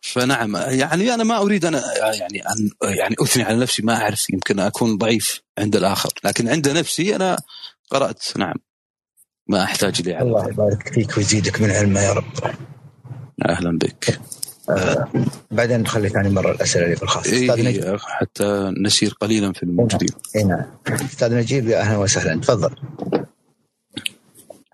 فنعم 0.03 0.57
يعني 0.57 1.15
أنا 1.15 1.25
ما 1.25 1.39
أريد 1.39 1.65
أنا 1.65 1.83
يعني 2.15 2.41
أن 2.41 2.71
يعني 2.83 3.17
أثني 3.21 3.43
على 3.43 3.59
نفسي 3.59 3.83
ما 3.83 3.97
أعرف 3.97 4.31
يمكن 4.31 4.61
أكون 4.61 4.99
ضعيف 4.99 5.43
عند 5.59 5.77
الآخر 5.77 6.11
لكن 6.25 6.49
عند 6.49 6.69
نفسي 6.69 7.17
أنا 7.17 7.39
قرأت 7.91 8.23
نعم. 8.37 8.55
ما 9.49 9.63
أحتاج 9.63 10.09
علم. 10.09 10.29
الله 10.29 10.49
يبارك 10.49 10.89
فيك 10.89 11.17
ويزيدك 11.17 11.61
من 11.61 11.71
علمه 11.71 12.01
يا 12.01 12.13
رب. 12.13 12.25
أهلا 13.49 13.79
بك. 13.79 14.21
آه 14.71 15.09
بعدين 15.51 15.81
نخلي 15.81 16.09
ثاني 16.09 16.29
مرة 16.29 16.53
الأسئلة 16.53 16.85
اللي 16.85 16.97
في 16.97 17.03
الخاص. 17.03 17.27
أستاذ 17.27 17.65
نجيب. 17.65 17.85
إيه 17.85 17.97
حتى 17.99 18.73
نسير 18.81 19.15
قليلا 19.21 19.53
في 19.53 19.63
الموجودين 19.63 20.09
اي 20.37 20.45
نعم. 20.45 20.65
أستاذ 20.89 21.35
نجيب 21.35 21.69
يا 21.69 21.81
أهلا 21.81 21.99
وسهلا. 21.99 22.41
تفضل. 22.41 22.75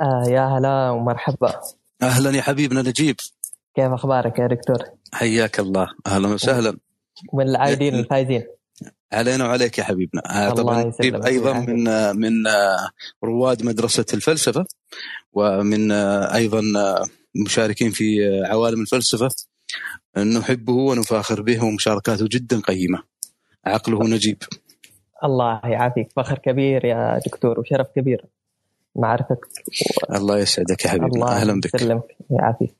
آه 0.00 0.24
يا 0.28 0.46
هلا 0.46 0.90
ومرحبا. 0.90 1.60
أهلا 2.02 2.30
يا 2.30 2.42
حبيبنا 2.42 2.82
نجيب. 2.82 3.16
كيف 3.76 3.92
أخبارك 3.92 4.38
يا 4.38 4.46
دكتور؟ 4.46 4.84
حياك 5.12 5.60
الله. 5.60 5.86
أهلا 6.06 6.28
وسهلا. 6.28 6.78
من 7.34 7.48
العايدين 7.48 7.94
الفايزين 7.94 8.46
علينا 9.12 9.46
وعليك 9.46 9.78
يا 9.78 9.84
حبيبنا. 9.84 10.22
آه، 10.26 10.52
الله 10.52 10.62
طبعا 10.62 10.92
أيضا. 11.26 11.52
من 11.52 11.84
من 12.16 12.46
آه، 12.46 12.90
رواد 13.24 13.64
مدرسة 13.64 14.06
الفلسفة 14.14 14.66
ومن 15.32 15.92
آه، 15.92 16.34
أيضا 16.34 16.62
مشاركين 17.44 17.90
في 17.90 18.04
عوالم 18.44 18.80
الفلسفة. 18.80 19.28
نحبه 20.16 20.72
ونفاخر 20.72 21.42
به 21.42 21.64
ومشاركاته 21.64 22.28
جدا 22.30 22.60
قيمة. 22.60 23.02
عقله 23.66 24.08
نجيب. 24.08 24.38
الله 25.24 25.60
يعافيك. 25.64 26.08
فخر 26.16 26.38
كبير 26.38 26.84
يا 26.84 27.20
دكتور 27.26 27.60
وشرف 27.60 27.86
كبير. 27.96 28.24
معرفتك 28.96 29.46
الله 30.14 30.38
يسعدك 30.38 30.84
يا 30.84 30.92
الله 30.94 31.28
أهلا 31.28 31.60
بك. 31.60 31.74
يسلمك. 31.74 32.16
ويعافيك 32.30 32.74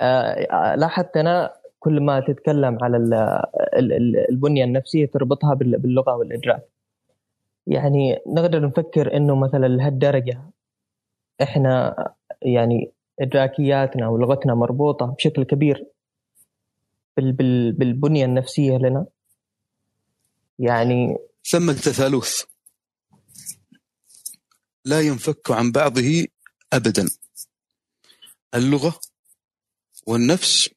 آه، 0.00 0.74
لاحظت 0.74 1.16
أنا 1.16 1.52
كل 1.86 2.00
ما 2.00 2.20
تتكلم 2.20 2.78
على 2.82 2.96
ال- 2.96 3.14
ال- 3.78 3.92
ال- 3.92 4.30
البنية 4.30 4.64
النفسية 4.64 5.06
تربطها 5.06 5.54
بال- 5.54 5.78
باللغة 5.78 6.16
والإدراك. 6.16 6.68
يعني 7.66 8.18
نقدر 8.26 8.60
نفكر 8.66 9.16
إنه 9.16 9.36
مثلا 9.36 9.66
لهالدرجة 9.66 10.42
إحنا 11.42 11.94
يعني 12.42 12.92
إدراكياتنا 13.20 14.08
ولغتنا 14.08 14.54
مربوطة 14.54 15.06
بشكل 15.06 15.42
كبير 15.44 15.86
بال 17.16 17.32
بال 17.32 17.72
بالبنية 17.72 18.24
النفسية 18.24 18.76
لنا. 18.78 19.06
يعني 20.58 21.16
ثم 21.44 21.70
التثالث 21.70 22.42
لا 24.84 25.00
ينفك 25.00 25.50
عن 25.50 25.72
بعضه 25.72 26.26
ابدا. 26.72 27.06
اللغة 28.54 29.00
والنفس 30.06 30.75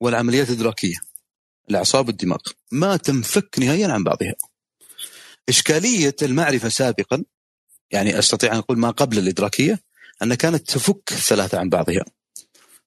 والعمليات 0.00 0.48
الإدراكية 0.48 0.96
الأعصاب 1.70 2.06
والدماغ. 2.06 2.38
ما 2.72 2.96
تنفك 2.96 3.58
نهائيا 3.58 3.88
عن 3.88 4.04
بعضها. 4.04 4.34
إشكالية 5.48 6.16
المعرفة 6.22 6.68
سابقا 6.68 7.24
يعني 7.90 8.18
أستطيع 8.18 8.52
أن 8.52 8.58
أقول 8.58 8.78
ما 8.78 8.90
قبل 8.90 9.18
الإدراكية 9.18 9.78
أن 10.22 10.34
كانت 10.34 10.70
تفك 10.70 11.12
الثلاثة 11.12 11.58
عن 11.58 11.68
بعضها. 11.68 12.04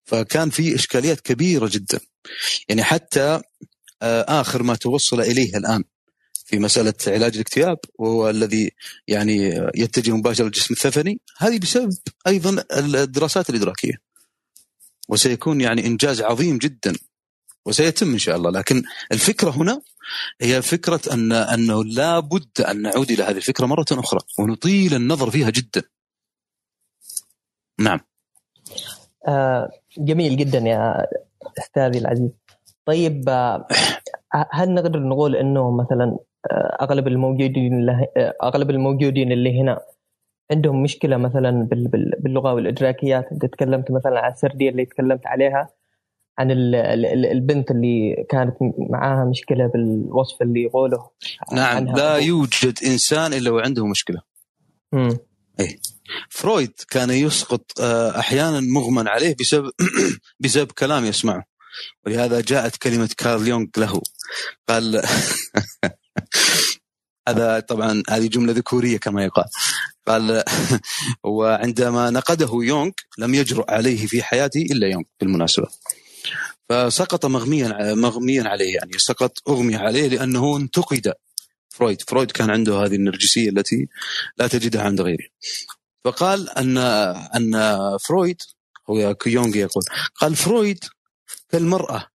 فكان 0.06 0.50
في 0.50 0.76
إشكاليات 0.76 1.22
كبيرة 1.22 1.70
جدا. 1.72 2.00
يعني 2.70 2.84
حتى 2.84 3.42
آه، 4.02 4.42
آخر 4.42 4.64
ما 4.64 4.76
توصل 4.76 5.22
إليه 5.22 5.58
الآن 5.58 5.84
في 6.46 6.60
مسألة 6.60 6.94
علاج 7.08 7.34
الاكتئاب 7.36 7.78
وهو 8.00 8.30
الذي 8.30 8.72
يعني 9.08 9.70
يتجه 9.76 10.16
مباشرة 10.16 10.46
للجسم 10.46 10.74
الثفني 10.74 11.20
هذه 11.38 11.60
بسبب 11.60 11.98
أيضا 12.28 12.64
الدراسات 12.78 13.50
الإدراكية. 13.50 14.11
وسيكون 15.10 15.62
يعني 15.62 15.88
إنجاز 15.88 16.22
عظيم 16.22 16.58
جدا 16.58 16.94
وسيتم 17.66 18.12
إن 18.12 18.18
شاء 18.18 18.36
الله. 18.36 18.52
لكن 18.52 18.84
الفكرة 19.12 19.50
هنا 19.50 19.82
هي 20.42 20.62
فكرة 20.62 21.02
أن 21.14 21.32
أنه 21.32 21.84
لا 21.84 22.20
بد 22.20 22.62
أن 22.70 22.82
نعود 22.82 23.12
إلى 23.12 23.24
هذه 23.24 23.38
الفكرة 23.38 23.66
مرة 23.66 23.86
أخرى 23.92 24.20
ونطيل 24.40 24.94
النظر 24.94 25.32
فيها 25.32 25.50
جدا. 25.50 25.84
نعم. 27.80 28.00
آه، 29.28 29.70
جميل 29.98 30.38
جدا 30.38 30.58
يا 30.58 31.08
أستاذي 31.58 31.98
العزيز. 32.00 32.30
طيب 32.86 33.30
آه، 33.30 33.68
هل 34.52 34.74
نقدر 34.74 35.00
نقول 35.00 35.36
إنه 35.36 35.72
مثلا 35.72 36.18
آه، 36.52 36.78
أغلب 36.82 37.08
الموجودين 37.08 37.90
آه، 37.90 38.34
أغلب 38.44 38.70
الموجودين 38.70 39.32
اللي 39.32 39.62
هنا 39.62 39.80
عندهم 40.52 40.84
مشكلة 40.84 41.18
مثلا 41.18 41.52
بال- 41.72 41.88
بال- 41.88 42.14
باللغة 42.20 42.54
والإدراكيات. 42.54 43.26
انت 43.32 43.46
تكلمت 43.46 43.92
مثلا 43.92 44.20
عن 44.20 44.32
السردية 44.32 44.70
اللي 44.70 44.86
تكلمت 44.86 45.28
عليها 45.28 45.70
عن 46.40 46.52
ال- 46.52 46.76
ال- 46.76 47.06
ال- 47.06 47.26
البنت 47.26 47.72
اللي 47.72 48.26
كانت 48.30 48.56
معاها 48.90 49.26
مشكلة 49.26 49.68
بالوصف 49.68 50.42
اللي 50.42 50.62
يقوله 50.64 51.10
نعم 51.54 51.86
لا. 51.86 52.16
يوجد 52.18 52.80
إنسان 52.86 53.34
إلا 53.34 53.52
وعنده 53.52 53.86
مشكلة. 53.86 54.22
مم. 54.94 55.18
اي 55.60 55.80
فرويد 56.30 56.74
كان 56.90 57.10
يسقط 57.10 57.82
آه، 57.82 58.20
أحيانا 58.20 58.60
مغمى 58.60 59.10
عليه 59.10 59.36
بسبب 59.40 59.72
بسبب 60.40 60.72
كلام 60.72 61.06
يسمعه. 61.06 61.44
ولهذا 62.06 62.42
جاءت 62.42 62.76
كلمة 62.78 63.10
كارل 63.18 63.48
يونغ 63.48 63.68
له. 63.78 64.02
قال 64.70 65.02
هذا 67.28 67.60
طبعا 67.60 68.04
هذه 68.10 68.28
جملة 68.28 68.54
ذكورية 68.54 68.98
كما 68.98 69.24
يقال. 69.24 69.46
قال 70.08 70.44
وعندما 71.24 72.10
نقده 72.10 72.50
يونغ 72.54 72.92
لم 73.18 73.36
يجرؤ 73.36 73.72
عليه 73.72 74.08
في 74.08 74.24
حياته 74.24 74.62
إلا 74.62 74.88
يونغ 74.88 75.04
بالمناسبة. 75.20 75.68
فسقط 76.70 77.26
مغميا 77.26 77.94
مغميا 77.94 78.44
عليه 78.44 78.76
يعني 78.76 78.92
سقط 78.98 79.38
اغمي 79.50 79.76
عليه 79.76 80.08
لأنه 80.08 80.58
انتقد 80.58 81.14
فرويد. 81.70 82.02
فرويد 82.02 82.32
كان 82.32 82.50
عنده 82.50 82.86
هذه 82.86 82.96
النرجسية 82.96 83.50
التي 83.50 83.88
لا 84.38 84.48
تجدها 84.48 84.82
عند 84.82 85.02
غيره. 85.02 85.28
فقال 86.06 86.50
أن 86.50 86.78
أن 87.36 87.72
فرويد 87.98 88.38
هو 88.90 89.16
يونغ 89.26 89.56
يقول 89.56 89.84
قال 90.16 90.36
فرويد 90.36 90.86
كالمراه 91.50 92.08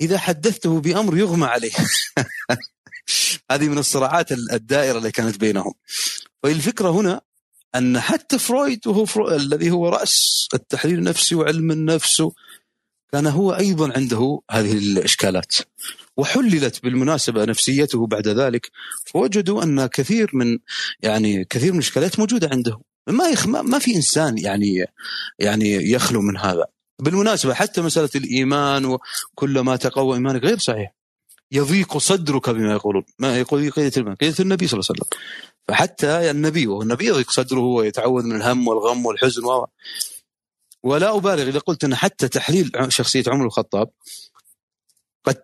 إذا 0.00 0.18
حدثته 0.18 0.80
بأمر 0.80 1.18
يغمى 1.18 1.46
عليه. 1.46 1.72
هذه 3.50 3.68
من 3.68 3.78
الصراعات 3.78 4.32
الدائرة 4.32 4.98
اللي 4.98 5.12
كانت 5.12 5.40
بينهم. 5.40 5.74
فالفكرة 6.42 6.90
هنا 6.90 7.20
أن 7.74 8.00
حتى 8.00 8.38
فرويد 8.38 8.86
وهو 8.86 9.04
فرو... 9.04 9.28
الذي 9.28 9.70
هو 9.70 9.88
رأس 9.88 10.48
التحليل 10.54 10.98
النفسي 10.98 11.34
وعلم 11.34 11.70
النفس 11.70 12.22
كان 13.12 13.26
هو 13.26 13.52
أيضا 13.52 13.92
عنده 13.96 14.40
هذه 14.50 14.72
الإشكالات. 14.72 15.54
وحللت 16.16 16.82
بالمناسبة 16.82 17.44
نفسيته 17.44 18.06
بعد 18.06 18.28
ذلك 18.28 18.70
فوجدوا 19.06 19.62
أن 19.62 19.86
كثير 19.86 20.30
من 20.32 20.58
يعني 21.02 21.44
كثير 21.44 21.72
من 21.72 21.78
الإشكالات 21.78 22.18
موجودة 22.18 22.48
عنده. 22.52 22.80
ما 23.08 23.28
يخ 23.28 23.46
ما 23.46 23.78
في 23.78 23.96
إنسان 23.96 24.38
يعني 24.38 24.84
يعني 25.38 25.90
يخلو 25.90 26.22
من 26.22 26.36
هذا. 26.36 26.64
بالمناسبة 26.98 27.54
حتى 27.54 27.82
مسألة 27.82 28.10
الإيمان 28.14 28.84
وكلما 28.84 29.76
تقوى 29.76 30.14
إيمانك 30.16 30.42
غير 30.42 30.58
صحيح. 30.58 30.95
يضيق 31.52 31.98
صدرك 31.98 32.50
بما 32.50 32.72
يقولون 32.72 33.04
ما 33.18 33.38
يقول 33.38 33.70
قيدة 33.70 33.92
الماء 33.96 34.14
قيدة 34.14 34.34
النبي 34.40 34.66
صلى 34.66 34.80
الله 34.80 34.88
عليه 34.90 35.00
وسلم 35.00 35.20
فحتى 35.68 36.30
النبي 36.30 36.66
وهو 36.66 36.82
النبي 36.82 37.06
يضيق 37.06 37.30
صدره 37.30 37.60
ويتعوذ 37.60 38.24
من 38.24 38.36
الهم 38.36 38.68
والغم 38.68 39.06
والحزن 39.06 39.44
و 39.44 39.66
ولا 40.82 41.16
أبالغ 41.16 41.48
إذا 41.48 41.58
قلت 41.58 41.84
أن 41.84 41.94
حتى 41.94 42.28
تحليل 42.28 42.72
شخصية 42.88 43.24
عمر 43.26 43.46
الخطاب 43.46 43.90
قد 45.24 45.36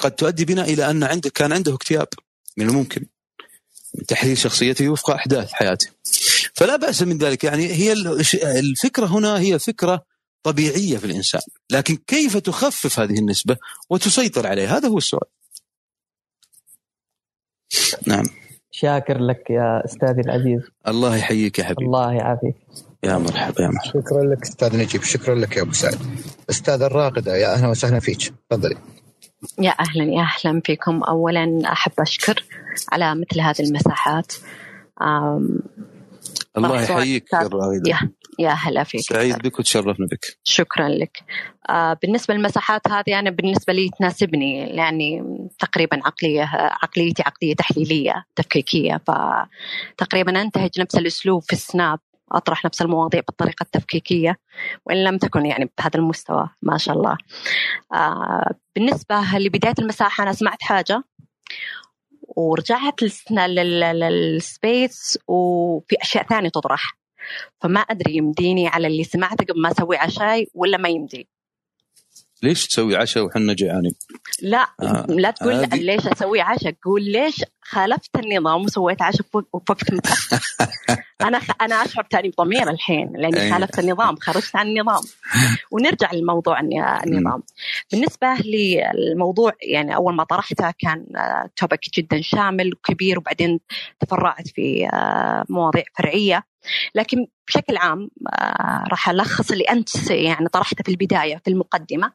قد 0.00 0.10
تؤدي 0.10 0.44
بنا 0.44 0.64
إلى 0.64 0.90
أن 0.90 1.04
عندك 1.04 1.32
كان 1.32 1.52
عنده 1.52 1.74
اكتئاب 1.74 2.08
من 2.56 2.68
الممكن 2.68 3.06
تحليل 4.08 4.38
شخصيته 4.38 4.88
وفق 4.88 5.10
أحداث 5.10 5.52
حياته. 5.52 5.86
فلا 6.54 6.76
بأس 6.76 7.02
من 7.02 7.18
ذلك 7.18 7.44
يعني 7.44 7.72
هي 7.72 7.92
الفكرة 8.58 9.06
هنا 9.06 9.38
هي 9.40 9.58
فكرة 9.58 10.04
طبيعية 10.42 10.98
في 10.98 11.04
الإنسان، 11.04 11.40
لكن 11.70 11.96
كيف 12.06 12.36
تخفف 12.36 12.98
هذه 12.98 13.18
النسبة 13.18 13.56
وتسيطر 13.90 14.46
عليها؟ 14.46 14.76
هذا 14.76 14.88
هو 14.88 14.98
السؤال. 14.98 15.28
نعم. 18.06 18.24
شاكر 18.70 19.18
لك 19.18 19.50
يا 19.50 19.82
أستاذي 19.84 20.20
العزيز. 20.20 20.60
الله 20.88 21.16
يحييك 21.16 21.58
يا 21.58 21.64
حبيبي. 21.64 21.84
الله 21.84 22.12
يعافيك. 22.12 22.54
يا 23.04 23.18
مرحبا 23.18 23.62
يا 23.62 23.68
مرحبا. 23.68 24.00
شكرا 24.00 24.24
لك 24.24 24.42
أستاذ 24.42 24.76
نجيب 24.76 25.02
شكرا 25.02 25.34
لك 25.34 25.56
يا 25.56 25.62
أبو 25.62 25.72
سعد. 25.72 25.98
أستاذ 26.50 26.82
الراقده 26.82 27.36
يا 27.36 27.54
أهلا 27.54 27.68
وسهلا 27.68 28.00
فيك. 28.00 28.32
تفضلي. 28.50 28.76
يا 29.58 29.74
أهلا 29.80 30.04
يا 30.04 30.22
أهلا 30.22 30.60
فيكم. 30.64 31.02
اولا 31.02 31.72
أحب 31.72 31.92
أشكر 31.98 32.44
على 32.92 33.14
مثل 33.14 33.40
هذه 33.40 33.60
المساحات. 33.60 34.32
الله 36.56 36.82
يحييك 36.82 37.32
يا 37.32 37.42
الراغدة. 37.42 37.98
يا, 38.38 38.50
هلا 38.50 38.84
فيك 38.84 39.00
سعيد 39.00 39.38
بك 39.38 39.58
وتشرفنا 39.58 40.06
بك. 40.12 40.38
شكرا 40.44 40.88
لك. 40.88 41.18
آه 41.70 41.98
بالنسبة 42.02 42.34
للمساحات 42.34 42.88
هذه 42.88 43.18
أنا 43.18 43.30
بالنسبة 43.30 43.72
لي 43.72 43.90
تناسبني 43.98 44.58
يعني 44.58 45.22
تقريبا 45.58 46.00
عقلية 46.04 46.50
عقليتي 46.54 47.22
عقلية 47.22 47.54
تحليلية 47.54 48.24
تفكيكية. 48.36 49.00
فتقريبا 49.06 50.42
أنتهج 50.42 50.80
نفس 50.80 50.94
الأسلوب 50.94 51.42
في 51.42 51.52
السناب 51.52 51.98
أطرح 52.32 52.64
نفس 52.64 52.82
المواضيع 52.82 53.20
بالطريقة 53.20 53.62
التفكيكية 53.62 54.38
وإن 54.86 55.04
لم 55.04 55.18
تكن 55.18 55.46
يعني 55.46 55.70
بهذا 55.78 55.96
المستوى 55.96 56.48
ما 56.62 56.78
شاء 56.78 56.96
الله. 56.96 57.16
آه 57.94 58.54
بالنسبة 58.76 59.38
لبداية 59.38 59.74
المساحة 59.78 60.22
أنا 60.22 60.32
سمعت 60.32 60.62
حاجة 60.62 61.04
ورجعت 62.36 63.02
للسبيس 63.48 65.18
وفي 65.28 65.96
أشياء 66.02 66.26
ثانية 66.26 66.48
تطرح. 66.48 67.01
فما 67.60 67.80
أدري 67.80 68.16
يمديني 68.16 68.68
على 68.68 68.86
اللي 68.86 69.04
سمعته 69.04 69.44
قبل 69.44 69.60
ما 69.60 69.70
أسوي 69.70 69.96
عشاي 69.96 70.46
ولا 70.54 70.78
ما 70.78 70.88
يمدي 70.88 71.28
ليش 72.42 72.66
تسوي 72.66 72.96
عشاء 72.96 73.24
وحنا 73.24 73.52
جيعانين؟ 73.52 73.92
لا 74.42 74.66
آه. 74.82 75.06
لا 75.08 75.30
تقول 75.30 75.54
آه 75.54 75.74
ليش 75.74 76.06
أسوي 76.06 76.40
عشاء 76.40 76.74
قول 76.84 77.02
ليش 77.02 77.44
خالفت 77.72 78.16
النظام 78.16 78.64
وسويت 78.64 79.02
عشاء 79.02 79.26
وقت 79.52 79.92
متأخر. 79.92 80.40
أنا 81.26 81.38
خ... 81.38 81.50
أنا 81.60 81.74
أشعر 81.74 82.04
تاني 82.04 82.28
بضمير 82.28 82.70
الحين 82.70 83.12
لأني 83.16 83.52
خالفت 83.52 83.78
النظام 83.78 84.16
خرجت 84.16 84.56
عن 84.56 84.68
النظام. 84.68 85.02
ونرجع 85.70 86.12
للموضوع 86.12 86.60
النظام 86.60 87.42
بالنسبة 87.92 88.28
للموضوع 88.44 89.52
يعني 89.62 89.94
أول 89.94 90.14
ما 90.14 90.24
طرحته 90.24 90.70
كان 90.78 91.06
توبك 91.56 91.80
جدا 91.98 92.20
شامل 92.20 92.74
وكبير 92.74 93.18
وبعدين 93.18 93.60
تفرعت 94.00 94.48
في 94.48 94.88
آه، 94.92 95.44
مواضيع 95.48 95.84
فرعية. 95.98 96.44
لكن 96.94 97.26
بشكل 97.46 97.76
عام 97.76 98.10
آه، 98.32 98.84
راح 98.90 99.08
ألخص 99.08 99.50
اللي 99.50 99.64
أنت 99.64 100.10
يعني 100.10 100.48
طرحته 100.48 100.84
في 100.84 100.90
البداية 100.90 101.36
في 101.44 101.50
المقدمة. 101.50 102.12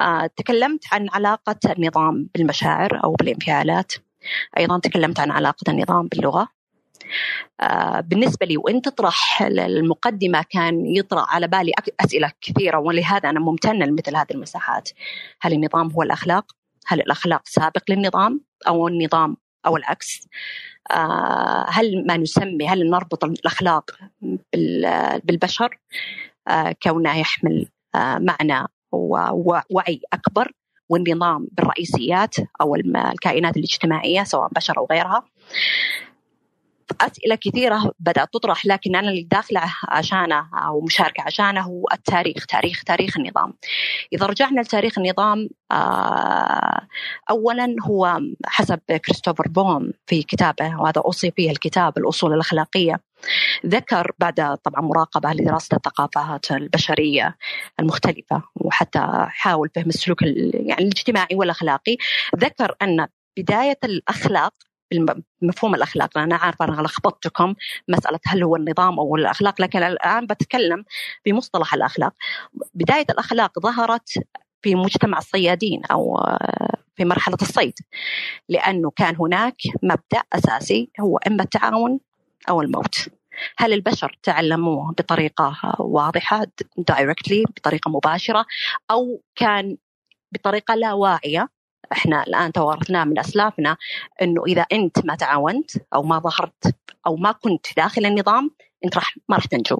آه، 0.00 0.30
تكلمت 0.36 0.84
عن 0.92 1.08
علاقة 1.12 1.56
النظام 1.76 2.28
بالمشاعر 2.34 3.04
أو 3.04 3.12
بالانفعالات. 3.12 3.92
أيضا 4.58 4.78
تكلمت 4.78 5.20
عن 5.20 5.30
علاقة 5.30 5.70
النظام 5.70 6.08
باللغة 6.08 6.48
آه، 7.60 8.00
بالنسبة 8.00 8.46
لي 8.46 8.56
وأنت 8.56 8.88
تطرح 8.88 9.42
المقدمة 9.42 10.44
كان 10.50 10.86
يطرأ 10.86 11.26
على 11.28 11.48
بالي 11.48 11.72
أسئلة 12.00 12.32
كثيرة 12.40 12.78
ولهذا 12.78 13.30
أنا 13.30 13.40
ممتنة 13.40 13.86
لمثل 13.86 14.16
هذه 14.16 14.30
المساحات 14.30 14.90
هل 15.40 15.52
النظام 15.52 15.90
هو 15.90 16.02
الأخلاق؟ 16.02 16.52
هل 16.86 17.00
الأخلاق 17.00 17.42
سابق 17.44 17.82
للنظام 17.88 18.40
أو 18.68 18.88
النظام 18.88 19.36
أو 19.66 19.76
العكس؟ 19.76 20.28
آه، 20.90 21.66
هل 21.68 22.06
ما 22.06 22.16
نسمي 22.16 22.68
هل 22.68 22.90
نربط 22.90 23.24
الأخلاق 23.24 23.90
بالبشر 25.24 25.78
آه، 26.48 26.74
كونه 26.82 27.18
يحمل 27.18 27.68
معنى 27.94 28.66
ووعي 28.92 30.00
أكبر 30.12 30.52
والنظام 30.88 31.48
بالرئيسيات 31.52 32.34
أو 32.60 32.74
الكائنات 32.76 33.56
الاجتماعية 33.56 34.24
سواء 34.24 34.48
بشر 34.52 34.78
أو 34.78 34.86
غيرها. 34.90 35.22
أسئلة 37.00 37.34
كثيرة 37.34 37.92
بدأت 38.00 38.28
تطرح 38.32 38.66
لكن 38.66 38.96
أنا 38.96 39.08
اللي 39.10 39.22
داخلة 39.22 39.60
عشانه 39.88 40.48
أو 40.54 40.80
مشاركة 40.80 41.22
عشانه 41.22 41.60
هو 41.60 41.84
التاريخ 41.92 42.46
تاريخ 42.46 42.84
تاريخ 42.84 43.16
النظام. 43.18 43.52
إذا 44.12 44.26
رجعنا 44.26 44.60
لتاريخ 44.60 44.98
النظام 44.98 45.48
آه، 45.72 46.86
أولا 47.30 47.76
هو 47.82 48.20
حسب 48.46 48.78
كريستوفر 48.78 49.48
بوم 49.48 49.92
في 50.06 50.22
كتابه 50.22 50.80
وهذا 50.80 51.02
أوصي 51.04 51.30
فيه 51.30 51.50
الكتاب 51.50 51.98
الأصول 51.98 52.32
الأخلاقية. 52.32 53.00
ذكر 53.66 54.12
بعد 54.18 54.58
طبعا 54.64 54.80
مراقبة 54.80 55.32
لدراسة 55.32 55.76
الثقافات 55.76 56.50
البشرية 56.50 57.36
المختلفة 57.80 58.42
وحتى 58.54 59.00
حاول 59.28 59.70
فهم 59.74 59.88
السلوك 59.88 60.22
يعني 60.22 60.82
الاجتماعي 60.84 61.36
والأخلاقي 61.36 61.96
ذكر 62.36 62.74
أن 62.82 63.06
بداية 63.38 63.78
الأخلاق 63.84 64.54
بمفهوم 65.42 65.74
الأخلاق 65.74 66.18
أنا 66.18 66.36
عارفه 66.36 66.64
أنا 66.64 66.82
لخبطتكم 66.82 67.54
مسألة 67.88 68.18
هل 68.26 68.42
هو 68.42 68.56
النظام 68.56 68.98
أو 68.98 69.16
الأخلاق 69.16 69.60
لكن 69.60 69.82
الآن 69.82 70.26
بتكلم 70.26 70.84
بمصطلح 71.26 71.74
الأخلاق. 71.74 72.12
بداية 72.74 73.06
الأخلاق 73.10 73.58
ظهرت 73.58 74.08
في 74.62 74.74
مجتمع 74.74 75.18
الصيادين 75.18 75.84
أو 75.84 76.20
في 76.96 77.04
مرحلة 77.04 77.38
الصيد 77.42 77.74
لأنه 78.48 78.90
كان 78.96 79.16
هناك 79.16 79.56
مبدأ 79.82 80.22
أساسي 80.32 80.90
هو 81.00 81.16
إما 81.16 81.42
التعاون 81.42 82.00
أو 82.48 82.62
الموت. 82.62 83.08
هل 83.58 83.72
البشر 83.72 84.18
تعلموه 84.22 84.92
بطريقة 84.92 85.74
واضحة 85.78 86.46
دايركتلي 86.78 87.44
بطريقة 87.44 87.90
مباشرة 87.90 88.46
أو 88.90 89.22
كان 89.34 89.76
بطريقة 90.32 90.74
لا 90.74 90.92
واعية؟ 90.92 91.48
إحنا 91.92 92.22
الآن 92.22 92.52
توارثناه 92.52 93.04
من 93.04 93.18
أسلافنا 93.18 93.76
إنه 94.22 94.44
إذا 94.46 94.66
أنت 94.72 95.06
ما 95.06 95.14
تعاونت 95.14 95.70
أو 95.94 96.02
ما 96.02 96.18
ظهرت 96.18 96.76
أو 97.06 97.16
ما 97.16 97.32
كنت 97.32 97.66
داخل 97.76 98.06
النظام 98.06 98.50
أنت 98.84 98.96
راح 98.96 99.16
ما 99.28 99.36
راح 99.36 99.46
تنجو. 99.46 99.78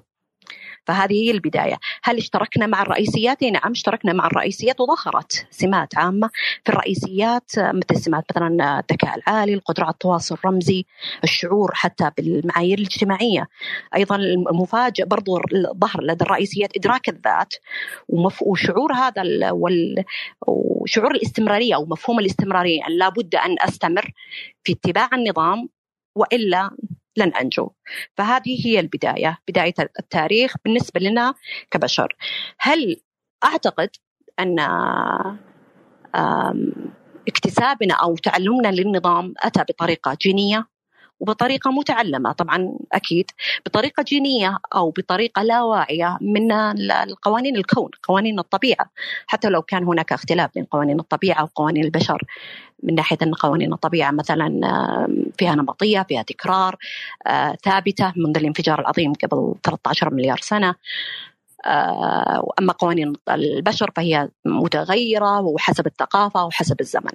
فهذه 0.87 1.13
هي 1.13 1.31
البداية 1.31 1.79
هل 2.03 2.17
اشتركنا 2.17 2.67
مع 2.67 2.81
الرئيسيات؟ 2.81 3.43
نعم 3.43 3.71
اشتركنا 3.71 4.13
مع 4.13 4.27
الرئيسيات 4.27 4.81
وظهرت 4.81 5.47
سمات 5.49 5.97
عامة 5.97 6.29
في 6.63 6.69
الرئيسيات 6.69 7.51
مثل 7.57 8.01
سمات 8.01 8.23
مثلا 8.31 8.79
الذكاء 8.79 9.15
العالي 9.15 9.53
القدرة 9.53 9.83
على 9.83 9.93
التواصل 9.93 10.35
الرمزي 10.35 10.85
الشعور 11.23 11.71
حتى 11.73 12.11
بالمعايير 12.17 12.77
الاجتماعية 12.77 13.47
أيضا 13.95 14.15
المفاجئ 14.15 15.05
برضو 15.05 15.41
ظهر 15.81 16.03
لدى 16.03 16.23
الرئيسيات 16.23 16.77
إدراك 16.77 17.09
الذات 17.09 17.53
وشعور 18.41 18.93
هذا. 18.93 19.23
وشعور 20.47 21.11
الاستمرارية 21.11 21.75
أو 21.75 21.85
مفهوم 21.85 22.19
الاستمرارية 22.19 22.79
أن 22.87 22.97
لابد 22.97 23.35
أن 23.35 23.55
أستمر 23.59 24.11
في 24.63 24.71
اتباع 24.73 25.09
النظام 25.13 25.69
وإلا 26.15 26.69
لن 27.17 27.33
أنجو. 27.35 27.69
فهذه 28.17 28.67
هي 28.67 28.79
البداية 28.79 29.37
بداية 29.47 29.73
التاريخ 29.99 30.55
بالنسبة 30.65 30.99
لنا 30.99 31.33
كبشر. 31.71 32.15
هل 32.59 33.01
أعتقد 33.45 33.89
أن 34.39 34.59
اكتسابنا 37.27 37.93
أو 37.93 38.15
تعلمنا 38.15 38.67
للنظام 38.67 39.33
أتى 39.37 39.63
بطريقة 39.63 40.17
جينية؟ 40.21 40.67
وبطريقة 41.19 41.71
متعلمة 41.71 42.31
طبعا 42.31 42.77
أكيد 42.93 43.31
بطريقة 43.65 44.03
جينية 44.03 44.57
أو 44.75 44.91
بطريقة 44.91 45.43
لا 45.43 45.61
واعية 45.61 46.17
من 46.21 46.51
القوانين 46.91 47.57
الكون 47.57 47.89
قوانين 48.03 48.39
الطبيعة. 48.39 48.89
حتى 49.27 49.49
لو 49.49 49.61
كان 49.61 49.83
هناك 49.83 50.13
اختلاف 50.13 50.51
بين 50.55 50.63
قوانين 50.63 50.99
الطبيعة 50.99 51.43
وقوانين 51.43 51.83
البشر 51.83 52.23
من 52.83 52.95
ناحية 52.95 53.17
أن 53.21 53.33
قوانين 53.33 53.73
الطبيعة 53.73 54.11
مثلا 54.11 54.47
فيها 55.37 55.55
نمطية 55.55 56.01
فيها 56.01 56.21
تكرار 56.21 56.75
آه، 57.27 57.57
ثابتة 57.63 58.13
منذ 58.15 58.37
الانفجار 58.37 58.79
العظيم 58.79 59.13
قبل 59.13 59.55
13 59.63 60.13
مليار 60.13 60.37
سنة. 60.41 60.75
آه، 61.65 62.53
أما 62.59 62.73
قوانين 62.73 63.13
البشر 63.29 63.91
فهي 63.95 64.29
متغيرة 64.45 65.41
وحسب 65.41 65.87
الثقافة 65.87 66.45
وحسب 66.45 66.81
الزمن. 66.81 67.11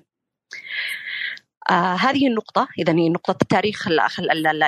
آه 1.70 1.94
هذه 1.94 2.26
النقطة 2.26 2.68
إذا 2.78 2.92
هي 2.92 3.08
نقطة 3.08 3.46
تاريخ 3.48 3.88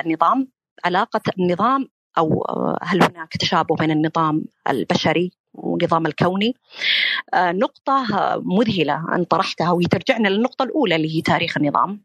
النظام 0.05 0.47
علاقة 0.85 1.21
النظام 1.39 1.87
أو 2.17 2.45
آه، 2.49 2.79
هل 2.81 3.03
هناك 3.03 3.37
تشابه 3.37 3.75
بين 3.75 3.91
النظام 3.91 4.45
البشري 4.69 5.31
والنظام 5.53 6.05
الكوني؟ 6.05 6.55
آه 7.33 7.51
نقطة 7.51 8.05
مذهلة 8.45 9.15
أن 9.15 9.23
طرحتها 9.23 9.71
وهي 9.71 9.85
ترجعنا 9.85 10.27
للنقطة 10.27 10.63
الأولى 10.63 10.95
اللي 10.95 11.17
هي 11.17 11.21
تاريخ 11.21 11.57
النظام 11.57 12.03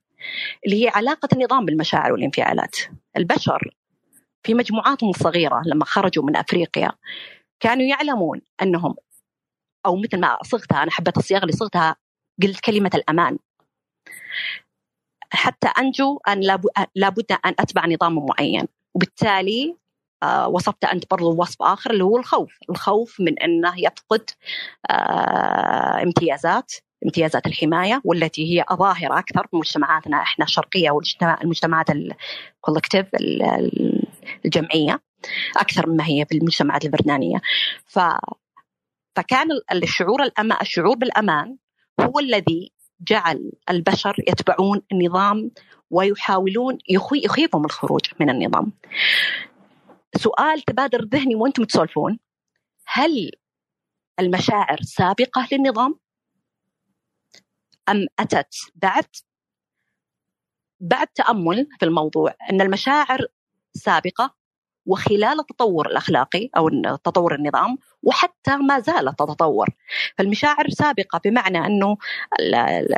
اللي 0.66 0.84
هي 0.84 0.88
علاقة 0.88 1.28
النظام 1.32 1.64
بالمشاعر 1.64 2.12
والانفعالات. 2.12 2.76
البشر 3.16 3.74
في 4.42 4.54
مجموعاتهم 4.54 5.10
الصغيرة 5.10 5.62
لما 5.66 5.84
خرجوا 5.84 6.24
من 6.24 6.36
أفريقيا 6.36 6.92
كانوا 7.60 7.86
يعلمون 7.86 8.40
أنهم 8.62 8.94
أو 9.86 9.96
مثل 9.96 10.20
ما 10.20 10.38
صغتها 10.42 10.82
أنا 10.82 10.90
حبيت 10.90 11.16
الصياغة 11.16 11.42
اللي 11.42 11.52
صغتها 11.52 11.96
قلت 12.42 12.60
كلمة 12.60 12.90
الأمان. 12.94 13.38
حتى 15.32 15.68
أنجو 15.78 16.20
أن 16.28 16.40
لابد 16.94 17.32
أن 17.32 17.54
أتبع 17.58 17.86
نظام 17.86 18.26
معين. 18.26 18.68
وبالتالي 18.94 19.76
آه 20.22 20.48
وصفت 20.48 20.84
أنت 20.84 21.10
برضو 21.10 21.34
وصف 21.34 21.62
آخر 21.62 21.90
اللي 21.90 22.04
هو 22.04 22.16
الخوف. 22.18 22.58
الخوف 22.70 23.20
من 23.20 23.38
أنه 23.38 23.72
يفقد 23.78 24.30
آه 24.90 26.02
امتيازات 26.02 26.72
امتيازات 27.04 27.46
الحماية 27.46 28.00
والتي 28.04 28.42
هي 28.60 28.64
ظاهرة 28.72 29.18
أكثر 29.18 29.46
في 29.50 29.56
مجتمعاتنا 29.56 30.22
إحنا 30.22 30.44
الشرقية 30.44 30.90
والمجتمعات 30.90 31.86
الكولكتيف 31.90 33.06
الجمعية 34.44 35.00
أكثر 35.56 35.90
مما 35.90 36.04
هي 36.06 36.26
في 36.28 36.34
المجتمعات 36.38 36.84
البريطانيه 36.84 37.40
ف 37.86 37.98
فكان 39.16 39.48
الشعور 39.72 40.22
الأمان 40.22 40.58
الشعور 40.60 40.96
بالأمان 40.96 41.56
هو 42.00 42.18
الذي 42.18 42.72
جعل 43.00 43.52
البشر 43.70 44.16
يتبعون 44.28 44.82
النظام 44.92 45.50
ويحاولون 45.90 46.78
يخيفهم 47.14 47.64
الخروج 47.64 48.00
من 48.20 48.30
النظام. 48.30 48.72
سؤال 50.16 50.60
تبادر 50.60 51.04
ذهني 51.04 51.34
وأنتم 51.34 51.64
تسولفون. 51.64 52.18
هل 52.86 53.30
المشاعر 54.20 54.78
سابقة 54.82 55.48
للنظام؟ 55.52 55.98
أم 57.88 58.06
أتت 58.18 58.54
بعد؟ 58.74 59.06
بعد 60.80 61.06
تأمل 61.06 61.68
في 61.78 61.84
الموضوع 61.84 62.34
أن 62.50 62.60
المشاعر 62.60 63.26
سابقة 63.74 64.39
وخلال 64.86 65.40
التطور 65.40 65.86
الأخلاقي 65.86 66.50
أو 66.56 66.68
تطور 67.04 67.34
النظام 67.34 67.78
وحتى 68.02 68.56
ما 68.56 68.80
زالت 68.80 69.18
تتطور 69.18 69.68
فالمشاعر 70.18 70.68
سابقة 70.68 71.20
بمعنى 71.24 71.66
أنه 71.66 71.96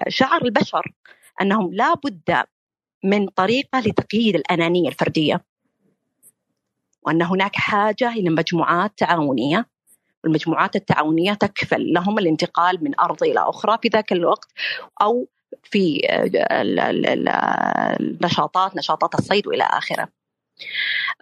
شعر 0.09 0.45
البشر 0.45 0.93
أنهم 1.41 1.75
لا 1.75 1.95
بد 1.95 2.45
من 3.05 3.29
طريقة 3.29 3.81
لتقييد 3.81 4.35
الأنانية 4.35 4.89
الفردية 4.89 5.45
وأن 7.03 7.23
هناك 7.23 7.57
حاجة 7.57 8.13
إلى 8.13 8.31
مجموعات 8.31 8.93
تعاونية 8.97 9.67
والمجموعات 10.25 10.77
التعاونية 10.77 11.35
تكفل 11.35 11.93
لهم 11.93 12.19
الانتقال 12.19 12.85
من 12.85 13.01
أرض 13.01 13.23
إلى 13.23 13.41
أخرى 13.41 13.79
في 13.83 13.89
ذاك 13.89 14.13
الوقت 14.13 14.49
أو 15.03 15.29
في 15.63 16.01
النشاطات 18.01 18.77
نشاطات 18.77 19.15
الصيد 19.15 19.47
والى 19.47 19.65
آخره. 19.65 20.09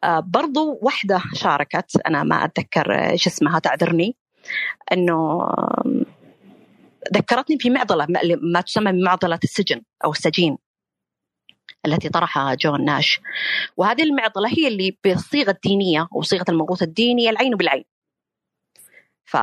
آه، 0.05 0.21
برضو 0.21 0.79
واحدة 0.83 1.23
شاركت. 1.35 1.97
أنا 2.07 2.23
ما 2.23 2.45
أتذكر 2.45 3.11
إيش 3.11 3.27
اسمها 3.27 3.59
تعذرني. 3.59 4.17
أنه 4.93 5.49
ذكرتني 7.15 7.59
في 7.59 7.71
معضلة 7.71 8.07
ما 8.43 8.61
تسمى 8.61 8.93
بمعضلة 8.93 9.39
السجن 9.45 9.83
أو 10.05 10.11
السجين 10.11 10.59
التي 11.87 12.09
طرحها 12.09 12.55
جون 12.55 12.85
ناش. 12.85 13.21
وهذه 13.77 14.03
المعضلة 14.03 14.49
هي 14.49 14.69
اللي 14.69 14.99
بالصيغة 15.05 15.51
الدينية 15.51 16.09
وصيغة 16.13 16.45
الموروث 16.49 16.83
الديني 16.83 17.31
العين 17.31 17.57
بالعين. 17.57 17.85
ف 19.25 19.37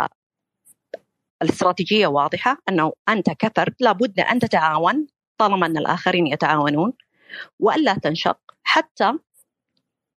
الاستراتيجية 1.42 2.08
واضحة 2.08 2.58
أنه 2.70 2.94
أنت 3.10 3.30
كفرد 3.30 3.76
لابد 3.80 4.20
أن 4.20 4.40
تتعاون 4.40 5.08
طالما 5.38 5.66
أن 5.66 5.78
الآخرين 5.78 6.28
يتعاونون 6.28 6.94
وألا 7.60 7.94
تنشق 7.94 8.40
حتى 8.64 9.14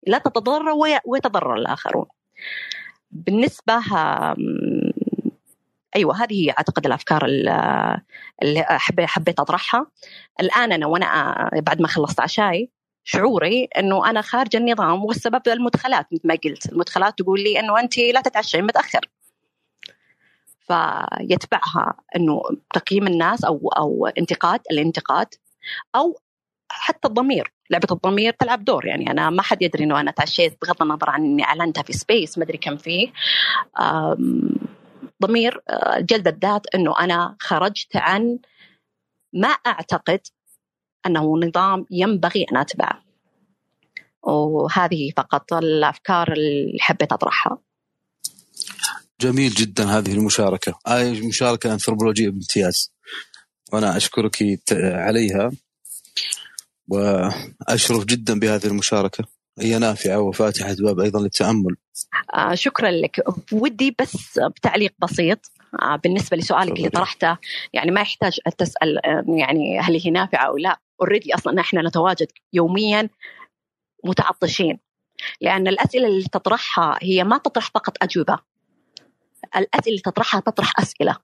لا 0.09 0.18
تتضرر 0.18 0.74
ويتضرر 1.05 1.55
الآخرون. 1.55 2.06
بالنسبة 3.10 3.74
أيوه 5.97 6.22
هذه 6.24 6.44
هي 6.44 6.51
أعتقد 6.51 6.86
الأفكار 6.86 7.24
اللي 8.43 9.06
حبيت 9.06 9.40
أطرحها. 9.40 9.86
الآن 10.40 10.72
أنا 10.72 10.86
وأنا 10.86 11.51
بعد 11.52 11.80
ما 11.80 11.89
خلصت 11.89 12.20
عشاي 12.20 12.70
شعوري 13.05 13.68
إنه 13.78 14.10
أنا 14.10 14.20
خارج 14.22 14.56
النظام 14.56 15.05
والسبب 15.05 15.48
المدخلات 15.48 16.06
مثل 16.12 16.28
ما 16.28 16.39
قلت. 16.44 16.72
المدخلات 16.72 17.18
تقول 17.18 17.40
لي 17.40 17.60
إنه 17.60 17.80
أنت 17.80 17.98
لا 17.98 18.20
تتعشين 18.20 18.64
متأخر. 18.64 19.01
فيتبعها 20.66 21.94
إنه 22.16 22.43
تقييم 22.74 23.06
الناس 23.06 23.44
أو 23.44 23.68
أو 23.76 24.06
انتقاد 24.06 24.60
الانتقاد 24.70 25.28
أو 25.97 26.20
حتى 26.70 27.09
الضمير. 27.09 27.52
لعبة 27.70 27.88
الضمير 27.90 28.32
تلعب 28.32 28.64
دور. 28.64 28.86
يعني 28.86 29.10
أنا 29.10 29.30
ما 29.30 29.42
حد 29.42 29.62
يدري 29.62 29.84
إنه 29.84 30.00
أنا 30.00 30.10
تعشيت 30.10 30.58
بغض 30.62 30.82
النظر 30.82 31.10
عن 31.10 31.24
إني 31.24 31.44
أعلنتها 31.44 31.82
في 31.82 31.92
سبيس 31.92 32.38
ما 32.38 32.44
أدري 32.44 32.58
كم 32.58 32.76
فيه 32.76 33.12
ضمير 35.22 35.62
آه، 35.68 36.00
جلد 36.00 36.28
الذات 36.28 36.66
إنه 36.74 37.00
أنا 37.00 37.36
خرجت 37.40 37.96
عن 37.96 38.38
ما 39.32 39.48
أعتقد 39.48 40.20
أنه 41.06 41.38
نظام 41.38 41.86
ينبغي 41.90 42.46
أن 42.52 42.56
أتبعه. 42.56 43.04
وهذه 44.22 45.12
فقط 45.16 45.52
الأفكار 45.52 46.32
اللي 46.32 46.78
حبيت 46.80 47.12
أطرحها. 47.12 47.58
جميل 49.20 49.50
جدا 49.50 49.84
هذه 49.84 50.12
المشاركة. 50.12 50.78
هذه 50.86 51.28
مشاركه 51.28 51.72
انثروبولوجيه 51.72 52.28
بامتياز 52.28 52.92
وأنا 53.72 53.96
أشكرك 53.96 54.58
عليها. 54.72 55.50
وأشرف 56.89 58.05
جدا 58.05 58.39
بهذه 58.39 58.66
المشاركة. 58.66 59.24
هي 59.60 59.78
نافعة 59.78 60.20
وفاتحة 60.20 60.74
باب 60.78 61.01
أيضا 61.01 61.20
للتأمل. 61.20 61.77
آه 62.35 62.55
شكرا 62.55 62.90
لك. 62.90 63.24
ودي 63.52 63.97
بس 64.01 64.39
بتعليق 64.56 64.94
بسيط 64.98 65.39
آه 65.82 65.97
بالنسبة 65.97 66.36
لسؤالك 66.36 66.77
اللي 66.77 66.89
طرحته. 66.89 67.36
يعني 67.73 67.90
ما 67.90 68.01
يحتاج 68.01 68.39
تسأل 68.59 69.06
آه، 69.06 69.24
يعني 69.28 69.81
هل 69.81 70.01
هي 70.05 70.10
نافعة 70.10 70.47
أو 70.47 70.56
لا. 70.56 70.81
اوريدي 71.01 71.35
أصلا 71.35 71.60
إحنا 71.60 71.82
نتواجد 71.82 72.27
يوميا 72.52 73.09
متعطشين. 74.05 74.78
لأن 75.40 75.69
الأسئلة 75.69 76.06
اللي 76.06 76.24
تطرحها 76.32 76.98
هي 77.02 77.24
ما 77.24 77.39
تطرح 77.39 77.70
فقط 77.74 77.97
أجوبة. 78.02 78.39
الأسئلة 79.56 79.89
اللي 79.89 80.01
تطرحها 80.01 80.40
تطرح 80.40 80.81
أسئلة. 80.81 81.16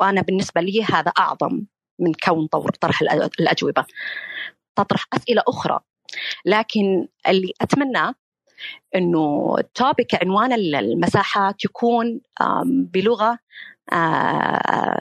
وأنا 0.00 0.22
بالنسبة 0.22 0.60
لي 0.60 0.84
هذا 0.84 1.12
أعظم 1.18 1.62
من 1.98 2.12
كون 2.14 2.46
طرح 2.80 3.00
الأجوبة. 3.40 3.84
تطرح 4.76 5.04
أسئلة 5.12 5.42
أخرى. 5.48 5.80
لكن 6.44 7.06
اللي 7.28 7.52
اتمناه 7.60 8.14
إنه 8.94 9.54
ال 9.58 9.69
topic 9.69 10.22
عنوان 10.22 10.52
المساحات 10.52 11.64
يكون 11.64 12.20
بلغة 12.66 13.38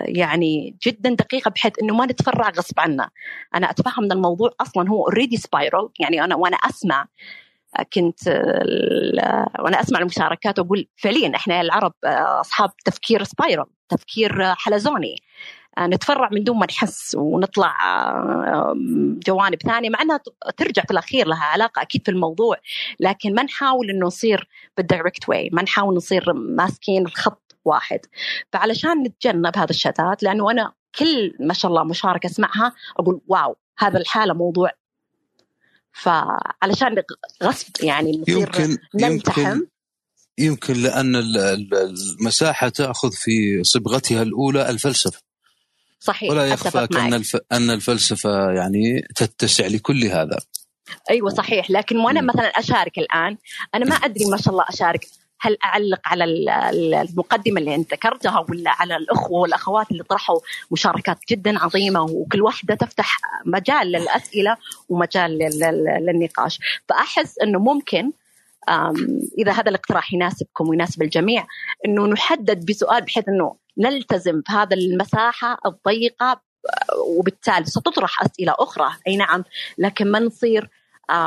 يعني 0.01 0.77
جدا 0.87 1.09
دقيقة 1.09 1.49
بحيث 1.51 1.73
إنه 1.81 1.95
ما 1.95 2.05
نتفرع 2.05 2.49
غصب 2.49 2.79
عنا. 2.79 3.09
أنا 3.55 3.69
أتفهم 3.69 4.03
إن 4.03 4.11
الموضوع 4.11 4.51
أصلا 4.61 4.89
هو 4.89 5.05
already 5.05 5.37
spiral 5.37 5.89
يعني 5.99 6.23
أنا 6.23 6.35
وأنا 6.35 6.57
أسمع 6.57 7.07
كنت 7.93 8.27
وأنا 9.59 9.81
أسمع 9.81 9.99
المشاركات 9.99 10.59
وأقول 10.59 10.87
فعليا 10.95 11.35
إحنا 11.35 11.61
العرب 11.61 11.93
أصحاب 12.05 12.71
تفكير 12.85 13.23
spiral 13.23 13.65
تفكير 13.89 14.55
حلزوني. 14.55 15.15
نتفرع 15.79 16.29
من 16.31 16.43
دون 16.43 16.57
ما 16.59 16.65
نحس 16.65 17.15
ونطلع 17.15 17.77
جوانب 19.27 19.61
ثانية 19.61 19.89
مع 19.89 20.01
إنها 20.01 20.19
ترجع 20.57 20.83
في 20.83 20.91
الأخير 20.91 21.27
لها 21.27 21.43
علاقة 21.43 21.81
أكيد 21.81 22.01
في 22.05 22.11
الموضوع. 22.11 22.57
لكن 22.99 23.35
ما 23.35 23.43
نحاول 23.43 23.89
إنه 23.89 24.05
نصير 24.05 24.47
بال 24.77 24.90
direct 24.90 25.29
way 25.29 25.49
ما 25.53 25.61
نحاول 25.61 25.95
نصير 25.95 26.33
ماسكين 26.33 27.05
الخط 27.05 27.55
واحد. 27.65 27.99
فعلشان 28.53 29.03
نتجنب 29.03 29.57
هذا 29.57 29.69
الشتات 29.69 30.23
لأنه 30.23 30.51
أنا 30.51 30.73
كل 30.99 31.33
ما 31.39 31.53
شاء 31.53 31.71
الله 31.71 31.83
مشاركة 31.83 32.27
أسمعها 32.27 32.73
أقول 32.99 33.21
واو 33.27 33.55
هذا 33.77 33.99
الحالة 33.99 34.33
موضوع. 34.33 34.71
فعلشان 35.93 37.03
غصب 37.43 37.83
يعني 37.83 38.17
نصير 38.17 38.37
يمكن 38.37 38.77
نلتحم 38.95 39.41
يمكن 39.41 39.67
يمكن 40.37 40.73
لأن 40.73 41.15
المساحة 41.73 42.69
تأخذ 42.69 43.11
في 43.11 43.63
صبغتها 43.63 44.21
الأولى 44.21 44.69
الفلسفة. 44.69 45.30
صحيح 46.01 46.31
ولا 46.31 46.45
يخفاك 46.45 46.95
أن 46.95 47.13
الف... 47.13 47.37
أن 47.51 47.69
الفلسفة 47.69 48.51
يعني 48.51 49.01
تتسع 49.15 49.67
لكل 49.67 50.03
هذا. 50.05 50.39
أيوه 51.09 51.29
صحيح. 51.29 51.71
لكن 51.71 51.97
وأنا 51.97 52.21
مثلا 52.21 52.45
أشارك 52.45 52.97
الآن 52.97 53.37
أنا 53.75 53.85
ما 53.85 53.95
أدري 53.95 54.25
ما 54.25 54.37
شاء 54.37 54.53
الله 54.53 54.65
أشارك. 54.69 55.07
هل 55.43 55.57
أعلق 55.65 55.99
على 56.05 56.23
المقدمة 57.01 57.59
اللي 57.59 57.75
أنت 57.75 57.93
ذكرتها 57.93 58.45
ولا 58.49 58.71
على 58.71 58.95
الأخوة 58.95 59.39
والأخوات 59.39 59.91
اللي 59.91 60.03
طرحوا 60.03 60.39
مشاركات 60.71 61.17
جدا 61.29 61.59
عظيمة 61.59 62.01
وكل 62.01 62.41
واحدة 62.41 62.75
تفتح 62.75 63.17
مجال 63.45 63.87
للأسئلة 63.87 64.57
ومجال 64.89 65.37
للنقاش. 66.01 66.59
فأحس 66.89 67.39
إنه 67.39 67.59
ممكن 67.59 68.11
إذا 69.37 69.51
هذا 69.51 69.69
الاقتراح 69.69 70.13
يناسبكم 70.13 70.69
ويناسب 70.69 71.01
الجميع 71.01 71.47
إنه 71.85 72.07
نحدد 72.07 72.65
بسؤال 72.65 73.01
بحيث 73.01 73.29
إنه 73.29 73.55
نلتزم 73.77 74.41
في 74.47 74.53
هذا 74.53 74.75
المساحة 74.75 75.57
الضيقة 75.65 76.41
وبالتالي 77.07 77.65
ستطرح 77.65 78.21
أسئلة 78.23 78.55
أخرى. 78.59 78.89
أي 79.07 79.17
نعم 79.17 79.43
لكن 79.77 80.11
ما 80.11 80.19
نصير 80.19 80.69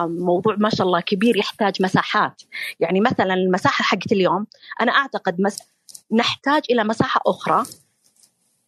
موضوع 0.06 0.56
ما 0.58 0.70
شاء 0.70 0.86
الله 0.86 1.00
كبير 1.00 1.36
يحتاج 1.36 1.82
مساحات. 1.82 2.42
يعني 2.80 3.00
مثلا 3.00 3.34
المساحة 3.34 3.82
حقت 3.82 4.12
اليوم 4.12 4.46
أنا 4.80 4.92
أعتقد 4.92 5.40
مس... 5.40 5.58
نحتاج 6.12 6.62
إلى 6.70 6.84
مساحة 6.84 7.20
أخرى 7.26 7.64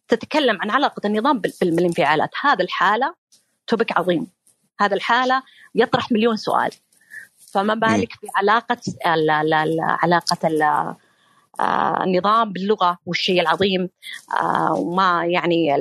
تتكلم 0.07 0.61
عن 0.61 0.69
علاقة 0.69 1.01
النظام 1.07 1.41
بالانفعالات. 1.61 2.29
هذا 2.41 2.63
الحالة 2.63 3.15
توبك 3.67 3.97
عظيم. 3.97 4.27
هذا 4.79 4.95
الحالة 4.95 5.43
يطرح 5.75 6.11
مليون 6.11 6.37
سؤال. 6.37 6.71
فما 7.47 7.73
بالك 7.73 8.11
في 8.11 8.27
علاقه 8.35 8.77
لا 9.05 9.43
لا 9.43 9.65
لا 9.65 9.97
علاقه 10.03 10.47
آه 11.59 12.03
النظام 12.03 12.53
باللغة 12.53 12.97
والشيء 13.05 13.41
العظيم؟ 13.41 13.89
آه 14.41 14.73
وما 14.73 15.25
يعني 15.25 15.75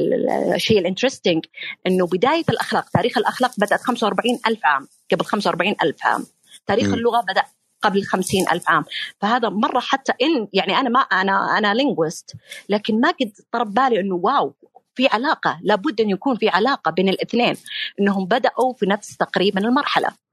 الشيء 0.55 0.79
الانترستنج 0.79 1.45
إنه 1.87 2.07
بداية 2.07 2.45
الأخلاق 2.49 2.89
تاريخ 2.89 3.19
الأخلاق 3.19 3.53
بدأت 3.59 3.81
45 3.81 4.39
ألف 4.47 4.61
عام 4.65 4.89
قبل 5.13 5.25
45 5.25 5.75
ألف 5.83 6.07
عام. 6.07 6.27
تاريخ 6.67 6.89
م. 6.89 6.95
اللغة 6.95 7.21
بدأ 7.21 7.43
قبل 7.83 8.05
50 8.05 8.49
ألف 8.53 8.71
عام. 8.71 8.85
فهذا 9.21 9.49
مرة 9.49 9.81
حتى 9.81 10.13
إن 10.23 10.49
يعني 10.53 10.77
أنا 10.77 10.89
ما 10.89 11.01
أنا 11.01 11.59
أنا 11.59 11.75
لينغويست 11.75 12.37
لكن 12.69 13.01
ما 13.01 13.09
قد 13.09 13.33
طرب 13.53 13.75
بالي 13.75 14.01
إنه 14.01 14.15
واو 14.15 14.55
في 14.95 15.07
علاقة 15.07 15.59
لابد 15.63 16.01
أن 16.01 16.11
يكون 16.11 16.37
في 16.37 16.49
علاقة 16.49 16.91
بين 16.91 17.09
الاثنين 17.09 17.57
إنهم 18.01 18.27
بدأوا 18.27 18.75
في 18.75 18.87
نفس 18.87 19.17
تقريبا 19.17 19.61
المرحلة. 19.61 20.26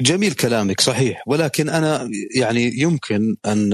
جميل 0.00 0.32
كلامك 0.32 0.80
صحيح 0.80 1.22
ولكن 1.26 1.68
أنا 1.68 2.10
يعني 2.34 2.80
يمكن 2.80 3.36
أن 3.46 3.72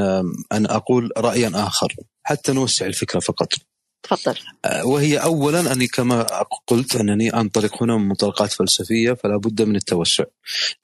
أن 0.52 0.66
أقول 0.66 1.10
رايا 1.16 1.50
آخر 1.54 1.94
حتى 2.22 2.52
نوسع 2.52 2.86
الفكرة 2.86 3.20
فقط. 3.20 3.52
تفضل. 4.02 4.38
وهي 4.84 5.18
اولا 5.18 5.72
أني 5.72 5.86
كما 5.86 6.22
قلت 6.66 6.96
أنني 6.96 7.34
أنطلق 7.34 7.82
هنا 7.82 7.96
من 7.96 8.08
منطلقات 8.08 8.52
فلسفية 8.52 9.12
فلا 9.12 9.36
بد 9.36 9.62
من 9.62 9.76
التوسع 9.76 10.24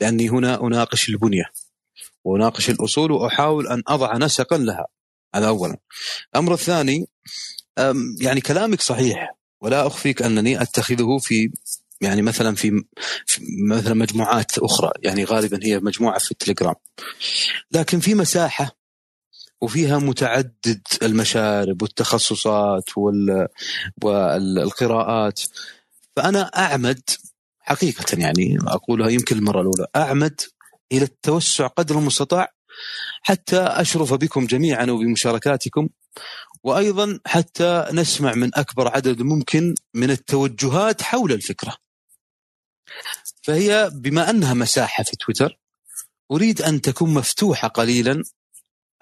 لأني 0.00 0.28
هنا 0.28 0.66
أناقش 0.66 1.08
البنية 1.08 1.44
وأناقش 2.24 2.70
الأصول 2.70 3.12
وأحاول 3.12 3.68
أن 3.68 3.82
أضع 3.88 4.16
نسقا 4.16 4.58
لها 4.58 4.86
هذا 5.34 5.48
اولا. 5.48 5.76
الأمر 6.34 6.54
الثاني 6.54 7.08
يعني 8.20 8.40
كلامك 8.40 8.80
صحيح 8.80 9.34
ولا 9.62 9.86
أخفيك 9.86 10.22
أنني 10.22 10.62
أتخذه 10.62 11.18
في 11.18 11.50
يعني 12.00 12.22
مثلا 12.22 12.54
في 12.54 12.84
مثلا 13.68 13.94
مجموعات 13.94 14.58
أخرى 14.58 14.90
يعني 15.02 15.24
غالبا 15.24 15.58
هي 15.62 15.78
مجموعة 15.78 16.18
في 16.18 16.30
التليجرام 16.30 16.74
لكن 17.72 18.00
في 18.00 18.14
مساحة 18.14 18.78
وفيها 19.60 19.98
متعدد 19.98 20.82
المشارب 21.02 21.82
والتخصصات 21.82 22.84
وال... 22.96 23.48
والقراءات 24.02 25.40
فأنا 26.16 26.42
أعمد 26.42 27.00
حقيقة 27.60 28.04
يعني 28.18 28.58
أقولها 28.66 29.08
يمكن 29.08 29.36
المرة 29.36 29.60
الأولى 29.60 29.86
أعمد 29.96 30.40
إلى 30.92 31.04
التوسع 31.04 31.66
قدر 31.66 31.98
المستطاع 31.98 32.52
حتى 33.22 33.60
أشرف 33.60 34.14
بكم 34.14 34.46
جميعا 34.46 34.86
وبمشاركاتكم 34.86 35.88
وأيضا 36.62 37.20
حتى 37.26 37.84
نسمع 37.92 38.34
من 38.34 38.50
أكبر 38.54 38.88
عدد 38.88 39.22
ممكن 39.22 39.74
من 39.94 40.10
التوجهات 40.10 41.02
حول 41.02 41.32
الفكرة. 41.32 41.76
فهي 43.42 43.90
بما 43.94 44.30
أنها 44.30 44.54
مساحة 44.54 45.04
في 45.04 45.16
تويتر 45.16 45.58
أريد 46.32 46.62
أن 46.62 46.80
تكون 46.80 47.14
مفتوحة 47.14 47.68
قليلا 47.68 48.22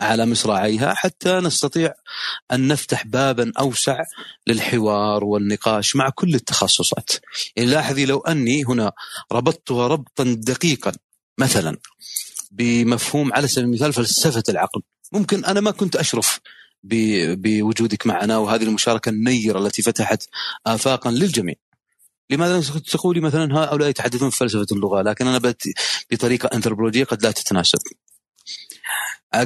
على 0.00 0.26
مصراعيها 0.26 0.94
حتى 0.94 1.40
نستطيع 1.40 1.94
أن 2.52 2.68
نفتح 2.68 3.06
بابا 3.06 3.52
أوسع 3.58 4.02
للحوار 4.46 5.24
والنقاش 5.24 5.96
مع 5.96 6.10
كل 6.10 6.34
التخصصات. 6.34 7.10
يعني 7.56 7.70
لاحظي 7.70 8.06
لو 8.06 8.18
أني 8.18 8.64
هنا 8.64 8.92
ربطتها 9.32 9.86
ربطا 9.88 10.24
دقيقا 10.38 10.92
مثلا 11.38 11.76
بمفهوم 12.50 13.32
على 13.32 13.48
سبيل 13.48 13.64
المثال 13.64 13.92
فلسفة 13.92 14.42
العقل، 14.48 14.82
ممكن 15.12 15.44
أنا 15.44 15.60
ما 15.60 15.70
كنت 15.70 15.96
أشرف 15.96 16.40
بوجودك 16.82 18.06
معنا 18.06 18.38
وهذه 18.38 18.62
المشاركة 18.62 19.08
النيرة 19.08 19.58
التي 19.58 19.82
فتحت 19.82 20.22
افاقا 20.66 21.10
للجميع. 21.10 21.54
لماذا 22.30 22.80
تقولي 22.92 23.20
مثلا؟ 23.20 23.58
هؤلاء 23.58 23.88
يتحدثون 23.88 24.30
في 24.30 24.36
فلسفة 24.36 24.66
اللغة 24.72 25.02
لكن 25.02 25.26
أنا 25.26 25.54
بطريقة 26.12 26.50
انثروبولوجيه 26.54 27.04
قد 27.04 27.22
لا 27.22 27.30
تتناسب. 27.30 27.78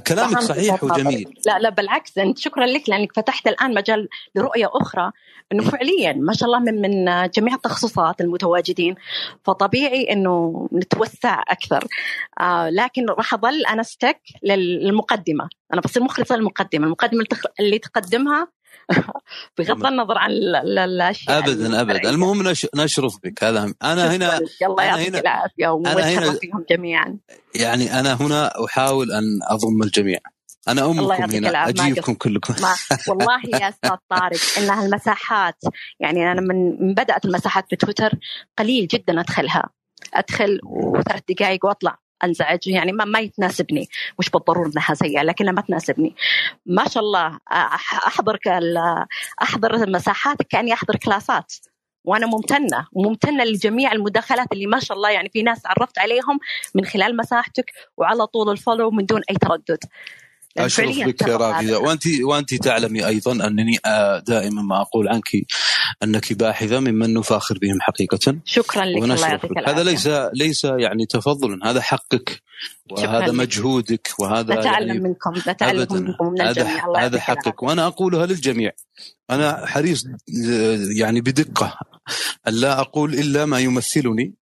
كلامك 0.07 0.41
صحيح 0.41 0.85
وجميل. 0.85 1.35
لا 1.47 1.59
لا 1.59 1.71
بالعكس 1.71 2.19
أنت 2.19 2.39
شكرا 2.39 2.67
لك 2.67 2.89
لأنك 2.89 3.13
فتحت 3.17 3.47
الآن 3.47 3.75
مجال 3.75 4.09
لرؤية 4.35 4.71
أخرى 4.73 5.11
إنه 5.53 5.65
فعليا 5.65 6.13
ما 6.13 6.33
شاء 6.33 6.47
الله 6.47 6.59
من 6.59 6.83
من 6.83 7.31
جميع 7.31 7.55
التخصصات 7.55 8.21
المتواجدين 8.21 8.95
فطبيعي 9.45 10.13
إنه 10.13 10.69
نتوسع 10.73 11.43
أكثر. 11.49 11.87
آه 12.41 12.71
لكن 12.71 13.07
راح 13.09 13.35
أظل 13.35 13.67
أنا 13.67 13.83
ستك 13.83 14.21
للمقدمة. 14.43 15.49
أنا 15.73 15.81
بصير 15.81 16.03
مخلصة 16.03 16.37
للمقدمة. 16.37 16.87
المقدمة 16.87 17.25
اللي 17.61 17.79
تقدمها 17.79 18.49
بغض 19.59 19.87
النظر 19.87 20.19
عن 20.19 20.31
الأشياء 20.31 21.39
ابدا 21.39 21.81
ابدا. 21.81 22.11
المهم 22.11 22.55
نشرف 22.75 23.17
بك. 23.25 23.45
هذا 23.45 23.75
أنا 23.83 24.17
هنا 24.17 24.41
الله 24.63 24.85
يعطيك 24.85 25.15
العافية 25.15 25.69
ومتشرف 25.69 26.39
فيهم 26.39 26.65
جميعا. 26.71 27.19
يعني 27.55 28.01
أنا 28.01 28.15
هنا 28.21 28.65
أحاول 28.65 29.13
أن 29.13 29.25
أضم 29.43 29.83
الجميع. 29.83 30.19
أنا 30.69 30.87
أمكم 30.87 31.31
هنا. 31.31 31.69
أجيبكم 31.69 32.15
كلكم. 32.15 32.55
ما 32.63 32.75
والله 33.09 33.41
يا 33.61 33.69
أستاذ 33.69 33.97
طارق 34.11 34.41
انها 34.59 34.87
المساحات 34.87 35.57
يعني 36.01 36.33
أنا 36.33 36.41
من 36.41 36.95
بدأت 36.95 37.25
المساحات 37.25 37.65
في 37.71 37.77
تويتر 37.77 38.13
قليل 38.59 38.87
جدا 38.87 39.21
أدخلها. 39.21 39.71
أدخل 40.15 40.61
وثلاث 40.65 41.23
دقائق 41.29 41.65
وأطلع. 41.67 41.99
انزعج 42.25 42.67
يعني 42.67 42.93
ما, 42.93 43.05
ما 43.05 43.19
يتناسبني 43.19 43.89
مش 44.19 44.31
بالضرورة 44.31 44.71
إنها 44.77 44.95
سيئة 44.95 45.23
لكنها 45.23 45.53
ما 45.53 45.61
تناسبني. 45.61 46.15
ما 46.67 46.89
شاء 46.89 47.03
الله 47.03 47.39
أحضر 48.07 48.39
أحضر 49.43 49.75
المساحات 49.75 50.43
كأني 50.43 50.73
أحضر 50.73 50.97
كلاسات. 50.97 51.55
وأنا 52.05 52.27
ممتنة 52.27 52.87
وممتنة 52.93 53.45
لجميع 53.45 53.93
المداخلات 53.93 54.53
اللي 54.53 54.67
ما 54.67 54.81
شاء 54.81 54.97
الله 54.97 55.11
يعني 55.11 55.29
في 55.29 55.43
ناس 55.43 55.67
عرفت 55.67 55.99
عليهم 55.99 56.41
من 56.75 56.85
خلال 56.85 57.17
مساحتك 57.17 57.73
وعلى 57.97 58.27
طول 58.27 58.51
الفولو 58.51 58.91
من 58.91 59.07
دون 59.07 59.23
أي 59.31 59.35
تردد. 59.35 59.79
أشرف 60.67 60.99
بك 60.99 61.23
راغده. 61.23 61.79
وانت 61.79 62.03
وأنت 62.23 62.55
تعلمي 62.55 63.07
أيضا 63.07 63.33
أنني 63.33 63.79
آه، 63.87 64.19
دائما 64.19 64.63
ما 64.63 64.81
أقول 64.81 65.09
عنك 65.09 65.29
أنك 66.03 66.33
باحثة 66.33 66.81
ممن 66.81 67.15
نفاخر 67.15 67.59
بهم 67.59 67.81
حقيقه 67.81 68.37
شكرا 68.45 68.85
لك 68.85 69.03
الله 69.03 69.29
يعطيك. 69.29 69.51
العافية 69.51 69.73
هذا 69.73 69.83
ليس 69.83 70.09
ليس 70.35 70.65
يعني 70.65 71.07
تفضل 71.07 71.61
هذا 71.65 71.81
حقك 71.81 72.43
وهذا. 72.91 73.33
مجهودك 73.33 74.09
وهذا 74.19 74.61
نتعلم 74.61 74.89
يعني 74.89 75.01
منكم 75.01 75.35
نتعلم. 75.49 75.87
منكم 75.91 76.33
من 76.33 76.41
هذا 76.41 76.51
الجميع 76.51 76.87
الله 76.87 77.05
هذا 77.05 77.21
حقك 77.21 77.63
وأنا 77.63 77.87
أقولها 77.87 78.27
للجميع 78.27 78.73
أنا 79.31 79.67
حريص 79.67 80.05
يعني 80.97 81.21
بدقة 81.21 81.79
أن 82.49 82.55
لا 82.55 82.81
أقول 82.81 83.15
إلا 83.15 83.47
ما 83.47 83.59
يمثلني 83.59 84.35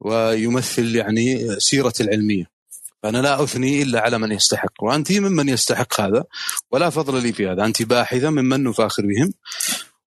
ويمثل 0.00 0.96
يعني 0.96 1.46
سيرتي 1.60 2.02
العلمية 2.02 2.57
فأنا 3.02 3.18
لا 3.18 3.44
أثني 3.44 3.82
إلا 3.82 4.00
على 4.00 4.18
من 4.18 4.32
يستحق 4.32 4.82
وانت 4.82 5.12
ممن 5.12 5.48
يستحق 5.48 6.00
هذا 6.00 6.24
ولا 6.70 6.90
فضل 6.90 7.22
لي 7.22 7.32
في 7.32 7.48
هذا 7.48 7.64
انت 7.64 7.82
باحثة 7.82 8.30
ممن 8.30 8.64
نفاخر 8.64 9.06
بهم 9.06 9.32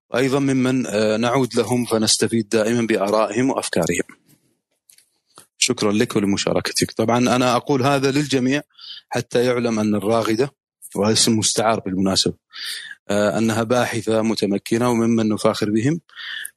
وأيضا 0.09 0.39
ممن 0.39 0.87
آه، 0.87 1.17
نعود 1.17 1.55
لهم 1.55 1.85
فنستفيد 1.85 2.49
دائما 2.49 2.81
بآرائهم 2.81 3.49
وأفكارهم. 3.49 4.03
شكرا 5.57 5.91
لك 5.91 6.15
ولمشاركتك. 6.15 6.91
طبعا 6.91 7.17
أنا 7.17 7.55
أقول 7.55 7.83
هذا 7.83 8.11
للجميع 8.11 8.61
حتى 9.09 9.45
يعلم 9.45 9.79
أن 9.79 9.95
الراغدة 9.95 10.51
وهذا 10.95 11.13
اسم 11.13 11.37
مستعار 11.37 11.79
بالمناسبة 11.79 12.33
آه، 13.09 13.37
أنها 13.37 13.63
باحثة 13.63 14.21
متمكنة 14.21 14.89
وممن 14.89 15.29
نفاخر 15.29 15.69
بهم 15.69 16.01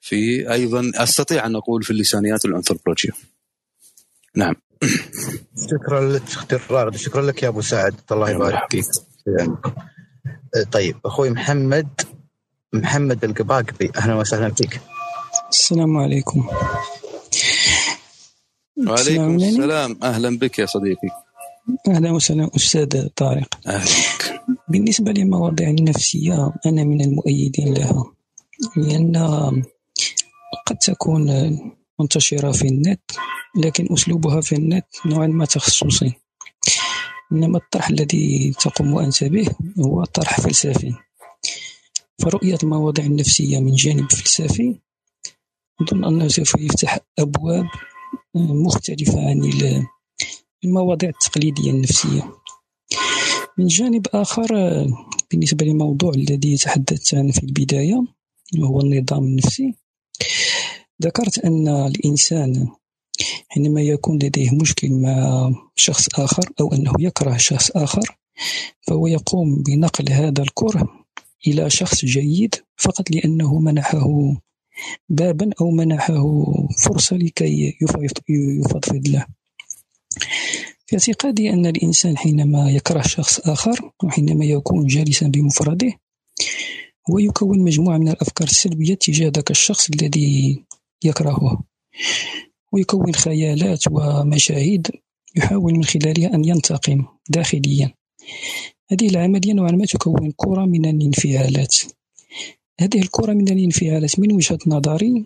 في 0.00 0.52
أيضا 0.52 0.92
أستطيع 0.94 1.46
أن 1.46 1.56
أقول 1.56 1.82
في 1.82 1.90
اللسانيات 1.90 2.44
الأنثروبولوجية. 2.44 3.10
نعم. 4.36 4.54
شكرا 5.70 6.12
لك 6.12 6.22
أختي 6.22 6.56
الراغد 6.56 6.96
شكرا 6.96 7.22
لك 7.22 7.42
يا 7.42 7.48
أبو 7.48 7.60
سعد 7.60 7.94
الله 8.12 8.30
يا 8.30 8.34
يبارك. 8.34 8.70
فيك 8.70 8.84
يعني. 9.38 9.56
طيب 10.72 10.96
أخوي 11.04 11.30
محمد 11.30 11.88
محمد 12.72 13.24
القباقبي 13.24 13.90
أهلا 13.96 14.14
وسهلا 14.14 14.54
فيك 14.54 14.80
السلام 15.50 15.96
عليكم 15.96 16.48
وعليكم؟ 18.88 19.36
السلام 19.36 19.98
أهلا 20.02 20.38
بك 20.38 20.58
يا 20.58 20.66
صديقي. 20.66 21.08
أهلا 21.88 22.10
وسهلا 22.10 22.50
أستاذ 22.56 23.06
طارق 23.16 23.48
أهلا 23.66 23.84
بك. 23.84 24.40
بالنسبة 24.68 25.12
للمواضيع 25.12 25.68
النفسية 25.70 26.52
أنا 26.66 26.84
من 26.84 27.00
المؤيدين 27.00 27.74
لها 27.74 28.04
لأن 28.76 29.16
قد 30.66 30.76
تكون 30.76 31.26
منتشرة 32.00 32.52
في 32.52 32.68
النت 32.68 33.00
لكن 33.64 33.92
أسلوبها 33.92 34.40
في 34.40 34.54
النت 34.56 34.86
نوعا 35.06 35.26
ما 35.26 35.44
تخصصي. 35.44 36.12
إنما 37.32 37.58
الطرح 37.58 37.88
الذي 37.88 38.52
تقوم 38.60 38.98
أنت 38.98 39.24
به 39.24 39.48
هو 39.80 40.04
طرح 40.04 40.40
فلسفي. 40.40 40.92
فرؤية 42.22 42.58
المواضيع 42.62 43.04
النفسية 43.04 43.58
من 43.60 43.74
جانب 43.74 44.12
فلسفي 44.12 44.78
أظن 45.82 46.04
أنه 46.04 46.28
سوف 46.28 46.54
يفتح 46.58 46.98
أبواب 47.18 47.66
مختلفة 48.34 49.28
عن 49.30 49.44
ال- 49.44 49.86
المواضيع 50.64 51.08
التقليدية 51.10 51.70
النفسية. 51.70 52.32
من 53.58 53.66
جانب 53.66 54.06
آخر 54.14 54.56
آه، 54.56 54.86
بالنسبة 55.30 55.66
للموضوع 55.66 56.10
الذي 56.14 56.56
تحدثت 56.56 57.14
عنه 57.14 57.32
في 57.32 57.42
البداية 57.42 58.04
وهو 58.58 58.80
النظام 58.80 59.24
النفسي 59.24 59.74
ذكرت 61.02 61.38
أن 61.38 61.68
الإنسان 61.68 62.68
حينما 63.48 63.80
يكون 63.82 64.16
لديه 64.18 64.50
مشكل 64.54 64.90
مع 64.92 65.50
شخص 65.76 66.08
آخر 66.18 66.50
أو 66.60 66.72
أنه 66.72 66.92
يكره 66.98 67.36
شخص 67.36 67.70
آخر 67.70 68.16
فهو 68.80 69.06
يقوم 69.06 69.62
بنقل 69.62 70.12
هذا 70.12 70.42
الكره 70.42 70.88
إلى 71.46 71.70
شخص 71.70 72.04
جيد 72.04 72.54
فقط 72.76 73.10
لأنه 73.10 73.58
منحه 73.58 74.34
بابا 75.08 75.50
أو 75.60 75.70
منحه 75.70 76.24
فرصة 76.84 77.16
لكي 77.16 77.76
يفض- 77.82 78.22
يفضفض 78.30 79.08
له. 79.08 79.26
في 80.86 80.96
اعتقادي 80.96 81.50
أن 81.50 81.66
الإنسان 81.66 82.16
حينما 82.16 82.70
يكره 82.70 83.02
شخص 83.02 83.40
آخر 83.40 83.90
وحينما 84.04 84.44
يكون 84.44 84.86
جالسا 84.86 85.26
بمفرده 85.28 85.92
هو 87.10 87.18
يكون 87.18 87.58
مجموعة 87.58 87.98
من 87.98 88.08
الأفكار 88.08 88.48
السلبية 88.48 88.94
تجاه 88.94 89.28
ذاك 89.28 89.50
الشخص 89.50 89.90
الذي 89.90 90.62
يكرهه. 91.04 91.62
ويكون 92.72 93.14
خيالات 93.14 93.84
ومشاهد 93.90 94.86
يحاول 95.36 95.72
من 95.72 95.84
خلالها 95.84 96.34
أن 96.34 96.44
ينتقم 96.44 97.04
داخليا. 97.28 97.94
هذه 98.92 99.08
العملية 99.08 99.52
نوعا 99.52 99.70
ما 99.70 99.84
تكون 99.84 100.32
كرة 100.36 100.64
من 100.64 100.86
الانفعالات. 100.86 101.76
هذه 102.80 102.98
الكرة 102.98 103.32
من 103.32 103.48
الانفعالات 103.48 104.20
من 104.20 104.32
وجهة 104.32 104.58
نظري 104.66 105.24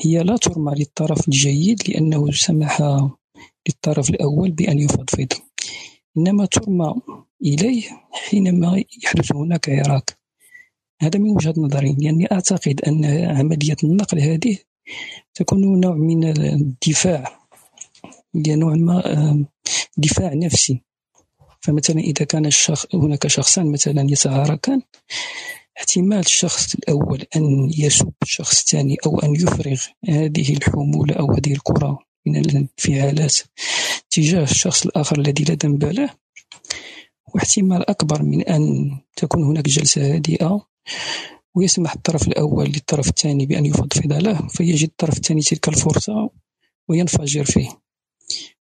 هي 0.00 0.22
لا 0.22 0.36
ترمى 0.36 0.74
للطرف 0.74 1.28
الجيد 1.28 1.82
لأنه 1.88 2.32
سمح 2.32 2.82
للطرف 3.68 4.10
الأول 4.10 4.50
بأن 4.50 4.78
يفضفض. 4.78 5.32
إنما 6.16 6.46
ترمى 6.46 6.94
إليه 7.44 7.82
حينما 8.12 8.84
يحدث 9.04 9.32
هناك 9.32 9.68
عراك. 9.68 10.18
هذا 11.00 11.18
من 11.18 11.30
وجهة 11.30 11.54
نظري 11.56 11.96
لأني 11.98 12.32
أعتقد 12.32 12.80
أن 12.80 13.04
عملية 13.04 13.76
النقل 13.84 14.20
هذه 14.20 14.58
تكون 15.34 15.80
نوع 15.80 15.94
من 15.94 16.24
الدفاع. 16.24 17.38
هي 18.46 18.56
نوع 18.56 18.74
ما 18.74 19.46
دفاع 19.96 20.34
نفسي. 20.34 20.82
فمثلا 21.60 22.00
إذا 22.00 22.24
كان 22.24 22.46
الشخص 22.46 22.94
هناك 22.94 23.26
شخصان 23.26 23.72
مثلا 23.72 24.06
يتعاركان 24.10 24.82
احتمال 25.78 26.18
الشخص 26.18 26.74
الأول 26.74 27.24
أن 27.36 27.70
يسب 27.78 28.12
الشخص 28.22 28.60
الثاني 28.60 28.96
أو 29.06 29.18
أن 29.18 29.34
يفرغ 29.34 29.82
هذه 30.08 30.56
الحمولة 30.56 31.14
أو 31.14 31.32
هذه 31.32 31.52
الكرة 31.52 31.98
من 32.26 32.36
الانفعالات 32.36 33.36
تجاه 34.10 34.42
الشخص 34.42 34.86
الآخر 34.86 35.18
الذي 35.18 35.44
لا 35.44 35.54
ذنب 35.54 35.84
له. 35.84 36.10
واحتمال 37.34 37.90
أكبر 37.90 38.22
من 38.22 38.42
أن 38.42 38.90
تكون 39.16 39.44
هناك 39.44 39.64
جلسة 39.64 40.14
هادئة. 40.14 40.66
ويسمح 41.54 41.92
الطرف 41.92 42.28
الأول 42.28 42.66
للطرف 42.66 43.08
الثاني 43.08 43.46
بأن 43.46 43.66
يفضفض 43.66 44.12
له 44.12 44.48
فيجد 44.48 44.88
الطرف 44.88 45.16
الثاني 45.16 45.40
تلك 45.40 45.68
الفرصة 45.68 46.30
وينفجر 46.88 47.44
فيه. 47.44 47.68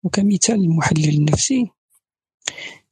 وكمثال 0.04 0.56
المحلل 0.56 1.10
النفسي 1.10 1.70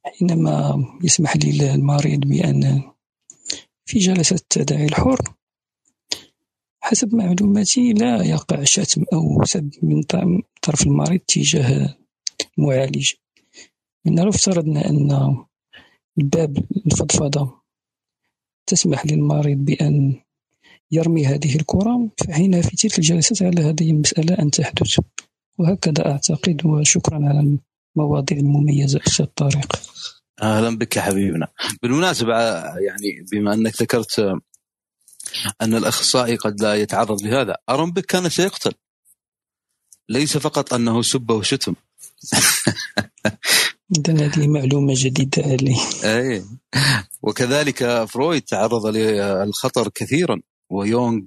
حينما 0.04 0.84
يسمح 1.02 1.36
للمريض 1.36 2.20
بأن 2.20 2.82
في 3.84 3.98
جلسة 3.98 4.36
التداعي 4.36 4.84
الحر 4.84 5.34
حسب 6.80 7.14
معلوماتي 7.14 7.92
لا 7.92 8.22
يقع 8.22 8.64
شتم 8.64 9.04
أو 9.12 9.44
سب 9.44 9.70
من 9.82 10.02
طرف 10.62 10.82
المريض 10.82 11.20
تجاه 11.20 11.96
المعالج. 12.58 13.12
إن 14.06 14.20
لو 14.20 14.28
افترضنا 14.28 14.88
أن 14.90 15.36
الباب 16.18 16.58
الفضفضة 16.86 17.61
تسمح 18.66 19.06
للمريض 19.06 19.58
بأن 19.58 20.20
يرمي 20.90 21.26
هذه 21.26 21.56
الكرة 21.56 22.10
فحين 22.18 22.62
في 22.62 22.76
تلك 22.76 22.98
الجلسات 22.98 23.42
على 23.42 23.62
هذه 23.62 23.90
المسألة 23.90 24.38
أن 24.38 24.50
تحدث. 24.50 24.98
وهكذا 25.58 26.06
أعتقد 26.06 26.66
وشكرا 26.66 27.14
على 27.14 27.58
المواضيع 27.96 28.38
المميزة 28.38 29.00
أستاذ 29.06 29.26
طارق 29.26 29.82
أهلا 30.42 30.78
بك 30.78 30.98
حبيبنا. 30.98 31.48
بالمناسبة 31.82 32.34
يعني 32.78 33.26
بما 33.32 33.54
أنك 33.54 33.82
ذكرت 33.82 34.18
أن 35.60 35.74
الأخصائي 35.74 36.36
قد 36.36 36.62
لا 36.62 36.74
يتعرض 36.74 37.22
لهذا 37.22 37.56
ارون 37.68 37.92
بك 37.92 38.06
كان 38.06 38.28
سيقتل. 38.28 38.72
ليس 40.08 40.36
فقط 40.36 40.74
أنه 40.74 41.02
سب 41.02 41.30
وشتم. 41.30 41.74
إذا 43.98 44.26
هذه 44.26 44.48
معلومة 44.48 44.94
جديدة 44.96 45.42
علي 45.42 45.76
أي. 46.04 46.44
وكذلك 47.22 48.04
فرويد 48.04 48.42
تعرض 48.42 48.86
للخطر 48.86 49.88
كثيرا 49.88 50.40
ويونغ 50.70 51.22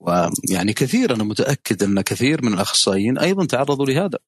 ويعني 0.00 0.72
كثير 0.72 1.14
أنا 1.14 1.24
متأكد 1.24 1.82
أن 1.82 2.00
كثير 2.00 2.44
من 2.44 2.54
الأخصائيين 2.54 3.18
أيضا 3.18 3.44
تعرضوا 3.44 3.86
لهذا. 3.86 4.18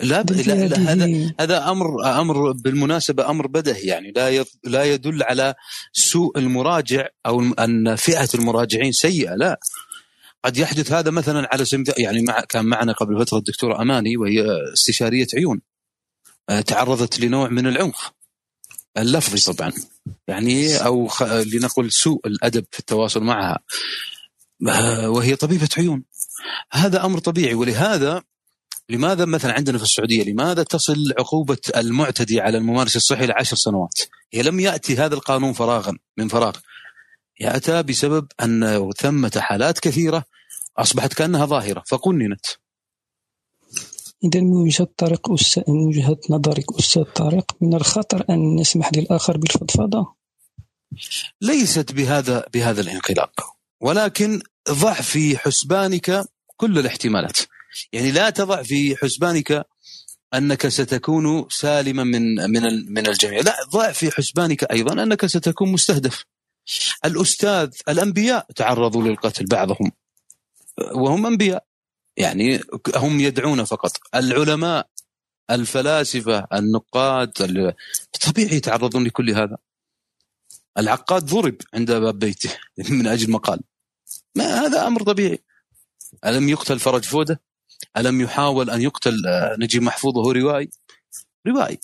لا, 0.00 0.22
لا, 0.22 0.52
لا 0.52 0.92
هذا 0.92 1.32
هذا 1.40 1.70
أمر 1.70 2.20
أمر 2.20 2.52
بالمناسبة 2.52 3.30
أمر 3.30 3.46
بدهي 3.46 3.82
يعني 3.82 4.12
لا 4.16 4.44
لا 4.64 4.84
يدل 4.84 5.22
على 5.22 5.54
سوء 5.92 6.38
المراجع 6.38 7.06
أو 7.26 7.40
أن 7.40 7.96
فئة 7.96 8.28
المراجعين 8.34 8.92
سيئة 8.92 9.34
لا. 9.34 9.60
قد 10.44 10.56
يحدث 10.56 10.92
هذا 10.92 11.10
مثلا 11.10 11.48
على 11.52 11.64
سبيل 11.64 11.94
يعني 11.98 12.22
مع 12.22 12.40
كان 12.40 12.64
معنا 12.64 12.92
قبل 12.92 13.26
فترة 13.26 13.38
الدكتوره 13.38 13.82
أماني 13.82 14.16
وهي 14.16 14.44
استشارية 14.72 15.26
عيون. 15.34 15.60
تعرضت 16.66 17.20
لنوع 17.20 17.48
من 17.48 17.66
العنف 17.66 18.10
اللفظي 18.98 19.52
طبعا. 19.52 19.72
يعني 20.28 20.76
أو 20.76 21.06
خ... 21.06 21.22
لنقل 21.22 21.92
سوء 21.92 22.26
الأدب 22.26 22.64
في 22.70 22.78
التواصل 22.78 23.22
معها. 23.22 23.58
وهي 25.06 25.36
طبيبة 25.36 25.68
عيون. 25.78 26.04
هذا 26.72 27.04
أمر 27.04 27.18
طبيعي. 27.18 27.54
ولهذا 27.54 28.22
لماذا 28.88 29.24
مثلا 29.24 29.52
عندنا 29.52 29.78
في 29.78 29.84
السعودية 29.84 30.24
لماذا 30.24 30.62
تصل 30.62 31.14
عقوبة 31.18 31.58
المعتدي 31.76 32.40
على 32.40 32.58
الممارس 32.58 32.96
الصحي 32.96 33.26
لعشر 33.26 33.56
سنوات؟ 33.56 34.00
هي 34.32 34.42
لم 34.42 34.60
يأتي 34.60 34.96
هذا 34.96 35.14
القانون 35.14 35.52
فراغا 35.52 35.98
من 36.16 36.28
فراغ. 36.28 36.56
يأتى 37.40 37.82
بسبب 37.82 38.26
أن 38.42 38.90
ثمة 38.98 39.32
حالات 39.36 39.78
كثيرة 39.78 40.24
أصبحت 40.78 41.14
كأنها 41.14 41.46
ظاهرة. 41.46 41.82
فقننت 41.88 42.46
إذا 44.24 44.40
من 44.40 44.56
وجهة 44.56 44.88
طريق 44.96 45.32
أستاذ 45.32 45.62
من 45.68 45.86
وجهة 45.86 46.18
نظرك 46.30 46.78
أستاذ 46.78 47.02
طارق 47.02 47.56
من 47.60 47.74
الخطر 47.74 48.24
أن 48.30 48.56
نسمح 48.56 48.90
للآخر 48.96 49.36
بالفضفضة؟ 49.36 50.14
ليست 51.40 51.92
بهذا 51.92 52.44
بهذا 52.54 52.80
الانقلاق 52.80 53.56
ولكن 53.80 54.42
ضع 54.70 54.94
في 54.94 55.38
حسبانك 55.38 56.24
كل 56.56 56.78
الاحتمالات. 56.78 57.38
يعني 57.92 58.10
لا 58.10 58.30
تضع 58.30 58.62
في 58.62 58.96
حسبانك 58.96 59.66
أنك 60.34 60.68
ستكون 60.68 61.46
سالما 61.50 62.04
من 62.04 62.34
من 62.34 62.92
من 62.92 63.06
الجميع. 63.06 63.40
لا 63.40 63.56
ضع 63.72 63.92
في 63.92 64.10
حسبانك 64.10 64.64
أيضا 64.64 65.02
أنك 65.02 65.26
ستكون 65.26 65.72
مستهدف. 65.72 66.24
الأستاذ 67.04 67.70
الأنبياء 67.88 68.46
تعرضوا 68.56 69.02
للقتل 69.02 69.46
بعضهم 69.46 69.92
وهم 70.94 71.26
أنبياء 71.26 71.64
يعني 72.16 72.60
هم 72.96 73.20
يدعون 73.20 73.64
فقط. 73.64 73.92
العلماء 74.14 74.86
الفلاسفة 75.50 76.46
النقاد 76.52 77.32
طبيعي 78.26 78.56
يتعرضون 78.56 79.04
لكل 79.04 79.30
هذا. 79.30 79.56
العقاد 80.78 81.24
ضرب 81.24 81.56
عند 81.74 81.92
باب 81.92 82.18
بيته 82.18 82.50
من 82.90 83.06
أجل 83.06 83.30
مقال. 83.30 83.60
ما 84.34 84.44
هذا 84.44 84.86
أمر 84.86 85.02
طبيعي. 85.02 85.38
ألم 86.26 86.48
يقتل 86.48 86.78
فرج 86.78 87.04
فودة؟ 87.04 87.40
ألم 87.96 88.20
يحاول 88.20 88.70
أن 88.70 88.82
يقتل 88.82 89.26
آه، 89.26 89.56
نجيب 89.58 89.82
محفوظ 89.82 90.16
وهو 90.16 90.30
روائي 90.30 90.70
روائي 91.46 91.80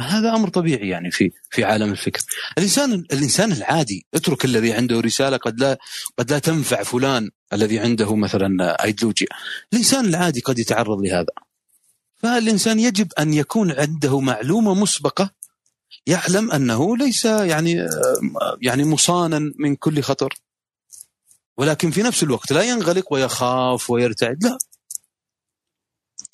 هذا 0.00 0.34
أمر 0.34 0.48
طبيعي 0.48 0.88
يعني 0.88 1.10
في 1.10 1.30
في 1.50 1.64
عالم 1.64 1.90
الفكر. 1.90 2.22
الإنسان 2.58 2.92
الإنسان 2.92 3.52
العادي 3.52 4.06
اترك 4.14 4.44
الذي 4.44 4.72
عنده 4.72 5.00
رسالة 5.00 5.36
قد 5.36 5.60
لا 5.60 5.78
قد 6.18 6.30
لا 6.30 6.38
تنفع 6.38 6.82
فلان 6.82 7.30
الذي 7.52 7.78
عنده 7.78 8.16
مثلا 8.16 8.84
ايديولوجيا 8.84 9.26
الإنسان 9.72 10.04
العادي 10.04 10.40
قد 10.40 10.58
يتعرض 10.58 11.00
لهذا. 11.00 11.32
فالإنسان 12.16 12.80
يجب 12.80 13.12
أن 13.18 13.34
يكون 13.34 13.72
عنده 13.72 14.20
معلومة 14.20 14.74
مسبقة 14.74 15.30
يعلم 16.06 16.50
أنه 16.50 16.96
ليس 16.96 17.24
يعني 17.24 17.86
يعني 18.62 18.84
مصانا 18.84 19.52
من 19.58 19.76
كل 19.76 20.00
خطر. 20.02 20.34
ولكن 21.56 21.90
في 21.90 22.02
نفس 22.02 22.22
الوقت 22.22 22.52
لا 22.52 22.62
ينغلق 22.62 23.12
ويخاف 23.12 23.90
ويرتعد 23.90 24.44
لا. 24.44 24.58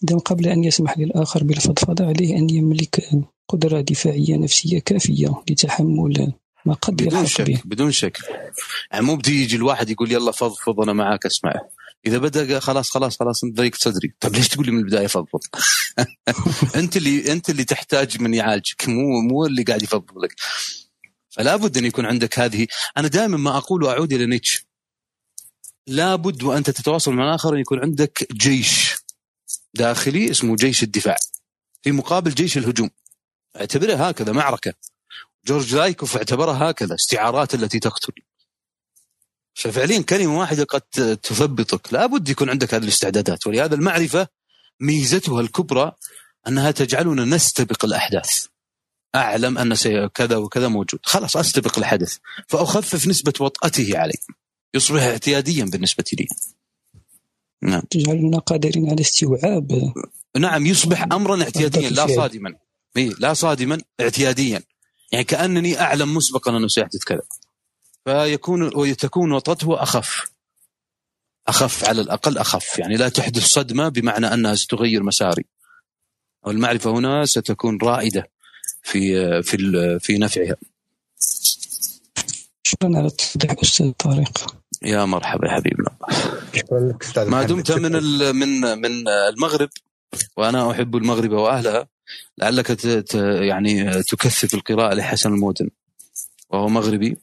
إذا 0.04 0.18
قبل 0.18 0.46
أن 0.46 0.64
يسمح 0.64 0.98
للآخر 0.98 1.44
بالفضفضة 1.44 2.06
عليه 2.06 2.36
أن 2.36 2.50
يملك 2.50 3.10
قدرة 3.48 3.80
دفاعية 3.80 4.36
نفسية 4.36 4.78
كافية 4.78 5.42
لتحمل 5.50 6.32
ما 6.66 6.74
قد 6.74 6.96
بدون 6.96 7.26
شك 7.26 7.42
به. 7.42 7.62
بدون 7.64 7.92
شك. 7.92 8.18
يعني 8.92 9.04
مو 9.04 9.16
بدي 9.16 9.42
يجي 9.42 9.56
الواحد 9.56 9.90
يقول 9.90 10.12
يلا 10.12 10.32
فضفض 10.32 10.80
أنا 10.80 10.92
معك 10.92 11.26
اسمع. 11.26 11.52
إذا 12.06 12.18
بدأ 12.18 12.60
خلاص 12.60 12.90
خلاص 12.90 13.18
خلاص 13.18 13.44
انت 13.44 13.56
ضيقت 13.56 13.74
صدري. 13.74 14.14
طيب 14.20 14.34
ليش 14.34 14.48
تقول 14.48 14.66
لي 14.66 14.72
من 14.72 14.78
البداية 14.78 15.06
فضفض 15.06 15.40
انت 16.80 16.96
اللي 16.96 17.32
انت 17.32 17.50
اللي 17.50 17.64
تحتاج 17.64 18.20
من 18.20 18.34
يعالجك 18.34 18.88
مو 18.88 19.20
مو 19.20 19.46
اللي 19.46 19.62
قاعد 19.62 19.82
يفضفض 19.82 20.18
لك. 20.18 20.34
فلا 21.30 21.56
بد 21.56 21.78
أن 21.78 21.84
يكون 21.84 22.06
عندك 22.06 22.38
هذه. 22.38 22.66
أنا 22.96 23.08
دائما 23.08 23.36
ما 23.36 23.56
أقول 23.56 23.82
وأعود 23.82 24.12
إلى 24.12 24.26
نيتش. 24.26 24.66
لابد 25.86 26.42
وأنت 26.42 26.70
تتواصل 26.70 27.12
مع 27.12 27.28
الآخر 27.28 27.54
أن 27.54 27.60
يكون 27.60 27.80
عندك 27.80 28.26
جيش 28.32 28.94
داخلي 29.74 30.30
اسمه 30.30 30.56
جيش 30.56 30.82
الدفاع. 30.82 31.16
في 31.82 31.92
مقابل 31.92 32.34
جيش 32.34 32.58
الهجوم. 32.58 32.90
اعتبرها 33.56 34.10
هكذا 34.10 34.32
معركة. 34.32 34.74
جورج 35.46 35.74
لايكوف 35.74 36.16
اعتبرها 36.16 36.70
هكذا 36.70 36.94
استعارات 36.94 37.54
التي 37.54 37.78
تقتل. 37.78 38.12
ففعليا 39.54 40.02
كلمة 40.02 40.38
واحدة 40.38 40.64
قد 40.64 40.80
تثبطك. 41.22 41.92
لابد 41.92 42.28
يكون 42.28 42.50
عندك 42.50 42.74
هذه 42.74 42.82
الاستعدادات. 42.82 43.46
ولهذا 43.46 43.74
المعرفة 43.74 44.28
ميزتها 44.80 45.40
الكبرى 45.40 45.92
أنها 46.48 46.70
تجعلنا 46.70 47.24
نستبق 47.24 47.84
الأحداث. 47.84 48.46
أعلم 49.14 49.58
أن 49.58 49.74
كذا 50.06 50.36
وكذا 50.36 50.68
موجود. 50.68 51.00
خلاص 51.02 51.36
أستبق 51.36 51.78
الحدث. 51.78 52.16
فأخفف 52.48 53.06
نسبة 53.06 53.32
وطأته 53.40 53.98
علي. 53.98 54.18
يصبح 54.74 55.02
اعتياديا 55.02 55.64
بالنسبة 55.64 56.04
لي. 56.12 56.26
نعم. 57.62 57.80
تجعلنا 57.80 58.38
قادرين 58.38 58.90
على 58.90 59.00
استيعاب 59.00 59.92
نعم 60.36 60.66
يصبح 60.66 61.02
امرا 61.02 61.42
اعتياديا 61.42 61.90
لا 61.90 62.06
صادما. 62.06 62.54
إيه 62.96 63.14
لا 63.18 63.34
صادما 63.34 63.80
اعتياديا. 64.00 64.62
يعني 65.12 65.24
كأنني 65.24 65.80
أعلم 65.80 66.14
مسبقا 66.14 66.56
أنه 66.56 66.68
سيحدث 66.68 67.04
كذا. 67.04 67.22
فيكون 68.04 68.62
وتكون 68.62 69.32
وطته 69.32 69.82
أخف. 69.82 70.26
أخف 71.48 71.84
على 71.84 72.00
الأقل 72.00 72.38
أخف. 72.38 72.78
يعني 72.78 72.96
لا 72.96 73.08
تحدث 73.08 73.44
صدمة 73.44 73.88
بمعنى 73.88 74.34
أنها 74.34 74.54
ستغير 74.54 75.02
مساري. 75.02 75.44
والمعرفه 76.42 76.90
هنا 76.90 77.26
ستكون 77.26 77.78
رائدة 77.82 78.30
في 78.82 79.42
في 79.42 79.56
في 80.00 80.18
نفعها. 80.18 80.56
شكرا 82.62 82.98
على 82.98 83.06
التوضيح 83.06 83.54
أستاذ 83.62 83.92
طارق. 83.92 84.54
يا 84.82 85.04
مرحبا 85.04 85.48
يا 85.48 85.52
حبيبنا. 85.52 85.96
شكرا 86.54 86.80
لك 86.80 87.04
أستاذ 87.04 87.28
ما 87.28 87.42
دمت 87.42 87.72
من 87.72 87.92
من 88.36 88.78
من 88.78 89.08
المغرب 89.08 89.68
وأنا 90.36 90.70
أحب 90.70 90.96
المغرب 90.96 91.30
وأهلها. 91.30 91.93
لعلك 92.38 92.84
يعني 93.42 94.02
تكثف 94.02 94.54
القراءة 94.54 94.94
لحسن 94.94 95.32
المودن 95.32 95.70
وهو 96.50 96.68
مغربي 96.68 97.16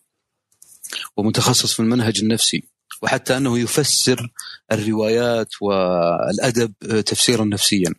ومتخصص 1.18 1.73
في 1.73 1.80
المنهج 1.80 2.19
النفسي 2.19 2.63
وحتى 3.01 3.38
أنه 3.38 3.59
يفسر 3.59 4.31
الروايات 4.72 5.61
والأدب 5.61 6.73
تفسيرا 7.05 7.45
نفسيا. 7.45 7.93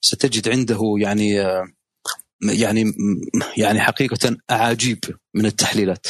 ستجد 0.00 0.48
عنده 0.48 0.94
يعني 0.98 1.30
يعني 2.42 2.92
يعني 3.56 3.80
حقيقة 3.80 4.36
أعاجيب 4.50 4.98
من 5.34 5.46
التحليلات. 5.46 6.06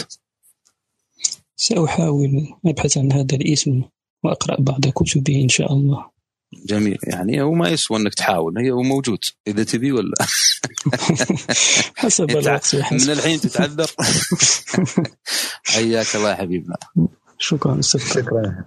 سأحاول 1.56 2.30
أبحث 2.66 2.98
عن 2.98 3.12
هذا 3.12 3.36
الاسم 3.36 3.82
وأقرأ 4.22 4.60
بعض 4.60 4.86
كتبه 4.86 5.42
إن 5.42 5.48
شاء 5.48 5.72
الله. 5.72 6.13
جميل. 6.66 6.98
يعني 7.02 7.42
هو 7.42 7.52
ما 7.52 7.68
يسوى 7.68 7.98
إنك 7.98 8.14
تحاول 8.14 8.58
هي 8.58 8.70
هو 8.70 8.82
موجود 8.82 9.18
إذا 9.46 9.64
تبي 9.64 9.92
ولا. 9.92 10.14
حسب 11.96 12.30
الوقت 12.30 12.74
من 12.92 13.10
الحين 13.10 13.40
تتعذر. 13.40 13.90
حياك 15.74 16.16
الله 16.16 16.30
يا 16.30 16.34
حبيبنا. 16.34 16.76
شكرا 17.38 17.80
شكرا. 17.80 18.64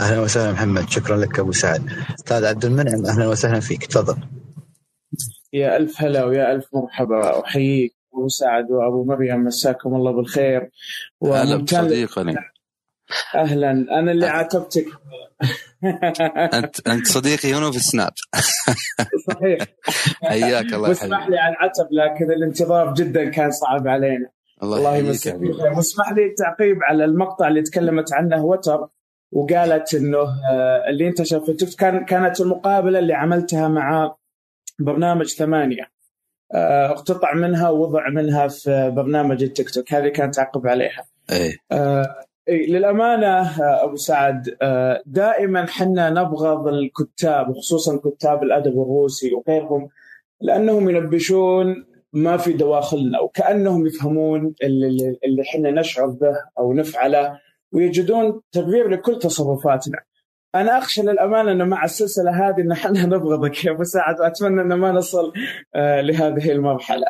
أهلا 0.00 0.20
وسهلا 0.20 0.52
محمد. 0.52 0.90
شكرا 0.90 1.16
لك 1.16 1.38
أبو 1.38 1.52
سعد. 1.52 1.90
أستاذ 2.18 2.44
عبد 2.44 2.64
المنعم 2.64 3.06
أهلا 3.06 3.28
وسهلا 3.28 3.60
فيك. 3.60 3.86
تفضل. 3.86 4.16
يا 5.52 5.76
ألف 5.76 6.02
هلا 6.02 6.24
ويا 6.24 6.52
ألف 6.52 6.64
مرحبا. 6.74 7.40
أحييك 7.44 7.96
أبو 8.14 8.28
سعد 8.28 8.70
وأبو 8.70 9.04
مريم 9.04 9.44
مساكم 9.44 9.94
الله 9.94 10.12
بالخير. 10.12 10.70
هلا 11.24 11.56
بصديقني. 11.56 12.34
أهلا. 13.34 13.70
أنا 13.70 14.12
اللي 14.12 14.26
عاتبتك 14.26 14.86
أنت 16.54 16.88
أنت 16.88 17.06
صديقي 17.06 17.54
هنا 17.54 17.70
في 17.70 17.76
السناب 17.76 18.12
صحيح. 19.28 19.58
حياك 20.22 20.74
الله 20.74 20.90
اسمح 20.90 21.28
لي 21.28 21.38
على 21.38 21.54
العتب 21.54 21.88
لكن 21.90 22.32
الانتظار 22.32 22.94
جدا 22.94 23.30
كان 23.30 23.50
صعب 23.50 23.88
علينا. 23.88 24.30
الله, 24.62 24.78
الله 24.78 24.96
يمسك 24.96 25.40
واسمح 25.76 26.12
لي 26.12 26.26
التعقيب 26.26 26.78
على 26.82 27.04
المقطع 27.04 27.48
اللي 27.48 27.62
تكلمت 27.62 28.12
عنه 28.12 28.44
وتر 28.44 28.88
وقالت 29.32 29.94
إنه 29.94 30.18
آه، 30.18 30.88
اللي 30.88 31.08
انتشر 31.08 31.40
في 31.40 31.48
التيك 31.48 31.68
كان 31.68 32.04
كانت 32.04 32.40
المقابلة 32.40 32.98
اللي 32.98 33.14
عملتها 33.14 33.68
مع 33.68 34.16
برنامج 34.78 35.26
ثمانية. 35.26 35.90
آه، 36.54 36.90
اقتطع 36.90 37.34
منها 37.34 37.70
ووضع 37.70 38.08
منها 38.08 38.48
في 38.48 38.92
برنامج 38.96 39.42
التيك 39.42 39.70
توك. 39.70 39.92
هذه 39.94 40.08
كانت 40.08 40.34
تعقب 40.34 40.66
عليها. 40.66 41.06
إيه. 41.30 41.56
للأمانة 42.50 43.40
آه، 43.40 43.84
أبو 43.84 43.96
سعد 43.96 44.56
آه، 44.62 45.02
دائما 45.06 45.66
حنا 45.66 46.10
نبغض 46.10 46.68
الكتاب 46.68 47.48
وخصوصا 47.48 47.96
كتاب 47.96 48.42
الأدب 48.42 48.72
الروسي 48.82 49.34
وغيرهم 49.34 49.88
لأنهم 50.40 50.90
ينبشون 50.90 51.86
ما 52.12 52.36
في 52.36 52.52
دواخلنا 52.52 53.20
وكأنهم 53.20 53.86
يفهمون 53.86 54.54
اللي, 54.62 55.42
إحنا 55.48 55.70
نشعر 55.70 56.06
به 56.06 56.36
أو 56.58 56.72
نفعله 56.72 57.38
ويجدون 57.72 58.40
تغيير 58.52 58.88
لكل 58.88 59.18
تصرفاتنا. 59.18 59.98
أنا 60.54 60.78
أخشى 60.78 61.02
للأمانة 61.02 61.52
إنه 61.52 61.64
مع 61.64 61.84
السلسلة 61.84 62.48
هذه 62.48 62.60
إن 62.60 62.72
إحنا 62.72 63.06
نبغضك 63.06 63.64
يا 63.64 63.70
أبو 63.70 63.84
سعد 63.84 64.20
وأتمنى 64.20 64.60
ان 64.60 64.74
ما 64.74 64.92
نصل 64.92 65.32
آه، 65.74 66.00
لهذه 66.00 66.52
المرحلة. 66.52 67.06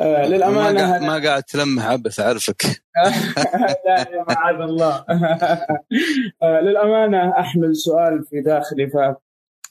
آه 0.00 0.26
للأمانة 0.26 0.90
ما, 0.90 0.98
ما 0.98 1.28
قاعد 1.28 1.42
تلمح 1.42 1.86
عبث 1.86 2.20
أعرفك 2.20 2.62
لا 3.86 3.98
يا 4.12 4.24
معاذ 4.28 4.60
الله 4.60 5.04
آه 6.42 6.60
للأمانة 6.60 7.40
أحمل 7.40 7.76
سؤال 7.76 8.24
في 8.24 8.40
داخلي 8.40 8.90
ف 8.90 8.96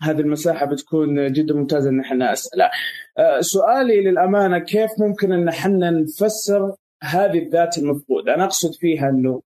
هذه 0.01 0.19
المساحة 0.19 0.65
بتكون 0.65 1.31
جدا 1.33 1.53
ممتازة 1.53 1.89
إن 1.89 1.99
إحنا 1.99 2.33
اسئله. 2.33 2.69
آه، 3.17 3.41
سؤالي 3.41 4.01
للأمانة 4.01 4.59
كيف 4.59 4.89
ممكن 4.99 5.33
إن 5.33 5.47
إحنا 5.47 5.91
نفسر 5.91 6.75
هذه 7.03 7.39
الذات 7.39 7.77
المفقودة؟ 7.77 8.35
أنا 8.35 8.43
أقصد 8.45 8.73
فيها 8.73 9.09
إنه 9.09 9.41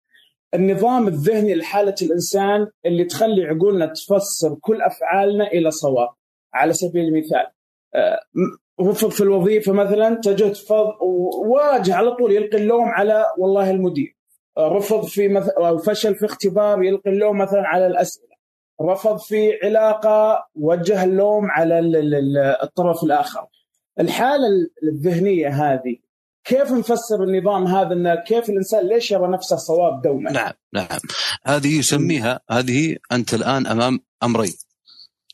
النظام 0.54 1.08
الذهني 1.08 1.56
لحالة 1.56 1.96
الإنسان 2.02 2.68
اللي 2.86 3.06
تخلي 3.06 3.46
عقولنا 3.46 3.86
تفسر 3.86 4.56
كل 4.62 4.82
أفعالنا 4.82 5.48
إلى 5.48 5.72
صواب. 5.72 6.10
على 6.54 6.74
سبيل 6.74 7.06
المثال 7.06 7.48
رفض 8.82 9.10
في 9.10 9.22
الوظيفة 9.22 9.72
مثلا 9.74 10.22
تجد 10.24 10.54
فض 10.54 10.86
واجه 11.46 11.96
على 11.96 12.12
طول 12.12 12.32
يلقي 12.32 12.58
اللوم 12.58 12.86
على 12.86 13.26
والله 13.38 13.72
المدير. 13.72 14.16
رفض 14.60 15.06
في 15.06 15.28
مثلا 15.28 15.68
أو 15.68 15.78
فشل 15.78 16.16
في 16.16 16.26
اختبار 16.26 16.84
يلقي 16.84 17.10
اللوم 17.12 17.38
مثلا 17.38 17.62
على 17.68 17.88
الأسئلة. 17.88 18.30
رفض 18.82 19.18
في 19.18 19.52
علاقة 19.64 20.46
وجه 20.56 21.04
اللوم 21.04 21.52
على 21.52 21.80
الطرف 22.64 23.04
الآخر. 23.04 23.46
الحالة 24.00 24.48
الذهنية 24.84 25.48
هذه 25.48 25.96
كيف 26.44 26.72
نفسر 26.72 27.24
النظام 27.24 27.68
هذا؟ 27.68 27.94
إنه 27.94 28.16
كيف 28.16 28.50
الإنسان 28.50 28.88
ليش 28.88 29.12
يرى 29.12 29.28
نفسه 29.28 29.56
صواب 29.56 30.02
دوما؟ 30.02 30.32
نعم 30.32 30.54
نعم. 30.74 31.00
هذه 31.46 31.80
يسميها 31.80 32.40
هذه 32.50 32.96
أنت 33.12 33.34
الآن 33.34 33.68
أمام 33.68 34.00
أمرين. 34.24 34.54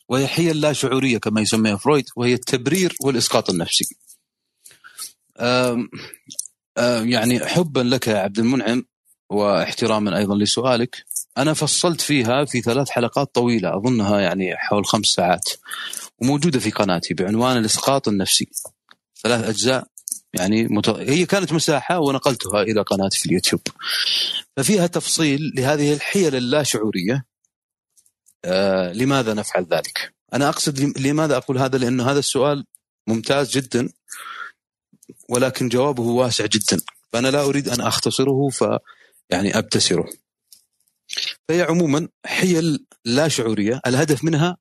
وهي 0.08 0.26
حيل 0.26 0.60
لا 0.60 0.72
شعورية 0.72 1.18
كما 1.18 1.40
يسميها 1.40 1.76
فرويد 1.76 2.04
وهي 2.16 2.34
التبرير 2.34 2.96
والإسقاط 3.00 3.50
النفسي. 3.50 3.96
يعني 6.78 7.46
حبا 7.46 7.80
لك 7.80 8.06
يا 8.06 8.18
عبد 8.18 8.38
المنعم 8.38 8.84
واحتراما 9.30 10.18
أيضا 10.18 10.36
لسؤالك. 10.36 11.04
أنا 11.38 11.54
فصلت 11.54 12.00
فيها 12.00 12.44
في 12.44 12.60
ثلاث 12.60 12.90
حلقات 12.90 13.34
طويلة 13.34 13.76
أظنها 13.76 14.20
يعني 14.20 14.56
حول 14.56 14.86
خمس 14.86 15.06
ساعات 15.06 15.50
وموجودة 16.18 16.58
في 16.58 16.70
قناتي 16.70 17.14
بعنوان 17.14 17.56
الإسقاط 17.56 18.08
النفسي. 18.08 18.48
ثلاث 19.22 19.44
أجزاء 19.48 19.86
يعني 20.34 20.64
مت... 20.64 20.88
هي 20.88 21.26
كانت 21.26 21.52
مساحة 21.52 21.98
ونقلتها 21.98 22.62
إلى 22.62 22.82
قناتي 22.82 23.18
في 23.18 23.26
اليوتيوب. 23.26 23.60
ففيها 24.56 24.86
تفصيل 24.86 25.52
لهذه 25.56 25.92
الحيل 25.92 26.34
اللاشعوريه 26.36 27.24
آه 28.46 28.92
لماذا 28.92 29.34
نفعل 29.34 29.64
ذلك؟ 29.64 30.14
أنا 30.34 30.48
أقصد 30.48 30.98
لماذا 30.98 31.36
أقول 31.36 31.58
هذا؟ 31.58 31.78
لأنه 31.78 32.10
هذا 32.10 32.18
السؤال 32.18 32.64
ممتاز 33.06 33.50
جدا 33.50 33.88
ولكن 35.28 35.68
جوابه 35.68 36.02
واسع 36.02 36.46
جدا 36.46 36.80
فأنا 37.12 37.28
لا 37.28 37.42
أريد 37.42 37.68
أن 37.68 37.80
أختصره 37.80 38.48
ف 38.48 38.64
يعني 39.30 39.58
أبتسره. 39.58 40.08
فهي 41.48 41.62
عموما 41.62 42.08
حيل 42.26 42.86
لا 43.04 43.28
شعورية 43.28 43.80
الهدف 43.86 44.24
منها 44.24 44.56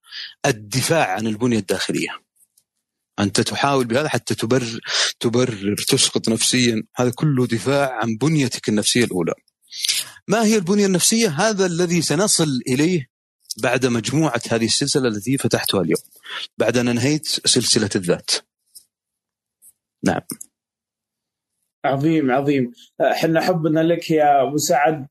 الدفاع 0.45 1.11
عن 1.11 1.27
البنية 1.27 1.59
الداخلية. 1.59 2.09
أنت 3.19 3.41
تحاول 3.41 3.85
بهذا 3.85 4.09
حتى 4.09 4.35
تبرر 4.35 4.79
تبرر 5.19 5.75
تسقط 5.87 6.29
نفسيا 6.29 6.83
هذا 6.95 7.11
كله 7.15 7.47
دفاع 7.47 7.99
عن 8.01 8.17
بنيتك 8.17 8.69
النفسية 8.69 9.03
الأولى. 9.03 9.33
ما 10.27 10.45
هي 10.45 10.55
البنية 10.55 10.85
النفسية؟ 10.85 11.29
هذا 11.29 11.65
الذي 11.65 12.01
سنصل 12.01 12.59
إليه 12.67 13.14
بعد 13.63 13.85
مجموعة 13.85 14.41
هذه 14.51 14.65
السلسلة 14.65 15.07
التي 15.07 15.37
فتحتها 15.37 15.81
اليوم. 15.81 16.01
بعد 16.57 16.77
أن 16.77 16.87
أنهيت 16.87 17.25
سلسلة 17.25 17.89
الذات. 17.95 18.31
نعم. 20.03 20.21
عظيم 21.85 22.31
عظيم. 22.31 22.71
إحنا 23.01 23.41
حبنا 23.41 23.79
لك 23.79 24.11
يا 24.11 24.41
أبو 24.41 24.57
سعد. 24.57 25.07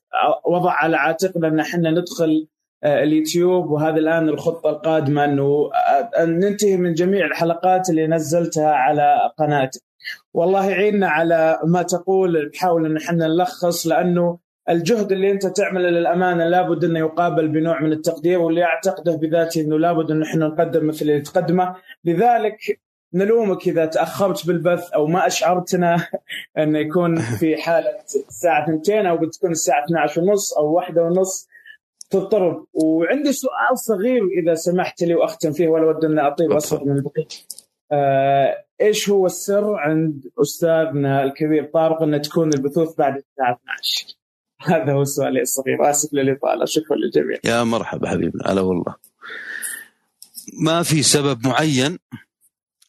وضع 0.46 0.72
على 0.72 0.96
عاتقنا 0.96 1.48
أن 1.48 1.60
إحنا 1.60 1.90
ندخل 1.90 2.48
آه، 2.84 3.02
اليوتيوب 3.02 3.70
وهذا 3.70 3.96
الآن 3.96 4.28
الخطة 4.28 4.70
القادمة 4.70 5.24
أنه 5.24 5.70
آه، 6.18 6.24
ننتهي 6.24 6.76
من 6.76 6.94
جميع 6.94 7.26
الحلقات 7.26 7.90
اللي 7.90 8.06
نزلتها 8.06 8.70
على 8.70 9.32
قناتي 9.38 9.80
والله 10.34 10.70
يعيننا 10.70 11.08
على 11.08 11.60
ما 11.64 11.82
تقول 11.82 12.50
نحاول 12.54 12.86
أن 12.86 12.96
إحنا 12.96 13.26
نلخص 13.26 13.86
لأنه 13.86 14.38
الجهد 14.68 15.12
اللي 15.12 15.30
انت 15.30 15.46
تعمله 15.46 15.88
للأمانة 15.88 16.48
لابد 16.48 16.84
أنه 16.84 16.98
يقابل 16.98 17.48
بنوع 17.48 17.82
من 17.82 17.92
التقدير 17.92 18.38
واللي 18.38 18.64
أعتقده 18.64 19.16
بذاتي 19.16 19.60
إنه 19.60 19.78
لابد 19.78 20.10
انه 20.10 20.26
إحنا 20.26 20.46
نقدم 20.46 20.86
مثل 20.86 21.00
اللي 21.02 21.20
تقدمه 21.20 21.76
لذلك 22.04 22.80
نلومك 23.14 23.68
إذا 23.68 23.86
تأخرت 23.86 24.46
بالبث 24.46 24.90
أو 24.90 25.06
ما 25.06 25.26
أشعرتنا 25.26 26.06
انه 26.58 26.78
يكون 26.78 27.16
في 27.16 27.56
حالة 27.62 27.90
الساعة 28.28 28.74
2 28.74 29.06
أو 29.06 29.16
بتكون 29.16 29.50
الساعة 29.50 29.84
12 29.84 30.20
ونص 30.20 30.52
أو 30.58 30.72
واحدة 30.72 31.02
ونص 31.02 31.48
تضطرب 32.10 32.66
وعندي 32.72 33.32
سؤال 33.32 33.78
صغير 33.78 34.22
إذا 34.42 34.54
سمحت 34.54 35.02
لي 35.02 35.14
وأختم 35.14 35.52
فيه 35.52 35.68
ولا 35.68 35.86
ود 35.86 36.04
اني 36.04 36.26
أطيل 36.26 36.52
واسرع 36.52 36.82
من 36.84 36.96
البقيه. 36.96 37.26
آه 37.92 38.64
إيش 38.80 39.10
هو 39.10 39.26
السر 39.26 39.74
عند 39.74 40.24
أستاذنا 40.42 41.22
الكبير 41.22 41.64
طارق 41.64 42.02
انه 42.02 42.18
تكون 42.18 42.54
البثوث 42.54 42.96
بعد 42.96 43.16
الساعة 43.16 43.60
12؟ 44.08 44.23
هذا 44.64 44.92
هو 44.92 45.04
سؤالي 45.04 45.42
الصغير 45.42 45.90
اسف 45.90 46.14
للإطالة. 46.14 46.64
شكرا 46.64 46.96
للجميع. 46.96 47.38
يا 47.44 47.64
مرحبا 47.64 48.08
حبيبنا. 48.08 48.52
هلا 48.52 48.60
والله. 48.60 48.94
ما 50.52 50.82
في 50.82 51.02
سبب 51.02 51.46
معين 51.46 51.98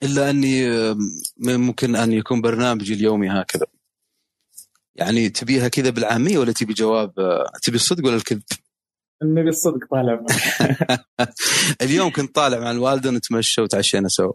إلا 0.03 0.29
أني 0.29 0.67
ممكن 1.37 1.95
أن 1.95 2.11
يكون 2.13 2.41
برنامجي 2.41 2.93
اليومي 2.93 3.29
هكذا. 3.29 3.65
يعني 4.95 5.29
تبيها 5.29 5.67
كذا 5.67 5.89
بالعامية 5.89 6.37
ولا 6.37 6.51
تبي 6.51 6.73
جواب 6.73 7.13
تبي 7.61 7.75
الصدق 7.75 8.05
ولا 8.05 8.15
الكذب؟ 8.15 8.43
نبي 9.23 9.49
الصدق 9.49 9.79
طالع 9.91 10.25
اليوم 11.81 12.11
كنت 12.11 12.35
طالع 12.35 12.59
مع 12.59 12.71
الوالدة 12.71 13.11
نتمشى 13.11 13.61
وتعشينا 13.61 14.07
سوا. 14.07 14.33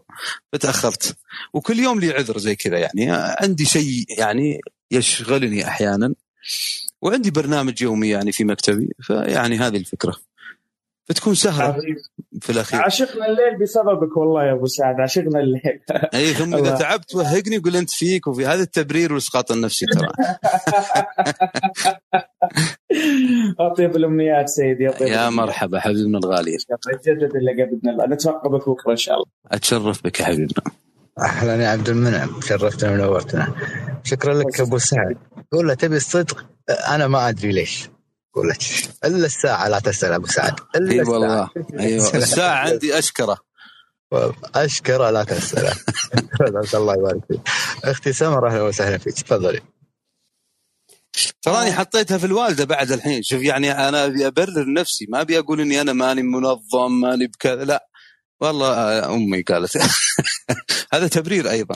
فتأخرت. 0.53 1.17
وكل 1.53 1.79
يوم 1.79 1.99
لي 1.99 2.11
عذر 2.11 2.37
زي 2.37 2.55
كذا 2.55 2.77
يعني. 2.77 3.07
عندي 3.11 3.65
شيء 3.65 4.05
يعني 4.17 4.61
يشغلني 4.91 5.67
أحيانا. 5.67 6.15
وعندي 7.01 7.31
برنامج 7.31 7.81
يومي 7.81 8.09
يعني 8.09 8.31
في 8.31 8.43
مكتبي 8.43 8.89
فيعني 9.01 9.57
هذه 9.57 9.77
الفكرة. 9.77 10.15
فتكون 11.05 11.35
سهله 11.35 11.77
في 12.41 12.49
الأخير. 12.49 12.81
عشقنا 12.81 13.25
الليل 13.25 13.59
بسببك 13.61 14.17
والله 14.17 14.45
يا 14.45 14.53
أبو 14.53 14.65
سعد 14.65 14.99
عشقنا 14.99 15.39
الليل. 15.39 15.79
أي 16.13 16.33
ثم 16.33 16.55
إذا 16.55 16.75
تعبت 16.75 17.15
وهقني 17.15 17.57
قول 17.57 17.75
أنت 17.75 17.89
فيك 17.89 18.27
وفي 18.27 18.45
هذا 18.45 18.61
التبرير 18.61 19.13
والإسقاط 19.13 19.51
النفسي 19.51 19.85
ترى. 19.85 20.07
أطيب 23.59 23.95
الأمنيات 23.95 24.49
سيدي 24.49 24.83
يا 25.01 25.29
مرحبا 25.29 25.79
حبيبنا 25.79 26.17
الغالي. 26.17 26.57
يتجدد 26.93 27.35
اللقاء 27.35 27.69
باذن 27.69 27.89
الله 27.89 28.05
نترقبك 28.05 28.69
بكره 28.69 28.91
إن 28.91 28.97
شاء 28.97 29.15
الله. 29.15 29.27
أتشرف 29.51 30.03
بك 30.03 30.19
يا 30.19 30.25
حبيبنا. 30.25 30.63
أهلا 31.19 31.63
يا 31.63 31.69
عبد 31.69 31.89
المنعم 31.89 32.41
شرفتنا 32.41 32.91
ونورتنا. 32.91 33.55
شكرا 34.03 34.33
لك 34.33 34.61
أبو 34.61 34.77
سعد. 34.77 35.17
قول 35.51 35.67
له 35.67 35.73
تبي 35.73 35.97
الصدق؟ 35.97 36.45
أنا 36.87 37.07
ما 37.07 37.29
أدري 37.29 37.51
ليش. 37.51 37.89
قول 38.33 38.49
لك 38.49 38.57
إلا 39.05 39.25
الساعة 39.25 39.67
لا 39.67 39.79
تسأل 39.79 40.13
أبو 40.13 40.27
سعد. 40.27 40.55
إلا 40.75 40.91
اي 40.91 41.01
والله. 41.01 41.49
أيوه. 41.79 42.15
الساعة 42.15 42.55
عندي 42.55 42.99
أشكره. 42.99 43.37
أشكره 44.55 45.09
لا 45.09 45.23
تسأل. 45.23 45.73
الله 46.73 46.93
يبارك 46.93 47.21
فيك. 47.27 47.41
أختي 47.85 48.13
سمر 48.13 48.47
أهلا 48.47 48.61
وسهلا 48.61 48.97
فيك. 48.97 49.13
تفضلي. 49.13 49.61
تراني 51.41 51.71
حطيتها 51.73 52.17
في 52.17 52.25
الوالدة 52.25 52.65
بعد 52.65 52.91
الحين. 52.91 53.23
شوف 53.23 53.41
يعني 53.41 53.71
أنا 53.71 54.05
أبي 54.05 54.27
أبرر 54.27 54.73
نفسي. 54.73 55.05
ما 55.09 55.21
أبي 55.21 55.39
أقول 55.39 55.61
إني 55.61 55.81
أنا 55.81 55.93
ماني 55.93 56.21
منظم 56.21 56.91
ماني 57.01 57.27
بكذا. 57.27 57.63
لا. 57.65 57.90
والله 58.41 59.05
أمي 59.15 59.41
قالت. 59.41 59.77
هذا 60.93 61.07
تبرير 61.07 61.49
أيضا. 61.49 61.75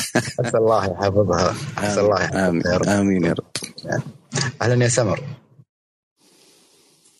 أسأل 0.40 0.56
الله 0.56 0.84
يحفظها. 0.84 1.54
أسأل 1.86 2.04
الله 2.04 2.22
يحفظها 2.22 2.48
آمين. 2.48 2.62
يا 2.66 2.76
رب. 2.76 2.88
آمين 2.88 3.24
يا 3.24 3.32
رب. 3.32 4.00
أهلا 4.62 4.84
يا 4.84 4.88
سمر. 4.88 5.20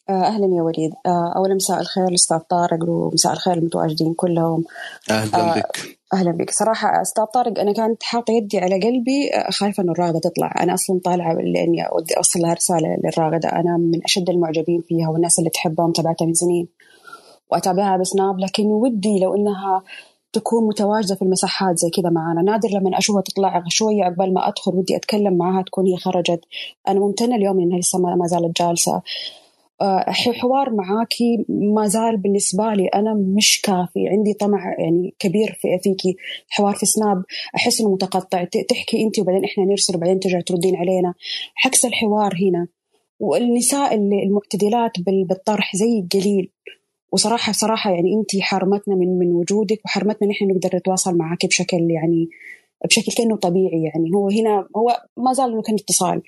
آه، 0.08 0.26
أهلا 0.26 0.56
يا 0.56 0.62
وليد. 0.62 0.92
آه، 1.06 1.32
اولا 1.36 1.54
مساء 1.54 1.80
الخير 1.80 2.08
الاستاذ 2.08 2.38
طارق 2.38 2.88
ومساء 2.88 3.32
الخير 3.32 3.54
المتواجدين 3.54 4.14
كلهم. 4.14 4.64
أهلا 5.10 5.36
آه، 5.36 5.58
بك. 5.58 5.98
أهلا 6.14 6.30
بك. 6.30 6.50
صراحة 6.50 7.02
أستاذ 7.02 7.24
طارق 7.24 7.58
أنا 7.58 7.72
كانت 7.72 8.02
حاطة 8.02 8.32
يدي 8.32 8.58
على 8.58 8.74
قلبي 8.74 9.30
خايفة 9.50 9.82
إنه 9.82 9.92
الراغده 9.92 10.18
تطلع. 10.18 10.54
أنا 10.60 10.74
أصلا 10.74 11.00
طالعة 11.04 11.32
لأني 11.32 11.88
ودي 11.92 12.16
أوصل 12.16 12.40
لها 12.40 12.54
رسالة 12.54 12.96
للراغده 13.04 13.48
أنا 13.48 13.76
من 13.76 14.04
أشد 14.04 14.30
المعجبين 14.30 14.82
فيها 14.88 15.08
والناس 15.08 15.38
اللي 15.38 15.50
تحبها 15.50 15.84
ومتابعتها 15.84 16.26
من 16.26 16.34
سنين. 16.34 16.68
وأتابعها 17.52 17.96
بسناب 17.96 18.38
لكن 18.38 18.66
ودي 18.66 19.18
لو 19.18 19.34
إنها 19.34 19.82
تكون 20.32 20.68
متواجدة 20.68 21.14
في 21.14 21.22
المساحات 21.22 21.78
زي 21.78 21.90
كذا 21.90 22.10
معانا. 22.10 22.42
نادر 22.42 22.68
لما 22.68 22.98
أشوفها 22.98 23.22
تطلع 23.22 23.62
شوية 23.68 24.04
عقبال 24.04 24.34
ما 24.34 24.48
أدخل 24.48 24.74
ودي 24.74 24.96
أتكلم 24.96 25.36
معها 25.36 25.62
تكون 25.62 25.86
هي 25.86 25.96
خرجت. 25.96 26.40
أنا 26.88 27.00
ممتنة 27.00 27.36
اليوم 27.36 27.60
انها 27.60 27.78
لسه 27.78 27.98
ما 27.98 28.26
زالت 28.26 28.62
جالسة. 28.62 29.02
آه، 29.80 30.04
حوار 30.10 30.70
معاكي 30.74 31.44
ما 31.48 31.86
زال 31.86 32.16
بالنسبة 32.16 32.74
لي 32.74 32.86
أنا 32.86 33.14
مش 33.14 33.60
كافي. 33.60 34.08
عندي 34.08 34.32
طمع 34.34 34.74
يعني 34.78 35.14
كبير 35.18 35.58
في 35.60 35.78
فيكي 35.82 36.16
حوار 36.48 36.74
في 36.74 36.86
سناب 36.86 37.22
أحس 37.56 37.80
إنه 37.80 37.90
متقطع. 37.90 38.44
تحكي 38.44 39.02
أنت 39.02 39.18
وبعدين 39.18 39.44
إحنا 39.44 39.64
نرسل 39.64 39.96
وبعدين 39.96 40.20
ترجع 40.20 40.40
تردين 40.40 40.76
علينا. 40.76 41.14
حكس 41.54 41.84
الحوار 41.84 42.34
هنا. 42.34 42.68
والنساء 43.20 43.94
المعتدلات 43.94 44.92
بالطرح 45.28 45.76
زي 45.76 46.06
قليل 46.12 46.50
وصراحة 47.12 47.52
صراحة 47.52 47.90
يعني 47.90 48.14
أنت 48.14 48.42
حرمتنا 48.42 48.94
من 48.94 49.18
من 49.18 49.32
وجودك 49.32 49.80
وحرمتنا 49.84 50.28
نحن 50.28 50.44
نقدر 50.48 50.76
نتواصل 50.76 51.16
معك 51.16 51.46
بشكل 51.46 51.90
يعني 51.90 52.28
بشكل 52.84 53.12
كأنه 53.16 53.36
طبيعي 53.36 53.82
يعني. 53.82 54.10
هو 54.14 54.28
هنا 54.28 54.68
هو 54.76 55.02
ما 55.16 55.32
زال 55.32 55.52
إنه 55.52 55.62
كان 55.62 55.74
اتصال. 55.74 56.22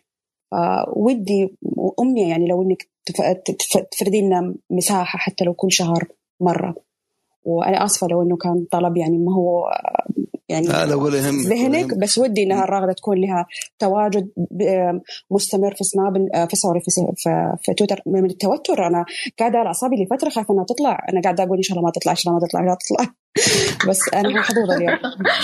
ودي 0.96 1.56
أمنية 2.00 2.28
يعني 2.28 2.46
لو 2.48 2.62
إنك 2.62 2.88
تفردي 3.90 4.20
لنا 4.20 4.54
مساحة 4.70 5.18
حتى 5.18 5.44
لو 5.44 5.54
كل 5.54 5.72
شهر 5.72 6.08
مرة. 6.40 6.74
وأنا 7.44 7.84
آسفة 7.84 8.06
لو 8.06 8.22
إنه 8.22 8.36
كان 8.36 8.66
طلب 8.70 8.96
يعني 8.96 9.18
ما 9.18 9.34
هو 9.34 9.70
يعني 10.48 10.66
لا 10.66 10.86
لا 10.86 10.94
ولا 10.94 11.18
يهمك 11.18 11.46
ذهنك 11.46 11.98
بس 11.98 12.18
ودي 12.18 12.42
إنها 12.42 12.64
الرغده 12.64 12.92
تكون 12.92 13.20
لها 13.20 13.46
تواجد 13.78 14.28
مستمر 15.30 15.74
في 15.74 15.84
سناب 15.84 16.28
في 16.50 16.56
سوري 16.56 16.80
في, 16.80 16.90
في, 17.16 17.56
في 17.62 17.74
تويتر. 17.74 18.00
من 18.06 18.24
التوتر 18.24 18.86
أنا 18.86 19.04
قاعدة 19.38 19.58
على 19.58 19.66
أعصابي 19.66 19.96
لفترة 19.96 20.28
خايفة 20.28 20.54
إنها 20.54 20.64
تطلع. 20.64 21.06
أنا 21.12 21.20
قاعدة 21.20 21.44
أقول 21.44 21.56
إن 21.56 21.62
شاء 21.62 21.78
الله 21.78 21.86
ما 21.86 21.92
تطلع 21.92 22.12
إن 22.12 22.16
شاء 22.16 22.32
الله 22.32 22.40
ما 22.40 22.48
تطلع 22.48 22.60
لا 22.60 22.76
تطلع. 22.80 23.14
بس 23.88 24.00
أنا 24.14 24.28
محظوظة 24.40 24.76
اليوم. 24.76 24.98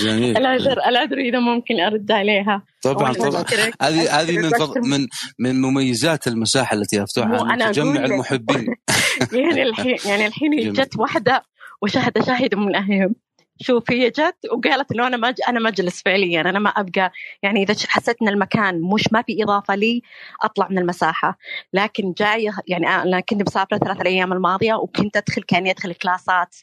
جميل. 0.04 0.36
العذر 0.36 0.78
العذر 0.88 1.18
إذا 1.18 1.38
ممكن 1.38 1.80
أرد 1.80 2.10
عليها. 2.10 2.62
طبعا 2.82 3.12
طبعا. 3.12 3.44
هذه 3.82 4.20
هذه 4.20 4.38
من 4.38 4.50
من 4.90 5.06
من 5.38 5.60
مميزات 5.60 6.26
المساحة 6.26 6.76
التي 6.76 7.02
افتحها 7.02 7.72
تجمع. 7.72 8.04
المحبين. 8.04 8.66
يعني 9.32 9.62
الحين 9.62 9.96
يعني 10.04 10.26
الحين. 10.26 10.72
جت 10.72 10.98
واحدة 10.98 11.42
وشهد 11.82 12.24
شاهد 12.26 12.54
من 12.54 12.76
اهلهم 12.76 13.14
شوف 13.60 13.90
هي 13.90 14.10
جت 14.10 14.36
وقالت 14.52 14.92
إنه 14.92 15.06
أنا 15.06 15.16
ما 15.16 15.34
أنا 15.48 15.60
ما 15.60 15.68
اجلس 15.68 16.02
فعليا. 16.02 16.40
أنا 16.40 16.58
ما 16.58 16.70
أبقى 16.70 17.12
يعني 17.42 17.62
إذا 17.62 17.74
حسيت 17.88 18.16
إن 18.22 18.28
المكان 18.28 18.80
مش 18.94 19.12
ما 19.12 19.22
في 19.22 19.42
إضافة 19.42 19.74
لي 19.74 20.02
أطلع 20.42 20.68
من 20.70 20.78
المساحة. 20.78 21.38
لكن 21.72 22.12
جاية 22.18 22.50
يعني 22.68 22.88
أنا 22.88 23.20
كنت 23.20 23.42
مسافرة 23.42 23.78
ثلاث 23.78 24.00
الأيام 24.00 24.32
الماضية 24.32 24.74
وكنت 24.74 25.16
أدخل 25.16 25.42
كاني 25.42 25.70
ادخل 25.70 25.94
كلاسات 25.94 26.56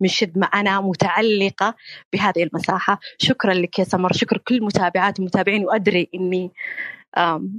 من 0.00 0.08
شد 0.08 0.38
ما 0.38 0.46
أنا 0.46 0.80
متعلقة 0.80 1.74
بهذه 2.12 2.42
المساحة. 2.42 3.00
شكرا 3.18 3.54
لك 3.54 3.78
يا 3.78 3.84
سمر. 3.84 4.12
شكرا 4.12 4.38
كل 4.48 4.62
متابعات 4.64 5.18
المتابعين 5.18 5.64
وأدري 5.64 6.08
إني 6.14 6.52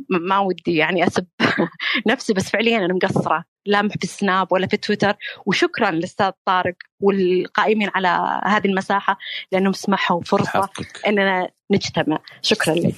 ما 0.10 0.40
ودي 0.40 0.76
يعني 0.76 1.08
أسب 1.08 1.28
نفسي 2.08 2.34
بس 2.34 2.50
فعليا 2.50 2.78
أنا 2.78 2.94
مقصرة. 2.94 3.51
لا 3.66 3.88
في 3.88 4.04
السناب 4.04 4.52
ولا 4.52 4.68
في 4.68 4.78
تويتر. 4.78 5.16
وشكرا 5.46 5.92
للاستاذ 5.92 6.32
طارق 6.46 6.76
والقائمين 7.00 7.90
على 7.96 8.42
هذه 8.46 8.68
المساحة 8.68 9.18
لأنهم 9.52 9.74
سمحوا 9.74 10.22
فرصة 10.22 10.70
إننا 11.08 11.50
نجتمع. 11.72 12.20
شكرا 12.42 12.76
لك. 12.76 12.96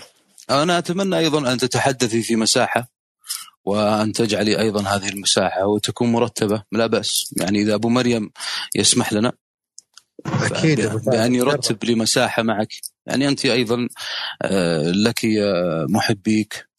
أنا 0.49 0.77
أتمنى 0.77 1.17
أيضا 1.17 1.53
أن 1.53 1.57
تتحدثي 1.57 2.21
في 2.21 2.35
مساحة 2.35 2.87
وأن 3.65 4.11
تجعلي 4.11 4.59
أيضا 4.59 4.81
هذه 4.81 5.09
المساحة 5.09 5.65
وتكون 5.65 6.11
مرتبة. 6.11 6.63
لا 6.71 6.87
بأس. 6.87 7.33
يعني 7.37 7.61
إذا 7.61 7.73
أبو 7.73 7.89
مريم 7.89 8.31
يسمح 8.75 9.13
لنا 9.13 9.31
أكيد. 10.25 10.89
بأن 11.05 11.35
يرتب 11.35 11.83
لي 11.83 11.95
مساحه 11.95 12.43
معك. 12.43 12.73
يعني 13.05 13.27
أنت 13.27 13.45
أيضا 13.45 13.87
آه، 14.41 14.91
لك 14.91 15.19
محبيك 15.89 16.72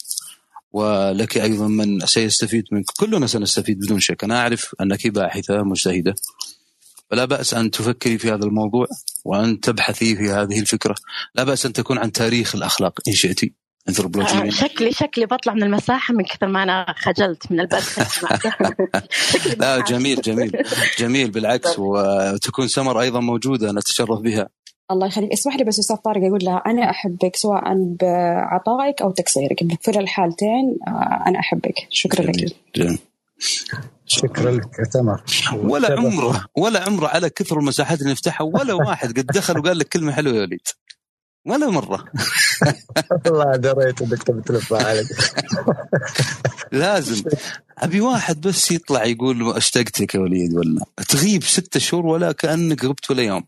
ولك 0.75 1.39
أيضا 1.39 1.69
من 1.69 2.07
سيستفيد 2.07 2.65
منك. 2.73 2.85
كلنا 2.99 3.27
سنستفيد 3.27 3.79
بدون 3.79 4.01
شك. 4.01 4.25
أنا 4.25 4.41
أعرف 4.41 4.75
أنك 4.81 5.07
باحثة 5.07 5.63
مجتهدة. 5.63 6.15
فلا 7.11 7.25
بأس 7.25 7.55
أن 7.55 7.71
تفكري 7.71 8.19
في 8.19 8.31
هذا 8.31 8.45
الموضوع 8.45 8.87
وأن 9.25 9.61
تبحثي 9.61 10.17
في 10.17 10.31
هذه 10.31 10.61
الفكرة. 10.61 10.95
لا 11.35 11.45
بأس 11.45 11.67
أن 11.67 11.73
تكون 11.73 11.99
عن 11.99 12.13
تاريخ 12.13 12.55
الأخلاق 12.55 13.01
إن 13.09 13.13
شئتي. 13.13 13.55
آه، 13.89 14.51
شكلي 14.51 14.93
شكلي 14.93 15.27
بطلع 15.27 15.55
من 15.55 15.63
المساحة 15.63 16.15
من 16.15 16.25
كثر 16.25 16.47
ما 16.47 16.63
أنا 16.63 16.95
خجلت 16.99 17.53
من 17.53 17.61
البث 17.61 18.25
لا 19.61 19.79
جميل 19.81 20.21
جميل. 20.21 20.53
جميل 20.99 21.31
بالعكس. 21.31 21.79
وتكون 21.79 22.69
سمر 22.69 23.01
أيضا 23.01 23.21
موجودة 23.21 23.73
نتشرف 23.73 24.21
بها. 24.21 24.49
الله 24.91 25.07
يخليك. 25.07 25.33
اسمح 25.33 25.57
لي 25.57 25.65
بس 25.65 25.79
أستاذ 25.79 25.97
طارق 25.97 26.23
أقول 26.25 26.45
لها 26.45 26.63
أنا 26.67 26.91
أحبك 26.91 27.37
سواء 27.37 27.63
بعطائك 28.01 29.03
أو 29.03 29.11
تقصيرك. 29.11 29.65
بكل 29.65 29.99
الحالتين 29.99 30.79
آه، 30.89 31.25
أنا 31.27 31.39
أحبك. 31.41 31.75
شكرا 31.91 32.23
لك. 32.27 32.57
جميل. 32.77 32.99
شكرا 34.07 34.51
لك 34.51 34.67
سمر 34.93 35.23
ولا 35.57 35.93
عمره 36.01 36.45
ولا 36.57 36.85
عمره 36.85 37.09
على 37.09 37.31
كثر 37.31 37.59
المساحات 37.59 38.01
اللي 38.01 38.13
نفتحها 38.13 38.45
ولا 38.45 38.75
واحد 38.89 39.19
قد 39.19 39.27
دخل 39.27 39.59
وقال 39.59 39.79
لك 39.79 39.89
كلمة 39.89 40.13
حلوة 40.13 40.35
يا 40.35 40.41
وليد. 40.41 40.61
ولا 41.47 41.71
مرة. 41.71 42.05
والله 43.27 43.57
دريت 43.57 44.03
إنك 44.03 44.23
تبي 44.23 44.41
تلف 44.43 44.73
عليك. 44.73 45.07
لازم. 46.73 47.25
أبي 47.79 48.01
واحد 48.01 48.41
بس 48.41 48.73
يطلع 48.73 49.05
يقول 49.05 49.53
أشتقتك 49.57 50.15
يا 50.15 50.21
وليد 50.21 50.55
ولا. 50.55 50.85
تغيب 51.09 51.43
ستة 51.43 51.81
شهور 51.81 52.07
ولا 52.07 52.33
كأنك 52.33 52.85
غبت 52.85 53.11
ولا 53.11 53.23
يوم. 53.23 53.45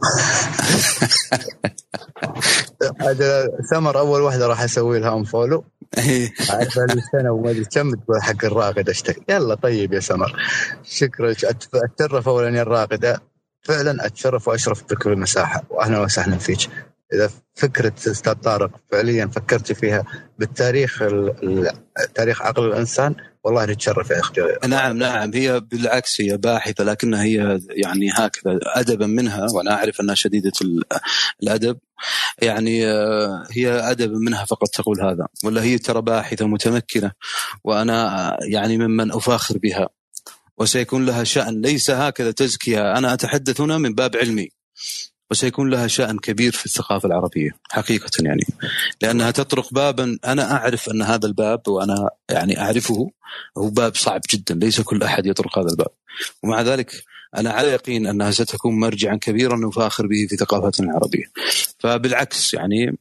هذا 3.00 3.48
سمر 3.70 3.98
أول 3.98 4.20
واحدة 4.20 4.46
راح 4.46 4.62
أسوي 4.62 4.98
لها 4.98 5.16
انفولو 5.16 5.64
إيه. 5.98 6.32
عارف 6.50 6.72
سنه 7.12 7.30
وما 7.30 7.50
أدري 7.50 7.64
كم 7.64 7.94
تقول 7.94 8.22
حق 8.22 8.44
الراقد 8.44 8.88
اشتكي 8.88 9.22
يلا 9.28 9.54
طيب 9.54 9.92
يا 9.92 10.00
سمر 10.00 10.36
شكرا. 10.84 11.34
أتشرف 11.74 12.28
اولا 12.28 12.56
يا 12.56 12.62
الراقده 12.62 13.22
فعلا 13.62 14.06
أتشرف 14.06 14.48
وأشرف 14.48 14.84
بكل 14.84 15.12
المساحه 15.12 15.62
واهلا 15.70 16.00
وسهلا 16.00 16.38
فيك. 16.38 16.70
إذا 17.12 17.30
فكرة 17.54 17.92
أستاذ 17.98 18.34
طارق 18.34 18.70
فعليا 18.92 19.26
فكرت 19.26 19.72
فيها 19.72 20.04
بالتاريخ 20.38 21.02
ال- 21.02 21.44
ال- 21.44 22.12
تاريخ 22.14 22.42
عقل 22.42 22.64
الإنسان 22.66 23.14
والله 23.44 23.64
نتشرف 23.64 24.10
يا 24.10 24.20
أختي 24.20 24.40
نعم 24.66 24.96
نعم. 24.98 25.30
هي 25.34 25.60
بالعكس 25.60 26.20
هي 26.20 26.36
باحثة 26.36 26.84
لكنها 26.84 27.22
هي 27.22 27.58
يعني 27.70 28.10
هكذا 28.14 28.58
أدبا 28.66 29.06
منها 29.06 29.46
وأنا 29.54 29.74
أعرف 29.74 30.00
أنها 30.00 30.14
شديدة 30.14 30.52
ال- 30.62 30.82
الأدب. 31.42 31.78
يعني 32.42 32.86
آه، 32.86 33.46
هي 33.50 33.70
أدبا 33.70 34.18
منها 34.18 34.44
فقط 34.44 34.68
تقول 34.68 35.00
هذا 35.00 35.26
ولا 35.44 35.62
هي 35.62 35.78
ترى 35.78 36.02
باحثة 36.02 36.46
متمكنة 36.46 37.12
وأنا 37.64 38.28
آه، 38.28 38.38
يعني 38.52 38.78
ممن 38.78 39.12
أفاخر 39.12 39.58
بها. 39.58 39.88
وسيكون 40.58 41.06
لها 41.06 41.24
شأن. 41.24 41.60
ليس 41.62 41.90
هكذا 41.90 42.30
تزكية. 42.30 42.92
أنا 42.98 43.12
أتحدث 43.14 43.60
هنا 43.60 43.78
من 43.78 43.94
باب 43.94 44.16
علمي. 44.16 44.48
وسيكون 45.30 45.70
لها 45.70 45.86
شأن 45.86 46.18
كبير 46.18 46.52
في 46.52 46.66
الثقافة 46.66 47.06
العربية 47.06 47.50
حقيقة 47.70 48.10
يعني. 48.20 48.46
لأنها 49.02 49.30
تطرق 49.30 49.74
بابا 49.74 50.18
أنا 50.24 50.52
أعرف 50.52 50.90
أن 50.90 51.02
هذا 51.02 51.26
الباب 51.26 51.68
وأنا 51.68 52.10
يعني 52.28 52.60
أعرفه 52.60 53.10
هو 53.58 53.70
باب 53.70 53.94
صعب 53.96 54.20
جدا 54.32 54.54
ليس 54.54 54.80
كل 54.80 55.02
أحد 55.02 55.26
يطرق 55.26 55.58
هذا 55.58 55.68
الباب. 55.68 55.88
ومع 56.42 56.62
ذلك 56.62 57.04
أنا 57.36 57.50
على 57.50 57.68
يقين 57.68 58.06
أنها 58.06 58.30
ستكون 58.30 58.80
مرجعا 58.80 59.16
كبيرا 59.16 59.56
نفاخر 59.56 60.06
به 60.06 60.26
في 60.28 60.36
ثقافتنا 60.36 60.86
العربية. 60.86 61.24
فبالعكس 61.78 62.54
يعني 62.54 62.98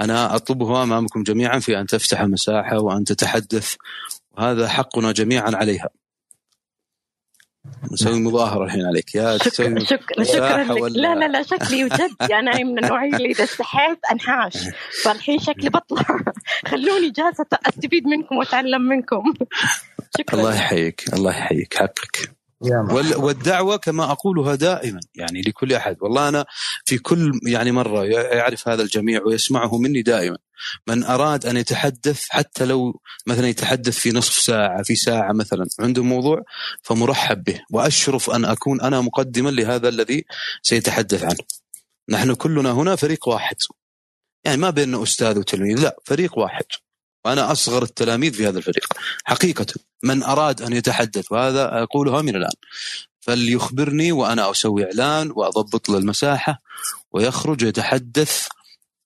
أنا 0.00 0.36
أطلبها 0.36 0.82
أمامكم 0.82 1.22
جميعا 1.22 1.58
في 1.58 1.80
أن 1.80 1.86
تفتح 1.86 2.20
المساحة 2.20 2.78
وأن 2.78 3.04
تتحدث 3.04 3.74
وهذا 4.32 4.68
حقنا 4.68 5.12
جميعا 5.12 5.50
عليها. 5.56 5.88
نسوي 7.92 8.20
مظاهرة 8.20 8.64
الحين 8.64 8.86
عليك. 8.86 9.14
يا 9.14 9.38
تسوي 9.38 9.66
شكرا 9.66 9.84
شكرا 9.84 10.20
مساحة 10.20 10.62
لك 10.74 10.82
ولا- 10.82 10.98
لا 10.98 11.14
لا 11.14 11.28
لا 11.28 11.42
شكلي 11.42 11.84
وجد 11.84 12.10
أنا 12.32 12.64
من 12.64 12.78
النوعية 12.78 13.16
اللي 13.16 13.30
إذا 13.30 13.44
استحيت 13.44 13.98
أنحاش. 14.12 14.54
فالحين 15.04 15.38
شكلي 15.38 15.70
بطلع. 15.70 16.02
خلوني 16.70 17.10
جالسة 17.10 17.46
أستفيد 17.66 18.06
منكم 18.06 18.36
وأتعلم 18.36 18.82
منكم. 18.82 19.34
الله 20.34 20.54
يحييك 20.54 21.04
الله 21.14 21.30
يحييك. 21.30 21.74
حقك. 21.74 22.39
وال- 22.94 23.16
والدعوة 23.16 23.76
كما 23.76 24.12
أقولها 24.12 24.54
دائما 24.54 25.00
يعني 25.14 25.40
لكل 25.40 25.72
أحد. 25.72 25.96
والله 26.00 26.28
أنا 26.28 26.44
في 26.84 26.98
كل 26.98 27.32
يعني 27.46 27.72
مرة 27.72 28.04
يعرف 28.04 28.68
هذا 28.68 28.82
الجميع 28.82 29.22
ويسمعه 29.26 29.78
مني 29.78 30.02
دائما. 30.02 30.36
من 30.86 31.04
أراد 31.04 31.46
أن 31.46 31.56
يتحدث 31.56 32.22
حتى 32.28 32.64
لو 32.64 33.00
مثلا 33.26 33.48
يتحدث 33.48 33.98
في 33.98 34.12
نصف 34.12 34.32
ساعة 34.34 34.82
في 34.82 34.96
ساعة 34.96 35.32
مثلا 35.32 35.66
عنده 35.80 36.02
موضوع 36.02 36.42
فمرحب 36.82 37.44
به. 37.44 37.60
وأشرف 37.70 38.30
أن 38.30 38.44
أكون 38.44 38.80
أنا 38.80 39.00
مقدما 39.00 39.50
لهذا 39.50 39.88
الذي 39.88 40.24
سيتحدث 40.62 41.24
عنه. 41.24 41.44
نحن 42.08 42.34
كلنا 42.34 42.72
هنا 42.72 42.96
فريق 42.96 43.28
واحد. 43.28 43.56
يعني 44.44 44.56
ما 44.56 44.70
بيننا 44.70 45.02
أستاذ 45.02 45.38
وتلميذ 45.38 45.80
لا 45.82 45.96
فريق 46.04 46.38
واحد. 46.38 46.64
وأنا 47.24 47.52
أصغر 47.52 47.82
التلاميذ 47.82 48.32
في 48.32 48.48
هذا 48.48 48.58
الفريق. 48.58 48.92
حقيقة 49.24 49.66
من 50.02 50.22
أراد 50.22 50.62
أن 50.62 50.72
يتحدث 50.72 51.32
وهذا 51.32 51.82
أقولها 51.82 52.22
من 52.22 52.36
الآن. 52.36 52.52
فليخبرني 53.20 54.12
وأنا 54.12 54.50
أسوي 54.50 54.84
إعلان 54.84 55.32
وأضبط 55.34 55.88
له 55.88 55.98
المساحة 55.98 56.62
ويخرج 57.12 57.62
يتحدث 57.62 58.46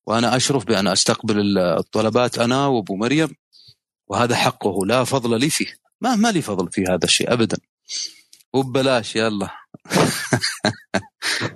وأنا 0.07 0.37
أشرف 0.37 0.65
بأن 0.65 0.87
أستقبل 0.87 1.59
الطلبات 1.59 2.39
أنا 2.39 2.67
وأبو 2.67 2.97
مريم. 2.97 3.37
وهذا 4.09 4.37
حقه 4.37 4.87
لا 4.87 5.05
فضل 5.05 5.41
لي 5.41 5.51
فيه. 5.51 5.79
ما 6.01 6.17
ما 6.17 6.29
لي 6.33 6.43
فضل 6.43 6.73
في 6.73 6.85
هذا 6.89 7.05
الشيء 7.05 7.33
أبدا. 7.33 7.57
وببلاش 8.53 9.17
يلا. 9.17 9.51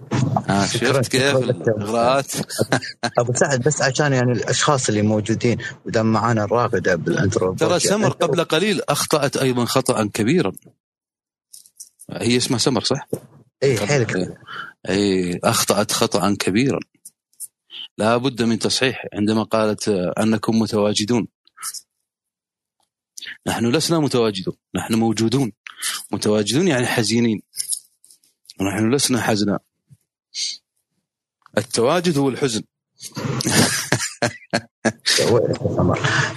ها 0.49 0.67
شفت 0.79 1.09
كيف 1.09 1.37
الإغراءات؟ 1.37 2.33
أبو 3.19 3.33
سعد 3.35 3.63
بس 3.63 3.83
عشان 3.83 4.13
يعني 4.13 4.33
الأشخاص 4.33 4.89
اللي 4.89 5.03
موجودين 5.03 5.59
ودام 5.87 6.13
معانا 6.13 6.45
الراقده 6.45 6.95
بالأنترو 6.95 7.55
ترى 7.55 7.81
سمر 7.81 8.11
قبل 8.11 8.45
قليل 8.45 8.81
أخطأت 8.89 9.37
أيضا 9.37 9.65
خطأ 9.65 10.05
كبيرا. 10.15 10.53
هي 12.11 12.37
اسمها 12.37 12.59
سمر 12.59 12.83
صح؟ 12.85 13.09
اي 13.63 13.87
حيل 13.87 14.35
اي 14.89 15.41
أخطأت 15.45 15.93
خطا 15.93 16.37
كبيرا. 16.41 16.81
لا 17.99 18.17
بد 18.17 18.43
من 18.43 18.59
تصحيح 18.59 19.07
عندما 19.13 19.43
قالت 19.43 19.89
آه، 19.89 20.15
أنكم 20.19 20.59
متواجدون. 20.59 21.29
نحن 23.47 23.67
لسنا 23.67 23.99
متواجدون 23.99 24.55
نحن 24.75 24.95
موجودون. 24.95 25.53
متواجدون 26.13 26.69
يعني 26.69 26.87
حزينين. 26.87 27.43
ونحن 28.61 28.95
لسنا 28.95 29.21
حزناء 29.21 29.68
التواجد 31.59 32.19
هو 32.19 32.29
الحزن. 32.29 32.63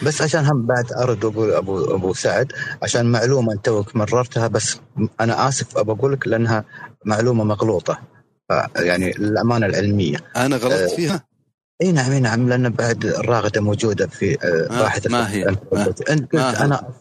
بس 0.06 0.22
عشان 0.22 0.46
هم 0.46 0.66
بعد 0.66 0.94
أرد 0.94 1.26
أقول 1.26 1.52
ابو 1.52 1.96
أبو 1.96 2.14
سعد 2.14 2.52
عشان 2.84 3.06
معلومة 3.12 3.54
انت 3.54 3.70
مررتها 3.94 4.48
بس 4.48 4.78
أنا 5.22 5.48
آسف 5.48 5.78
ابى 5.78 5.92
أقول 5.92 6.14
لك 6.14 6.28
لأنها 6.28 6.66
معلومة 7.06 7.44
مغلوطة. 7.44 8.00
يعني 8.76 9.12
الامانه 9.12 9.66
العلمية. 9.66 10.18
أنا 10.36 10.58
غلطت 10.58 10.94
فيها؟ 10.96 11.24
إي 11.82 11.92
نعم 11.92 12.12
إي 12.12 12.20
نعم 12.20 12.50
لأن 12.50 12.70
بعد 12.70 13.06
الراغدة 13.06 13.62
موجودة 13.62 14.08
في 14.08 14.38
آه 14.44 14.82
واحد 14.82 15.08
ما 15.08 15.32
هي؟ 15.32 15.50
انت 15.50 16.36
قلت 16.36 16.56
أنا 16.62 16.94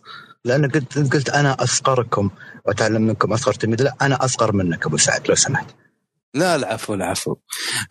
لأن 0.44 0.70
قلت 0.70 1.12
قلت 1.14 1.30
أنا 1.30 1.62
أصغركم 1.62 2.30
وأتعلم 2.66 3.02
منكم 3.02 3.32
أصغر 3.32 3.54
تلميذ. 3.54 3.82
لا 3.82 3.94
أنا 4.02 4.24
أصغر 4.24 4.52
منك 4.52 4.86
أبو 4.86 4.96
سعد 4.96 5.28
لو 5.28 5.34
سمحت. 5.34 5.66
لا 6.35 6.57
العفو 6.57 6.94
العفو 6.94 7.36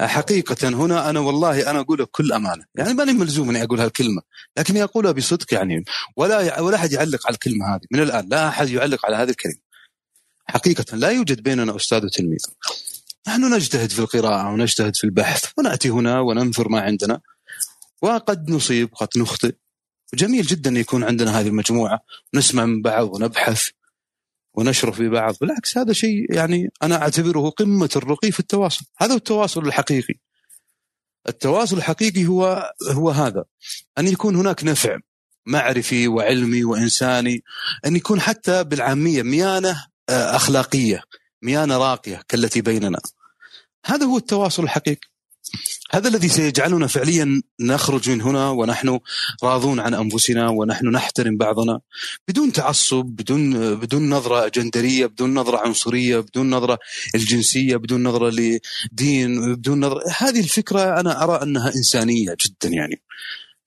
حقيقة 0.02 0.68
هنا 0.70 1.10
أنا 1.10 1.20
والله 1.20 1.72
أنا 1.72 1.80
أقولها 1.80 2.06
بكل 2.06 2.34
أمانة. 2.34 2.66
يعني 2.76 2.94
ماني 2.94 3.14
ملزوم 3.14 3.50
أني 3.50 3.64
أقول 3.64 3.80
هالكلمة 3.80 4.22
لكني 4.58 4.84
أقولها 4.84 5.12
بصدق 5.12 5.54
يعني. 5.54 5.84
ولا 6.16 6.60
ولا 6.60 6.76
أحد 6.76 6.92
يعلق 6.92 7.28
على 7.28 7.34
الكلمة 7.34 7.76
هذه 7.76 7.82
من 7.92 8.00
الآن 8.00 8.30
لا 8.30 8.48
أحد 8.48 8.70
يعلق 8.70 9.06
على 9.06 9.16
هذه 9.16 9.30
الكلمة. 9.30 9.60
حقيقة 10.46 10.98
لا 10.98 11.10
يوجد 11.10 11.44
بيننا 11.44 11.76
أستاذ 11.76 12.06
وتلميذ 12.06 12.46
نحن 13.28 13.54
نجتهد 13.54 13.90
في 13.90 14.00
القراءة 14.00 14.50
ونجتهد 14.52 14.96
في 14.96 15.04
البحث 15.04 15.46
ونأتي 15.58 15.90
هنا 15.90 16.20
وننثر 16.20 16.70
ما 16.70 16.82
عندنا 16.82 17.22
وقد 18.02 18.50
نصيب 18.50 18.90
وقد 18.94 19.08
نخطئ. 19.18 19.56
جميل 20.14 20.46
جدا 20.46 20.80
يكون 20.80 21.04
عندنا 21.04 21.40
هذه 21.40 21.48
المجموعة 21.48 22.00
نسمع 22.34 22.66
من 22.66 22.82
بعض 22.82 23.16
ونبحث. 23.16 23.70
ونشرف 24.60 24.96
في 24.96 25.10
بعض. 25.10 25.36
بالعكس 25.42 25.78
هذا 25.78 25.94
شيء 25.94 26.34
يعني 26.36 26.70
أنا 26.84 27.02
أعتبره 27.02 27.50
قمة 27.50 27.90
الرقي 27.96 28.32
في 28.32 28.40
التواصل. 28.40 28.86
هذا 28.98 29.12
هو 29.12 29.18
التواصل 29.18 29.68
الحقيقي. 29.68 30.14
التواصل 31.30 31.78
الحقيقي 31.78 32.26
هو 32.26 32.74
هو 32.92 33.10
هذا. 33.10 33.44
أن 33.98 34.08
يكون 34.08 34.36
هناك 34.36 34.64
نفع 34.64 34.98
معرفي 35.46 36.08
وعلمي 36.08 36.64
وإنساني 36.64 37.44
أن 37.86 37.96
يكون 37.96 38.22
حتى 38.22 38.64
بالعامية 38.64 39.24
ميانة 39.24 39.86
آه، 40.10 40.36
أخلاقية 40.36 41.02
ميانة 41.42 41.78
راقية 41.78 42.22
كالتي 42.28 42.62
بيننا. 42.62 43.00
هذا 43.86 44.06
هو 44.06 44.18
التواصل 44.18 44.64
الحقيقي. 44.64 45.08
هذا 45.92 46.08
الذي 46.08 46.30
سيجعلنا 46.30 46.88
فعليا 46.88 47.42
نخرج 47.60 48.10
من 48.10 48.22
هنا 48.22 48.50
ونحن 48.50 49.00
راضون 49.44 49.80
عن 49.80 49.94
أنفسنا 49.94 50.50
ونحن 50.50 50.88
نحترم 50.88 51.38
بعضنا 51.38 51.82
بدون 52.28 52.52
تعصب 52.52 53.06
بدون 53.06 53.76
بدون 53.76 54.10
نظرة 54.10 54.48
جندرية 54.48 55.06
بدون 55.06 55.34
نظرة 55.34 55.58
عنصرية 55.58 56.20
بدون 56.20 56.50
نظرة 56.50 56.80
الجنسية 57.16 57.76
بدون 57.76 58.04
نظرة 58.04 58.30
لدين 58.30 59.56
بدون 59.56 59.86
نظرة 59.86 60.04
هذه 60.18 60.40
الفكرة 60.40 61.00
أنا 61.00 61.24
أرى 61.24 61.44
أنها 61.44 61.72
إنسانية 61.76 62.36
جدا 62.46 62.70
يعني. 62.70 63.02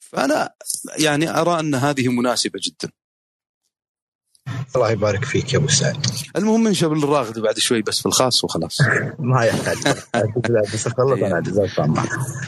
فأنا 0.00 0.50
يعني 0.98 1.40
أرى 1.40 1.60
أن 1.60 1.74
هذه 1.74 2.08
مناسبة 2.08 2.60
جدا. 2.62 3.01
الله 4.76 4.90
يبارك 4.90 5.24
فيك 5.24 5.52
يا 5.52 5.58
أبو 5.58 5.68
سعد. 5.68 6.06
المهم 6.36 6.68
نشوف 6.68 6.92
الراغد 6.92 7.38
بعد 7.38 7.58
شوي 7.58 7.82
بس 7.82 8.00
في 8.00 8.06
الخاص 8.06 8.44
وخلاص. 8.44 8.78
ما 9.18 9.44
يحتاج. 9.44 9.76
بس 10.74 10.86
اخلص 10.86 11.22
أنا 11.22 11.40
جزاك 11.40 11.78
الله 11.80 12.04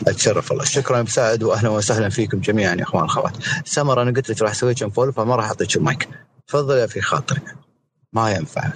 أتشرف 0.08 0.52
الله. 0.52 0.64
شكرا 0.64 1.00
أبو 1.00 1.10
سعد 1.10 1.42
واهلا 1.42 1.68
وسهلا 1.68 2.08
فيكم 2.08 2.40
جميعا 2.40 2.74
يا 2.74 2.82
إخوان 2.82 3.04
اخوات 3.04 3.36
سمر 3.64 4.02
أنا 4.02 4.10
قلت 4.10 4.30
لك 4.30 4.42
راح 4.42 4.50
أسوي 4.50 4.72
لكم 4.72 4.90
فول 4.90 5.12
فما 5.12 5.36
راح 5.36 5.44
أعطيك 5.44 5.76
المايك. 5.76 6.08
تفضل 6.48 6.76
يا 6.76 6.86
في 6.86 7.00
خاطري 7.00 7.40
ما 8.14 8.30
ينفع 8.30 8.72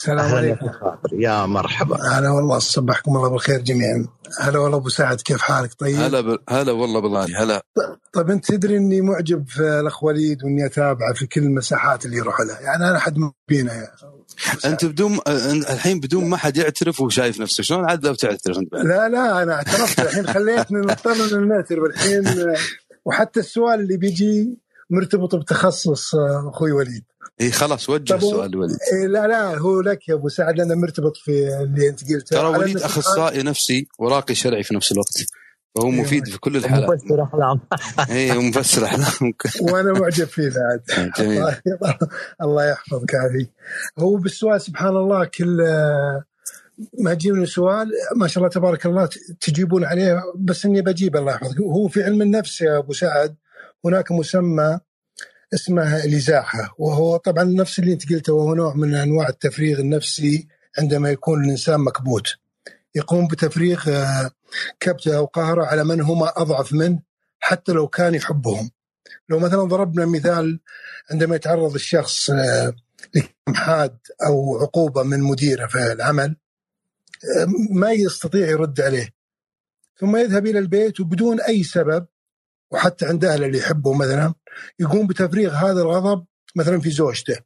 السلام 0.00 0.34
عليكم. 0.34 0.70
يا 1.12 1.46
مرحبا. 1.46 1.96
هلا 1.96 2.30
والله 2.30 2.58
صبحكم 2.58 3.16
الله 3.16 3.28
بالخير 3.28 3.58
جميعا. 3.60 4.06
هلا 4.40 4.58
والله 4.58 4.78
أبو 4.78 4.88
سعد 4.88 5.20
كيف 5.20 5.40
حالك؟ 5.40 5.74
طيب؟ 5.74 5.96
هلا 5.96 6.20
ب... 6.20 6.38
هلا 6.48 6.72
والله 6.72 7.00
بالله. 7.00 7.42
هلا. 7.42 7.62
طيب 8.12 8.30
أنت 8.30 8.52
تدري 8.52 8.76
إني 8.76 9.00
معجب 9.00 9.48
في 9.48 9.80
الأخ 9.80 10.04
وليد 10.04 10.44
وإني 10.44 10.66
اتابعه 10.66 11.12
في 11.12 11.26
كل 11.26 11.40
المساحات 11.40 12.04
اللي 12.04 12.16
يروح 12.16 12.40
لها. 12.40 12.60
يعني 12.60 12.88
أنا 12.88 12.96
أحد 12.96 13.18
محبينه 13.18 13.72
يا 13.72 13.88
أنت 14.64 14.84
بدون 14.84 15.18
الحين 15.70 16.00
بدون 16.00 16.28
ما 16.28 16.36
حد 16.36 16.56
يعترف 16.56 17.00
وهو 17.00 17.08
شايف 17.08 17.40
نفسه. 17.40 17.62
شلون 17.62 17.84
عاد 17.84 18.06
لو 18.06 18.14
تعترف 18.14 18.58
أنت 18.58 18.72
بعد؟ 18.72 18.84
لا 18.84 19.08
لا 19.08 19.42
أنا 19.42 19.54
اعترفت. 19.54 20.00
الحين 20.00 20.26
خليتني 20.26 20.78
نضطر 20.78 21.36
ان 21.38 21.48
نعترف 21.48 21.84
الحين 21.84 22.24
وحتى 23.04 23.40
السؤال 23.40 23.80
اللي 23.80 23.96
بيجي 23.96 24.58
مرتبط 24.90 25.34
بتخصص 25.34 26.14
أخوي 26.54 26.72
وليد. 26.72 27.04
اي 27.40 27.50
خلاص 27.50 27.90
وجه 27.90 28.14
السؤال 28.14 28.50
لوليد 28.50 28.76
إيه 28.92 29.06
لا 29.06 29.26
لا 29.26 29.58
هو 29.58 29.80
لك 29.80 30.08
يا 30.08 30.14
أبو 30.14 30.28
سعد 30.28 30.60
أنا 30.60 30.74
مرتبط 30.74 31.16
في 31.16 31.48
اللي 31.62 31.88
أنت 31.88 32.12
قلته. 32.12 32.36
ترى 32.36 32.46
وليد 32.48 32.76
أخصائي 32.76 33.42
نفسي 33.42 33.88
وراقي 33.98 34.34
شرعي 34.34 34.62
في 34.62 34.74
نفس 34.74 34.92
الوقت 34.92 35.14
فهو 35.76 35.86
إيه 35.86 36.00
مفيد 36.00 36.28
في 36.28 36.38
كل 36.38 36.56
الحالات. 36.56 36.90
مفسر 36.90 37.22
أحلام. 37.22 37.60
اي 38.16 38.38
مفسر 38.38 38.84
أحلام. 38.84 39.32
وأنا 39.72 39.92
معجب 39.92 40.26
فيه 40.26 40.50
بعد. 40.50 41.10
جميل. 41.18 41.44
الله 42.42 42.64
يحفظك. 42.70 43.14
عافيك 43.14 43.50
هو 43.98 44.16
بالسؤال 44.16 44.60
سبحان 44.60 44.96
الله 44.96 45.24
كل 45.24 45.56
ما 46.98 47.14
تجيبني 47.14 47.46
سؤال 47.46 47.90
ما 48.16 48.26
شاء 48.26 48.38
الله 48.38 48.48
تبارك 48.54 48.86
الله 48.86 49.08
تجيبون 49.40 49.84
عليه 49.84 50.22
بس 50.36 50.64
إني 50.66 50.82
بجيب 50.82 51.16
الله 51.16 51.32
يحفظك. 51.32 51.60
هو 51.60 51.88
في 51.88 52.02
علم 52.02 52.22
النفس 52.22 52.60
يا 52.60 52.78
أبو 52.78 52.92
سعد 52.92 53.36
هناك 53.84 54.12
مسمى 54.12 54.78
اسمه 55.54 56.04
الازاحه 56.04 56.74
وهو 56.78 57.16
طبعا 57.16 57.44
نفس 57.44 57.78
اللي 57.78 57.92
أنت 57.92 58.12
قلته 58.12 58.32
وهو 58.32 58.54
نوع 58.54 58.74
من 58.74 58.94
أنواع 58.94 59.28
التفريغ 59.28 59.80
النفسي 59.80 60.48
عندما 60.78 61.10
يكون 61.10 61.44
الإنسان 61.44 61.80
مكبوت. 61.80 62.28
يقوم 62.94 63.26
بتفريغ 63.26 63.84
كبته 64.80 65.16
أو 65.16 65.24
قهرة 65.24 65.64
على 65.64 65.84
من 65.84 66.00
هم 66.00 66.22
أضعف 66.22 66.72
منه 66.72 67.02
حتى 67.38 67.72
لو 67.72 67.88
كان 67.88 68.14
يحبهم. 68.14 68.70
لو 69.28 69.38
مثلا 69.38 69.62
ضربنا 69.62 70.06
مثال 70.06 70.60
عندما 71.10 71.36
يتعرض 71.36 71.74
الشخص 71.74 72.30
لحاد 73.48 73.98
أو 74.26 74.58
عقوبة 74.62 75.02
من 75.02 75.20
مديره 75.20 75.66
في 75.66 75.92
العمل 75.92 76.36
ما 77.70 77.92
يستطيع 77.92 78.46
يرد 78.48 78.80
عليه. 78.80 79.08
ثم 80.00 80.16
يذهب 80.16 80.46
إلى 80.46 80.58
البيت 80.58 81.00
وبدون 81.00 81.40
أي 81.40 81.62
سبب 81.62 82.06
وحتى 82.70 83.06
عند 83.06 83.24
أهله 83.24 83.46
اللي 83.46 83.58
يحبه 83.58 83.94
مثلا 83.94 84.34
يقوم 84.78 85.06
بتفريغ 85.06 85.52
هذا 85.52 85.82
الغضب 85.82 86.24
مثلا 86.56 86.80
في 86.80 86.90
زوجته. 86.90 87.36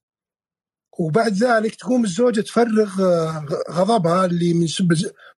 وبعد 0.99 1.33
ذلك 1.33 1.75
تقوم 1.75 2.05
الزوجة 2.05 2.41
تفرغ 2.41 3.03
غضبها 3.71 4.25
اللي 4.25 4.55
من 4.55 4.67
سب 4.67 4.93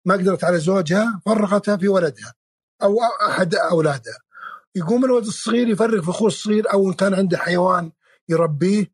ما 0.06 0.14
قدرت 0.14 0.44
على 0.44 0.60
زوجها 0.60 1.22
فرغتها 1.26 1.78
في 1.78 1.88
ولدها 1.88 2.34
أو 2.84 2.98
أحد 3.30 3.56
أولادها. 3.56 4.18
يقوم 4.76 5.06
الولد 5.06 5.26
الصغير 5.26 5.68
يفرغ 5.68 6.02
في 6.02 6.10
أخوه 6.10 6.28
الصغير 6.28 6.74
أو 6.74 6.90
إن 6.90 6.94
كان 6.94 7.14
عنده 7.14 7.38
حيوان 7.38 7.92
يربيه 8.30 8.92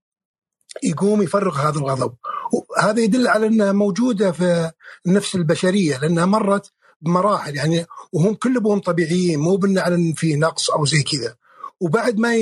يقوم 0.84 1.22
يفرغ 1.22 1.58
هذا 1.58 1.78
الغضب. 1.80 2.16
هذا 2.80 3.02
يدل 3.02 3.28
على 3.28 3.48
إنها 3.48 3.72
موجودة 3.72 4.32
في 4.32 4.72
النفس 5.08 5.36
البشرية 5.36 5.98
لأنها 5.98 6.26
مرت 6.26 6.72
بمراحل 7.02 7.56
يعني 7.56 7.86
وهم 8.14 8.34
كلهم 8.34 8.80
طبيعيين 8.80 9.40
مو 9.40 9.56
بان 9.56 9.78
على 9.78 10.14
في 10.16 10.36
نقص 10.36 10.70
أو 10.70 10.86
زي 10.86 11.04
كذا. 11.04 11.36
وبعد 11.84 12.18
ما 12.18 12.36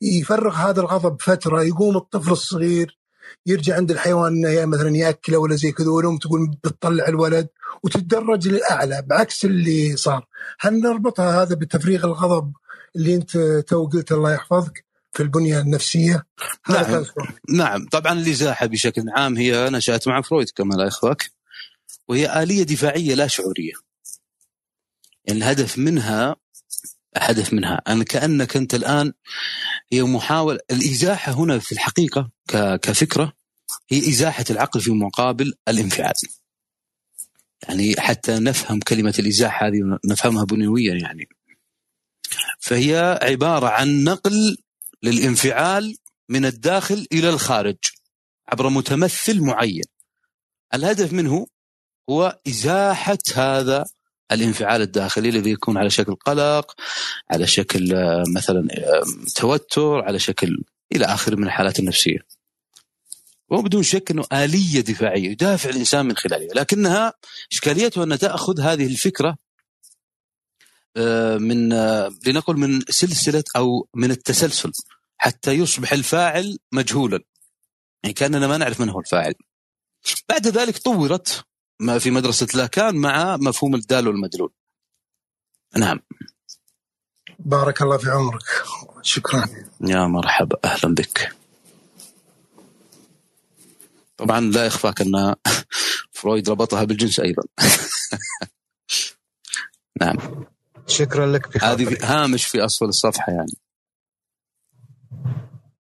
يفرغ 0.00 0.54
هذا 0.54 0.80
الغضب 0.80 1.20
فترة 1.20 1.62
يقوم 1.62 1.96
الطفل 1.96 2.32
الصغير 2.32 2.98
يرجع 3.46 3.76
عند 3.76 3.90
الحيوان 3.90 4.46
إنه 4.46 4.66
مثلا 4.66 4.96
يأكله 4.96 5.38
ولا 5.38 5.56
زي 5.56 5.72
كذا 5.72 5.88
والام 5.88 6.18
تقول 6.18 6.50
بتطلع 6.64 7.08
الولد 7.08 7.48
وتتدرج 7.82 8.48
للأعلى 8.48 9.02
بعكس 9.06 9.44
اللي 9.44 9.96
صار. 9.96 10.26
هل 10.60 10.80
نربطها 10.80 11.42
هذا 11.42 11.54
بتفريغ 11.54 12.04
الغضب 12.04 12.52
اللي 12.96 13.14
أنت 13.14 13.38
تو 13.68 13.86
قلت 13.86 14.12
الله 14.12 14.32
يحفظك 14.32 14.84
في 15.12 15.22
البنية 15.22 15.60
النفسية؟ 15.60 16.26
نعم. 16.70 17.04
نعم. 17.48 17.88
طبعا 17.88 18.12
الإزاحة 18.12 18.66
بشكل 18.66 19.02
عام 19.16 19.36
هي 19.36 19.70
نشات 19.70 20.08
مع 20.08 20.20
فرويد 20.20 20.50
كما 20.50 20.74
لا 20.74 20.84
يخفاك 20.84 21.30
وهي 22.08 22.42
آلية 22.42 22.62
دفاعية 22.62 23.14
لا 23.14 23.26
شعورية. 23.26 23.72
يعني 25.24 25.38
الهدف 25.38 25.78
منها 25.78 26.36
هدف 27.16 27.52
منها. 27.52 27.82
أن 27.88 28.02
كأنك 28.02 28.56
أنت 28.56 28.74
الآن 28.74 29.12
هي 29.92 30.02
محاولة 30.02 30.58
الإزاحة 30.70 31.32
هنا 31.32 31.58
في 31.58 31.72
الحقيقة 31.72 32.30
كفكرة 32.82 33.32
هي 33.90 33.98
إزاحة 33.98 34.44
العقل 34.50 34.80
في 34.80 34.90
مقابل 34.90 35.54
الانفعال. 35.68 36.14
يعني 37.68 37.94
حتى 37.98 38.38
نفهم 38.38 38.80
كلمة 38.80 39.14
الإزاحة 39.18 39.66
هذه 39.66 39.98
نفهمها 40.04 40.44
بنيويا 40.44 40.94
يعني. 40.94 41.28
فهي 42.60 43.18
عبارة 43.22 43.68
عن 43.68 44.04
نقل 44.04 44.56
للانفعال 45.02 45.96
من 46.28 46.44
الداخل 46.44 47.06
إلى 47.12 47.28
الخارج 47.28 47.76
عبر 48.48 48.68
متمثل 48.68 49.40
معين. 49.40 49.84
الهدف 50.74 51.12
منه 51.12 51.46
هو 52.10 52.40
إزاحة 52.48 53.18
هذا 53.34 53.84
الانفعال 54.34 54.82
الداخلي 54.82 55.28
الذي 55.28 55.50
يكون 55.50 55.78
على 55.78 55.90
شكل 55.90 56.14
قلق 56.14 56.74
على 57.30 57.46
شكل 57.46 57.94
آه، 57.94 58.24
مثلا 58.36 58.68
آه، 58.72 59.02
توتر 59.34 60.04
على 60.04 60.18
شكل 60.18 60.64
إلى 60.94 61.04
اخره 61.04 61.36
من 61.36 61.44
الحالات 61.44 61.78
النفسية. 61.78 62.18
وبدون 63.48 63.82
شك 63.82 64.10
إنه 64.10 64.24
آلية 64.32 64.80
دفاعية 64.80 65.30
يدافع 65.30 65.70
الإنسان 65.70 66.06
من 66.06 66.16
خلالها. 66.16 66.54
لكنها 66.54 67.12
اشكاليتها 67.52 68.04
أن 68.04 68.18
تأخذ 68.18 68.60
هذه 68.60 68.86
الفكرة 68.86 69.36
آه، 70.96 71.36
من 71.36 71.68
لنقل 72.26 72.56
من 72.56 72.80
سلسلة 72.88 73.44
أو 73.56 73.88
من 73.94 74.10
التسلسل 74.10 74.72
حتى 75.18 75.52
يصبح 75.52 75.92
الفاعل 75.92 76.58
مجهولا. 76.72 77.20
يعني 78.02 78.14
كأننا 78.14 78.46
ما 78.46 78.56
نعرف 78.56 78.80
من 78.80 78.88
هو 78.88 79.00
الفاعل. 79.00 79.34
بعد 80.28 80.48
ذلك 80.48 80.78
طورت 80.78 81.44
ما 81.82 81.98
في 81.98 82.10
مدرسة 82.10 82.46
لاكان 82.54 82.96
مع 82.96 83.36
مفهوم 83.36 83.74
الدال 83.74 84.08
والمدلول. 84.08 84.52
نعم. 85.76 86.00
بارك 87.38 87.82
الله 87.82 87.96
في 87.98 88.10
عمرك. 88.10 88.42
شكرا. 89.02 89.48
يا 89.80 90.06
مرحبا. 90.06 90.56
أهلا 90.64 90.94
بك. 90.94 91.36
طبعا 94.16 94.40
لا 94.40 94.66
يخفاك 94.66 95.00
أن 95.00 95.34
فرويد 96.16 96.50
ربطها 96.50 96.84
بالجنس 96.84 97.20
أيضا. 97.20 97.42
نعم. 100.00 100.16
شكرا 100.86 101.26
لك 101.26 101.64
هذه 101.64 101.96
هامش 102.02 102.46
في 102.46 102.64
أسفل 102.64 102.84
الصفحة 102.84 103.32
يعني. 103.32 103.52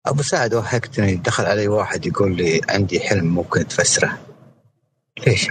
أبو 0.06 0.22
سعد 0.22 0.55
وحكتني 0.55 1.14
دخل 1.14 1.44
علي 1.44 1.68
واحد 1.68 2.06
يقول 2.06 2.36
لي 2.36 2.60
عندي 2.68 3.01
حلم 3.01 3.27
ممكن 3.27 3.68
تفسره. 3.68 4.18
ليش؟ 5.27 5.51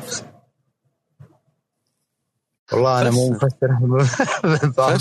والله 2.74 3.02
أنا 3.02 3.12
مو 3.12 3.30
مفسر. 3.30 3.72
من 4.64 4.72
باب 4.72 5.00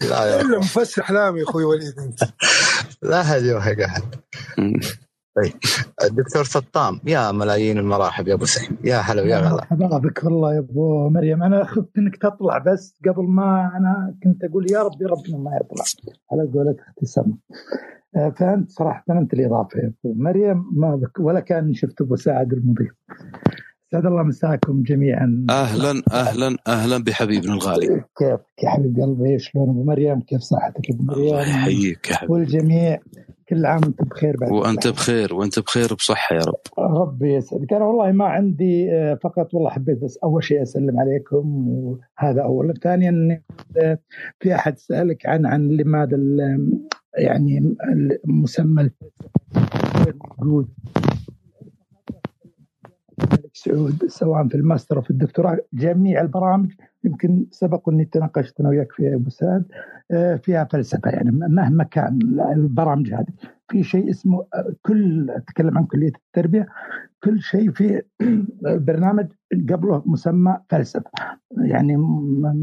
لا 0.00 0.24
يا 0.26 0.40
الا 0.40 0.58
مفسر 0.58 1.02
احلامي 1.02 1.42
أخوي 1.42 1.64
وليد 1.64 1.98
أنت. 1.98 2.20
لا 3.02 3.22
حد 3.22 3.42
يوهق 3.42 3.80
احد 3.84 4.02
طيب. 5.36 5.52
الدكتور 6.04 6.44
سطام 6.44 7.00
يا 7.04 7.32
ملايين 7.32 7.78
المراحب 7.78 8.28
يا 8.28 8.34
أبو 8.34 8.44
سعيد. 8.44 8.76
يا 8.84 8.96
هلا 8.98 9.22
ويا 9.22 9.38
غلا. 9.38 9.50
مرحبا 9.50 9.98
بك 9.98 10.24
والله 10.24 10.54
يا 10.54 10.58
أبو 10.58 11.08
مريم. 11.08 11.42
أنا 11.42 11.64
خفت 11.64 11.98
إنك 11.98 12.16
تطلع 12.16 12.58
بس. 12.58 12.98
قبل 13.08 13.24
ما 13.24 13.72
أنا 13.76 14.14
كنت 14.24 14.44
أقول 14.44 14.70
يا 14.72 14.82
ربي 14.82 15.04
ربنا 15.04 15.38
ما 15.38 15.50
يطلع. 15.60 15.84
على 16.32 16.50
قولة 16.52 16.76
أختي 16.88 17.06
سما 17.06 17.36
آه، 18.16 18.30
فأنت 18.38 18.70
صراحة 18.70 19.04
أنت 19.10 19.34
الإضافة 19.34 19.78
يا 19.78 19.92
أبو 20.04 20.14
مريم 20.14 20.64
ما 20.72 20.96
بك 20.96 21.20
ولا 21.20 21.40
كان 21.40 21.74
شفت 21.74 22.00
أبو 22.00 22.16
سعد 22.16 22.52
المضيف. 22.52 22.92
سعد 23.92 24.06
الله 24.06 24.22
مساكم 24.22 24.82
جميعا. 24.82 25.46
أهلا 25.50 26.02
أهلا 26.12 26.56
أهلا 26.66 27.04
بحبيبنا 27.04 27.52
الغالي. 27.54 27.86
كيف 28.18 28.40
يا 28.62 28.68
حبيب 28.68 29.00
قلبي؟ 29.00 29.38
شلون؟ 29.38 29.68
أبو 29.68 29.84
مريم 29.84 30.20
كيف 30.20 30.40
صحتك 30.40 30.90
أبو 30.90 31.02
مريم؟ 31.02 31.22
الله 31.24 31.40
يحييك 31.40 32.10
يا 32.10 32.16
حبيبي. 32.16 32.32
والجميع 32.32 32.98
كل 33.48 33.66
عام 33.66 33.80
وأنت 33.84 34.02
بخير 34.02 34.36
بعد. 34.36 34.50
وأنت 34.52 34.88
بخير 34.88 35.34
وأنت 35.34 35.58
بخير 35.58 35.94
بصحة 35.94 36.36
يا 36.36 36.40
رب. 36.40 36.54
ربي 36.78 37.34
يسعدك. 37.34 37.72
أنا 37.72 37.84
والله 37.84 38.12
ما 38.12 38.24
عندي 38.24 38.92
آه، 38.92 39.14
فقط 39.22 39.54
والله 39.54 39.70
حبيت 39.70 40.04
بس 40.04 40.18
أول 40.24 40.44
شيء 40.44 40.62
أسلم 40.62 41.00
عليكم 41.00 41.68
وهذا 41.68 42.42
اولا 42.42 42.74
ثانيا 42.82 43.42
آه، 43.76 43.98
في 44.40 44.54
أحد 44.54 44.78
سألك 44.78 45.26
عن 45.26 45.46
عن 45.46 45.68
لماذا 45.68 46.18
يعني 47.18 47.76
المسمى 48.24 48.90
موجود 50.38 50.68
الملك 53.18 53.50
سعود 53.52 54.04
سواء 54.06 54.48
في 54.48 54.54
الماستر 54.54 54.96
أو 54.96 55.02
في 55.02 55.10
الدكتوراه 55.10 55.58
جميع 55.72 56.20
البرامج 56.20 56.72
يمكن 57.04 57.46
سبق 57.50 57.88
أني 57.88 58.04
تناقشت 58.04 58.60
أنا 58.60 58.68
وياك 58.68 58.92
فيها 58.92 59.14
أبو 59.14 59.30
سعد 59.30 59.64
آه، 60.10 60.36
فيها 60.36 60.64
فلسفة 60.64 61.10
يعني 61.10 61.30
مهما 61.30 61.84
كان 61.84 62.18
البرامج 62.52 63.14
هذه. 63.14 63.26
في 63.68 63.82
شيء 63.82 64.10
اسمه 64.10 64.46
كل 64.82 65.30
أتكلم 65.30 65.78
عن 65.78 65.84
كلية 65.84 66.12
التربية 66.26 66.66
كل 67.24 67.40
شيء 67.40 67.70
في 67.70 68.02
البرنامج 68.66 69.26
قبله 69.70 70.02
مسمى 70.06 70.58
فلسفة 70.68 71.10
يعني 71.58 71.96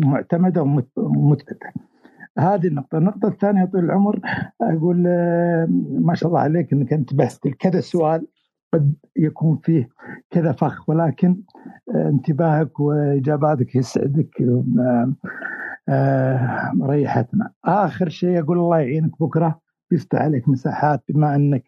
معتمدة 0.03 0.61
ومثبتة. 0.95 1.69
هذه 2.37 2.67
النقطة، 2.67 2.97
النقطة 2.97 3.27
الثانية 3.27 3.65
طول 3.65 3.85
العمر 3.85 4.19
أقول 4.61 5.03
آه، 5.07 5.67
ما 5.89 6.15
شاء 6.15 6.29
الله 6.29 6.39
عليك 6.39 6.73
أنك 6.73 6.93
انتبهت 6.93 7.45
لكذا 7.45 7.79
سؤال. 7.79 8.27
قد 8.73 8.93
يكون 9.15 9.57
فيه 9.63 9.89
كذا 10.29 10.51
فخ 10.51 10.89
ولكن 10.89 11.41
آه، 11.95 12.09
انتباهك 12.09 12.79
وإجاباتك 12.79 13.75
يسعدك 13.75 14.41
آه، 14.41 15.13
آه، 15.89 16.71
ريحتنا. 16.81 17.51
آخر 17.65 18.09
شيء 18.09 18.39
أقول 18.39 18.57
الله 18.57 18.79
يعينك 18.79 19.21
بكرة 19.21 19.59
يفتح 19.91 20.21
عليك 20.21 20.49
مساحات 20.49 21.03
بما 21.09 21.35
أنك 21.35 21.63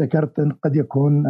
ذكرت 0.00 0.38
إن 0.38 0.52
قد 0.52 0.76
يكون 0.76 1.26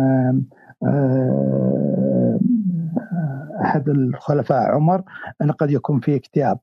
أحد 3.60 3.88
الخلفاء 3.88 4.74
عمر 4.74 5.02
إن 5.42 5.50
قد 5.50 5.70
يكون 5.70 6.00
في 6.00 6.16
اكتئاب. 6.16 6.58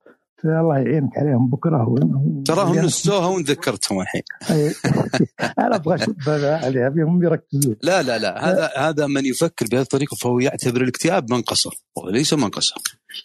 الله 0.46 0.78
يعينك 0.78 1.18
عليهم. 1.18 1.50
بكره 1.50 2.44
تراهم 2.46 2.80
نسوها 2.80 3.28
ونذكرتهم 3.28 4.02
الحين. 4.02 4.22
أنا 5.60 5.76
أبغى 5.76 5.96
أشوف 5.96 6.30
عليها 6.30 6.88
ابيهم 6.88 7.24
يركزون. 7.24 7.76
لا 7.84 8.02
لا 8.02 8.18
لا. 8.18 8.50
هذا 8.50 8.72
هذا 8.78 9.08
من 9.08 9.26
يفكر 9.26 9.66
بهذه 9.72 9.82
الطريقة 9.82 10.16
فهو 10.16 10.40
يعتبر 10.40 10.82
الاكتئاب 10.82 11.32
منقصه 11.32 11.72
وليس 11.96 12.34
منقصه 12.34 12.76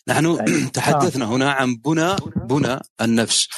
نحن 0.08 0.36
تحدثنا 0.74 1.24
هنا 1.24 1.50
عن 1.52 1.76
بنى 1.76 2.16
بنى 2.50 2.78
النفس. 3.00 3.48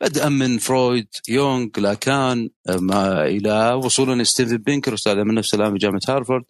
بدءا 0.00 0.28
من 0.28 0.58
فرويد 0.58 1.08
يونغ 1.28 1.68
لاكان 1.78 2.50
ما 2.68 3.26
إلى 3.26 3.72
وصولا 3.72 4.24
ستيفن 4.24 4.56
بينكر 4.56 4.94
أستاذ 4.94 5.12
علم 5.12 5.30
النفس 5.30 5.54
الآن 5.54 5.72
في 5.72 5.78
جامعة 5.78 6.00
هارفارد. 6.08 6.44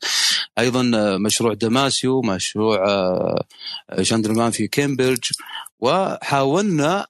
أيضا 0.59 0.83
مشروع 1.19 1.55
دماسيو 1.55 2.23
مشروع 2.23 2.85
شاندرمان 4.03 4.51
في 4.51 4.69
كامبريدج 4.69 5.25
وحاولنا 5.81 7.07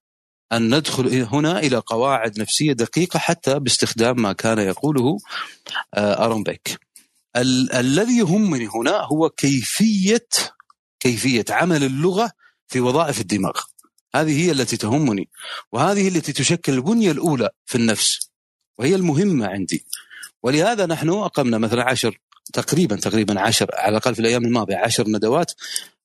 أن 0.52 0.74
ندخل 0.74 1.22
هنا 1.22 1.58
إلى 1.58 1.76
قواعد 1.76 2.40
نفسية 2.40 2.72
دقيقة 2.72 3.18
حتى 3.18 3.58
باستخدام 3.58 4.22
ما 4.22 4.32
كان 4.32 4.58
يقوله 4.58 5.18
آه، 5.94 6.24
أرون 6.24 6.42
بيك. 6.42 6.78
ال- 7.36 7.72
الذي 7.72 8.18
يهمني 8.18 8.66
هنا 8.74 8.90
هو 9.04 9.30
كيفية 9.30 10.28
كيفية 11.00 11.44
عمل 11.50 11.84
اللغة 11.84 12.30
في 12.68 12.80
وظائف 12.80 13.20
الدماغ. 13.20 13.60
هذه 14.14 14.46
هي 14.46 14.50
التي 14.52 14.76
تهمني 14.76 15.28
وهذه 15.72 16.08
التي 16.08 16.32
تشكل 16.32 16.72
البنية 16.72 17.10
الأولى 17.10 17.50
في 17.66 17.74
النفس 17.74 18.30
وهي 18.78 18.94
المهمة 18.94 19.46
عندي. 19.46 19.84
ولهذا 20.42 20.86
نحن 20.86 21.08
أقمنا 21.08 21.58
مثلا 21.58 21.84
عشر 21.90 22.18
تقريبا 22.52 22.96
تقريبا 22.96 23.40
عشر 23.40 23.70
على 23.74 23.90
الأقل 23.90 24.14
في 24.14 24.20
الأيام 24.20 24.44
الماضية 24.44 24.76
عشر 24.76 25.08
ندوات 25.08 25.52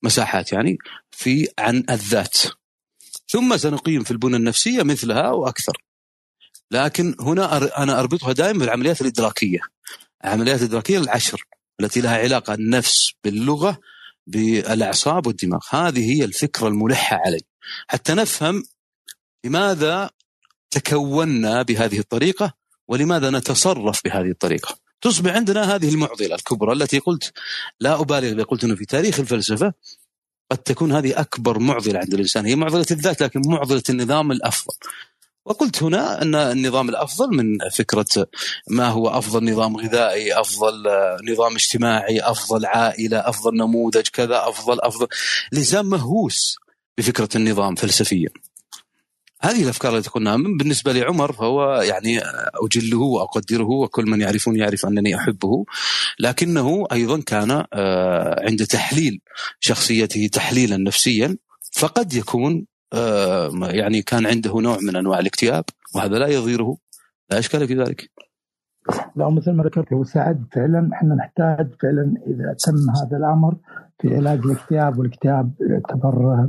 مساحات 0.03 0.51
يعني 0.51 0.77
في 1.11 1.47
عن 1.59 1.83
الذات. 1.89 2.37
ثم 3.29 3.57
سنقيم 3.57 4.03
في 4.03 4.11
البنى 4.11 4.35
النفسية 4.35 4.83
مثلها 4.83 5.29
وأكثر. 5.29 5.83
لكن 6.71 7.15
هنا 7.19 7.83
أنا 7.83 7.99
أربطها 7.99 8.33
دائما 8.33 8.59
بالعمليات 8.59 9.01
الإدراكية. 9.01 9.59
العمليات 10.25 10.59
الإدراكية 10.59 10.97
العشر 10.97 11.45
التي 11.79 12.01
لها 12.01 12.17
علاقة 12.17 12.53
النفس 12.53 13.13
باللغة 13.23 13.79
بالأعصاب 14.27 15.27
والدماغ. 15.27 15.59
هذه 15.69 16.13
هي 16.13 16.25
الفكرة 16.25 16.67
الملحة 16.67 17.17
علي. 17.25 17.41
حتى 17.87 18.13
نفهم 18.13 18.63
لماذا 19.45 20.09
تكوننا 20.71 21.61
بهذه 21.61 21.99
الطريقة 21.99 22.53
ولماذا 22.87 23.29
نتصرف 23.29 24.01
بهذه 24.05 24.29
الطريقة. 24.29 24.82
تصبح 25.03 25.31
عندنا 25.31 25.75
هذه 25.75 25.89
المعضلة 25.89 26.35
الكبرى 26.35 26.73
التي 26.73 26.99
قلت 26.99 27.33
لا 27.79 28.01
أبالغ 28.01 28.31
إذا 28.31 28.43
قلت 28.43 28.63
أنه 28.63 28.75
في 28.75 28.85
تاريخ 28.85 29.19
الفلسفة 29.19 29.73
قد 30.51 30.57
تكون 30.57 30.91
هذه 30.91 31.19
أكبر 31.19 31.59
معضلة 31.59 31.99
عند 31.99 32.13
الإنسان. 32.13 32.45
هي 32.45 32.55
معضلة 32.55 32.85
الذات 32.91 33.23
لكن 33.23 33.41
معضلة 33.45 33.83
النظام 33.89 34.31
الأفضل. 34.31 34.75
وقلت 35.45 35.83
هنا 35.83 36.21
أن 36.21 36.35
النظام 36.35 36.89
الأفضل 36.89 37.27
من 37.35 37.69
فكرة 37.69 38.27
ما 38.69 38.87
هو 38.87 39.07
أفضل 39.07 39.51
نظام 39.51 39.77
غذائي 39.77 40.39
أفضل 40.39 40.73
نظام 41.31 41.55
اجتماعي 41.55 42.19
أفضل 42.19 42.65
عائلة 42.65 43.17
أفضل 43.17 43.57
نموذج 43.57 44.07
كذا 44.07 44.49
أفضل 44.49 44.81
أفضل. 44.81 45.07
الإنسان 45.53 45.85
مهووس 45.85 46.57
بفكرة 46.97 47.29
النظام 47.35 47.75
فلسفيا. 47.75 48.29
هذه 49.43 49.63
الأفكار 49.63 49.97
التي 49.97 50.09
قلنا 50.09 50.35
بالنسبة 50.35 50.93
لعمر 50.93 51.33
فهو 51.33 51.81
يعني 51.81 52.21
أجله 52.63 52.99
وأقدره 52.99 53.69
وكل 53.69 54.05
من 54.05 54.21
يعرفون 54.21 54.55
يعرف 54.55 54.85
أنني 54.85 55.15
أحبه. 55.15 55.65
لكنه 56.19 56.87
أيضا 56.91 57.21
كان 57.21 57.65
آه، 57.73 58.45
عند 58.49 58.65
تحليل 58.65 59.19
شخصيته 59.59 60.29
تحليلا 60.31 60.77
نفسيا 60.77 61.37
فقد 61.71 62.13
يكون 62.13 62.65
آه، 62.93 63.51
يعني 63.63 64.01
كان 64.01 64.25
عنده 64.25 64.59
نوع 64.59 64.77
من 64.81 64.95
أنواع 64.95 65.19
الاكتئاب 65.19 65.63
وهذا 65.95 66.19
لا 66.19 66.27
يضيره. 66.27 66.77
لا 67.29 67.39
إشكال 67.39 67.67
في 67.67 67.75
ذلك. 67.75 68.11
لا 69.15 69.29
مثل 69.29 69.51
ما 69.51 69.63
ذكرت 69.63 69.93
هو 69.93 70.03
سعد 70.03 70.45
فعلا. 70.51 70.89
إحنا 70.93 71.15
نحتاج 71.15 71.67
فعلا 71.81 72.13
إذا 72.27 72.55
تم 72.65 72.89
هذا 73.01 73.17
الأمر 73.17 73.55
في 74.01 74.15
علاج 74.15 74.39
الاكتئاب 74.45 74.99
والاكتئاب 74.99 75.51
يعتبر 75.69 76.47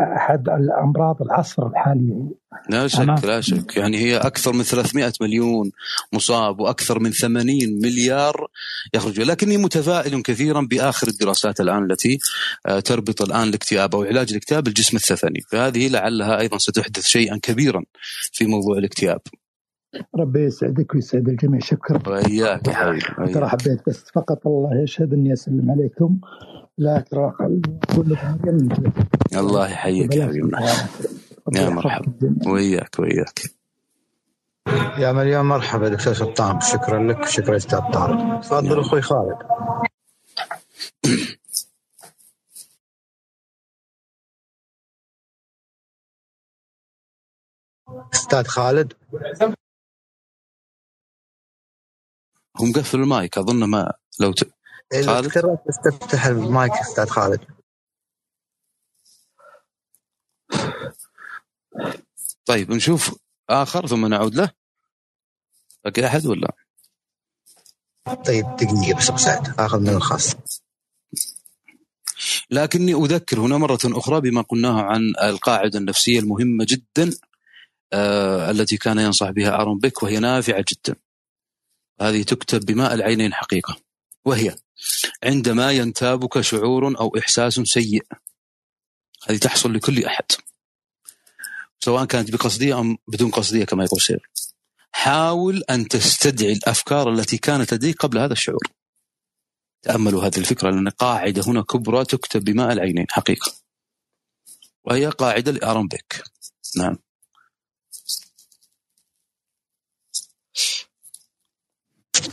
أحد 0.00 0.48
الأمراض 0.48 1.22
العصر 1.22 1.66
الحالي. 1.66 2.28
لا 2.70 2.86
شك 2.86 3.24
لا 3.24 3.40
شك. 3.40 3.76
يعني 3.76 3.96
هي 3.96 4.16
أكثر 4.16 4.52
من 4.52 4.62
300 4.62 5.12
مليون 5.20 5.70
مصاب 6.12 6.60
وأكثر 6.60 6.98
من 6.98 7.10
80 7.10 7.58
مليار 7.82 8.46
يخرج. 8.94 9.20
لكني 9.20 9.56
متفائل 9.56 10.22
كثيرا 10.22 10.66
بآخر 10.70 11.08
الدراسات 11.08 11.60
الآن 11.60 11.90
التي 11.90 12.18
آه، 12.66 12.80
تربط 12.80 13.22
الآن 13.22 13.48
الاكتئاب 13.48 13.94
أو 13.94 14.02
علاج 14.02 14.30
الاكتئاب 14.30 14.64
بالجسم 14.64 14.96
الثفني. 14.96 15.40
فهذه 15.50 15.88
لعلها 15.88 16.40
أيضا 16.40 16.58
ستحدث 16.58 17.06
شيئا 17.06 17.38
كبيرا 17.42 17.82
في 18.32 18.46
موضوع 18.46 18.78
الاكتئاب. 18.78 19.20
ربي 20.16 20.44
يسعدك 20.44 20.94
ويسعد 20.94 21.28
الجميع. 21.28 21.60
شكرا. 21.60 22.00
وإياك 22.06 22.68
يا 22.68 22.72
حبيبي 22.74 23.32
ترى 23.32 23.48
حبيت 23.48 23.88
بس 23.88 24.10
فقط 24.14 24.46
الله 24.46 24.82
يشهد 24.82 25.12
أني 25.12 25.32
أسلم 25.32 25.70
عليكم. 25.70 26.20
لا 26.78 27.00
ترى 27.00 27.32
كلكم 27.96 28.38
جنة 28.44 28.92
الله 29.34 29.68
يحييك 29.68 30.16
يا 30.16 30.26
حبيبي. 30.26 30.56
يا 31.54 31.68
مرحبا. 31.68 32.36
وياك 32.46 32.98
وياك 32.98 33.40
يا 34.98 35.12
مليون 35.12 35.44
مرحبا 35.44 35.88
دكتور 35.88 36.14
سلطان 36.14 36.60
شكرا 36.60 37.12
لك. 37.12 37.24
شكرا 37.24 37.56
أستاذ 37.56 37.78
طارق. 37.78 38.40
تفضل 38.40 38.80
أخوي 38.80 39.02
خالد. 39.02 39.36
أستاذ 48.14 48.44
خالد. 48.44 48.92
هو 52.60 52.64
مقفل 52.64 53.00
المايك 53.00 53.38
أظن 53.38 53.64
ما 53.64 53.92
لو 54.20 54.32
ت... 54.32 54.50
خالد؟ 55.04 55.58
بس 55.68 55.78
تفتح 55.84 56.26
المايك 56.26 56.72
أستاذ 56.72 57.08
خالد. 57.08 57.40
طيب 62.46 62.72
نشوف 62.72 63.18
آخر 63.50 63.86
ثم 63.86 64.06
نعود 64.06 64.34
له. 64.34 64.50
باقي 65.84 66.06
أحد 66.06 66.26
ولا؟ 66.26 66.52
طيب 68.26 68.46
دقيقة 68.56 68.98
بس 68.98 69.08
أبو 69.08 69.18
سعد 69.18 69.60
آخذ 69.60 69.80
من 69.80 69.88
الخاص. 69.88 70.36
لكني 72.50 72.94
أذكر 72.94 73.40
هنا 73.40 73.58
مرة 73.58 73.78
أخرى 73.84 74.20
بما 74.20 74.42
قلناه 74.42 74.82
عن 74.82 75.12
القاعدة 75.22 75.78
النفسية 75.78 76.20
المهمة 76.20 76.66
جدا 76.68 77.10
آه 77.92 78.50
التي 78.50 78.76
كان 78.76 78.98
ينصح 78.98 79.30
بها 79.30 79.60
أرون 79.60 79.78
بيك 79.78 80.02
وهي 80.02 80.18
نافعة 80.18 80.64
جدا. 80.68 80.96
هذه 82.00 82.22
تكتب 82.22 82.60
بماء 82.60 82.94
العينين 82.94 83.34
حقيقة. 83.34 83.76
وهي 84.24 84.56
عندما 85.24 85.72
ينتابك 85.72 86.40
شعور 86.40 87.00
أو 87.00 87.16
إحساس 87.18 87.54
سيء. 87.54 88.06
هذه 89.28 89.36
تحصل 89.38 89.74
لكل 89.74 90.04
أحد. 90.04 90.24
سواء 91.80 92.04
كانت 92.04 92.30
بقصدية 92.30 92.80
أم 92.80 92.98
بدون 93.08 93.30
قصدية 93.30 93.64
كما 93.64 93.84
يقول 93.84 94.00
سير 94.00 94.30
حاول 94.92 95.62
أن 95.70 95.88
تستدعي 95.88 96.52
الأفكار 96.52 97.12
التي 97.12 97.38
كانت 97.38 97.74
لديك 97.74 97.96
قبل 97.96 98.18
هذا 98.18 98.32
الشعور. 98.32 98.68
تأملوا 99.82 100.24
هذه 100.24 100.38
الفكرة 100.38 100.70
لأن 100.70 100.88
قاعدة 100.88 101.42
هنا 101.46 101.62
كبرى 101.62 102.04
تكتب 102.04 102.44
بماء 102.44 102.72
العينين 102.72 103.06
حقيقة. 103.10 103.52
وهي 104.84 105.06
قاعدة 105.06 105.52
لارون 105.52 105.88
بيك 105.88 106.22
نعم. 106.76 106.96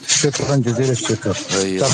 شكرا 0.08 0.56
جزيل 0.56 0.90
الشكر 0.92 1.38
أيوه. 1.62 1.88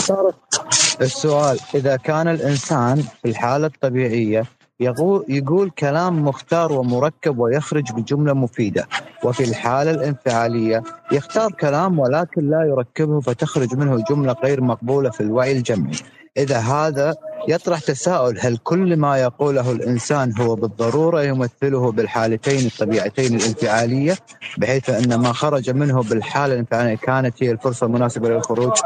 السؤال 1.01 1.59
إذا 1.75 1.95
كان 1.95 2.27
الإنسان 2.27 3.03
في 3.21 3.29
الحالة 3.29 3.67
الطبيعية 3.67 4.45
يقول, 4.79 5.25
يقول 5.29 5.69
كلام 5.69 6.25
مختار 6.25 6.71
ومركب 6.71 7.39
ويخرج 7.39 7.91
بجملة 7.91 8.33
مفيدة 8.33 8.87
وفي 9.23 9.43
الحالة 9.43 9.91
الانفعالية 9.91 10.83
يختار 11.11 11.51
كلام 11.51 11.99
ولكن 11.99 12.49
لا 12.49 12.63
يركبه 12.63 13.19
فتخرج 13.19 13.75
منه 13.75 14.03
جملة 14.09 14.35
غير 14.43 14.61
مقبولة 14.61 15.09
في 15.09 15.21
الوعي 15.21 15.51
الجمعي 15.51 15.95
إذا 16.37 16.59
هذا 16.59 17.15
يطرح 17.47 17.79
تساؤل 17.79 18.39
هل 18.39 18.57
كل 18.57 18.95
ما 18.97 19.17
يقوله 19.17 19.71
الإنسان 19.71 20.37
هو 20.37 20.55
بالضرورة 20.55 21.23
يمثله 21.23 21.91
بالحالتين 21.91 22.65
الطبيعتين 22.65 23.35
الانفعالية 23.35 24.17
بحيث 24.57 24.89
أن 24.89 25.15
ما 25.15 25.33
خرج 25.33 25.69
منه 25.69 26.03
بالحالة 26.03 26.53
الانفعالية 26.53 26.95
كانت 26.95 27.43
هي 27.43 27.51
الفرصة 27.51 27.85
المناسبة 27.85 28.29
للخروج؟ 28.29 28.77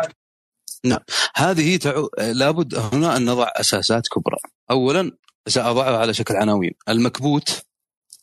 نعم. 0.86 1.00
هذه 1.36 1.78
تعو... 1.78 2.10
لابد 2.18 2.76
هنا 2.76 3.18
أن 3.18 3.26
نضع 3.26 3.48
أساسات 3.56 4.08
كبرى. 4.08 4.38
أولا 4.72 5.12
سأضعها 5.48 5.98
على 5.98 6.14
شكل 6.14 6.36
عناوين. 6.36 6.72
المكبوت 6.90 7.64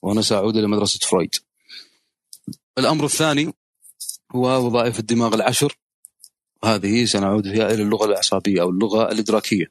وأنا 0.02 0.22
سأعود 0.22 0.56
إلى 0.56 0.66
مدرسة 0.66 0.98
فرويد. 1.02 1.34
الأمر 2.78 3.04
الثاني 3.04 3.54
هو 4.34 4.66
وظائف 4.66 4.98
الدماغ 4.98 5.34
العشر. 5.34 5.76
هذه 6.64 7.04
سنعود 7.04 7.48
فيها 7.48 7.70
إلى 7.70 7.82
اللغة 7.82 8.06
الإعصابية 8.06 8.62
أو 8.62 8.70
اللغة 8.70 9.12
الإدراكية. 9.12 9.66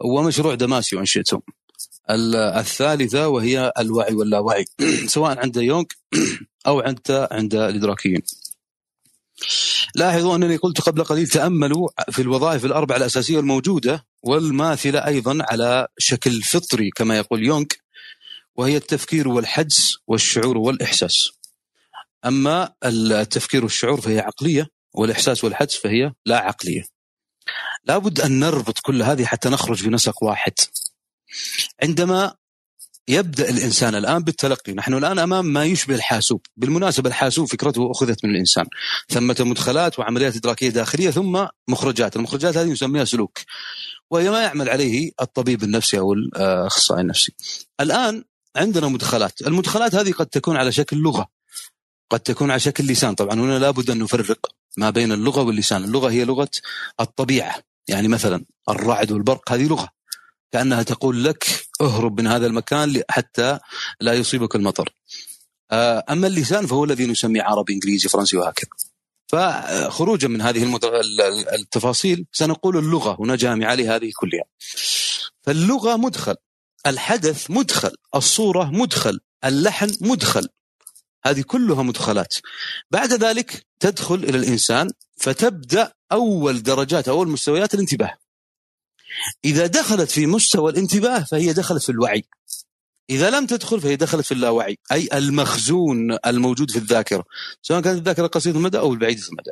ومشروع 0.00 0.54
دماسيو 0.54 1.00
إن 1.00 1.06
شئتم. 1.06 1.40
الثالثة 2.10 3.28
وهي 3.28 3.72
الوعي 3.78 4.14
واللاوعي. 4.14 4.64
سواء 5.06 5.38
عند 5.38 5.56
يونغ 5.56 5.84
أو 6.66 6.80
عند 6.80 7.28
عند 7.30 7.54
الإدراكيين. 7.54 8.22
لاحظوا 9.94 10.36
أنني 10.36 10.56
قلت 10.56 10.80
قبل 10.80 11.04
قليل 11.04 11.26
تأملوا 11.26 11.88
في 12.10 12.22
الوظائف 12.22 12.64
الأربعة 12.64 12.96
الأساسية 12.96 13.40
الموجودة 13.40 14.06
والماثلة 14.22 15.06
أيضا 15.06 15.38
على 15.40 15.86
شكل 15.98 16.42
فطري 16.42 16.90
كما 16.90 17.16
يقول 17.16 17.44
يونغ 17.44 17.66
وهي 18.56 18.76
التفكير 18.76 19.28
والحدس 19.28 19.96
والشعور 20.06 20.58
والإحساس. 20.58 21.30
أما 22.24 22.72
التفكير 22.84 23.64
والشعور 23.64 24.00
فهي 24.00 24.18
عقلية 24.18 24.79
والإحساس 24.94 25.44
والحدس 25.44 25.76
فهي 25.76 26.12
لا 26.26 26.38
عقلية. 26.38 26.84
لابد 27.84 28.20
أن 28.20 28.40
نربط 28.40 28.78
كل 28.78 29.02
هذه 29.02 29.24
حتى 29.24 29.48
نخرج 29.48 29.76
في 29.76 29.88
نسق 29.88 30.22
واحد. 30.22 30.52
عندما 31.82 32.34
يبدأ 33.08 33.50
الإنسان 33.50 33.94
الآن 33.94 34.22
بالتلقي، 34.22 34.72
نحن 34.72 34.94
الآن 34.94 35.18
أمام 35.18 35.46
ما 35.46 35.64
يشبه 35.64 35.94
الحاسوب، 35.94 36.40
بالمناسبة 36.56 37.08
الحاسوب 37.08 37.48
فكرته 37.48 37.90
أخذت 37.90 38.24
من 38.24 38.30
الإنسان، 38.30 38.66
ثمة 39.08 39.36
مدخلات 39.40 39.98
وعمليات 39.98 40.36
إدراكية 40.36 40.68
داخلية 40.68 41.10
ثم 41.10 41.46
مخرجات، 41.68 42.16
المخرجات 42.16 42.56
هذه 42.56 42.68
نسميها 42.68 43.04
سلوك. 43.04 43.38
وهي 44.10 44.30
ما 44.30 44.42
يعمل 44.42 44.68
عليه 44.68 45.10
الطبيب 45.20 45.62
النفسي 45.62 45.98
أو 45.98 46.12
الأخصائي 46.12 47.00
النفسي. 47.00 47.32
الآن 47.80 48.24
عندنا 48.56 48.88
مدخلات، 48.88 49.42
المدخلات 49.42 49.94
هذه 49.94 50.12
قد 50.12 50.26
تكون 50.26 50.56
على 50.56 50.72
شكل 50.72 50.96
لغة. 50.96 51.28
قد 52.10 52.20
تكون 52.20 52.50
على 52.50 52.60
شكل 52.60 52.84
لسان، 52.84 53.14
طبعا 53.14 53.34
هنا 53.34 53.58
لابد 53.58 53.90
أن 53.90 53.98
نفرق 53.98 54.46
ما 54.76 54.90
بين 54.90 55.12
اللغة 55.12 55.42
واللسان، 55.42 55.84
اللغة 55.84 56.10
هي 56.10 56.24
لغة 56.24 56.50
الطبيعة، 57.00 57.62
يعني 57.88 58.08
مثلا 58.08 58.44
الرعد 58.68 59.12
والبرق 59.12 59.52
هذه 59.52 59.66
لغة 59.66 59.88
كأنها 60.52 60.82
تقول 60.82 61.24
لك 61.24 61.66
اهرب 61.80 62.20
من 62.20 62.26
هذا 62.26 62.46
المكان 62.46 63.02
حتى 63.10 63.58
لا 64.00 64.14
يصيبك 64.14 64.56
المطر. 64.56 64.92
آه، 65.70 66.04
أما 66.10 66.26
اللسان 66.26 66.66
فهو 66.66 66.84
الذي 66.84 67.06
نسميه 67.06 67.42
عربي 67.42 67.72
إنجليزي 67.72 68.08
فرنسي 68.08 68.36
وهكذا. 68.36 68.70
فخروجا 69.28 70.28
من 70.28 70.40
هذه 70.40 70.80
التفاصيل 71.52 72.26
سنقول 72.32 72.76
اللغة 72.76 73.16
هنا 73.20 73.36
جامعة 73.36 73.74
لهذه 73.74 74.10
كلها. 74.16 74.44
فاللغة 75.42 75.96
مدخل، 75.96 76.34
الحدث 76.86 77.50
مدخل، 77.50 77.96
الصورة 78.14 78.64
مدخل، 78.64 79.20
اللحن 79.44 79.90
مدخل. 80.00 80.48
هذه 81.24 81.42
كلها 81.42 81.82
مدخلات. 81.82 82.34
بعد 82.90 83.12
ذلك 83.12 83.66
تدخل 83.80 84.14
إلى 84.14 84.38
الإنسان 84.38 84.90
فتبدأ 85.16 85.92
أول 86.12 86.62
درجات 86.62 87.08
أول 87.08 87.28
مستويات 87.28 87.74
الانتباه. 87.74 88.16
إذا 89.44 89.66
دخلت 89.66 90.10
في 90.10 90.26
مستوى 90.26 90.72
الانتباه 90.72 91.18
فهي 91.18 91.52
دخلت 91.52 91.82
في 91.82 91.92
الوعي 91.92 92.24
إذا 93.10 93.30
لم 93.30 93.46
تدخل 93.46 93.80
فهي 93.80 93.96
دخلت 93.96 94.26
في 94.26 94.32
اللاوعي 94.32 94.78
أي 94.92 95.08
المخزون 95.12 96.18
الموجود 96.26 96.70
في 96.70 96.78
الذاكرة 96.78 97.24
سواء 97.62 97.80
كانت 97.80 97.98
الذاكرة 97.98 98.26
قصيرة 98.26 98.56
المدى 98.56 98.78
أو 98.78 98.92
البعيدة 98.92 99.22
المدى 99.28 99.50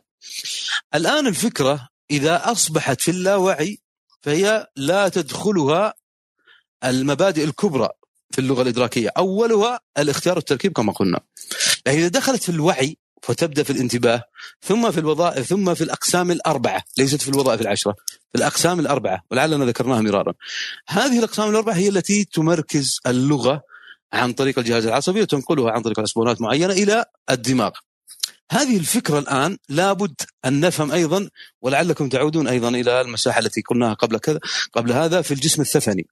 الآن 0.95 1.27
الفكرة 1.27 1.89
إذا 2.11 2.53
أصبحت 2.53 3.01
في 3.01 3.11
اللاوعي 3.11 3.79
فهي 4.23 4.67
لا 4.77 5.09
تدخلها 5.09 5.95
المبادئ 6.85 7.45
الكبرى 7.45 7.89
في 8.31 8.39
اللغة 8.39 8.63
الإدراكية. 8.63 9.13
أولها 9.17 9.81
الاختيار 9.99 10.37
والتركيب 10.37 10.73
كما 10.73 10.93
قلنا. 10.93 11.21
إذا 11.87 12.09
دخلت 12.09 12.43
في 12.43 12.49
الوعي 12.49 12.99
فتبدأ 13.23 13.63
في 13.63 13.71
الانتباه 13.71 14.23
ثم 14.63 14.91
في 14.91 15.01
الوظائف 15.01 15.47
ثم 15.47 15.75
في 15.75 15.85
الأقسام 15.85 16.31
الأربعة. 16.31 16.83
ليست 16.99 17.23
في 17.23 17.29
الوظائف 17.29 17.61
العشرة 17.61 17.95
في 18.33 18.39
الأقسام 18.39 18.81
الأربعة. 18.81 19.23
ولعلنا 19.31 19.65
ذكرناها 19.65 20.01
مرارا. 20.01 20.35
هذه 20.89 21.19
الأقسام 21.19 21.51
الأربعة 21.51 21.75
هي 21.75 21.89
التي 21.89 22.25
تمركز 22.25 23.01
اللغة 23.07 23.63
عن 24.13 24.33
طريق 24.33 24.59
الجهاز 24.59 24.87
العصبي 24.87 25.23
وتنقلها 25.23 25.71
عن 25.71 25.83
طريق 25.83 26.01
عصبونات 26.01 26.41
معينة 26.41 26.73
إلى 26.73 27.05
الدماغ. 27.31 27.71
هذه 28.51 28.77
الفكرة 28.77 29.19
الآن 29.19 29.59
لابد 29.69 30.15
أن 30.45 30.61
نفهم 30.61 30.93
أيضا 30.93 31.31
ولعلكم 31.63 32.09
تعودون 32.09 32.49
أيضا 32.49 32.69
إلى 32.69 33.01
المساحة 33.01 33.39
التي 33.39 33.61
قلناها 33.61 33.95
قبل 33.95 34.19
كذا 34.19 34.41
قبل 34.73 34.93
هذا 34.93 35.23
في 35.23 35.35
الجسم 35.35 35.63
الثفني. 35.63 36.07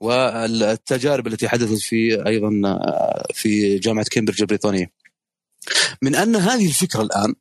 والتجارب 0.00 1.26
التي 1.26 1.48
حدثت 1.48 1.78
في 1.78 2.26
أيضا 2.26 2.50
في 3.34 3.78
جامعة 3.78 4.06
كامبريدج 4.10 4.40
البريطانية. 4.40 4.90
من 6.02 6.14
أن 6.14 6.36
هذه 6.36 6.66
الفكرة 6.66 7.02
الآن 7.02 7.34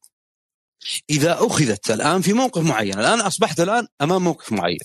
إذا 1.09 1.37
أخذت 1.39 1.91
الآن 1.91 2.21
في 2.21 2.33
موقف 2.33 2.61
معين 2.61 2.99
الآن 2.99 3.19
أصبحت 3.19 3.59
الآن 3.59 3.87
أمام 4.01 4.23
موقف 4.23 4.51
معين. 4.51 4.79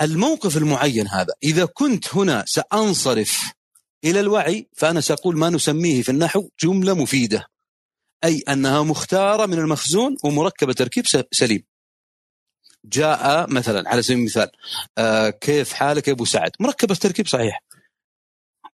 الموقف 0.00 0.56
المعين 0.56 1.08
هذا 1.08 1.34
إذا 1.42 1.64
كنت 1.64 2.14
هنا 2.14 2.44
سأنصرف 2.46 3.52
إلى 4.04 4.20
الوعي 4.20 4.68
فأنا 4.76 5.00
سأقول 5.00 5.38
ما 5.38 5.50
نسميه 5.50 6.02
في 6.02 6.08
النحو 6.08 6.48
جملة 6.62 6.94
مفيدة. 6.94 7.46
أي 8.24 8.42
أنها 8.48 8.82
مختارة 8.82 9.46
من 9.46 9.58
المخزون 9.58 10.16
ومركبة 10.24 10.72
تركيب 10.72 11.04
سليم. 11.32 11.69
جاء 12.84 13.50
مثلا 13.50 13.88
على 13.88 14.02
سبيل 14.02 14.18
المثال 14.18 14.50
آه 14.98 15.30
كيف 15.30 15.72
حالك 15.72 16.08
يا 16.08 16.12
أبو 16.12 16.24
سعد؟ 16.24 16.50
مركبة 16.60 16.94
تركيب 16.94 17.26
صحيح. 17.26 17.62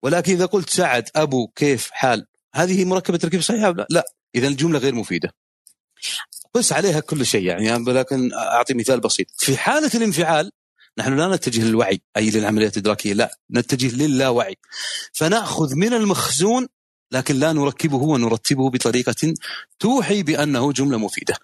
ولكن 0.04 0.34
إذا 0.34 0.46
قلت 0.46 0.70
سعد 0.70 1.10
أبو 1.16 1.48
كيف 1.48 1.90
حال؟ 1.92 2.28
هذه 2.56 2.86
مركبة 2.86 3.18
تركيب 3.18 3.42
صحيحة 3.42 3.72
لا, 3.72 3.88
لا. 3.90 4.06
إذا 4.36 4.48
الجملة 4.48 4.80
غير 4.80 4.96
مفيدة. 4.96 5.34
قس 6.54 6.74
عليها 6.74 7.00
كل 7.00 7.26
شيء 7.26 7.46
يعني 7.46 7.84
لكن 7.84 8.34
أعطي 8.34 8.74
مثال 8.74 9.00
بسيط. 9.00 9.28
في 9.38 9.58
حالة 9.58 9.92
الانفعال 9.96 10.52
نحن 10.98 11.18
لا 11.18 11.36
نتجه 11.36 11.64
للوعي 11.64 12.02
أي 12.18 12.30
للعمليات 12.30 12.78
الإدراكية 12.78 13.14
لا 13.14 13.38
نتجه 13.52 13.96
للاوعي 13.96 14.58
فنأخذ 15.14 15.76
من 15.76 15.94
المخزون 15.94 16.68
لكن 17.16 17.36
لا 17.36 17.54
نركبه 17.54 17.98
ونرتبه 17.98 18.70
بطريقة 18.70 19.34
توحي 19.80 20.24
بأنه 20.24 20.72
جملة 20.72 20.98
مفيدة. 20.98 21.36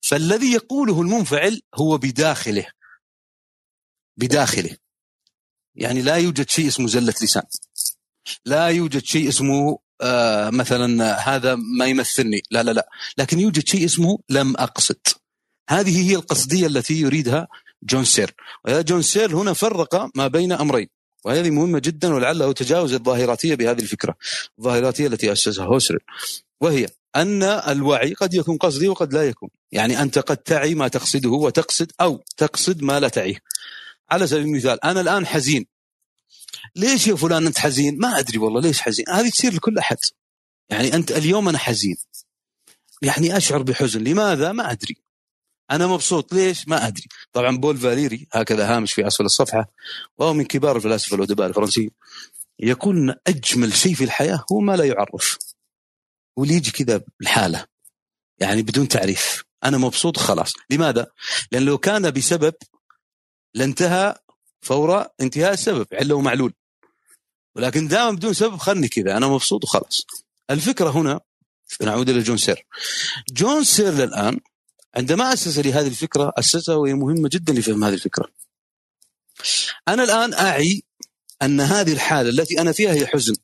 فالذي 0.00 0.52
يقوله 0.52 1.00
المنفعل 1.00 1.60
هو 1.74 1.98
بداخله. 1.98 2.66
بداخله. 4.16 4.76
يعني 5.74 6.02
لا 6.02 6.16
يوجد 6.16 6.50
شيء 6.50 6.68
اسمه 6.68 6.86
زلة 6.86 7.14
لسان. 7.22 7.42
لا 8.44 8.68
يوجد 8.68 9.04
شيء 9.04 9.28
اسمه 9.28 9.78
آه 10.00 10.50
مثلا 10.50 11.18
هذا 11.28 11.54
ما 11.78 11.86
يمثلني. 11.86 12.42
لا 12.50 12.62
لا 12.62 12.70
لا. 12.70 12.88
لكن 13.18 13.40
يوجد 13.40 13.68
شيء 13.68 13.84
اسمه 13.84 14.18
لم 14.28 14.56
أقصد. 14.56 15.00
هذه 15.70 16.10
هي 16.10 16.14
القصدية 16.16 16.66
التي 16.66 16.94
يريدها 17.00 17.48
جون 17.82 18.04
سير. 18.04 18.34
جون 18.68 19.02
سير 19.02 19.36
هنا 19.36 19.52
فرق 19.52 20.10
ما 20.16 20.28
بين 20.28 20.52
أمرين. 20.52 20.95
وهذه 21.26 21.50
مهمة 21.50 21.78
جدا 21.78 22.14
ولعله 22.14 22.52
تجاوز 22.52 22.92
الظاهراتية 22.92 23.54
بهذه 23.54 23.78
الفكرة 23.78 24.14
الظاهراتية 24.58 25.06
التي 25.06 25.32
أسسها 25.32 25.64
هوسرل 25.64 25.98
وهي 26.60 26.88
أن 27.16 27.42
الوعي 27.42 28.14
قد 28.14 28.34
يكون 28.34 28.56
قصدي 28.56 28.88
وقد 28.88 29.14
لا 29.14 29.28
يكون 29.28 29.48
يعني 29.72 30.02
أنت 30.02 30.18
قد 30.18 30.36
تعي 30.36 30.74
ما 30.74 30.88
تقصده 30.88 31.28
وتقصد 31.30 31.92
أو 32.00 32.24
تقصد 32.36 32.82
ما 32.82 33.00
لا 33.00 33.08
تعيه. 33.08 33.38
على 34.10 34.26
سبيل 34.26 34.44
المثال 34.44 34.84
أنا 34.84 35.00
الآن 35.00 35.26
حزين. 35.26 35.66
ليش 36.76 37.06
يا 37.06 37.16
فلان 37.16 37.46
أنت 37.46 37.58
حزين؟ 37.58 37.98
ما 37.98 38.18
أدري 38.18 38.38
والله 38.38 38.60
ليش 38.60 38.80
حزين. 38.80 39.04
هذه 39.08 39.28
تصير 39.28 39.54
لكل 39.54 39.78
أحد. 39.78 39.98
يعني 40.70 40.94
أنت 40.94 41.12
اليوم 41.12 41.48
أنا 41.48 41.58
حزين. 41.58 41.96
يعني 43.02 43.36
أشعر 43.36 43.62
بحزن. 43.62 44.04
لماذا؟ 44.04 44.52
ما 44.52 44.72
أدري. 44.72 44.96
أنا 45.70 45.86
مبسوط. 45.86 46.32
ليش؟ 46.32 46.68
ما 46.68 46.86
أدري. 46.86 47.08
طبعا 47.32 47.56
بول 47.56 47.76
فاليري 47.76 48.26
هكذا 48.32 48.76
هامش 48.76 48.92
في 48.92 49.06
أسفل 49.06 49.24
الصفحة 49.24 49.70
وهو 50.18 50.32
من 50.32 50.44
كبار 50.44 50.76
الفلاسفة 50.76 51.16
الأدباء 51.16 51.48
الفرنسيين 51.48 51.90
يقول 52.58 52.96
إن 52.96 53.14
أجمل 53.26 53.72
شيء 53.72 53.94
في 53.94 54.04
الحياة 54.04 54.44
هو 54.52 54.60
ما 54.60 54.76
لا 54.76 54.84
يعرف. 54.84 55.38
واللي 56.36 56.54
يجي 56.54 56.70
كذا 56.70 57.00
بالحاله 57.20 57.66
يعني 58.38 58.62
بدون 58.62 58.88
تعريف. 58.88 59.44
أنا 59.64 59.78
مبسوط 59.78 60.18
خلاص. 60.18 60.52
لماذا؟ 60.70 61.06
لأن 61.52 61.62
لو 61.62 61.78
كان 61.78 62.10
بسبب 62.10 62.54
لانتهى 63.54 64.14
فور 64.60 65.06
انتهاء 65.20 65.52
السبب 65.52 65.86
عله 65.92 66.14
ومعلول 66.14 66.52
ولكن 67.56 67.88
دائما 67.88 68.10
بدون 68.10 68.32
سبب 68.32 68.56
خلني 68.56 68.88
كذا. 68.88 69.16
أنا 69.16 69.28
مبسوط 69.28 69.64
وخلاص. 69.64 70.06
الفكرة 70.50 70.90
هنا 70.90 71.20
نعود 71.80 72.08
إلى 72.08 72.20
جون 72.20 72.36
سيرل. 72.36 72.66
جون 73.32 73.64
سيرل 73.64 74.04
الان 74.04 74.40
عندما 74.96 75.32
أسس 75.32 75.58
لي 75.58 75.72
هذه 75.72 75.86
الفكرة 75.86 76.32
أسسها 76.38 76.74
وهي 76.74 76.94
مهمة 76.94 77.28
جدا 77.32 77.52
لفهم 77.52 77.84
هذه 77.84 77.94
الفكرة. 77.94 78.28
أنا 79.88 80.04
الآن 80.04 80.34
أعي 80.34 80.82
أن 81.42 81.60
هذه 81.60 81.92
الحالة 81.92 82.28
التي 82.30 82.60
أنا 82.60 82.72
فيها 82.72 82.92
هي 82.92 83.06
حزن. 83.06 83.34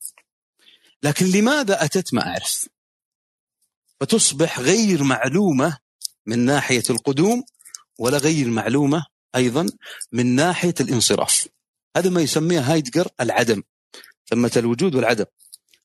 لكن 1.02 1.26
لماذا 1.26 1.84
أتت 1.84 2.14
ما 2.14 2.26
أعرف؟ 2.26 2.68
فتصبح 4.00 4.60
غير 4.60 5.02
معلومة 5.02 5.78
من 6.26 6.38
ناحية 6.38 6.82
القدوم 6.90 7.44
ولا 7.98 8.18
غير 8.18 8.48
معلومة 8.48 9.06
أيضا 9.36 9.66
من 10.12 10.26
ناحية 10.26 10.74
الانصراف. 10.80 11.48
هذا 11.96 12.10
ما 12.10 12.20
يسميه 12.20 12.60
هايدجر 12.60 13.08
العدم 13.20 13.62
ثمة 14.30 14.52
الوجود 14.56 14.94
والعدم. 14.94 15.24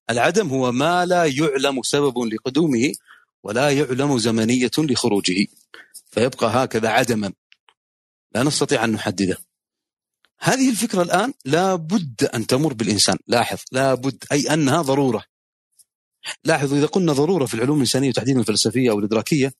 العدم 0.09 0.49
هو 0.49 0.71
ما 0.71 1.05
لا 1.05 1.25
يعلم 1.25 1.83
سبب 1.83 2.17
لقدومه 2.17 2.93
ولا 3.43 3.69
يعلم 3.69 4.17
زمنية 4.17 4.71
لخروجه. 4.77 5.47
فيبقى 6.11 6.63
هكذا 6.63 6.89
عدما. 6.89 7.33
لا 8.35 8.43
نستطيع 8.43 8.83
أن 8.83 8.91
نحدده. 8.91 9.37
هذه 10.39 10.69
الفكرة 10.69 11.01
الآن 11.01 11.33
لا 11.45 11.75
بد 11.75 12.23
أن 12.23 12.47
تمر 12.47 12.73
بالإنسان. 12.73 13.17
لاحظ 13.27 13.57
لا 13.71 13.93
بد 13.93 14.23
أي 14.31 14.53
أنها 14.53 14.81
ضرورة. 14.81 15.23
لاحظوا 16.43 16.77
إذا 16.77 16.85
قلنا 16.85 17.13
ضرورة 17.13 17.45
في 17.45 17.53
العلوم 17.53 17.75
الإنسانية 17.75 18.09
وتحديدا 18.09 18.39
الفلسفية 18.39 18.91
أو 18.91 18.99
الإدراكية 18.99 19.53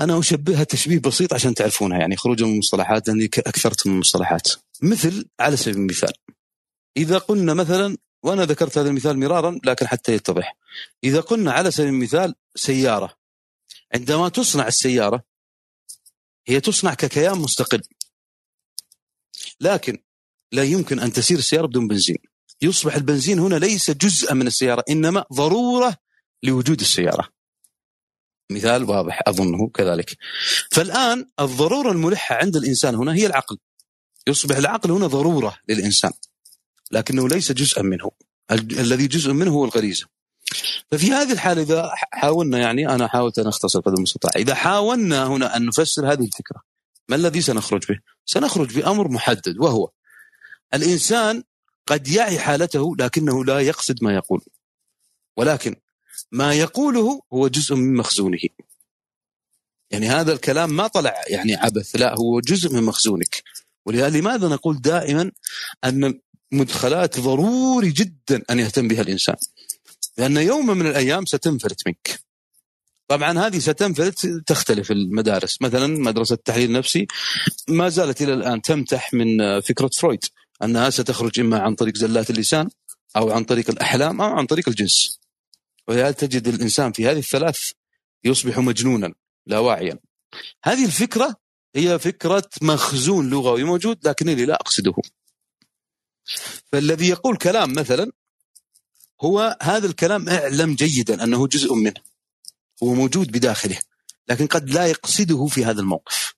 أنا 0.00 0.18
أشبهها 0.18 0.64
تشبيه 0.64 0.98
بسيط 0.98 1.34
عشان 1.34 1.54
تعرفونها. 1.54 1.98
يعني 1.98 2.16
خروجا 2.16 2.46
من 2.46 2.52
المصطلحات 2.52 3.08
لأني 3.08 3.24
أكثرت 3.24 3.86
من 3.86 3.92
المصطلحات. 3.92 4.48
مثل 4.82 5.28
على 5.40 5.56
سبيل 5.56 5.76
المثال 5.76 6.12
إذا 6.96 7.18
قلنا 7.18 7.54
مثلا 7.54 7.96
وأنا 8.22 8.44
ذكرت 8.44 8.78
هذا 8.78 8.88
المثال 8.88 9.18
مرارا 9.18 9.58
لكن 9.64 9.86
حتى 9.86 10.12
يتضح. 10.12 10.56
إذا 11.04 11.20
قلنا 11.20 11.52
على 11.52 11.70
سبيل 11.70 11.88
المثال 11.88 12.34
سيارة. 12.54 13.16
عندما 13.94 14.28
تصنع 14.28 14.66
السيارة 14.66 15.22
هي 16.46 16.60
تصنع 16.60 16.94
ككيان 16.94 17.38
مستقل. 17.38 17.82
لكن 19.60 20.02
لا 20.52 20.64
يمكن 20.64 21.00
أن 21.00 21.12
تسير 21.12 21.38
السيارة 21.38 21.66
بدون 21.66 21.88
بنزين. 21.88 22.18
يصبح 22.62 22.94
البنزين 22.94 23.38
هنا 23.38 23.54
ليس 23.56 23.90
جزءا 23.90 24.34
من 24.34 24.46
السيارة 24.46 24.84
إنما 24.90 25.24
ضرورة 25.32 25.96
لوجود 26.42 26.80
السيارة. 26.80 27.28
مثال 28.52 28.84
واضح 28.84 29.20
أظنه 29.26 29.68
كذلك. 29.68 30.16
فالآن 30.70 31.30
الضرورة 31.40 31.92
الملحة 31.92 32.34
عند 32.34 32.56
الإنسان 32.56 32.94
هنا 32.94 33.14
هي 33.14 33.26
العقل. 33.26 33.58
يصبح 34.26 34.56
العقل 34.56 34.90
هنا 34.90 35.06
ضرورة 35.06 35.58
للإنسان. 35.68 36.10
لكنه 36.90 37.28
ليس 37.28 37.52
جزءا 37.52 37.82
منه. 37.82 38.10
الذي 38.52 39.06
جزء 39.06 39.32
منه 39.32 39.50
هو 39.50 39.64
الغريزة. 39.64 40.06
ففي 40.90 41.12
هذه 41.12 41.32
الحالة 41.32 41.62
إذا 41.62 41.90
حاولنا 41.94 42.58
يعني 42.58 42.88
أنا 42.88 43.08
حاولت 43.08 43.38
أن 43.38 43.46
أختصر 43.46 43.80
قدر 43.80 43.94
المستطاع. 43.94 44.32
إذا 44.36 44.54
حاولنا 44.54 45.26
هنا 45.26 45.56
أن 45.56 45.66
نفسر 45.66 46.12
هذه 46.12 46.24
الفكرة 46.24 46.62
ما 47.08 47.16
الذي 47.16 47.40
سنخرج 47.40 47.86
به؟ 47.86 47.98
سنخرج 48.26 48.78
بأمر 48.78 49.08
محدد 49.08 49.58
وهو 49.58 49.90
الإنسان 50.74 51.42
قد 51.86 52.08
يعي 52.08 52.38
حالته 52.38 52.96
لكنه 52.96 53.44
لا 53.44 53.60
يقصد 53.60 54.04
ما 54.04 54.14
يقول. 54.14 54.40
ولكن 55.36 55.76
ما 56.32 56.54
يقوله 56.54 57.22
هو 57.32 57.48
جزء 57.48 57.74
من 57.74 57.96
مخزونه. 57.96 58.38
يعني 59.90 60.08
هذا 60.08 60.32
الكلام 60.32 60.70
ما 60.70 60.86
طلع 60.86 61.14
يعني 61.28 61.56
عبث 61.56 61.96
لا 61.96 62.14
هو 62.18 62.40
جزء 62.40 62.72
من 62.72 62.82
مخزونك. 62.82 63.42
ولهذا 63.86 64.18
لماذا 64.18 64.48
نقول 64.48 64.80
دائما 64.80 65.32
أن 65.84 66.20
مدخلات 66.52 67.20
ضروري 67.20 67.90
جدا 67.90 68.42
أن 68.50 68.58
يهتم 68.58 68.88
بها 68.88 69.02
الإنسان. 69.02 69.36
لأن 70.18 70.36
يوما 70.36 70.74
من 70.74 70.86
الأيام 70.86 71.26
ستنفلت 71.26 71.86
منك. 71.86 72.20
طبعا 73.08 73.38
هذه 73.38 73.58
ستنفلت 73.58 74.26
تختلف 74.46 74.90
المدارس. 74.90 75.62
مثلا 75.62 75.86
مدرسة 75.86 76.34
التحليل 76.34 76.68
النفسي 76.68 77.06
ما 77.68 77.88
زالت 77.88 78.22
إلى 78.22 78.34
الآن 78.34 78.62
تمتح 78.62 79.14
من 79.14 79.60
فكرة 79.60 79.90
فرويد 79.98 80.24
أنها 80.62 80.90
ستخرج 80.90 81.40
إما 81.40 81.58
عن 81.58 81.74
طريق 81.74 81.96
زلات 81.96 82.30
اللسان 82.30 82.68
أو 83.16 83.30
عن 83.30 83.44
طريق 83.44 83.70
الأحلام 83.70 84.20
أو 84.20 84.28
عن 84.28 84.46
طريق 84.46 84.68
الجنس. 84.68 85.20
ولهذا 85.88 86.10
تجد 86.10 86.48
الإنسان 86.48 86.92
في 86.92 87.08
هذه 87.08 87.18
الثلاث 87.18 87.70
يصبح 88.24 88.58
مجنونا 88.58 89.12
لا 89.46 89.58
واعيا. 89.58 89.98
هذه 90.64 90.84
الفكرة 90.84 91.36
هي 91.76 91.98
فكرة 91.98 92.50
مخزون 92.62 93.30
لغوي 93.30 93.64
موجود 93.64 94.08
لكنني 94.08 94.44
لا 94.44 94.54
أقصده. 94.54 94.94
فالذي 96.72 97.08
يقول 97.08 97.36
كلام 97.36 97.72
مثلا 97.72 98.12
هو 99.20 99.58
هذا 99.62 99.86
الكلام 99.86 100.28
أعلم 100.28 100.74
جيدا 100.74 101.24
أنه 101.24 101.46
جزء 101.46 101.74
منه 101.74 102.00
هو 102.82 102.94
موجود 102.94 103.32
بداخله 103.32 103.78
لكن 104.28 104.46
قد 104.46 104.70
لا 104.70 104.86
يقصده 104.86 105.46
في 105.46 105.64
هذا 105.64 105.80
الموقف. 105.80 106.34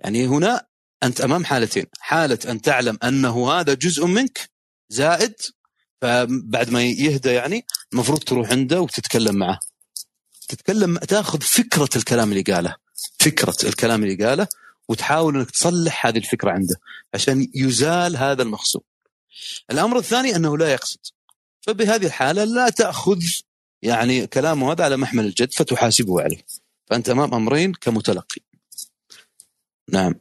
يعني 0.00 0.26
هنا 0.26 0.66
أنت 1.02 1.20
أمام 1.20 1.44
حالتين 1.44 1.86
حالة 1.98 2.38
أن 2.48 2.60
تعلم 2.60 2.98
أنه 3.04 3.52
هذا 3.52 3.74
جزء 3.74 4.06
منك 4.06 4.50
زائد 4.88 5.34
فبعد 6.00 6.70
ما 6.70 6.84
يهدى 6.84 7.28
يعني 7.30 7.66
المفروض 7.92 8.18
تروح 8.18 8.50
عنده 8.50 8.80
وتتكلم 8.80 9.36
معه. 9.36 9.58
تتكلم 10.48 10.98
تأخذ 10.98 11.40
فكرة 11.40 11.88
الكلام 11.96 12.32
اللي 12.32 12.42
قاله 12.42 12.76
فكرة 13.18 13.56
الكلام 13.64 14.02
اللي 14.02 14.24
قاله 14.24 14.48
وتحاول 14.88 15.36
إنك 15.36 15.50
تصلح 15.50 16.06
هذه 16.06 16.18
الفكرة 16.18 16.50
عنده 16.50 16.76
عشان 17.14 17.48
يزال 17.54 18.16
هذا 18.16 18.42
المخزون. 18.42 18.82
الأمر 19.70 19.98
الثاني 19.98 20.36
أنه 20.36 20.58
لا 20.58 20.72
يقصد. 20.72 21.00
فبهذه 21.60 22.06
الحالة 22.06 22.44
لا 22.44 22.70
تأخذ 22.70 23.20
يعني 23.82 24.26
كلامه 24.26 24.72
هذا 24.72 24.84
على 24.84 24.96
محمل 24.96 25.24
الجد 25.24 25.52
فتحاسبه 25.52 26.22
عليه. 26.22 26.38
فأنت 26.86 27.08
أمام 27.08 27.34
أمرين 27.34 27.72
كمتلقي. 27.72 28.40
نعم. 29.92 30.14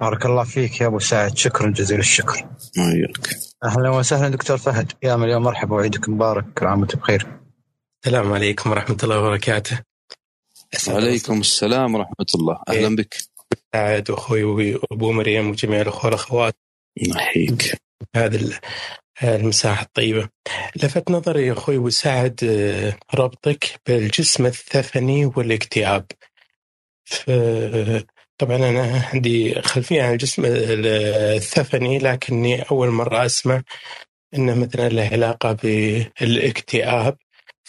بارك 0.00 0.26
الله 0.26 0.44
فيك 0.44 0.80
يا 0.80 0.86
أبو 0.86 0.98
سعد 0.98 1.36
شكرا 1.36 1.70
جزيل 1.70 1.98
الشكر 1.98 2.48
وياك 2.78 3.30
أهلا 3.64 3.90
وسهلا 3.90 4.28
دكتور 4.28 4.58
فهد 4.58 4.92
يا 5.02 5.16
مليون 5.16 5.42
مرحبا 5.42 5.74
وعيدك 5.76 6.08
مبارك 6.08 6.44
كل 6.58 6.66
عام 6.66 6.80
وأنتم 6.80 6.98
بخير 6.98 7.40
السلام 8.04 8.32
عليكم 8.32 8.70
ورحمة 8.70 8.96
الله 9.02 9.18
وبركاته 9.18 9.80
وعليكم 10.88 11.40
السلام 11.40 11.94
ورحمة 11.94 12.26
الله. 12.34 12.62
أهلا 12.68 12.96
بك. 12.96 13.16
سعد 13.74 14.10
واخوي 14.10 14.74
وابو 14.74 15.12
مريم 15.12 15.50
وجميع 15.50 15.80
الأخوة 15.80 16.04
والاخوات 16.04 16.54
نحييك. 17.08 17.76
هذا 18.16 18.60
المساحة 19.22 19.82
الطيبة. 19.82 20.28
لفت 20.76 21.10
نظري 21.10 21.46
يا 21.46 21.52
أخوي 21.52 21.78
وسعد 21.78 22.40
آه، 22.44 22.98
ربطك 23.14 23.80
بالجسم 23.86 24.46
الثفني 24.46 25.26
والاكتئاب. 25.26 26.06
طبعا 28.38 28.56
أنا 28.56 29.08
عندي 29.12 29.62
خلفية 29.62 30.02
عن 30.02 30.12
الجسم 30.12 30.42
الثفني 30.46 31.98
لكني 31.98 32.62
أول 32.62 32.88
مرة 32.88 33.26
أسمع 33.26 33.62
أنه 34.34 34.54
مثلا 34.54 34.88
له 34.88 35.08
علاقة 35.12 35.52
بالإكتئاب. 35.52 37.16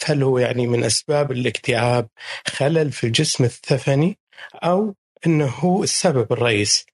هل 0.06 0.22
هو 0.22 0.38
يعني 0.38 0.66
من 0.66 0.84
أسباب 0.84 1.32
الاكتئاب 1.32 2.08
خلل 2.46 2.92
في 2.92 3.06
الجسم 3.06 3.44
الثفني 3.44 4.18
أو 4.54 4.94
أنه 5.26 5.46
هو 5.46 5.82
السبب 5.82 6.32
الرئيسي؟ 6.32 6.86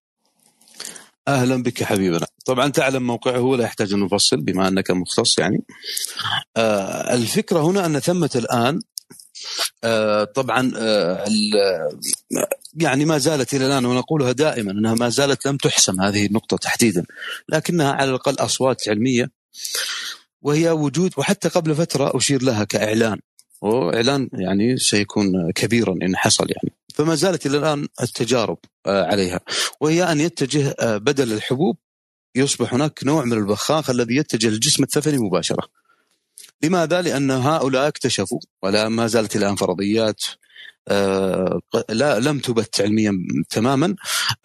أهلا 1.28 1.62
بك 1.62 1.85
حبيبنا. 1.85 2.27
طبعا 2.47 2.69
تعلم 2.69 3.07
موقعه 3.07 3.41
ولا 3.41 3.65
يحتاج 3.65 3.93
أن 3.93 4.01
نفصل 4.01 4.37
بما 4.37 4.69
أنك 4.69 4.91
مختص 4.91 5.39
يعني. 5.39 5.65
آه 6.57 7.15
الفكرة 7.15 7.61
هنا 7.61 7.87
أن 7.87 7.99
ثمة 7.99 8.31
الآن 8.37 8.81
آه 9.85 10.25
طبعا 10.25 10.73
آه 10.77 11.25
يعني 12.75 13.05
ما 13.05 13.19
زالت 13.19 13.55
إلى 13.55 13.67
الآن 13.67 13.85
ونقولها 13.85 14.33
دائما 14.33 14.70
أنها 14.73 14.95
ما 14.95 15.09
زالت 15.09 15.47
لم 15.47 15.57
تحسم 15.57 16.01
هذه 16.01 16.27
النقطة 16.27 16.57
تحديدا 16.57 17.05
لكنها 17.49 17.93
على 17.93 18.11
الأقل 18.11 18.35
أصوات 18.35 18.89
علمية. 18.89 19.31
وهي 20.42 20.70
وجود 20.70 21.12
وحتى 21.17 21.49
قبل 21.49 21.75
فترة 21.75 22.17
أشير 22.17 22.42
لها 22.42 22.65
كإعلان 22.65 23.18
وإعلان 23.60 24.28
يعني 24.33 24.76
سيكون 24.76 25.50
كبيرا 25.55 25.92
إن 26.02 26.17
حصل 26.17 26.47
يعني 26.50 26.73
فما 26.94 27.15
زالت 27.15 27.47
إلى 27.47 27.58
الآن 27.58 27.89
التجارب 28.02 28.58
آه، 28.86 29.05
عليها 29.05 29.41
وهي 29.81 30.12
أن 30.12 30.20
يتجه 30.20 30.75
آه، 30.81 30.97
بدل 30.97 31.33
الحبوب 31.33 31.76
يصبح 32.34 32.75
هناك 32.75 33.00
نوع 33.05 33.25
من 33.25 33.33
البخاخ 33.33 33.91
الذي 33.91 34.17
يتجه 34.17 34.49
للجسم 34.49 34.83
الثفلي 34.83 35.18
مباشرة. 35.18 35.68
لماذا؟ 36.62 37.02
لأن 37.02 37.31
هؤلاء 37.31 37.89
اكتشفوا 37.89 38.41
ولا 38.62 38.89
ما 38.89 39.07
زالت 39.07 39.36
الآن 39.36 39.57
فرضيات 39.57 40.23
آه، 40.89 41.60
لا 41.89 42.20
لم 42.20 42.39
تبت 42.39 42.81
علميا 42.81 43.12
تماما 43.50 43.94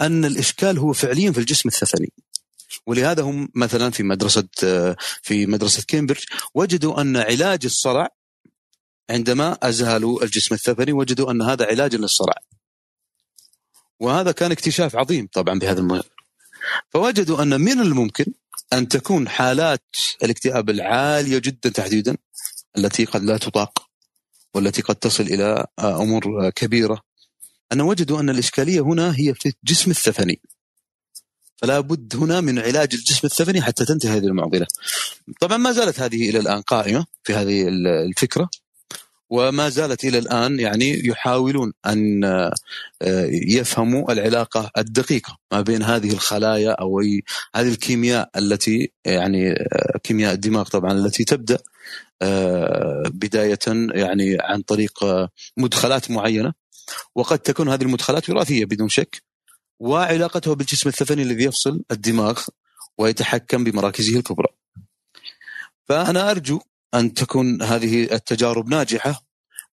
أن 0.02 0.26
الإشكال 0.26 0.78
هو 0.78 0.94
فعليا 0.94 1.32
في 1.32 1.38
الجسم 1.38 1.70
الثفلي 1.70 2.10
ولهذا 2.88 3.24
هم 3.24 3.50
مثلا 3.56 3.90
في 3.90 4.04
مدرسة 4.04 4.48
آه، 4.64 4.96
في 5.22 5.46
مدرسة 5.46 5.84
كامبريدج 5.88 6.24
وجدوا 6.54 7.02
أن 7.02 7.18
علاج 7.18 7.66
الصرع 7.66 8.08
عندما 9.10 9.58
أزهلوا 9.64 10.24
الجسم 10.24 10.56
الثفلي 10.56 10.92
وجدوا 10.92 11.32
أن 11.32 11.42
هذا 11.42 11.66
علاج 11.66 11.96
للصرع. 11.96 12.34
وهذا 14.00 14.32
كان 14.32 14.52
اكتشاف 14.52 14.96
عظيم 14.96 15.28
طبعا 15.34 15.60
بهذا 15.60 15.80
المهم 15.80 16.04
فوجدوا 16.90 17.42
أن 17.42 17.62
من 17.62 17.80
الممكن 17.80 18.26
أن 18.74 18.88
تكون 18.88 19.30
حالات 19.30 19.96
الاكتئاب 20.24 20.70
العالية 20.70 21.38
جدا 21.38 21.70
تحديدا 21.70 22.18
التي 22.78 23.06
قد 23.06 23.24
لا 23.24 23.38
تطاق 23.38 23.90
والتي 24.54 24.82
قد 24.82 24.96
تصل 24.96 25.24
إلى 25.24 25.66
أمور 25.80 26.50
كبيرة. 26.50 27.02
أن 27.72 27.82
وجدوا 27.82 28.20
أن 28.20 28.30
الإشكالية 28.30 28.82
هنا 28.82 29.16
هي 29.20 29.34
في 29.34 29.54
الجسم 29.64 29.92
الثفني. 29.92 30.42
فلا 31.62 31.80
بد 31.80 32.16
هنا 32.16 32.42
من 32.42 32.60
علاج 32.60 32.94
الجسم 32.94 33.28
الثفني 33.28 33.62
حتى 33.62 33.86
تنتهي 33.86 34.18
هذه 34.18 34.26
المعضلة. 34.26 34.68
طبعا 35.42 35.58
ما 35.58 35.72
زالت 35.72 36.00
هذه 36.00 36.30
إلى 36.30 36.40
الآن 36.40 36.62
قائمة 36.62 37.06
في 37.24 37.34
هذه 37.34 37.68
الفكرة 38.08 38.50
وما 39.30 39.70
زالت 39.70 40.04
إلى 40.06 40.18
الآن 40.18 40.60
يعني 40.60 41.08
يحاولون 41.08 41.74
أن 41.86 42.24
يفهموا 43.32 44.12
العلاقة 44.12 44.72
الدقيقة 44.78 45.38
ما 45.52 45.62
بين 45.62 45.84
هذه 45.84 46.12
الخلايا 46.14 46.72
أو 46.72 47.02
هذه 47.56 47.70
الكيمياء 47.70 48.30
التي 48.38 48.92
يعني 49.06 49.56
كيمياء 50.04 50.34
الدماغ 50.34 50.64
طبعا 50.64 50.92
التي 50.92 51.24
تبدأ 51.24 51.58
آه، 52.22 53.04
بداية 53.14 53.60
يعني 53.94 54.38
عن 54.42 54.62
طريق 54.62 55.04
آه، 55.04 55.30
مدخلات 55.58 56.12
معينة 56.12 56.54
وقد 57.16 57.40
تكون 57.40 57.70
هذه 57.70 57.82
المدخلات 57.82 58.30
وراثية 58.30 58.66
بدون 58.66 58.90
شك 58.90 59.24
وعلاقتها 59.84 60.54
بالجسم 60.54 60.90
الثفني 60.90 61.22
الذي 61.24 61.44
يفصل 61.44 61.84
الدماغ 61.92 62.42
ويتحكم 62.98 63.64
بمراكزه 63.64 64.18
الكبرى. 64.18 64.48
فأنا 65.86 66.32
أرجو 66.32 66.62
أن 66.94 67.14
تكون 67.14 67.62
هذه 67.62 68.04
التجارب 68.04 68.70
ناجحة 68.70 69.24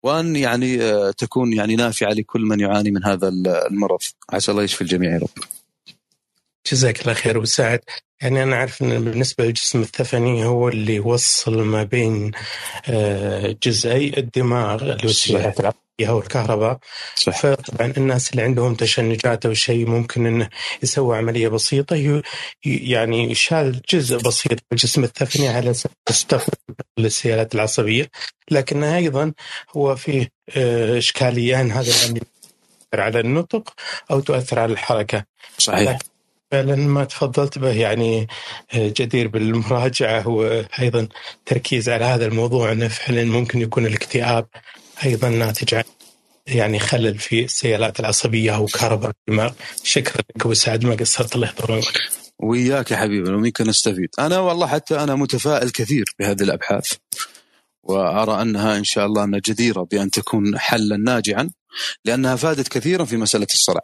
وأن 0.02 0.36
يعني 0.36 0.82
آه، 0.82 1.10
تكون 1.10 1.52
يعني 1.52 1.76
نافعة 1.76 2.12
لكل 2.12 2.40
من 2.40 2.60
يعاني 2.60 2.90
من 2.90 3.04
هذا 3.04 3.28
المرض 3.70 3.98
عسى 4.30 4.50
الله 4.50 4.62
يشفي 4.62 4.80
الجميع 4.80 5.12
يا 5.12 5.18
رب. 5.18 5.28
جزاك 6.72 7.00
الله 7.00 7.14
خير 7.14 7.38
وسعد 7.38 7.80
يعني 8.22 8.42
أنا 8.42 8.56
أعرف 8.56 8.82
أن 8.82 9.04
بالنسبة 9.04 9.44
للجسم 9.44 9.80
الثفني 9.80 10.44
هو 10.44 10.68
اللي 10.68 10.94
يوصل 10.94 11.62
ما 11.62 11.82
بين 11.82 12.32
آه، 12.88 13.56
جزئي 13.62 14.18
الدماغ 14.18 14.82
اللي 14.82 15.08
هو 15.08 15.52
العقلية 16.00 16.16
والكهرباء 16.16 16.78
صح. 17.15 17.41
فطبعا 17.41 17.92
الناس 17.97 18.31
اللي 18.31 18.42
عندهم 18.42 18.75
تشنجات 18.75 19.47
أو 19.47 19.55
شيء 19.55 19.86
ممكن 19.86 20.26
أنه 20.26 20.49
يسوي 20.83 21.18
عملية 21.18 21.49
بسيطة 21.49 22.23
يعني 22.65 23.31
يشال 23.31 23.81
جزء 23.91 24.16
بسيط 24.16 24.52
من 24.52 24.58
الجسم 24.73 25.05
الثفني 25.05 25.49
على 25.49 25.70
أساس 25.70 26.26
للسيالات 26.99 27.55
العصبية. 27.55 28.10
لكنه 28.50 28.97
أيضا 28.97 29.33
هو 29.76 29.97
فيه 29.97 30.28
آه، 30.57 30.99
إشكاليان 30.99 31.73
هذا 31.73 31.92
العملية 31.94 32.36
على 32.94 33.20
النطق 33.20 33.75
أو 34.10 34.20
تؤثر 34.20 34.58
على 34.58 34.73
الحركة. 34.73 35.25
صحيح. 35.58 35.99
فعلا 36.50 36.76
ما 36.76 37.05
تفضلت 37.05 37.58
به 37.58 37.73
يعني 37.73 38.28
آه، 38.75 38.92
جدير 38.97 39.28
بالمراجعة. 39.28 40.28
وأيضا 40.28 41.08
تركيز 41.47 41.89
على 41.89 42.05
هذا 42.05 42.26
الموضوع 42.26 42.73
أنه 42.73 42.89
فعلا 42.89 43.25
ممكن 43.25 43.60
يكون 43.60 43.86
الاكتئاب 43.86 44.47
أيضا 45.05 45.28
ناتج 45.28 45.75
عن 45.75 45.84
يعني 46.47 46.78
خلل 46.78 47.18
في 47.18 47.44
السيالات 47.44 48.00
العصبية 48.00 48.57
أو 48.57 48.66
كهرباء 48.66 49.12
الدماغ. 49.28 49.52
شكرا 49.84 50.23
لك 50.36 50.42
أبو 50.44 50.55
سعد 50.55 50.84
ما 50.84 50.94
قصرت 50.94 51.34
الله 51.34 51.47
يحفظ 51.47 51.70
عمرك 51.70 52.00
وياك 52.39 52.91
يا 52.91 52.97
حبيبي 52.97 53.31
ومنك 53.31 53.60
نستفيد. 53.60 54.08
أنا 54.18 54.39
والله 54.39 54.66
حتى 54.66 55.02
أنا 55.02 55.15
متفائل 55.15 55.70
كثير 55.70 56.05
بهذه 56.18 56.42
الأبحاث 56.42 56.92
وأرى 57.83 58.42
أنها 58.42 58.76
إن 58.78 58.84
شاء 58.84 59.07
الله 59.07 59.25
أنها 59.25 59.41
جديرة 59.44 59.83
بأن 59.91 60.10
تكون 60.10 60.58
حلا 60.58 60.97
ناجعا 60.97 61.50
لأنها 62.05 62.36
فادت 62.36 62.68
كثيرا 62.68 63.05
في 63.05 63.16
مسألة 63.16 63.47
الصرع. 63.52 63.81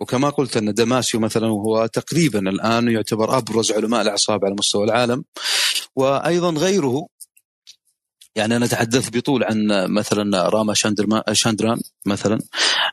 وكما 0.00 0.30
قلت 0.30 0.56
أن 0.56 0.74
دماسيو 0.74 1.20
مثلا 1.20 1.46
وهو 1.46 1.86
تقريبا 1.86 2.38
الآن 2.38 2.88
يعتبر 2.88 3.38
أبرز 3.38 3.72
علماء 3.72 4.02
الأعصاب 4.02 4.44
على 4.44 4.54
مستوى 4.58 4.84
العالم 4.84 5.24
وأيضا 5.96 6.50
غيره 6.50 7.06
يعني 8.36 8.56
أنا 8.56 8.66
تحدثت 8.66 9.16
بطول 9.16 9.44
عن 9.44 9.86
مثلا 9.90 10.48
راما 10.48 10.74
شاندران 11.32 11.80
مثلا. 12.06 12.38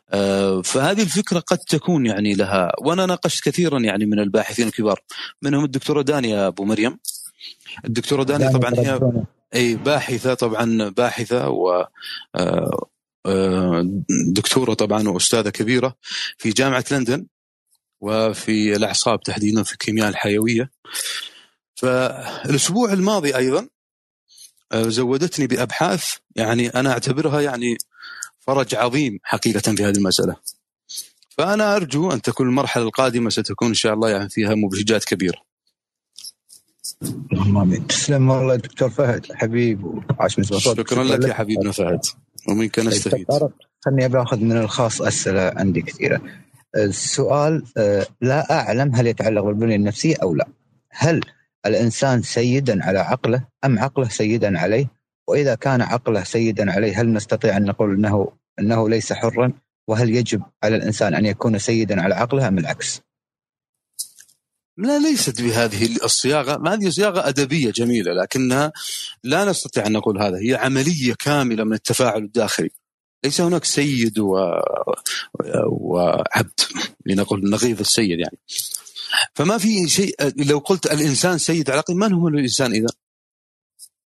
آه، 0.10 0.62
فهذه 0.62 1.02
الفكرة 1.02 1.40
قد 1.40 1.58
تكون 1.58 2.06
يعني 2.06 2.34
لها 2.34 2.72
وأنا 2.82 3.06
ناقشت 3.06 3.44
كثيرا 3.44 3.80
يعني 3.80 4.06
من 4.06 4.20
الباحثين 4.20 4.68
الكبار 4.68 5.02
منهم 5.42 5.66
الدكتورة 5.66 6.02
دانيا 6.02 6.48
أبو 6.48 6.66
مريم. 6.66 7.00
الدكتورة 7.86 8.24
دانيا 8.24 8.52
طبعا 8.52 8.74
هي 8.78 9.00
أي 9.56 9.76
باحثة 9.76 10.34
طبعا 10.34 10.90
باحثة 10.90 11.50
و 11.50 11.88
آه، 13.26 13.86
دكتورة 14.28 14.74
طبعا 14.74 15.10
وأستاذة 15.10 15.50
كبيرة 15.50 15.96
في 16.38 16.50
جامعة 16.50 16.86
لندن 16.92 17.26
وفي 18.02 18.76
الأعصاب 18.76 19.22
تحديدا 19.22 19.64
في 19.64 19.74
الكيمياء 19.74 20.10
الحيوية. 20.10 20.72
فالأسبوع 21.76 22.94
الماضي 22.94 23.36
أيضا 23.36 23.60
آه، 23.60 23.73
زودتني 24.76 25.48
بأبحاث 25.48 26.16
يعني 26.36 26.68
أنا 26.68 26.92
أعتبرها 26.92 27.42
يعني 27.42 27.78
فرج 28.40 28.76
عظيم 28.76 29.20
حقيقة 29.24 29.76
في 29.76 29.84
هذه 29.84 29.98
المسألة. 29.98 30.36
فأنا 31.30 31.76
أرجو 31.76 32.12
أن 32.12 32.22
تكون 32.22 32.48
المرحلة 32.48 32.84
القادمة 32.84 33.30
ستكون 33.30 33.68
إن 33.68 33.74
شاء 33.74 33.94
الله 33.94 34.10
يعني 34.10 34.30
فيها 34.30 34.56
مبهجات 34.56 35.04
كبيرة. 35.04 35.38
اللهم 37.34 37.58
آمين 37.58 37.88
تسلم 37.88 38.30
والله 38.30 38.56
دكتور 38.56 38.90
فهد 38.90 39.32
حبيب 39.34 39.84
وعاش 39.84 40.36
شكرا 40.58 41.04
لك 41.04 41.30
يا 41.30 41.34
حبيبنا 41.34 41.72
فهد 41.72 42.00
ومن 42.50 42.70
كان 42.70 42.86
طيب، 42.86 42.94
نستفيد 42.94 43.26
طارق، 43.26 43.52
خلني 43.86 44.08
باخذ 44.08 44.38
من 44.38 44.58
الخاص 44.58 45.02
أسئلة 45.02 45.54
عندي 45.56 45.82
كثيرة. 45.82 46.22
السؤال 46.76 47.64
آه، 47.78 48.08
لا 48.22 48.60
أعلم 48.60 48.96
هل 48.96 49.08
يتعلق 49.08 49.42
بالبنية 49.44 49.76
النفسية 49.76 50.16
أو 50.24 50.36
لا. 50.36 50.48
هل 50.90 51.22
الإنسان 51.66 52.22
سيدا 52.22 52.84
على 52.84 53.00
عقله 53.00 53.48
أم 53.66 53.80
عقله 53.80 54.10
سيدا 54.10 54.60
عليه؟ 54.60 54.92
وإذا 55.28 55.56
كان 55.56 55.82
عقله 55.82 56.24
سيدا 56.24 56.72
عليه 56.72 57.02
هل 57.02 57.14
نستطيع 57.14 57.58
أن 57.58 57.66
نقول 57.66 57.96
إنه 57.96 58.32
إنه 58.60 58.90
ليس 58.90 59.14
حرا؟ 59.14 59.54
وهل 59.88 60.16
يجب 60.16 60.44
على 60.64 60.76
الإنسان 60.76 61.16
أن 61.16 61.26
يكون 61.26 61.60
سيدا 61.60 62.02
على 62.02 62.16
عقله 62.16 62.48
أم 62.48 62.58
العكس؟ 62.58 63.02
لا 64.78 65.00
ليست 65.00 65.42
بهذه 65.42 65.96
الصياغة، 66.04 66.74
هذه 66.74 66.90
صياغة 66.90 67.28
أدبية 67.28 67.72
جميلة 67.72 68.14
لكنها 68.14 68.72
لا 69.24 69.46
نستطيع 69.46 69.88
أن 69.88 69.92
نقول 69.92 70.22
هذا، 70.22 70.38
هي 70.38 70.56
عملية 70.56 71.14
كاملة 71.20 71.64
من 71.64 71.74
التفاعل 71.74 72.24
الداخلي. 72.24 72.70
ليس 73.26 73.42
هناك 73.42 73.64
سيد 73.64 74.20
و... 74.20 74.38
وعبد 75.70 76.60
لنقول 77.06 77.50
نقيض 77.50 77.80
السيد 77.80 78.20
يعني. 78.20 78.38
فما 79.36 79.58
في 79.58 79.90
شيء 79.90 80.16
لو 80.46 80.58
قلت 80.58 80.86
الإنسان 80.86 81.38
سيد 81.38 81.70
عقله 81.70 81.96
من 81.96 82.14
هو 82.14 82.28
الإنسان 82.28 82.74
إذا؟ 82.74 82.88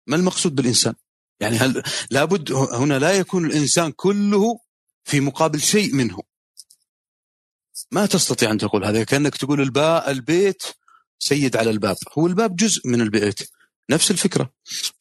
ما 0.07 0.17
المقصود 0.17 0.55
بالإنسان؟ 0.55 0.95
يعني 1.41 1.57
هل 1.57 1.83
لابد 2.11 2.53
هنا 2.53 2.99
لا 2.99 3.13
يكون 3.13 3.47
الإنسان 3.47 3.93
كله 3.93 4.59
في 5.05 5.21
مقابل 5.21 5.61
شيء 5.61 5.95
منه. 5.95 6.19
ما 7.91 8.07
تستطيع 8.07 8.51
أن 8.51 8.59
تقول 8.59 8.85
هذا 8.85 9.05
كأنك 9.05 9.37
تقول 9.37 9.61
الباء 9.61 10.11
البيت 10.11 10.63
سيد 11.19 11.57
على 11.57 11.71
الباب. 11.71 11.97
هو 12.19 12.27
الباب 12.27 12.57
جزء 12.57 12.89
من 12.89 13.01
البيت. 13.01 13.51
نفس 13.91 14.11
الفكرة. 14.11 14.53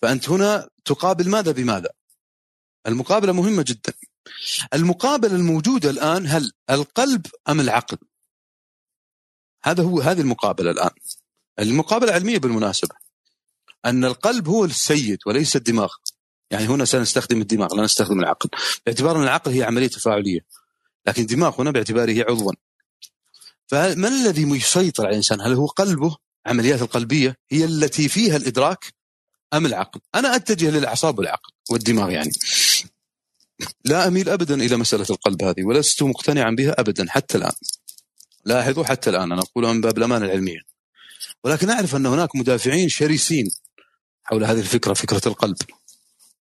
فأنت 0.01 0.29
هنا 0.29 0.69
تقابل 0.85 1.29
ماذا 1.29 1.51
بماذا؟ 1.51 1.89
المقابلة 2.87 3.33
مهمة 3.33 3.63
جدا. 3.67 3.93
المقابلة 4.73 5.35
الموجودة 5.35 5.89
الآن 5.89 6.27
هل 6.27 6.51
القلب 6.69 7.25
أم 7.49 7.59
العقل؟ 7.59 7.97
هذا 9.65 9.83
هو 9.83 9.99
هذه 9.99 10.21
المقابلة 10.21 10.71
الآن 10.71 10.89
المقابلة 11.59 12.11
علمية 12.13 12.37
بالمناسبة 12.37 12.95
أن 13.85 14.05
القلب 14.05 14.47
هو 14.47 14.65
السيد 14.65 15.17
وليس 15.25 15.55
الدماغ 15.55 15.93
يعني 16.51 16.65
هنا 16.65 16.85
سنستخدم 16.85 17.41
الدماغ 17.41 17.75
لا 17.75 17.83
نستخدم 17.83 18.19
العقل 18.19 18.49
باعتبار 18.85 19.17
أن 19.17 19.23
العقل 19.23 19.51
هي 19.51 19.63
عملية 19.63 19.87
تفاعليه 19.87 20.39
لكن 21.07 21.21
الدماغ 21.21 21.61
هنا 21.61 21.71
باعتباره 21.71 22.25
عضوا 22.29 22.53
فما 23.67 24.07
الذي 24.07 24.41
يسيطر 24.41 25.03
على 25.03 25.11
الإنسان؟ 25.11 25.41
هل 25.41 25.53
هو 25.53 25.65
قلبه 25.65 26.17
عمليات 26.45 26.81
القلبية 26.81 27.37
هي 27.49 27.65
التي 27.65 28.09
فيها 28.09 28.37
الإدراك 28.37 28.93
أم 29.53 29.65
العقل؟ 29.65 29.99
أنا 30.15 30.35
أتجه 30.35 30.69
للأعصاب 30.69 31.19
والعقل 31.19 31.51
والدماغ 31.69 32.11
يعني. 32.11 32.31
لا 33.85 34.07
أميل 34.07 34.29
ابدا 34.29 34.55
إلى 34.55 34.77
مسألة 34.77 35.05
القلب 35.09 35.43
هذه 35.43 35.63
ولست 35.63 36.03
مقتنعا 36.03 36.51
بها 36.51 36.79
ابدا 36.79 37.05
حتى 37.09 37.37
الآن. 37.37 37.51
لاحظوا 38.45 38.83
حتى 38.83 39.09
الآن 39.09 39.31
أنا 39.31 39.41
أقولها 39.41 39.73
من 39.73 39.81
باب 39.81 39.97
الأمانة 39.97 40.25
العلمية. 40.25 40.59
ولكن 41.43 41.69
أعرف 41.69 41.95
أن 41.95 42.05
هناك 42.05 42.35
مدافعين 42.35 42.89
شرسين 42.89 43.49
حول 44.23 44.43
هذه 44.43 44.59
الفكرة 44.59 44.93
فكرة 44.93 45.21
القلب. 45.27 45.57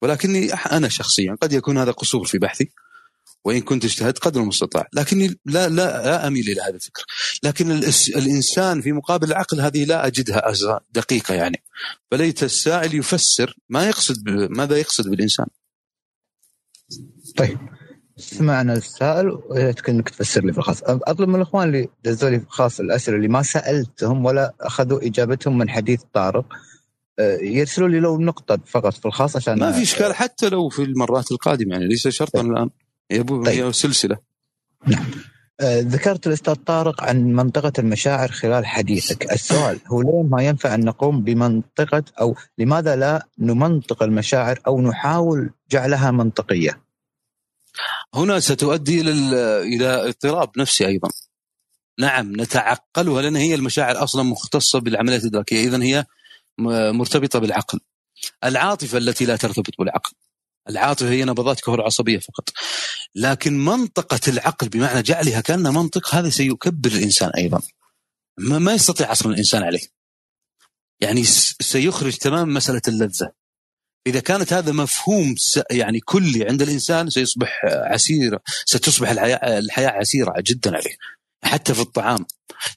ولكني 0.02 0.52
أنا 0.52 0.88
شخصيا 0.88 1.36
قد 1.42 1.52
يكون 1.52 1.78
هذا 1.78 1.90
قصور 1.90 2.26
في 2.26 2.38
بحثي 2.38 2.70
وإن 3.44 3.60
كنت 3.60 3.84
اجتهدت 3.84 4.18
قدر 4.18 4.40
المستطاع. 4.40 4.88
لكني 4.92 5.40
لا 5.46 5.68
لا 5.68 6.02
لا 6.02 6.26
أميل 6.26 6.50
إلى 6.50 6.60
هذا 6.60 6.74
الفكر 6.74 7.04
لكن 7.42 7.70
الإنسان 8.16 8.82
في 8.82 8.92
مقابل 8.92 9.28
العقل 9.28 9.60
هذه 9.60 9.84
لا 9.84 10.06
أجدها 10.06 10.80
دقيقة 10.90 11.34
يعني. 11.34 11.62
فليت 12.10 12.42
السائل 12.42 12.94
يفسر 12.94 13.56
ما 13.68 13.86
يقصد 13.86 14.28
ماذا 14.28 14.76
يقصد 14.76 15.08
بالإنسان. 15.08 15.46
طيب. 17.36 17.58
سمعنا 18.16 18.72
السائل 18.72 19.38
ويا 19.48 19.74
إنك 19.88 20.08
تفسر 20.08 20.44
لي 20.44 20.52
في 20.52 20.58
الخاص 20.58 20.82
اطلب 20.82 21.28
من 21.28 21.34
الإخوان 21.34 21.68
اللي 21.68 21.88
دزوا 22.04 22.30
لي 22.30 22.40
في 22.40 22.46
الخاص 22.46 22.80
الأسئلة 22.80 23.16
اللي 23.16 23.28
ما 23.28 23.42
سألتهم 23.42 24.24
ولا 24.24 24.54
أخذوا 24.60 25.06
إجابتهم 25.06 25.58
من 25.58 25.70
حديث 25.70 26.02
طارق 26.12 26.44
آه، 27.18 27.38
يرسلوا 27.42 27.88
لي 27.88 28.00
لو 28.00 28.20
نقطة 28.20 28.58
فقط 28.66 28.94
في 28.94 29.06
الخاص 29.06 29.36
عشان 29.36 29.58
ما 29.58 29.72
في 29.72 29.82
إشكال 29.82 30.14
حتى 30.14 30.48
لو 30.48 30.68
في 30.68 30.82
المرات 30.82 31.32
القادمة 31.32 31.72
يعني 31.72 31.86
ليس 31.86 32.08
شرطا 32.08 32.42
طيب. 32.42 32.52
الآن 32.52 32.70
هي 33.10 33.22
طيب. 33.22 33.70
سلسلة 33.70 34.16
نعم 34.86 35.04
آه 35.60 35.80
ذكرت 35.80 36.26
الأستاذ 36.26 36.54
طارق 36.54 37.02
عن 37.02 37.32
منطقة 37.32 37.72
المشاعر 37.78 38.28
خلال 38.28 38.66
حديثك، 38.66 39.32
السؤال 39.32 39.78
هو 39.86 40.02
ليه 40.02 40.22
ما 40.22 40.42
ينفع 40.42 40.74
أن 40.74 40.84
نقوم 40.84 41.22
بمنطقة 41.22 42.04
أو 42.20 42.36
لماذا 42.58 42.96
لا 42.96 43.26
نمنطق 43.38 44.02
المشاعر 44.02 44.60
أو 44.66 44.80
نحاول 44.80 45.50
جعلها 45.70 46.10
منطقية؟ 46.10 46.91
هنا 48.14 48.40
ستؤدي 48.40 49.00
إلى 49.00 50.08
اضطراب 50.08 50.50
نفسي 50.58 50.86
أيضا. 50.86 51.08
نعم 51.98 52.40
نتعقلها 52.40 53.22
لأن 53.22 53.36
هي 53.36 53.54
المشاعر 53.54 54.04
أصلا 54.04 54.22
مختصة 54.22 54.80
بالعمليات 54.80 55.22
الادراكيه، 55.22 55.68
اذا 55.68 55.82
هي 55.82 56.04
مرتبطة 56.92 57.38
بالعقل. 57.38 57.80
العاطفة 58.44 58.98
التي 58.98 59.24
لا 59.24 59.36
ترتبط 59.36 59.78
بالعقل. 59.78 60.12
العاطفة 60.68 61.10
هي 61.10 61.24
نبضات 61.24 61.60
كهر 61.60 61.82
عصبية 61.82 62.18
فقط 62.18 62.48
لكن 63.14 63.64
منطقة 63.64 64.20
العقل 64.28 64.68
بمعنى 64.68 65.02
جعلها 65.02 65.40
كأنها 65.40 65.72
منطق 65.72 66.14
هذا 66.14 66.30
سيكبر 66.30 66.90
الإنسان 66.90 67.30
أيضا 67.30 67.62
ما, 68.38 68.58
ما 68.58 68.74
يستطيع 68.74 69.12
أصلا 69.12 69.32
الإنسان 69.32 69.62
عليه 69.62 69.86
يعني 71.00 71.24
سيخرج 71.60 72.16
تمام 72.16 72.54
مسألة 72.54 72.82
اللذة 72.88 73.32
إذا 74.06 74.20
كانت 74.20 74.52
هذا 74.52 74.72
مفهوم 74.72 75.34
يعني 75.70 76.00
كلي 76.00 76.48
عند 76.48 76.62
الإنسان 76.62 77.10
سيصبح 77.10 77.60
عسير 77.64 78.38
ستصبح 78.64 79.10
الحياة 79.10 79.58
الحياة 79.58 79.90
عسيرة 79.90 80.34
جدا 80.38 80.76
عليه 80.76 80.96
حتى 81.44 81.74
في 81.74 81.80
الطعام. 81.80 82.26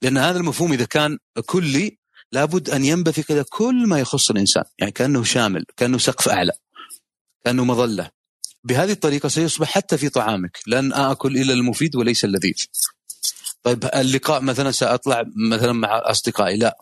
لأن 0.01 0.17
هذا 0.17 0.37
المفهوم 0.37 0.73
إذا 0.73 0.85
كان 0.85 1.17
كلي 1.45 1.97
لابد 2.31 2.69
أن 2.69 2.85
ينبثق 2.85 3.31
إلى 3.31 3.43
كل 3.43 3.87
ما 3.87 3.99
يخص 3.99 4.29
الإنسان 4.29 4.63
يعني 4.79 4.91
كأنه 4.91 5.23
شامل 5.23 5.65
كأنه 5.77 5.97
سقف 5.97 6.29
أعلى 6.29 6.51
كأنه 7.45 7.65
مظلة. 7.65 8.09
بهذه 8.63 8.91
الطريقة 8.91 9.29
سيصبح 9.29 9.69
حتى 9.69 9.97
في 9.97 10.09
طعامك 10.09 10.59
لن 10.67 10.93
آكل 10.93 11.37
إلا 11.37 11.53
المفيد 11.53 11.95
وليس 11.95 12.25
اللذيذ. 12.25 12.65
طيب 13.63 13.89
اللقاء 13.95 14.41
مثلا 14.41 14.71
سأطلع 14.71 15.23
مثلا 15.51 15.73
مع 15.73 16.01
أصدقائي 16.03 16.57
لا. 16.57 16.77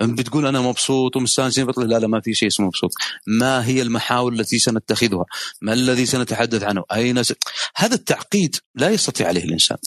بتقول 0.00 0.46
أنا 0.46 0.60
مبسوط 0.60 1.16
ومستانسين؟ 1.16 1.64
بطلع 1.64 1.84
لا 1.84 1.98
لا 1.98 2.06
ما 2.06 2.20
في 2.20 2.34
شيء 2.34 2.48
اسمه 2.48 2.66
مبسوط. 2.66 2.90
ما 3.26 3.66
هي 3.66 3.82
المحاور 3.82 4.32
التي 4.32 4.58
سنتخذها؟ 4.58 5.24
ما 5.62 5.72
الذي 5.72 6.06
سنتحدث 6.06 6.62
عنه؟ 6.62 6.84
أين 6.92 7.22
س... 7.22 7.32
هذا 7.76 7.94
التعقيد 7.94 8.56
لا 8.74 8.90
يستطيع 8.90 9.28
عليه 9.28 9.44
الإنسان. 9.44 9.78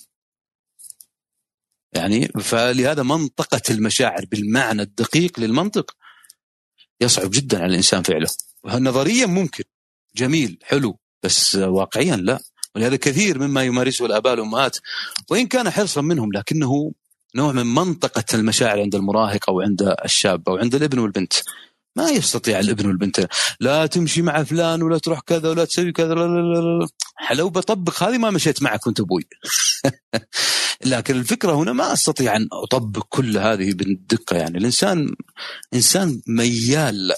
يعني 1.93 2.27
فلهذا 2.27 3.03
منطقة 3.03 3.61
المشاعر 3.69 4.25
بالمعنى 4.25 4.81
الدقيق 4.81 5.39
للمنطق 5.39 5.95
يصعب 7.01 7.29
جدا 7.31 7.57
على 7.57 7.69
الإنسان 7.71 8.03
فعله. 8.03 8.27
نظريا 8.65 9.25
ممكن 9.25 9.63
جميل 10.15 10.59
حلو 10.63 10.99
بس 11.23 11.55
واقعيا 11.55 12.15
لا. 12.15 12.39
ولهذا 12.75 12.95
كثير 12.95 13.39
مما 13.39 13.63
يمارسه 13.63 14.05
الآباء 14.05 14.33
والأمهات 14.33 14.77
وإن 15.29 15.47
كان 15.47 15.69
حرصا 15.69 16.01
منهم 16.01 16.31
لكنه 16.33 16.91
نوع 17.35 17.51
من 17.51 17.65
منطقة 17.65 18.23
المشاعر 18.33 18.79
عند 18.79 18.95
المراهق 18.95 19.49
أو 19.49 19.61
عند 19.61 19.95
الشاب 20.05 20.49
أو 20.49 20.57
عند 20.57 20.75
الابن 20.75 20.99
والبنت 20.99 21.33
ما 21.95 22.09
يستطيع 22.09 22.59
الابن 22.59 22.87
والبنت 22.87 23.27
لا 23.59 23.85
تمشي 23.85 24.21
مع 24.21 24.43
فلان 24.43 24.81
ولا 24.81 24.97
تروح 24.97 25.19
كذا 25.19 25.49
ولا 25.49 25.65
تسوي 25.65 25.91
كذا 25.91 26.13
لا 26.13 26.27
لا 26.27 26.87
لا. 27.29 27.35
لو 27.35 27.49
بطبق 27.49 28.03
هذه 28.03 28.17
ما 28.17 28.29
مشيت 28.29 28.63
معك 28.63 28.87
وأنت 28.87 28.99
أبوي 28.99 29.27
لكن 30.85 31.15
الفكرة 31.15 31.53
هنا 31.53 31.73
ما 31.73 31.93
أستطيع 31.93 32.35
أن 32.35 32.47
أطبق 32.53 33.05
كل 33.09 33.37
هذه 33.37 33.73
بالدقة 33.73 34.37
يعني 34.37 34.57
الإنسان 34.57 35.15
إنسان 35.73 36.21
ميال 36.27 37.13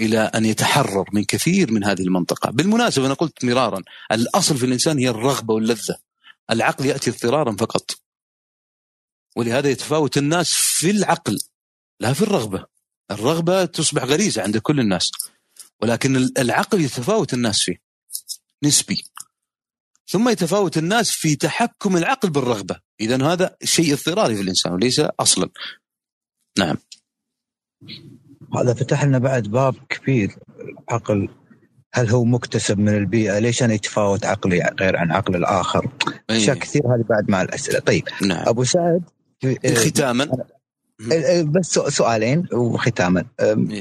إلى 0.00 0.18
أن 0.18 0.44
يتحرر 0.44 1.04
من 1.12 1.24
كثير 1.24 1.72
من 1.72 1.84
هذه 1.84 2.02
المنطقة، 2.02 2.50
بالمناسبة 2.50 3.06
أنا 3.06 3.14
قلت 3.14 3.44
مرارا 3.44 3.82
الأصل 4.12 4.56
في 4.56 4.66
الإنسان 4.66 4.98
هي 4.98 5.08
الرغبة 5.08 5.54
واللذة. 5.54 5.96
العقل 6.50 6.86
يأتي 6.86 7.10
اضطرارا 7.10 7.56
فقط. 7.56 8.05
ولهذا 9.36 9.68
يتفاوت 9.68 10.18
الناس 10.18 10.52
في 10.52 10.90
العقل 10.90 11.38
لا 12.00 12.12
في 12.12 12.22
الرغبة. 12.22 12.66
الرغبة 13.10 13.64
تصبح 13.64 14.04
غريزة 14.04 14.42
عند 14.42 14.58
كل 14.58 14.80
الناس. 14.80 15.10
ولكن 15.82 16.16
العقل 16.38 16.80
يتفاوت 16.80 17.34
الناس 17.34 17.62
فيه. 17.62 17.76
نسبي. 18.64 19.04
ثم 20.08 20.28
يتفاوت 20.28 20.78
الناس 20.78 21.10
في 21.10 21.36
تحكم 21.36 21.96
العقل 21.96 22.30
بالرغبة، 22.30 22.80
اذا 23.00 23.32
هذا 23.32 23.56
شيء 23.64 23.92
اضطراري 23.92 24.36
في 24.36 24.42
الإنسان 24.42 24.72
وليس 24.72 25.00
أصلا. 25.00 25.48
نعم. 26.58 26.76
هذا 28.54 28.74
فتح 28.74 29.04
لنا 29.04 29.18
بعد 29.18 29.42
باب 29.42 29.74
كبير 29.88 30.36
عقل 30.88 31.28
هل 31.94 32.10
هو 32.10 32.24
مكتسب 32.24 32.78
من 32.78 32.96
البيئة؟ 32.96 33.38
ليش 33.38 33.62
أنا 33.62 33.74
يتفاوت 33.74 34.26
عقلي 34.26 34.74
غير 34.80 34.96
عن 34.96 35.12
عقل 35.12 35.36
الآخر؟ 35.36 35.90
اشياء 36.30 36.56
كثير 36.56 36.82
هذه 36.86 37.04
بعد 37.08 37.30
مع 37.30 37.42
الأسئلة، 37.42 37.78
طيب 37.78 38.08
نعم. 38.22 38.48
أبو 38.48 38.64
سعد 38.64 39.02
ختاما 39.74 40.46
بس 41.42 41.66
سؤالين 41.66 42.48
وختاما. 42.52 43.26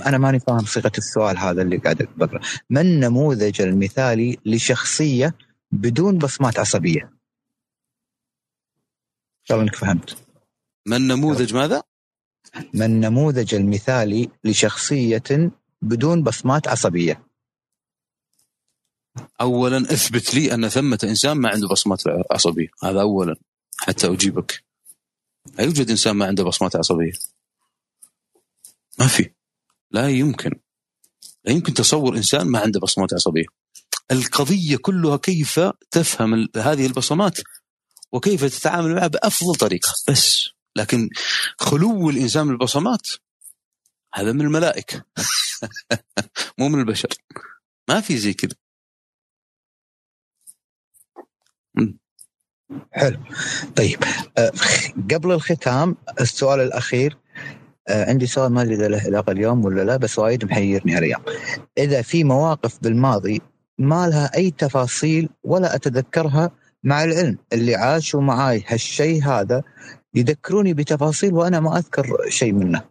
أنا 0.06 0.18
ماني 0.18 0.40
فاهم 0.40 0.66
صيغة 0.66 0.92
السؤال 0.98 1.38
هذا 1.38 1.62
اللي 1.62 1.78
قاعد 1.78 2.08
بقرا 2.18 2.42
ما 2.70 2.82
النموذج 2.82 3.62
المثالي 3.62 4.38
لشخصية 4.46 5.36
بدون 5.72 6.18
بصمات 6.18 6.60
عصبية؟ 6.60 7.02
ان 7.02 7.10
شاء 9.44 9.58
الله 9.58 9.70
إنك 9.70 9.76
فهمت؟ 9.76 10.18
ما 10.86 10.98
النموذج 10.98 11.54
ماذا؟ 11.54 11.84
ما 12.74 12.86
النموذج 12.86 13.56
المثالي 13.56 14.30
لشخصية 14.44 15.52
بدون 15.82 16.24
بصمات 16.24 16.68
عصبية؟ 16.68 17.24
اولا 19.42 19.78
اثبت 19.78 20.36
لي 20.36 20.54
أن 20.54 20.70
ثمة 20.70 21.00
إنسان 21.04 21.38
ما 21.38 21.50
عنده 21.50 21.68
بصمات 21.68 22.04
عصبية. 22.32 22.68
هذا 22.84 23.02
اولا 23.02 23.36
حتى 23.78 24.08
أجيبك. 24.08 24.64
لا 25.54 25.64
يوجد 25.64 25.90
إنسان 25.90 26.16
ما 26.16 26.26
عنده 26.26 26.44
بصمات 26.44 26.76
عصبية. 26.76 27.12
ما 29.00 29.08
في. 29.08 29.34
لا 29.92 30.10
يمكن. 30.10 30.52
لا 31.46 31.52
يمكن 31.52 31.74
تصور 31.74 32.18
إنسان 32.18 32.48
ما 32.48 32.60
عنده 32.60 32.80
بصمات 32.80 33.14
عصبية. 33.14 33.46
القضية 34.12 34.78
كلها 34.78 35.18
كيف 35.18 35.60
تفهم 35.92 36.48
هذه 36.56 36.86
البصمات؟ 36.86 37.38
وكيف 38.12 38.46
تتعامل 38.46 38.96
معها 38.96 39.08
بأفضل 39.08 39.56
طريقة. 39.56 39.94
بس. 40.10 40.50
لكن 40.76 41.10
خلو 41.60 42.10
الإنسان 42.10 42.48
من 42.48 42.54
البصمات 42.54 43.08
هذا 44.14 44.32
من 44.32 44.42
الملائكة. 44.42 45.06
مو 46.60 46.70
من 46.70 46.80
البشر. 46.80 47.10
ما 47.90 48.02
في 48.02 48.18
زي 48.18 48.34
كذا. 48.34 48.56
حلو. 52.92 53.20
طيب 53.76 54.04
أه 54.38 54.52
قبل 55.12 55.32
الختام 55.32 55.96
السؤال 56.22 56.60
الأخير 56.60 57.18
أه 57.88 58.10
عندي 58.10 58.28
سؤال 58.28 58.52
ما 58.52 58.62
أدري 58.62 58.76
إذا 58.76 58.88
له 58.88 59.02
علاقة 59.02 59.32
اليوم 59.32 59.66
ولا 59.66 59.82
لا 59.82 59.98
بس 59.98 60.20
وايد 60.20 60.46
محيرني 60.46 60.98
هالايام 60.98 61.22
إذا 61.78 62.02
في 62.02 62.24
مواقف 62.24 62.80
بالماضي 62.82 63.42
ما 63.78 64.08
لها 64.08 64.36
أي 64.36 64.52
تفاصيل 64.52 65.30
ولا 65.44 65.76
أتذكرها 65.76 66.52
مع 66.84 67.04
العلم 67.04 67.38
اللي 67.54 67.76
عاشوا 67.76 68.22
معاي 68.22 68.64
هالشيء 68.68 69.24
هذا 69.24 69.64
يذكروني 70.14 70.74
بتفاصيل 70.74 71.34
وأنا 71.34 71.60
ما 71.60 71.78
أذكر 71.78 72.30
شيء 72.30 72.54
منه. 72.54 72.84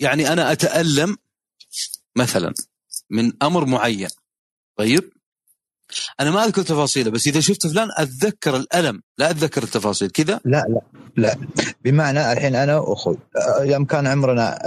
يعني 0.00 0.32
أنا 0.32 0.52
أتألم 0.52 1.16
مثلا 2.16 2.54
من 3.10 3.32
أمر 3.42 3.64
معين. 3.64 4.08
طيب؟ 4.76 5.12
أنا 6.20 6.30
ما 6.30 6.44
أذكر 6.44 6.62
تفاصيله 6.62 7.10
بس 7.10 7.26
إذا 7.26 7.40
شفت 7.40 7.66
فلان 7.66 7.88
أتذكر 7.98 8.56
الألم 8.56 9.02
لا 9.18 9.30
أتذكر 9.30 9.62
التفاصيل 9.62 10.10
كذا؟ 10.10 10.40
لا 10.44 10.64
لا 10.68 10.80
لا. 11.16 11.36
بمعنى 11.84 12.32
الحين 12.32 12.54
أنا 12.54 12.78
واخوي 12.78 13.18
يوم 13.60 13.84
كان 13.84 14.06
عمرنا 14.06 14.58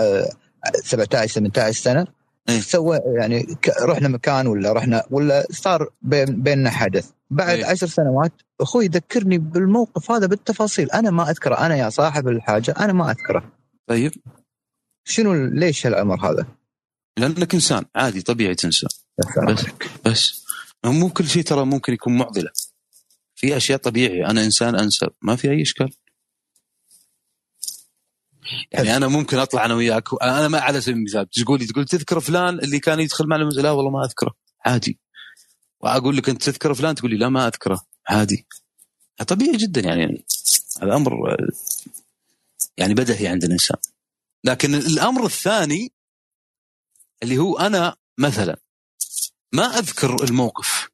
17 0.84 1.34
18 1.34 1.82
سنة 1.82 2.08
إيه؟ 2.50 2.60
سوى 2.60 3.00
يعني 3.18 3.58
رحنا 3.82 4.08
مكان 4.08 4.48
ولا 4.48 4.74
رحنا 4.74 5.04
ولا 5.10 5.48
صار 5.52 5.90
بين 6.02 6.42
بيننا 6.42 6.70
حدث. 6.70 7.10
بعد 7.30 7.58
إيه؟ 7.58 7.66
عشر 7.66 7.88
سنوات 7.88 8.32
أخوي 8.62 8.86
يذكرني 8.86 9.38
بالموقف 9.38 10.12
هذا 10.12 10.28
بالتفاصيل. 10.28 10.92
أنا 10.92 11.12
ما 11.12 11.30
أذكره. 11.30 11.56
أنا 11.56 11.76
يا 11.76 11.90
صاحب 11.90 12.28
الحاجة 12.28 12.74
أنا 12.80 12.94
ما 12.94 13.12
أذكره. 13.12 13.52
طيب. 13.88 14.12
شنو 15.04 15.34
ليش 15.34 15.88
هالامر 15.88 16.32
هذا؟ 16.32 16.45
لأنك 17.18 17.54
إنسان 17.54 17.86
عادي 17.95 18.22
طبيعي 18.22 18.56
تنسى. 18.56 18.88
بس 19.48 19.66
بس. 20.06 20.44
مو 20.92 21.10
كل 21.10 21.28
شيء 21.28 21.44
ترى 21.44 21.66
ممكن 21.66 21.94
يكون 21.94 22.18
معضلة. 22.18 22.52
في 23.36 23.58
أشياء 23.58 23.80
طبيعية. 23.80 24.30
أنا 24.30 24.44
إنسان 24.44 24.76
انسى 24.76 25.08
ما 25.22 25.36
في 25.36 25.52
أي 25.52 25.62
إشكال. 25.62 25.94
يعني 28.72 28.98
أنا 28.98 29.08
ممكن 29.08 29.38
أطلع 29.38 29.66
أنا 29.66 29.74
وياك. 29.74 30.04
أنا 30.22 30.48
ما 30.48 30.60
على 30.60 30.82
سبيل 30.82 30.98
المثال. 30.98 31.30
تقول 31.30 31.68
تقول 31.68 31.86
تذكر 31.86 32.20
فلان 32.20 32.60
اللي 32.60 32.80
كان 32.80 33.00
يدخل 33.00 33.28
معنا 33.28 33.44
لا 33.44 33.72
والله 33.72 33.92
ما 33.92 34.06
أذكره. 34.06 34.34
عادي. 34.66 35.00
وأقول 35.80 36.18
لك 36.18 36.30
أنت 36.30 36.44
تذكر 36.44 36.74
فلان؟ 36.74 36.96
تقول 36.96 37.12
لي 37.12 37.18
لا 37.18 37.30
ما 37.30 37.48
أذكره. 37.48 37.86
عادي. 38.10 38.48
طبيعي 39.28 39.58
جدا 39.58 39.82
يعني. 39.82 40.26
هذا 40.82 40.96
أمر 40.96 41.38
يعني 42.78 42.94
بدهي 42.94 43.28
عند 43.28 43.44
الإنسان. 43.44 43.78
لكن 44.44 44.76
الأمر 44.76 45.26
الثاني 45.26 45.94
اللي 47.24 47.38
هو 47.38 47.58
أنا 47.58 47.96
مثلا. 48.18 48.65
ما 49.56 49.80
أذكر 49.80 50.24
الموقف. 50.24 50.90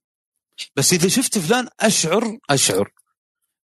بس 0.75 0.93
إذا 0.93 1.07
شفت 1.07 1.37
فلان 1.37 1.67
أشعر 1.79 2.37
أشعر 2.49 2.91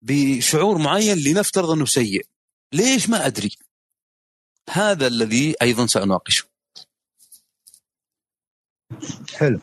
بشعور 0.03 0.79
معين 0.79 1.19
لنفترض 1.19 1.71
أنه 1.71 1.85
سيء. 1.85 2.27
ليش 2.73 3.09
ما 3.09 3.27
أدري؟ 3.27 3.51
هذا 4.71 5.07
الذي 5.07 5.55
أيضا 5.63 5.87
سأناقشه. 5.87 6.45
حلو. 9.35 9.61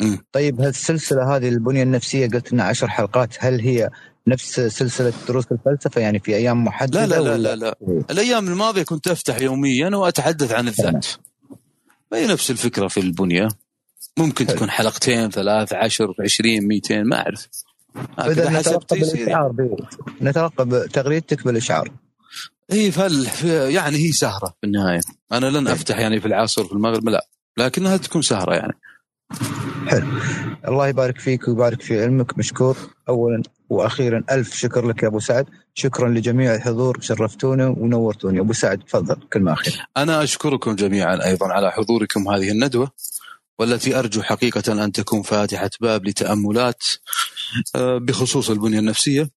مم. 0.00 0.24
طيب 0.32 0.60
هالسلسله 0.60 1.36
هذه 1.36 1.48
البنيه 1.48 1.82
النفسية 1.82 2.28
قلت 2.28 2.52
إنها 2.52 2.64
عشر 2.66 2.88
حلقات. 2.88 3.36
هل 3.38 3.60
هي 3.60 3.90
نفس 4.26 4.60
سلسلة 4.60 5.12
دروس 5.28 5.44
الفلسفة؟ 5.52 6.00
يعني 6.00 6.20
في 6.20 6.36
أيام 6.36 6.64
محددة 6.64 7.06
لا 7.06 7.20
لا 7.20 7.36
لا 7.36 7.56
لا, 7.56 7.56
لا. 7.56 8.04
الأيام 8.10 8.48
الماضية 8.48 8.82
كنت 8.82 9.08
أفتح 9.08 9.40
يوميا 9.40 9.96
وأتحدث 9.96 10.52
عن 10.52 10.68
الذات. 10.68 11.06
هي 12.12 12.26
نفس 12.26 12.50
الفكرة 12.50 12.88
في 12.88 13.00
البنية؟ 13.00 13.48
ممكن 14.18 14.46
تكون 14.46 14.70
حلقتين 14.70 15.30
ثلاث 15.30 15.72
عشر 15.72 16.14
عشرين 16.20 16.66
ميتين 16.68 17.04
ما 17.04 17.16
أعرف. 17.16 17.48
تيسير 18.18 18.80
بالاشعار 18.90 19.48
بي- 19.52 19.76
نتلقى 20.22 20.88
تغريدتك 20.88 21.44
بالإشعار. 21.44 21.90
إي 22.72 22.90
فل 22.90 23.28
يعني 23.46 23.96
هي 23.96 24.12
سهرة 24.12 24.54
في 24.60 24.66
النهاية. 24.66 25.00
أنا 25.32 25.46
لن 25.46 25.68
أفتح 25.68 25.98
يعني 25.98 26.20
في 26.20 26.26
العصر 26.26 26.64
في 26.64 26.72
المغرب 26.72 27.08
لا. 27.08 27.26
لكنها 27.56 27.96
تكون 27.96 28.22
سهرة 28.22 28.54
يعني. 28.54 28.72
حلو. 29.88 30.06
الله 30.68 30.88
يبارك 30.88 31.18
فيك 31.20 31.48
ويبارك 31.48 31.82
في 31.82 32.02
علمك 32.02 32.38
مشكور. 32.38 32.76
اولا 33.08 33.42
وأخيرا 33.70 34.24
ألف 34.30 34.54
شكر 34.54 34.86
لك 34.88 35.02
يا 35.02 35.08
أبو 35.08 35.18
سعد. 35.20 35.46
شكرا 35.74 36.08
لجميع 36.08 36.54
الحضور 36.54 36.98
شرفتونا 37.00 37.68
ونورتوني 37.68 38.40
أبو 38.40 38.52
سعد 38.52 38.78
تفضل 38.78 39.16
كلمه 39.32 39.52
اخيره 39.52 39.86
أنا 39.96 40.22
أشكركم 40.22 40.74
جميعا 40.74 41.24
أيضا 41.24 41.46
على 41.52 41.72
حضوركم 41.72 42.28
هذه 42.28 42.50
الندوة. 42.50 42.90
والتي 43.58 43.98
أرجو 43.98 44.22
حقيقة 44.22 44.84
أن 44.84 44.92
تكون 44.92 45.22
فاتحة 45.22 45.70
باب 45.80 46.06
لتأملات 46.06 46.82
آه، 47.76 47.98
بخصوص 47.98 48.50
البنية 48.50 48.78
النفسية. 48.78 49.30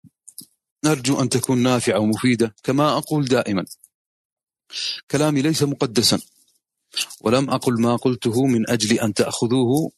أرجو 0.86 1.20
أن 1.20 1.28
تكون 1.28 1.58
نافعة 1.58 1.98
ومفيدة 1.98 2.54
كما 2.62 2.98
أقول 2.98 3.24
دائما. 3.24 3.64
كلامي 5.10 5.42
ليس 5.42 5.62
مقدسا 5.62 6.18
ولم 7.20 7.50
أقل 7.50 7.80
ما 7.80 7.96
قلته 7.96 8.46
من 8.46 8.70
أجل 8.70 8.98
أن 9.00 9.14
تأخذوه 9.14 9.92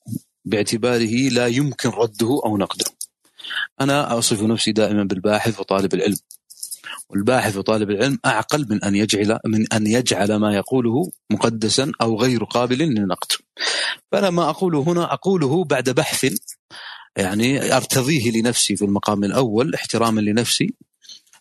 باعتباره 0.45 1.28
لا 1.28 1.47
يمكن 1.47 1.89
رده 1.89 2.41
أو 2.45 2.57
نقده. 2.57 2.85
أنا 3.81 4.19
أصف 4.19 4.43
نفسي 4.43 4.73
دائما 4.73 5.05
بالباحث 5.05 5.61
وطالب 5.61 5.95
العلم. 5.95 6.17
والباحث 7.10 7.56
وطالب 7.56 7.90
العلم 7.90 8.18
أعقل 8.24 8.66
من 8.70 8.84
أن 8.84 8.94
يجعل 8.94 9.39
من 9.47 9.73
أن 9.73 9.86
يجعل 9.86 10.36
ما 10.36 10.55
يقوله 10.55 11.10
مقدسا 11.31 11.92
أو 12.00 12.20
غير 12.20 12.44
قابل 12.44 12.78
للنقد. 12.78 13.32
فأنا 14.12 14.31
ما 14.31 14.50
أقوله 14.50 14.81
هنا 14.81 15.12
أقوله 15.12 15.65
بعد 15.65 15.90
بحث 15.90 16.34
يعني 17.16 17.76
أرتضيه 17.76 18.31
لنفسي 18.31 18.76
في 18.76 18.84
المقام 18.84 19.24
الأول 19.24 19.74
احتراما 19.74 20.20
لنفسي 20.20 20.74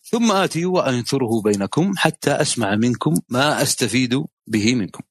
ثم 0.03 0.32
آتي 0.32 0.65
وأنثره 0.65 1.41
بينكم 1.41 1.93
حتى 1.98 2.32
أسمع 2.32 2.75
منكم 2.75 3.15
ما 3.30 3.61
أستفيد 3.61 4.24
به 4.48 4.75
منكم. 4.75 5.03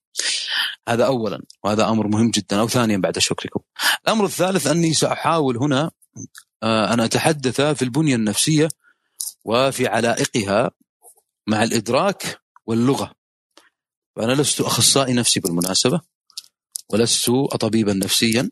هذا 0.89 1.07
اولا 1.07 1.43
وهذا 1.65 1.89
أمر 1.89 2.09
مهم 2.09 2.31
جدا 2.31 2.61
أو 2.61 2.69
ثانيا 2.69 2.97
بعد 2.97 3.19
شكركم. 3.19 3.61
الأمر 4.05 4.25
الثالث 4.25 4.67
أني 4.67 4.95
سأحاول 4.95 5.57
هنا 5.57 5.91
آه، 6.63 6.95
أن 6.95 7.01
أتحدث 7.01 7.61
في 7.61 7.83
البنية 7.83 8.15
النفسية 8.15 8.69
وفي 9.45 9.87
علائقها 9.87 10.71
مع 11.47 11.63
الإدراك 11.63 12.41
واللغة. 12.67 13.15
فأنا 14.17 14.33
لست 14.33 14.61
أخصائي 14.61 15.13
نفسي 15.13 15.41
بالمناسبة 15.41 16.01
ولست 16.91 17.31
طبيبا 17.61 17.93
نفسيا 17.93 18.51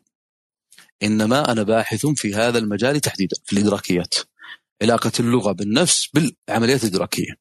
إنما 1.03 1.51
أنا 1.51 1.63
باحث 1.63 2.05
في 2.05 2.35
هذا 2.35 2.57
المجال 2.57 2.99
تحديدا 2.99 3.35
في 3.45 3.53
الإدراكيات. 3.53 4.13
علاقة 4.81 5.11
اللغة 5.19 5.51
بالنفس 5.51 6.09
بالعمليات 6.13 6.83
الإدراكية. 6.83 7.33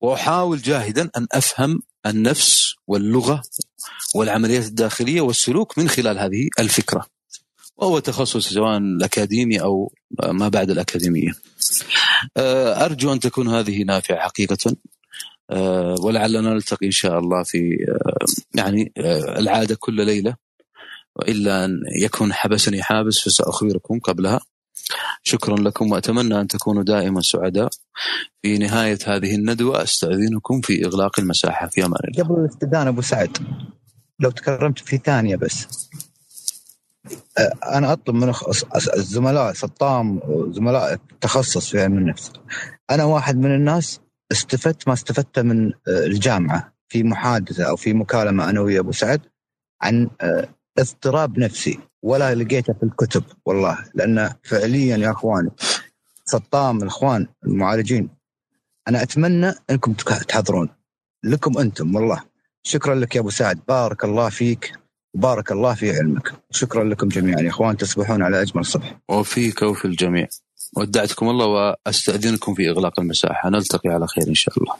وأحاول 0.00 0.62
جاهدا 0.62 1.10
أن 1.16 1.26
أفهم 1.32 1.82
النفس 2.06 2.74
واللغة 2.86 3.42
والعمليات 4.14 4.64
الداخلية 4.64 5.20
والسلوك 5.20 5.78
من 5.78 5.88
خلال 5.88 6.18
هذه 6.18 6.48
الفكرة. 6.58 7.06
وهو 7.82 7.98
تخصص 7.98 8.48
سواء 8.48 8.78
الأكاديمي 8.78 9.60
أو 9.60 9.92
ما 10.28 10.48
بعد 10.48 10.70
الأكاديمية. 10.70 11.30
آه، 12.36 12.84
أرجو 12.84 13.12
أن 13.12 13.20
تكون 13.20 13.48
هذه 13.48 13.82
نافعة 13.82 14.18
حقيقة. 14.18 14.76
آه، 15.50 15.94
ولعلنا 16.00 16.40
نلتقي 16.40 16.86
إن 16.86 16.90
شاء 16.90 17.18
الله 17.18 17.42
في 17.42 17.76
آه، 17.88 18.24
يعني 18.54 18.92
العادة 19.38 19.76
كل 19.80 20.06
ليلة. 20.06 20.36
وإلا 21.16 21.64
أن 21.64 21.80
يكون 22.02 22.32
حبسني 22.32 22.82
حابس 22.82 23.18
فسأخبركم 23.18 23.98
قبلها. 23.98 24.40
شكرا 25.22 25.56
لكم 25.56 25.92
وأتمنى 25.92 26.40
أن 26.40 26.46
تكونوا 26.46 26.82
دائما 26.82 27.20
سعداء. 27.20 27.68
في 28.42 28.58
نهاية 28.58 28.98
هذه 29.06 29.34
الندوة 29.34 29.82
أستأذنكم 29.82 30.60
في 30.60 30.86
إغلاق 30.86 31.20
المساحة. 31.20 31.66
في 31.68 31.84
أمان 31.84 32.00
الله. 32.04 32.24
قبل 32.24 32.40
الاستدانة 32.40 32.90
أبو 32.90 33.00
سعد 33.00 33.38
لو 34.20 34.30
تكرمت 34.30 34.78
في 34.78 34.98
ثانية 34.98 35.36
بس. 35.36 35.66
أنا 37.72 37.92
أطلب 37.92 38.14
من 38.14 38.34
الزملاء 38.96 39.52
سطام 39.52 40.20
وزملاء 40.28 40.92
التخصص 40.92 41.70
في 41.70 41.82
علم 41.82 41.98
النفس. 41.98 42.32
أنا 42.90 43.04
واحد 43.04 43.36
من 43.36 43.54
الناس 43.54 44.00
استفدت 44.32 44.88
ما 44.88 44.94
استفدته 44.94 45.42
من 45.42 45.66
آه، 45.66 46.06
الجامعة 46.06 46.72
في 46.88 47.02
محادثة 47.02 47.64
أو 47.70 47.76
في 47.76 47.92
مكالمة 47.94 48.50
أنا 48.50 48.60
ويا 48.60 48.80
أبو 48.80 48.92
سعد 48.92 49.20
عن 49.82 50.10
آه، 50.20 50.48
اضطراب 50.78 51.38
نفسي 51.38 51.78
ولا 52.02 52.34
لقيته 52.34 52.72
في 52.72 52.82
الكتب 52.82 53.24
والله 53.46 53.78
لأن 53.94 54.32
فعليا 54.44 54.96
يا 54.96 55.10
اخواني 55.10 55.50
سطام 56.24 56.82
الإخوان 56.82 57.26
المعالجين 57.46 58.08
أنا 58.88 59.02
أتمنى 59.02 59.52
إنكم 59.70 59.92
تحضرون 60.28 60.68
لكم 61.24 61.58
أنتم 61.58 61.94
والله. 61.94 62.22
شكرا 62.62 62.94
لك 62.94 63.16
يا 63.16 63.20
أبو 63.20 63.30
سعد 63.30 63.60
بارك 63.68 64.04
الله 64.04 64.28
فيك. 64.28 64.72
وبارك 65.14 65.52
الله 65.52 65.74
في 65.74 65.90
علمك. 65.90 66.32
شكرا 66.50 66.84
لكم 66.84 67.08
جميعا 67.08 67.40
يا 67.40 67.48
إخوان. 67.48 67.76
تصبحون 67.76 68.22
على 68.22 68.42
أجمل 68.42 68.64
صبح. 68.64 68.96
وفيك 69.08 69.62
وفي 69.62 69.84
الجميع. 69.84 70.28
ودعتكم 70.76 71.28
الله 71.28 71.46
وأستأذنكم 71.46 72.54
في 72.54 72.70
إغلاق 72.70 73.00
المساحة. 73.00 73.50
نلتقي 73.50 73.90
على 73.90 74.06
خير 74.06 74.28
إن 74.28 74.34
شاء 74.34 74.58
الله. 74.58 74.74